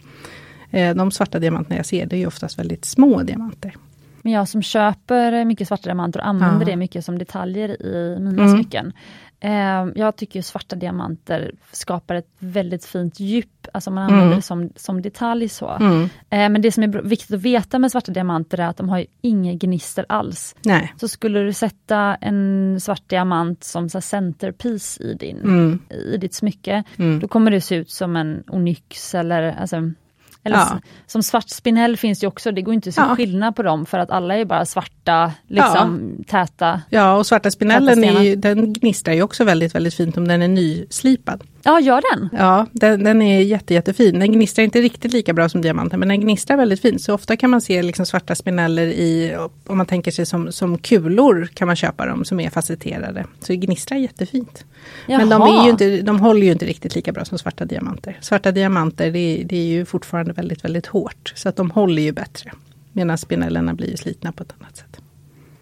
Eh, 0.70 0.95
de 0.95 1.11
svarta 1.11 1.38
diamanterna 1.38 1.76
jag 1.76 1.86
ser 1.86 2.07
det 2.07 2.16
är 2.16 2.26
oftast 2.26 2.59
väldigt 2.59 2.84
små 2.84 3.22
diamanter. 3.22 3.74
Men 4.25 4.33
jag 4.33 4.49
som 4.49 4.62
köper 4.62 5.45
mycket 5.45 5.68
svarta 5.68 5.83
diamanter 5.85 6.20
och 6.20 6.27
använder 6.27 6.66
ja. 6.66 6.70
det 6.70 6.77
mycket 6.77 7.05
som 7.05 7.18
detaljer 7.18 7.83
i 7.83 8.16
mina 8.20 8.43
mm. 8.43 8.55
smycken. 8.55 8.93
Eh, 9.41 9.87
jag 9.95 10.16
tycker 10.16 10.43
svarta 10.43 10.77
diamanter 10.77 11.55
skapar 11.72 12.14
ett 12.14 12.29
väldigt 12.39 12.85
fint 12.85 13.20
djup, 13.20 13.66
alltså 13.72 13.91
man 13.91 14.05
använder 14.05 14.27
mm. 14.27 14.37
det 14.37 14.43
som, 14.43 14.70
som 14.77 15.03
detalj 15.03 15.49
så. 15.49 15.70
Mm. 15.70 16.03
Eh, 16.03 16.09
men 16.49 16.62
det 16.62 16.72
som 16.72 16.83
är 16.83 16.89
viktigt 16.89 17.35
att 17.35 17.43
veta 17.43 17.79
med 17.79 17.91
svarta 17.91 18.12
diamanter 18.12 18.61
är 18.61 18.66
att 18.66 18.77
de 18.77 18.89
har 18.89 19.07
inga 19.20 19.55
gnister 19.55 20.07
alls. 20.09 20.57
Nej. 20.64 20.95
Så 20.97 21.09
skulle 21.09 21.41
du 21.41 21.53
sätta 21.53 22.14
en 22.14 22.81
svart 22.81 23.09
diamant 23.09 23.64
som 23.64 23.89
så 23.89 24.01
centerpiece 24.01 25.01
i, 25.01 25.14
din, 25.14 25.41
mm. 25.41 25.79
i 25.91 26.16
ditt 26.16 26.35
smycke, 26.35 26.85
mm. 26.97 27.20
då 27.20 27.29
kommer 27.29 27.51
det 27.51 27.61
se 27.61 27.75
ut 27.75 27.91
som 27.91 28.16
en 28.16 28.45
onyx 28.49 29.14
eller 29.14 29.57
alltså, 29.61 29.77
eller 30.45 30.57
ja. 30.57 30.80
som 31.07 31.22
svart 31.22 31.49
spinell 31.49 31.97
finns 31.97 32.20
det 32.20 32.26
också, 32.26 32.53
det 32.53 32.62
går 32.62 32.74
inte 32.74 32.92
se 32.92 33.01
ja. 33.01 33.16
skillnad 33.16 33.57
på 33.57 33.62
dem 33.62 33.86
för 33.86 33.99
att 33.99 34.11
alla 34.11 34.36
är 34.36 34.45
bara 34.45 34.64
svarta, 34.64 35.32
liksom 35.47 36.14
ja. 36.18 36.24
täta. 36.30 36.80
Ja 36.90 37.16
och 37.16 37.26
svarta 37.26 37.51
spinellen 37.51 38.05
är 38.05 38.22
ju, 38.22 38.36
den 38.36 38.72
gnistrar 38.72 39.14
ju 39.14 39.22
också 39.22 39.45
väldigt 39.45 39.74
väldigt 39.74 39.95
fint 39.95 40.16
om 40.16 40.28
den 40.28 40.42
är 40.42 40.49
nyslipad. 40.49 41.45
Ja, 41.65 41.81
gör 41.81 42.03
den? 42.15 42.29
Ja, 42.33 42.67
den, 42.73 43.05
den 43.05 43.23
är 43.23 43.41
jätte, 43.41 43.75
jättefin. 43.75 44.19
Den 44.19 44.33
gnistrar 44.33 44.65
inte 44.65 44.81
riktigt 44.81 45.12
lika 45.12 45.33
bra 45.33 45.49
som 45.49 45.62
diamanten, 45.62 46.01
men 46.01 46.09
den 46.09 46.21
gnistrar 46.21 46.57
väldigt 46.57 46.81
fint. 46.81 47.03
Så 47.03 47.15
ofta 47.15 47.37
kan 47.37 47.51
man 47.51 47.61
se 47.61 47.83
liksom 47.83 48.07
svarta 48.07 48.35
spineller 48.35 48.87
i, 48.87 49.37
om 49.67 49.77
man 49.77 49.87
tänker 49.87 50.11
sig 50.11 50.27
som, 50.27 50.53
som 50.53 50.79
kulor, 50.79 51.49
kan 51.55 51.67
man 51.67 51.77
köpa 51.77 52.07
dem 52.07 52.25
som 52.25 52.41
är 52.41 52.51
facetterade. 52.51 53.27
Så 53.41 53.53
det 53.53 53.57
gnistrar 53.57 53.99
jättefint. 53.99 54.65
Jaha. 55.07 55.19
Men 55.19 55.29
de, 55.29 55.43
är 55.43 55.65
ju 55.65 55.71
inte, 55.71 56.03
de 56.03 56.21
håller 56.21 56.47
ju 56.47 56.53
inte 56.53 56.67
riktigt 56.67 56.95
lika 56.95 57.12
bra 57.12 57.25
som 57.25 57.39
svarta 57.39 57.65
diamanter. 57.65 58.19
Svarta 58.21 58.53
diamanter, 58.53 59.11
det, 59.11 59.43
det 59.45 59.57
är 59.57 59.67
ju 59.67 59.85
fortfarande 59.85 60.33
väldigt, 60.33 60.65
väldigt 60.65 60.87
hårt. 60.87 61.33
Så 61.37 61.49
att 61.49 61.57
de 61.57 61.71
håller 61.71 62.03
ju 62.03 62.12
bättre. 62.12 62.53
Medan 62.93 63.19
spinellerna 63.19 63.75
blir 63.75 63.97
slitna 63.97 64.33
på 64.33 64.43
ett 64.43 64.55
annat 64.61 64.77
sätt. 64.77 65.01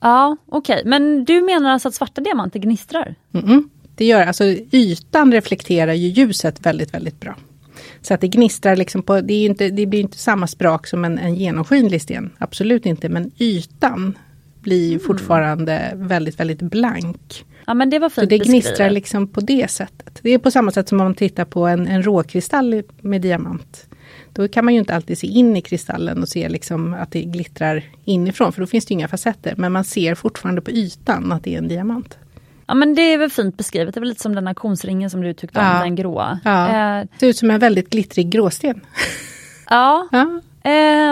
Ja, 0.00 0.36
okej. 0.48 0.74
Okay. 0.74 0.90
Men 0.90 1.24
du 1.24 1.40
menar 1.40 1.70
alltså 1.70 1.88
att 1.88 1.94
svarta 1.94 2.20
diamanter 2.20 2.58
gnistrar? 2.58 3.14
Mm 3.32 3.46
-mm. 3.46 3.68
Det 3.94 4.04
gör 4.04 4.26
alltså 4.26 4.44
ytan 4.70 5.32
reflekterar 5.32 5.92
ju 5.92 6.08
ljuset 6.08 6.66
väldigt, 6.66 6.94
väldigt 6.94 7.20
bra. 7.20 7.36
Så 8.00 8.14
att 8.14 8.20
det 8.20 8.28
gnistrar 8.28 8.76
liksom 8.76 9.02
på, 9.02 9.20
det, 9.20 9.34
inte, 9.34 9.68
det 9.68 9.86
blir 9.86 10.00
inte 10.00 10.18
samma 10.18 10.46
sprak 10.46 10.86
som 10.86 11.04
en, 11.04 11.18
en 11.18 11.34
genomskinlig 11.34 12.02
sten. 12.02 12.30
Absolut 12.38 12.86
inte, 12.86 13.08
men 13.08 13.30
ytan 13.38 14.18
blir 14.60 14.88
mm. 14.88 15.00
fortfarande 15.00 15.92
väldigt, 15.94 16.40
väldigt 16.40 16.62
blank. 16.62 17.44
Ja 17.66 17.74
men 17.74 17.90
det 17.90 17.98
var 17.98 18.08
fint 18.08 18.24
Så 18.24 18.26
det 18.26 18.38
gnistrar 18.38 18.90
liksom 18.90 19.28
på 19.28 19.40
det 19.40 19.70
sättet. 19.70 20.18
Det 20.22 20.30
är 20.30 20.38
på 20.38 20.50
samma 20.50 20.70
sätt 20.70 20.88
som 20.88 21.00
om 21.00 21.06
man 21.06 21.14
tittar 21.14 21.44
på 21.44 21.66
en, 21.66 21.86
en 21.86 22.02
råkristall 22.02 22.82
med 23.00 23.20
diamant. 23.20 23.86
Då 24.32 24.48
kan 24.48 24.64
man 24.64 24.74
ju 24.74 24.80
inte 24.80 24.94
alltid 24.94 25.18
se 25.18 25.26
in 25.26 25.56
i 25.56 25.62
kristallen 25.62 26.22
och 26.22 26.28
se 26.28 26.48
liksom 26.48 26.94
att 26.94 27.12
det 27.12 27.22
glittrar 27.22 27.84
inifrån, 28.04 28.52
för 28.52 28.60
då 28.60 28.66
finns 28.66 28.86
det 28.86 28.94
inga 28.94 29.08
facetter. 29.08 29.54
Men 29.56 29.72
man 29.72 29.84
ser 29.84 30.14
fortfarande 30.14 30.60
på 30.60 30.70
ytan 30.70 31.32
att 31.32 31.44
det 31.44 31.54
är 31.54 31.58
en 31.58 31.68
diamant. 31.68 32.18
Ja 32.72 32.76
men 32.76 32.94
det 32.94 33.02
är 33.02 33.18
väl 33.18 33.30
fint 33.30 33.56
beskrivet, 33.56 33.94
det 33.94 33.98
är 33.98 34.00
väl 34.00 34.08
lite 34.08 34.22
som 34.22 34.34
den 34.34 34.48
auktionsringen 34.48 35.10
som 35.10 35.20
du 35.20 35.34
tyckte 35.34 35.58
om, 35.58 35.66
ja. 35.66 35.82
den 35.82 35.96
gråa. 35.96 36.40
Ja. 36.44 36.68
Eh. 36.68 37.06
Ser 37.20 37.26
ut 37.26 37.36
som 37.36 37.50
en 37.50 37.60
väldigt 37.60 37.90
glittrig 37.90 38.30
gråsten. 38.30 38.80
Ja. 39.70 40.08
ja. 40.10 40.40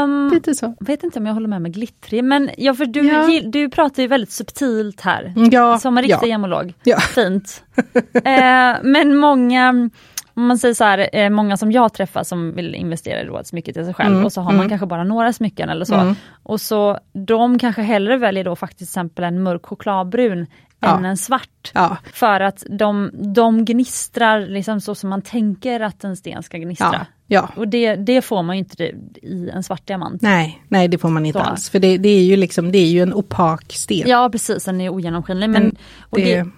Um, 0.02 0.30
Lite 0.32 0.54
så. 0.54 0.74
vet 0.80 1.02
inte 1.02 1.18
om 1.18 1.26
jag 1.26 1.34
håller 1.34 1.48
med 1.48 1.62
med 1.62 1.74
glittrig, 1.74 2.24
men 2.24 2.50
ja, 2.56 2.74
för 2.74 2.86
du, 2.86 3.00
ja. 3.00 3.40
du 3.44 3.70
pratar 3.70 4.02
ju 4.02 4.08
väldigt 4.08 4.32
subtilt 4.32 5.00
här. 5.00 5.32
Ja, 5.50 5.78
som 5.78 5.98
en 5.98 6.02
riktig 6.02 6.26
ja. 6.26 6.26
gemolog. 6.26 6.74
Ja. 6.82 7.00
Fint. 7.00 7.64
uh, 7.76 8.22
men 8.82 9.16
många, 9.16 9.90
om 10.34 10.46
man 10.46 10.58
säger 10.58 10.74
så 10.74 10.84
här, 10.84 11.08
eh, 11.12 11.30
många 11.30 11.56
som 11.56 11.72
jag 11.72 11.92
träffar 11.92 12.24
som 12.24 12.52
vill 12.52 12.74
investera 12.74 13.22
i 13.22 13.40
ett 13.40 13.46
smycke 13.46 13.72
till 13.72 13.84
sig 13.84 13.94
själv 13.94 14.12
mm. 14.12 14.24
och 14.24 14.32
så 14.32 14.40
har 14.40 14.50
man 14.50 14.60
mm. 14.60 14.68
kanske 14.68 14.86
bara 14.86 15.04
några 15.04 15.32
smycken 15.32 15.68
eller 15.68 15.84
så. 15.84 15.94
Mm. 15.94 16.14
Och 16.42 16.60
så 16.60 16.98
de 17.12 17.58
kanske 17.58 17.82
hellre 17.82 18.16
väljer 18.16 18.44
då 18.44 18.56
faktiskt 18.56 18.78
till 18.78 18.84
exempel 18.84 19.24
en 19.24 19.42
mörk 19.42 19.66
chokladbrun 19.66 20.46
ja. 20.80 20.98
än 20.98 21.04
en 21.04 21.16
svart. 21.16 21.70
Ja. 21.74 21.96
För 22.12 22.40
att 22.40 22.64
de, 22.70 23.10
de 23.12 23.64
gnistrar 23.64 24.40
liksom 24.40 24.80
så 24.80 24.94
som 24.94 25.10
man 25.10 25.22
tänker 25.22 25.80
att 25.80 26.04
en 26.04 26.16
sten 26.16 26.42
ska 26.42 26.58
gnistra. 26.58 26.90
Ja. 26.92 27.06
Ja. 27.32 27.48
Och 27.56 27.68
det, 27.68 27.96
det 27.96 28.22
får 28.22 28.42
man 28.42 28.56
ju 28.56 28.58
inte 28.58 28.84
i 29.22 29.50
en 29.54 29.62
svart 29.62 29.86
diamant. 29.86 30.22
Nej, 30.22 30.62
nej 30.68 30.88
det 30.88 30.98
får 30.98 31.08
man 31.08 31.26
inte 31.26 31.38
så. 31.38 31.44
alls. 31.44 31.70
För 31.70 31.78
det, 31.78 31.98
det, 31.98 32.08
är 32.08 32.22
ju 32.22 32.36
liksom, 32.36 32.72
det 32.72 32.78
är 32.78 32.86
ju 32.86 33.02
en 33.02 33.14
opak 33.14 33.72
sten. 33.72 34.08
Ja 34.08 34.28
precis, 34.32 34.64
den 34.64 34.80
är 34.80 34.88
ogenomskinlig. 34.88 35.50
Men, 35.50 35.76
det, 36.10 36.24
det, 36.34 36.50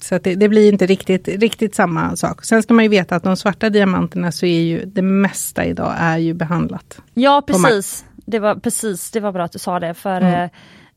så 0.00 0.18
det, 0.18 0.34
det, 0.34 0.48
blir 0.48 0.72
inte 0.72 0.86
riktigt, 0.86 1.28
riktigt 1.28 1.74
samma 1.74 2.16
sak. 2.16 2.44
Sen 2.44 2.62
ska 2.62 2.74
man 2.74 2.84
ju 2.84 2.88
veta 2.88 3.16
att 3.16 3.22
de 3.22 3.36
svarta 3.36 3.70
diamanterna 3.70 4.32
så 4.32 4.46
är 4.46 4.60
ju 4.60 4.84
det 4.84 5.02
mesta 5.02 5.64
idag 5.64 5.94
är 5.98 6.18
ju 6.18 6.34
behandlat. 6.34 7.00
Ja 7.14 7.42
precis, 7.46 8.04
det 8.14 8.38
var, 8.38 8.54
precis, 8.54 9.10
det 9.10 9.20
var 9.20 9.32
bra 9.32 9.44
att 9.44 9.52
du 9.52 9.58
sa 9.58 9.80
det. 9.80 9.94
För 9.94 10.20
mm. 10.20 10.50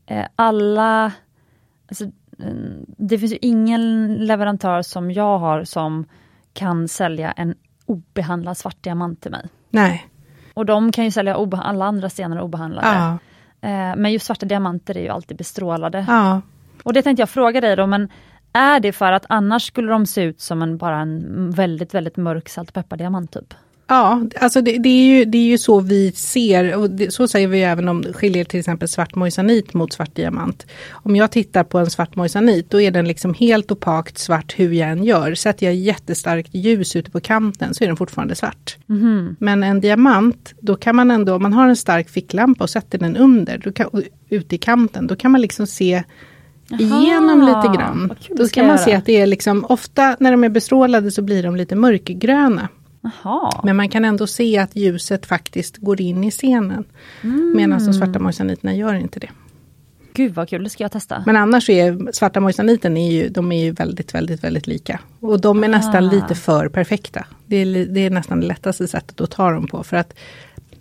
eh, 0.05 0.25
alla, 0.35 1.11
alltså, 1.89 2.05
det 2.97 3.19
finns 3.19 3.31
ju 3.31 3.37
ingen 3.41 4.15
leverantör 4.15 4.81
som 4.81 5.11
jag 5.11 5.39
har 5.39 5.63
som 5.63 6.05
kan 6.53 6.87
sälja 6.87 7.31
en 7.31 7.55
obehandlad 7.85 8.57
svart 8.57 8.83
diamant 8.83 9.21
till 9.21 9.31
mig. 9.31 9.45
Nej. 9.69 10.07
Och 10.53 10.65
de 10.65 10.91
kan 10.91 11.05
ju 11.05 11.11
sälja 11.11 11.35
alla 11.35 11.85
andra 11.85 12.09
stenar 12.09 12.41
obehandlade. 12.41 12.87
Ja. 12.87 13.17
Eh, 13.69 13.95
men 13.95 14.11
just 14.13 14.25
svarta 14.25 14.45
diamanter 14.45 14.97
är 14.97 15.01
ju 15.01 15.09
alltid 15.09 15.37
bestrålade. 15.37 16.05
Ja. 16.07 16.41
Och 16.83 16.93
det 16.93 17.01
tänkte 17.01 17.21
jag 17.21 17.29
fråga 17.29 17.61
dig 17.61 17.75
då, 17.75 17.87
men 17.87 18.09
är 18.53 18.79
det 18.79 18.91
för 18.91 19.11
att 19.11 19.25
annars 19.29 19.67
skulle 19.67 19.91
de 19.91 20.05
se 20.05 20.21
ut 20.21 20.41
som 20.41 20.61
en, 20.61 20.77
bara 20.77 20.99
en 20.99 21.51
väldigt, 21.51 21.93
väldigt 21.93 22.17
mörk 22.17 22.49
saltpeppardiamant 22.49 23.31
typ? 23.31 23.53
Ja, 23.89 24.21
alltså 24.39 24.61
det, 24.61 24.77
det, 24.77 24.89
är 24.89 25.17
ju, 25.17 25.25
det 25.25 25.37
är 25.37 25.47
ju 25.47 25.57
så 25.57 25.79
vi 25.79 26.11
ser, 26.11 26.75
och 26.75 26.89
det, 26.89 27.13
så 27.13 27.27
säger 27.27 27.47
vi 27.47 27.61
även 27.61 27.87
om 27.87 28.03
skiljer 28.13 28.43
till 28.43 28.59
exempel 28.59 28.87
svart 28.87 29.15
moisanit 29.15 29.73
mot 29.73 29.93
svart 29.93 30.15
diamant. 30.15 30.65
Om 30.91 31.15
jag 31.15 31.31
tittar 31.31 31.63
på 31.63 31.77
en 31.77 31.89
svart 31.89 32.15
moisanit, 32.15 32.69
då 32.69 32.81
är 32.81 32.91
den 32.91 33.07
liksom 33.07 33.33
helt 33.33 33.71
opakt 33.71 34.17
svart 34.17 34.53
hur 34.57 34.73
jag 34.73 34.89
än 34.89 35.03
gör. 35.03 35.35
Sätter 35.35 35.65
jag 35.65 35.75
jättestarkt 35.75 36.49
ljus 36.53 36.95
ute 36.95 37.11
på 37.11 37.19
kanten 37.19 37.73
så 37.73 37.83
är 37.83 37.87
den 37.87 37.97
fortfarande 37.97 38.35
svart. 38.35 38.77
Mhm. 38.85 39.35
Men 39.39 39.63
en 39.63 39.81
diamant, 39.81 40.53
då 40.59 40.75
kan 40.75 40.95
man 40.95 41.11
ändå, 41.11 41.35
om 41.35 41.41
man 41.41 41.53
har 41.53 41.67
en 41.67 41.75
stark 41.75 42.09
ficklampa 42.09 42.63
och 42.63 42.69
sätter 42.69 42.97
den 42.97 43.17
under, 43.17 43.57
då 43.57 43.71
kan, 43.71 44.03
ute 44.29 44.55
i 44.55 44.57
kanten, 44.57 45.07
då 45.07 45.15
kan 45.15 45.31
man 45.31 45.41
liksom 45.41 45.67
se 45.67 46.03
igenom 46.79 47.41
lite 47.41 47.77
grann. 47.77 48.13
Då 48.29 48.47
kan 48.47 48.65
man 48.65 48.75
jag 48.75 48.79
se 48.79 48.89
göra. 48.89 48.97
att 48.97 49.05
det 49.05 49.17
är 49.17 49.25
liksom, 49.25 49.65
ofta 49.65 50.15
när 50.19 50.31
de 50.31 50.43
är 50.43 50.49
bestrålade 50.49 51.11
så 51.11 51.21
blir 51.21 51.43
de 51.43 51.55
lite 51.55 51.75
mörkgröna. 51.75 52.67
Jaha. 53.01 53.61
Men 53.63 53.75
man 53.75 53.89
kan 53.89 54.05
ändå 54.05 54.27
se 54.27 54.57
att 54.57 54.75
ljuset 54.75 55.25
faktiskt 55.25 55.77
går 55.77 56.01
in 56.01 56.23
i 56.23 56.31
scenen. 56.31 56.83
Medan 57.55 57.85
de 57.85 57.93
svarta 57.93 58.19
moisaniterna 58.19 58.75
gör 58.75 58.93
inte 58.93 59.19
det. 59.19 59.29
Gud 60.13 60.33
vad 60.33 60.49
kul, 60.49 60.63
det 60.63 60.69
ska 60.69 60.83
jag 60.83 60.91
testa. 60.91 61.23
Men 61.25 61.35
annars 61.35 61.69
är 61.69 62.11
svarta 62.11 62.39
moisaniten 62.39 62.97
är 62.97 63.11
ju, 63.11 63.29
de 63.29 63.51
är 63.51 63.63
ju 63.63 63.71
väldigt, 63.71 64.13
väldigt, 64.13 64.43
väldigt 64.43 64.67
lika. 64.67 64.99
Och 65.19 65.41
de 65.41 65.63
är 65.63 65.67
nästan 65.67 66.07
Ah. 66.07 66.11
lite 66.11 66.35
för 66.35 66.69
perfekta. 66.69 67.25
Det 67.45 67.55
är, 67.55 67.85
det 67.85 67.99
är 67.99 68.09
nästan 68.09 68.39
det 68.39 68.47
lättaste 68.47 68.87
sättet 68.87 69.21
att 69.21 69.31
ta 69.31 69.51
dem 69.51 69.67
på. 69.67 69.83
För 69.83 69.97
att 69.97 70.13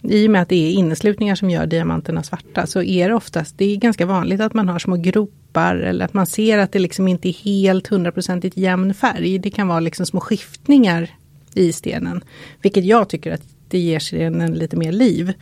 i 0.02 0.26
och 0.26 0.30
med 0.30 0.42
att 0.42 0.48
det 0.48 0.56
är 0.56 0.72
inneslutningar 0.72 1.34
som 1.34 1.50
gör 1.50 1.66
diamanterna 1.66 2.22
svarta 2.22 2.66
så 2.66 2.82
är 2.82 3.08
det 3.08 3.14
oftast, 3.14 3.58
det 3.58 3.64
är 3.64 3.76
ganska 3.76 4.06
vanligt 4.06 4.40
att 4.40 4.54
man 4.54 4.68
har 4.68 4.78
små 4.78 4.96
gropar 4.96 5.76
eller 5.76 6.04
att 6.04 6.14
man 6.14 6.26
ser 6.26 6.58
att 6.58 6.72
det 6.72 6.78
liksom 6.78 7.08
inte 7.08 7.28
är 7.28 7.32
helt 7.32 7.86
hundraprocentigt 7.86 8.56
jämn 8.56 8.94
färg. 8.94 9.38
Det 9.38 9.50
kan 9.50 9.68
vara 9.68 9.80
liksom 9.80 10.06
små 10.06 10.20
skiftningar 10.20 11.10
i 11.55 11.72
stenen. 11.72 12.24
Vilket 12.62 12.84
jag 12.84 13.09
tycker 13.09 13.32
att 13.32 13.42
det 13.68 13.78
ger 13.78 13.99
stenen 13.99 14.55
lite 14.55 14.76
mer 14.76 14.92
liv. 14.92 15.32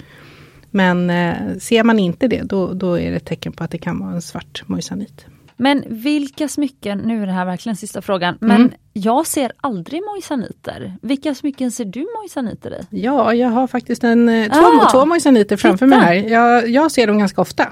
Men 0.71 1.11
eh, 1.11 1.35
ser 1.61 1.85
man 1.85 1.99
inte 1.99 2.29
det, 2.29 2.43
då, 2.43 2.73
då 2.73 2.99
är 2.99 3.11
det 3.11 3.17
ett 3.17 3.25
tecken 3.25 3.53
på 3.53 3.65
att 3.65 3.71
det 3.71 3.79
kan 3.79 3.99
vara 3.99 4.11
en 4.13 4.23
svart 4.23 4.63
moisanit. 4.67 5.27
Men 5.57 5.85
vilka 5.89 6.49
smycken, 6.49 6.99
nu 6.99 7.23
är 7.23 7.27
det 7.27 7.33
här 7.33 7.45
verkligen 7.45 7.77
sista 7.77 8.03
frågan, 8.03 8.39
men 8.41 8.57
Mm. 8.61 8.73
jag 8.93 9.27
ser 9.27 9.53
aldrig 9.57 10.03
moisaniter. 10.15 10.97
Vilka 11.03 11.35
smycken 11.35 11.71
ser 11.73 11.85
du 11.85 12.07
moisaniter 12.23 12.71
i? 12.91 13.03
Ja, 13.03 13.35
jag 13.35 13.49
har 13.49 13.67
faktiskt 13.67 14.05
en, 14.05 14.29
eh, 14.29 14.47
två, 14.53 14.61
Ah, 14.83 14.91
två 14.93 15.07
moisaniter 15.07 15.57
framför 15.57 15.87
titta. 15.87 15.99
mig 16.01 16.23
här. 16.23 16.31
Jag, 16.31 16.69
jag 16.69 16.93
ser 16.93 17.07
dem 17.07 17.19
ganska 17.19 17.41
ofta. 17.41 17.69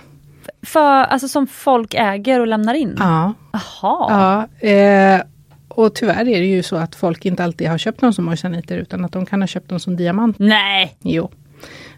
För, 0.62 0.80
alltså 1.05 1.28
som 1.28 1.47
folk 1.47 1.95
äger 1.95 2.41
och 2.41 2.47
lämnar 2.47 2.74
in? 2.74 2.95
Ja, 2.99 3.35
Jaha. 3.53 4.47
ja 4.62 4.68
eh, 4.68 5.20
och 5.77 5.95
tyvärr 5.95 6.29
är 6.29 6.41
det 6.41 6.47
ju 6.47 6.62
så 6.62 6.77
att 6.77 6.95
folk 6.95 7.27
inte 7.27 7.45
alltid 7.45 7.68
har 7.68 7.79
köpt 7.79 8.01
dem 8.01 8.12
som 8.12 8.25
moisaniter 8.25 8.79
utan 8.79 9.05
att 9.05 9.12
de 9.12 9.27
kan 9.27 9.43
ha 9.43 9.47
köpt 9.47 9.68
dem 9.68 9.81
som 9.81 9.97
diamant. 9.97 10.39
Nej! 10.39 10.97
Jo. 11.03 11.31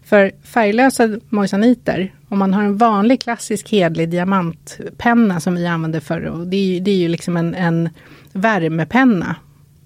För 0.05 0.33
färglösa 0.43 1.09
moisaniter, 1.29 2.15
om 2.29 2.39
man 2.39 2.55
har 2.55 2.63
en 2.63 2.77
vanlig 2.77 3.21
klassisk 3.21 3.71
hedlig 3.71 4.09
diamantpenna 4.09 5.41
som 5.41 5.55
vi 5.55 5.67
använde 5.67 6.01
förr, 6.01 6.25
och 6.25 6.47
det 6.47 6.57
är 6.57 6.75
ju, 6.75 6.81
det 6.81 6.91
är 6.91 6.97
ju 6.97 7.09
liksom 7.09 7.37
en, 7.37 7.55
en 7.55 7.89
värmepenna. 8.33 9.37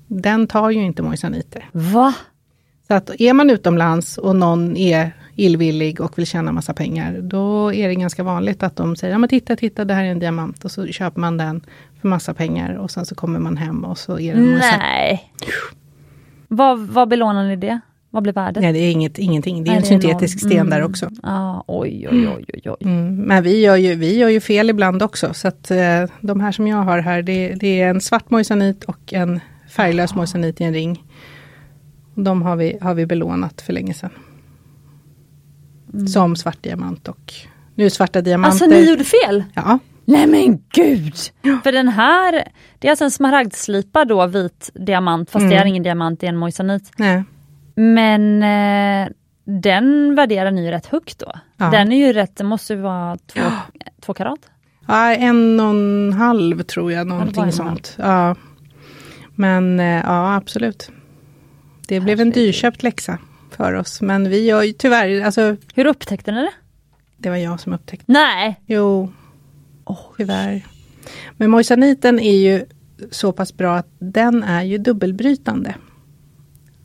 Den 0.07 0.47
tar 0.47 0.71
ju 0.71 0.83
inte 0.83 1.03
moisaniter. 1.03 1.69
Va? 1.73 2.15
Så 2.87 2.95
att 2.95 3.21
är 3.21 3.33
man 3.33 3.51
utomlands 3.51 4.19
och 4.19 4.37
någon 4.37 4.77
är 4.77 5.13
illvillig 5.37 6.01
och 6.01 6.19
vill 6.19 6.27
tjäna 6.27 6.53
massa 6.53 6.75
pengar, 6.75 7.21
då 7.21 7.75
är 7.75 7.89
det 7.89 7.95
ganska 7.95 8.23
vanligt 8.23 8.63
att 8.63 8.77
de 8.77 8.97
säger, 8.97 9.15
ja 9.15 9.19
men 9.19 9.29
titta, 9.29 9.57
titta, 9.57 9.85
det 9.85 9.95
här 9.95 10.05
är 10.05 10.11
en 10.11 10.19
diamant. 10.19 10.65
Och 10.65 10.71
så 10.71 10.87
köper 10.87 11.21
man 11.21 11.37
den 11.37 11.61
för 12.01 12.09
massa 12.09 12.35
pengar 12.35 12.75
och 12.75 12.91
sen 12.91 13.07
så 13.07 13.15
kommer 13.15 13.39
man 13.39 13.57
hem 13.57 13.85
och 13.85 13.99
så 13.99 14.19
är 14.19 14.35
det 14.35 14.41
en. 14.41 14.59
Nej. 14.79 15.33
Vad, 16.49 16.79
vad 16.81 17.09
belånar 17.09 17.45
ni 17.49 17.57
det? 17.57 17.81
Vad 18.13 18.23
blir 18.23 18.33
värdet? 18.33 18.63
Nej, 18.63 18.73
det 18.73 18.79
är 18.79 18.91
inget, 18.91 19.19
ingenting. 19.19 19.65
Det 19.65 19.71
är 19.71 19.73
Nej, 19.73 19.77
en 19.77 19.83
det 19.83 20.07
är 20.07 20.11
syntetisk 20.11 20.43
noll. 20.43 20.51
sten 20.53 20.71
där 20.71 20.77
Mm. 20.79 20.91
också. 20.91 21.11
Ah, 21.23 21.63
oj, 21.67 22.09
oj, 22.11 22.29
oj, 22.29 22.45
oj, 22.55 22.61
oj. 22.65 22.77
Mm, 22.81 23.17
men 23.17 23.43
vi 23.43 23.61
gör, 23.61 23.77
ju, 23.77 23.95
vi 23.95 24.19
gör 24.19 24.29
ju 24.29 24.41
fel 24.41 24.71
ibland 24.71 25.03
också. 25.03 25.35
Så 25.35 25.49
att 25.49 25.71
eh, 25.71 26.05
de 26.21 26.41
här 26.41 26.53
som 26.53 26.67
jag 26.67 26.77
har 26.77 26.99
här, 26.99 27.23
det, 27.23 27.49
det 27.55 27.81
är 27.81 27.91
en 27.91 28.01
svart 28.01 28.31
moisanit 28.31 28.85
och 28.85 29.13
en 29.13 29.41
färglös 29.69 30.15
moisanit 30.15 30.61
i 30.61 30.65
en 30.65 30.75
ring. 30.75 31.05
De 32.15 32.43
har 32.43 32.57
vi, 32.57 32.79
har 32.81 32.95
vi 32.95 33.07
belånat 33.07 33.61
för 33.61 33.73
länge 33.73 33.95
sedan. 33.95 34.11
Som 36.09 36.37
svart 36.37 36.63
diamant 36.63 37.09
och 37.09 37.33
nu 37.75 37.85
är 37.87 37.91
svarta 37.91 38.21
diamanter. 38.21 38.65
Alltså 38.65 38.67
ni 38.81 38.91
gjorde 38.91 39.05
fel? 39.05 39.45
Ja, 39.55 39.79
Nej 40.11 40.27
men 40.27 40.63
gud! 40.73 41.15
För 41.63 41.73
den 41.73 41.89
här, 41.89 42.49
det 42.79 42.89
är 42.89 42.91
alltså 42.91 43.05
en 43.05 43.11
smaragdslipad 43.11 44.09
då 44.09 44.27
vit 44.27 44.71
diamant, 44.75 45.31
fast 45.31 45.49
det 45.51 45.57
är 45.57 45.65
ingen 45.65 45.83
diamant, 45.83 46.21
det 46.21 46.27
är 46.27 46.29
en 46.29 46.37
moisanit. 46.37 46.91
nej. 46.97 47.25
Men 47.75 48.43
eh, 48.43 49.09
den 49.45 50.15
värderar 50.15 50.51
ni 50.51 50.65
ju 50.65 50.71
rätt 50.71 50.87
högt 50.87 51.19
då. 51.19 51.33
Ja. 51.57 51.71
Den 51.71 51.93
är 51.93 52.07
ju 52.07 52.13
rätt, 52.13 52.37
det 52.37 52.45
måste 52.45 52.73
ju 52.75 52.81
vara 52.81 53.17
två, 53.17 53.41
två 54.01 54.15
karat. 54.15 54.39
Ja, 54.87 55.15
en 55.15 55.61
och 55.61 55.67
en 55.71 56.13
halv 56.13 56.63
tror 56.63 56.93
jag, 56.93 57.07
någonting 57.07 57.53
sånt. 57.53 57.95
Ja. 57.99 58.37
Men 59.35 59.81
eh, 59.81 59.87
ja, 60.05 60.35
absolut. 60.35 60.91
Det 61.89 62.01
blev 62.01 62.21
en 62.21 62.31
dyrköpt 62.31 62.83
läxa 62.83 63.19
för 63.51 63.73
oss. 63.73 64.01
Men 64.01 64.29
vi 64.31 64.47
gör 64.47 64.63
ju 64.63 64.73
tyvärr, 64.73 65.25
alltså 65.25 65.57
Hur 65.75 65.87
upptäckte 65.87 66.33
ni 66.33 66.41
det? 66.41 66.53
det 67.17 67.31
var 67.31 67.37
jag 67.37 67.61
som 67.61 67.73
upptäckte. 67.73 68.05
Nej! 68.13 68.61
Jo, 68.67 69.13
tyvärr. 70.17 70.67
Men 71.37 71.51
moisaniten 71.51 72.21
är 72.21 72.39
ju 72.39 72.65
så 73.11 73.33
pass 73.33 73.57
bra 73.57 73.77
att 73.77 73.89
den 73.99 74.43
är 74.43 74.63
ju 74.63 74.79
dubbelbrytande. 74.79 75.75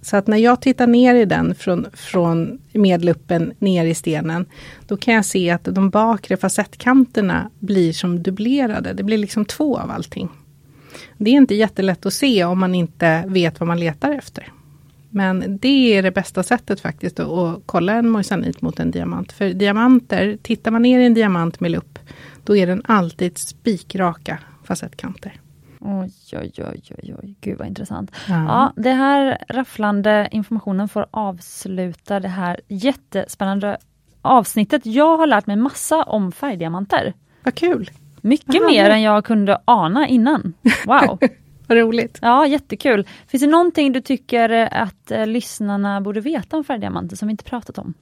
Så 0.02 0.18
att 0.18 0.28
när 0.28 0.38
jag 0.38 0.62
tittar 0.62 0.88
ner 0.88 1.16
i 1.16 1.26
den 1.26 1.56
från, 1.56 1.88
från 1.94 2.60
medluppen 2.74 3.54
ner 3.60 3.86
i 3.86 3.96
stenen, 3.96 4.46
då 4.88 4.98
kan 4.98 5.14
jag 5.14 5.26
se 5.26 5.50
att 5.50 5.64
de 5.64 5.90
bakre 5.90 6.38
facettkanterna 6.38 7.50
blir 7.60 7.94
som 7.94 8.24
dubblerade. 8.24 8.94
Det 8.94 9.04
blir 9.04 9.18
liksom 9.18 9.46
två 9.46 9.78
av 9.78 9.92
allting. 9.92 10.30
Det 11.18 11.30
är 11.30 11.36
inte 11.36 11.56
jättelätt 11.56 12.06
att 12.06 12.14
se 12.14 12.44
om 12.44 12.60
man 12.60 12.76
inte 12.76 13.24
vet 13.28 13.60
vad 13.60 13.68
man 13.68 13.80
letar 13.80 14.12
efter. 14.12 14.52
Men 15.10 15.58
det 15.62 15.98
är 15.98 16.04
det 16.04 16.12
bästa 16.12 16.44
sättet 16.44 16.80
faktiskt 16.80 17.20
att, 17.20 17.28
att 17.28 17.62
kolla 17.66 17.94
en 17.94 18.10
moisanit 18.10 18.62
mot 18.62 18.80
en 18.80 18.92
diamant. 18.92 19.32
För 19.32 19.50
diamanter, 19.50 20.38
tittar 20.42 20.72
man 20.72 20.82
ner 20.82 21.00
i 21.00 21.06
en 21.06 21.14
diamant 21.14 21.60
med 21.60 21.72
lupp, 21.72 22.00
då 22.46 22.56
är 22.56 22.68
den 22.68 22.82
alltid 22.86 23.38
spikraka 23.38 24.40
facettkanter. 24.64 25.42
Oj, 25.80 26.12
oj, 26.34 26.52
oj, 26.58 26.82
oj, 26.98 27.16
oj, 27.24 27.36
gud 27.42 27.58
vad 27.58 27.68
intressant. 27.68 28.12
Ja. 28.28 28.46
Ja, 28.46 28.74
det 28.76 28.92
här 28.92 29.38
rafflande 29.50 30.30
informationen 30.32 30.90
får 30.90 31.06
avsluta 31.12 32.20
det 32.20 32.28
här 32.28 32.60
jättespännande 32.68 33.78
avsnittet. 34.22 34.86
Jag 34.86 35.18
har 35.18 35.28
lärt 35.28 35.48
mig 35.48 35.56
massa 35.56 36.04
om 36.04 36.32
färgdiamanter. 36.32 37.14
Vad 37.44 37.56
kul! 37.56 37.92
Mycket 38.22 38.56
Aha, 38.56 38.68
mer 38.68 38.90
än 38.90 39.02
jag 39.02 39.26
kunde 39.26 39.62
ana 39.66 40.08
innan. 40.08 40.54
Wow! 40.86 41.20
Vad 41.68 41.78
roligt! 41.78 42.20
Ja, 42.22 42.48
jättekul. 42.48 43.08
Finns 43.28 43.44
det 43.44 43.50
någonting 43.50 43.94
du 43.94 44.02
tycker 44.02 44.50
att 44.74 45.12
eh, 45.12 45.28
lyssnarna 45.28 46.02
borde 46.02 46.22
veta 46.22 46.58
om 46.58 46.64
färgdiamanter 46.64 47.16
som 47.16 47.28
vi 47.28 47.32
inte 47.32 47.44
pratat 47.44 47.78
om? 47.78 47.94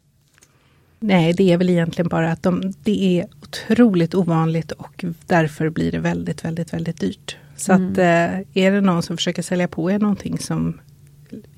Nej, 1.06 1.34
det 1.34 1.52
är 1.52 1.58
väl 1.58 1.70
egentligen 1.70 2.10
bara 2.10 2.32
att 2.32 2.44
de, 2.44 2.74
det 2.84 3.20
är 3.20 3.28
otroligt 3.42 4.16
ovanligt 4.16 4.72
och 4.72 5.06
därför 5.28 5.70
blir 5.70 5.92
det 5.92 6.00
väldigt, 6.00 6.46
väldigt, 6.46 6.74
väldigt 6.74 7.00
dyrt. 7.00 7.38
Så 7.56 7.74
att 7.74 7.98
eh, 7.98 8.40
är 8.54 8.72
det 8.72 8.82
någon 8.82 9.04
som 9.04 9.18
försöker 9.18 9.42
sälja 9.42 9.68
på 9.68 9.92
er 9.92 10.00
någonting 10.00 10.38
som 10.38 10.80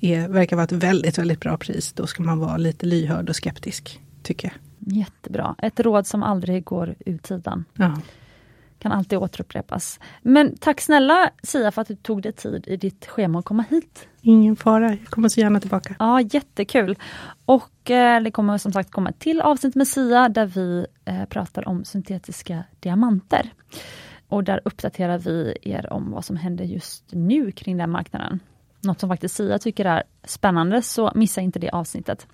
är, 0.00 0.28
verkar 0.28 0.56
vara 0.56 0.64
ett 0.64 0.72
väldigt, 0.72 1.18
väldigt 1.18 1.40
bra 1.40 1.56
pris, 1.56 1.92
då 1.92 2.06
ska 2.06 2.22
man 2.22 2.38
vara 2.38 2.56
lite 2.56 2.86
lyhörd 2.86 3.28
och 3.28 3.36
skeptisk, 3.36 4.00
tycker 4.22 4.48
jag. 4.48 4.96
Jättebra. 4.96 5.54
Ett 5.62 5.80
råd 5.80 6.06
som 6.06 6.22
aldrig 6.22 6.64
går 6.64 6.94
ur 7.06 7.18
tiden. 7.18 7.64
Ja. 7.74 8.00
Kan 8.78 8.92
alltid 8.92 9.18
återupprepas. 9.18 10.00
Men 10.22 10.56
tack 10.56 10.80
snälla 10.80 11.30
Sia 11.42 11.70
för 11.70 11.82
att 11.82 11.88
du 11.88 11.96
tog 11.96 12.22
dig 12.22 12.32
tid 12.32 12.64
i 12.68 12.76
ditt 12.76 13.06
schema 13.06 13.38
att 13.38 13.44
komma 13.44 13.64
hit. 13.70 14.08
Ingen 14.20 14.56
fara, 14.56 14.90
jag 14.90 15.06
kommer 15.06 15.28
så 15.28 15.40
gärna 15.40 15.60
tillbaka. 15.60 15.94
Ja, 15.98 16.20
jättekul. 16.20 16.96
Och 17.44 17.90
eh, 17.90 18.22
det 18.22 18.30
kommer 18.30 18.58
som 18.58 18.72
sagt 18.72 18.90
komma 18.90 19.10
ett 19.10 19.18
till 19.18 19.40
avsnitt 19.40 19.74
med 19.74 19.88
Sia 19.88 20.28
där 20.28 20.46
vi 20.46 20.86
eh, 21.04 21.24
pratar 21.24 21.68
om 21.68 21.84
syntetiska 21.84 22.64
diamanter. 22.80 23.50
Och 24.28 24.44
där 24.44 24.60
uppdaterar 24.64 25.18
vi 25.18 25.56
er 25.62 25.92
om 25.92 26.10
vad 26.10 26.24
som 26.24 26.36
händer 26.36 26.64
just 26.64 27.04
nu 27.12 27.52
kring 27.52 27.76
den 27.76 27.90
marknaden. 27.90 28.40
Något 28.80 29.00
som 29.00 29.08
faktiskt 29.08 29.34
Sia 29.34 29.58
tycker 29.58 29.84
är 29.84 30.02
spännande, 30.24 30.82
så 30.82 31.12
missa 31.14 31.40
inte 31.40 31.58
det 31.58 31.70
avsnittet. 31.70 32.26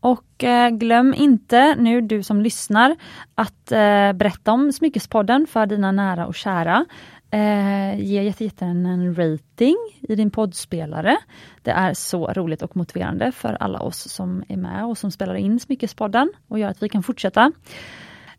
Och 0.00 0.44
eh, 0.44 0.70
glöm 0.70 1.14
inte 1.14 1.74
nu 1.74 2.00
du 2.00 2.22
som 2.22 2.40
lyssnar 2.40 2.96
att 3.34 3.72
eh, 3.72 4.12
berätta 4.12 4.52
om 4.52 4.72
Smyckespodden 4.72 5.46
för 5.46 5.66
dina 5.66 5.92
nära 5.92 6.26
och 6.26 6.34
kära. 6.34 6.84
Eh, 7.30 8.00
ge 8.00 8.22
jättegärna 8.22 8.90
en 8.92 9.14
rating 9.14 9.76
i 10.00 10.14
din 10.14 10.30
poddspelare. 10.30 11.16
Det 11.62 11.70
är 11.70 11.94
så 11.94 12.32
roligt 12.32 12.62
och 12.62 12.76
motiverande 12.76 13.32
för 13.32 13.56
alla 13.60 13.80
oss 13.80 14.08
som 14.08 14.44
är 14.48 14.56
med 14.56 14.84
och 14.84 14.98
som 14.98 15.10
spelar 15.10 15.34
in 15.34 15.60
Smyckespodden 15.60 16.32
och 16.48 16.58
gör 16.58 16.68
att 16.68 16.82
vi 16.82 16.88
kan 16.88 17.02
fortsätta. 17.02 17.52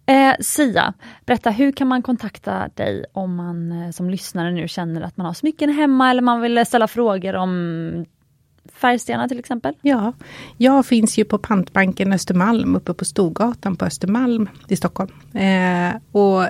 Eh, 0.05 0.33
Sia, 0.39 0.93
berätta 1.25 1.49
hur 1.49 1.71
kan 1.71 1.87
man 1.87 2.01
kontakta 2.01 2.69
dig 2.73 3.05
om 3.13 3.35
man 3.35 3.71
eh, 3.71 3.91
som 3.91 4.09
lyssnare 4.09 4.51
nu 4.51 4.67
känner 4.67 5.01
att 5.01 5.17
man 5.17 5.25
har 5.25 5.33
smycken 5.33 5.69
hemma 5.69 6.09
eller 6.09 6.21
man 6.21 6.41
vill 6.41 6.65
ställa 6.65 6.87
frågor 6.87 7.35
om 7.35 8.05
färgstenar 8.73 9.27
till 9.27 9.39
exempel? 9.39 9.73
Ja, 9.81 10.13
jag 10.57 10.85
finns 10.85 11.17
ju 11.17 11.25
på 11.25 11.37
Pantbanken 11.37 12.13
Östermalm 12.13 12.75
uppe 12.75 12.93
på 12.93 13.05
Storgatan 13.05 13.75
på 13.75 13.85
Östermalm 13.85 14.49
i 14.67 14.75
Stockholm. 14.75 15.11
Eh, 15.33 15.93
och 16.11 16.43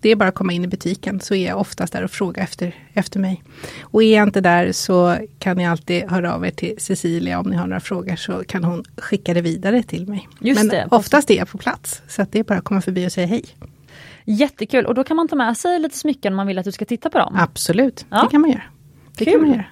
det 0.00 0.08
är 0.10 0.16
bara 0.16 0.28
att 0.28 0.34
komma 0.34 0.52
in 0.52 0.64
i 0.64 0.68
butiken 0.68 1.20
så 1.20 1.34
är 1.34 1.46
jag 1.46 1.58
oftast 1.60 1.92
där 1.92 2.04
och 2.04 2.10
frågar 2.10 2.42
efter, 2.42 2.74
efter 2.92 3.20
mig. 3.20 3.42
Och 3.82 4.02
är 4.02 4.16
jag 4.16 4.22
inte 4.28 4.40
där 4.40 4.72
så 4.72 5.16
kan 5.38 5.56
ni 5.56 5.66
alltid 5.66 6.10
höra 6.10 6.34
av 6.34 6.46
er 6.46 6.50
till 6.50 6.74
Cecilia 6.78 7.40
om 7.40 7.46
ni 7.50 7.56
har 7.56 7.66
några 7.66 7.80
frågor 7.80 8.16
så 8.16 8.44
kan 8.44 8.64
hon 8.64 8.84
skicka 8.96 9.34
det 9.34 9.40
vidare 9.40 9.82
till 9.82 10.06
mig. 10.08 10.28
Just 10.40 10.60
Men 10.60 10.68
det. 10.68 10.88
oftast 10.90 11.30
är 11.30 11.34
jag 11.36 11.48
på 11.48 11.58
plats 11.58 12.02
så 12.08 12.22
att 12.22 12.32
det 12.32 12.38
är 12.38 12.44
bara 12.44 12.58
att 12.58 12.64
komma 12.64 12.80
förbi 12.80 13.06
och 13.06 13.12
säga 13.12 13.26
hej. 13.26 13.44
Jättekul 14.24 14.86
och 14.86 14.94
då 14.94 15.04
kan 15.04 15.16
man 15.16 15.28
ta 15.28 15.36
med 15.36 15.56
sig 15.56 15.78
lite 15.78 15.98
smycken 15.98 16.32
om 16.32 16.36
man 16.36 16.46
vill 16.46 16.58
att 16.58 16.64
du 16.64 16.72
ska 16.72 16.84
titta 16.84 17.10
på 17.10 17.18
dem. 17.18 17.36
Absolut, 17.38 18.06
Ja. 18.10 18.22
det 18.22 18.30
kan 18.30 18.40
man 18.40 18.50
göra. 18.50 18.62
Det 19.18 19.24
Kul. 19.24 19.32
kan 19.32 19.40
man 19.42 19.50
göra. 19.50 19.64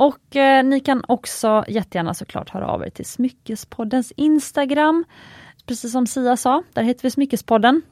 Och 0.00 0.36
eh, 0.36 0.64
ni 0.64 0.80
kan 0.80 1.02
också 1.08 1.64
jättegärna 1.68 2.14
såklart 2.14 2.50
höra 2.50 2.66
av 2.66 2.82
er 2.82 2.90
till 2.90 3.04
Smyckespoddens 3.04 4.12
Instagram. 4.16 5.04
Precis 5.66 5.92
som 5.92 6.06
Sia 6.06 6.36
sa, 6.36 6.62
där 6.72 6.82
heter 6.82 7.02
vi 7.02 7.10
Smyckespodden. 7.10 7.82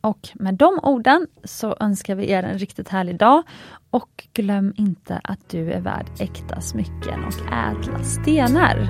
Och 0.00 0.28
med 0.34 0.54
de 0.54 0.80
orden 0.82 1.26
så 1.44 1.76
önskar 1.80 2.14
vi 2.14 2.30
er 2.30 2.42
en 2.42 2.58
riktigt 2.58 2.88
härlig 2.88 3.18
dag. 3.18 3.42
Och 3.90 4.26
glöm 4.32 4.74
inte 4.76 5.20
att 5.24 5.48
du 5.50 5.72
är 5.72 5.80
värd 5.80 6.06
äkta 6.20 6.60
smycken 6.60 7.24
och 7.24 7.52
ädla 7.52 8.04
stenar. 8.04 8.88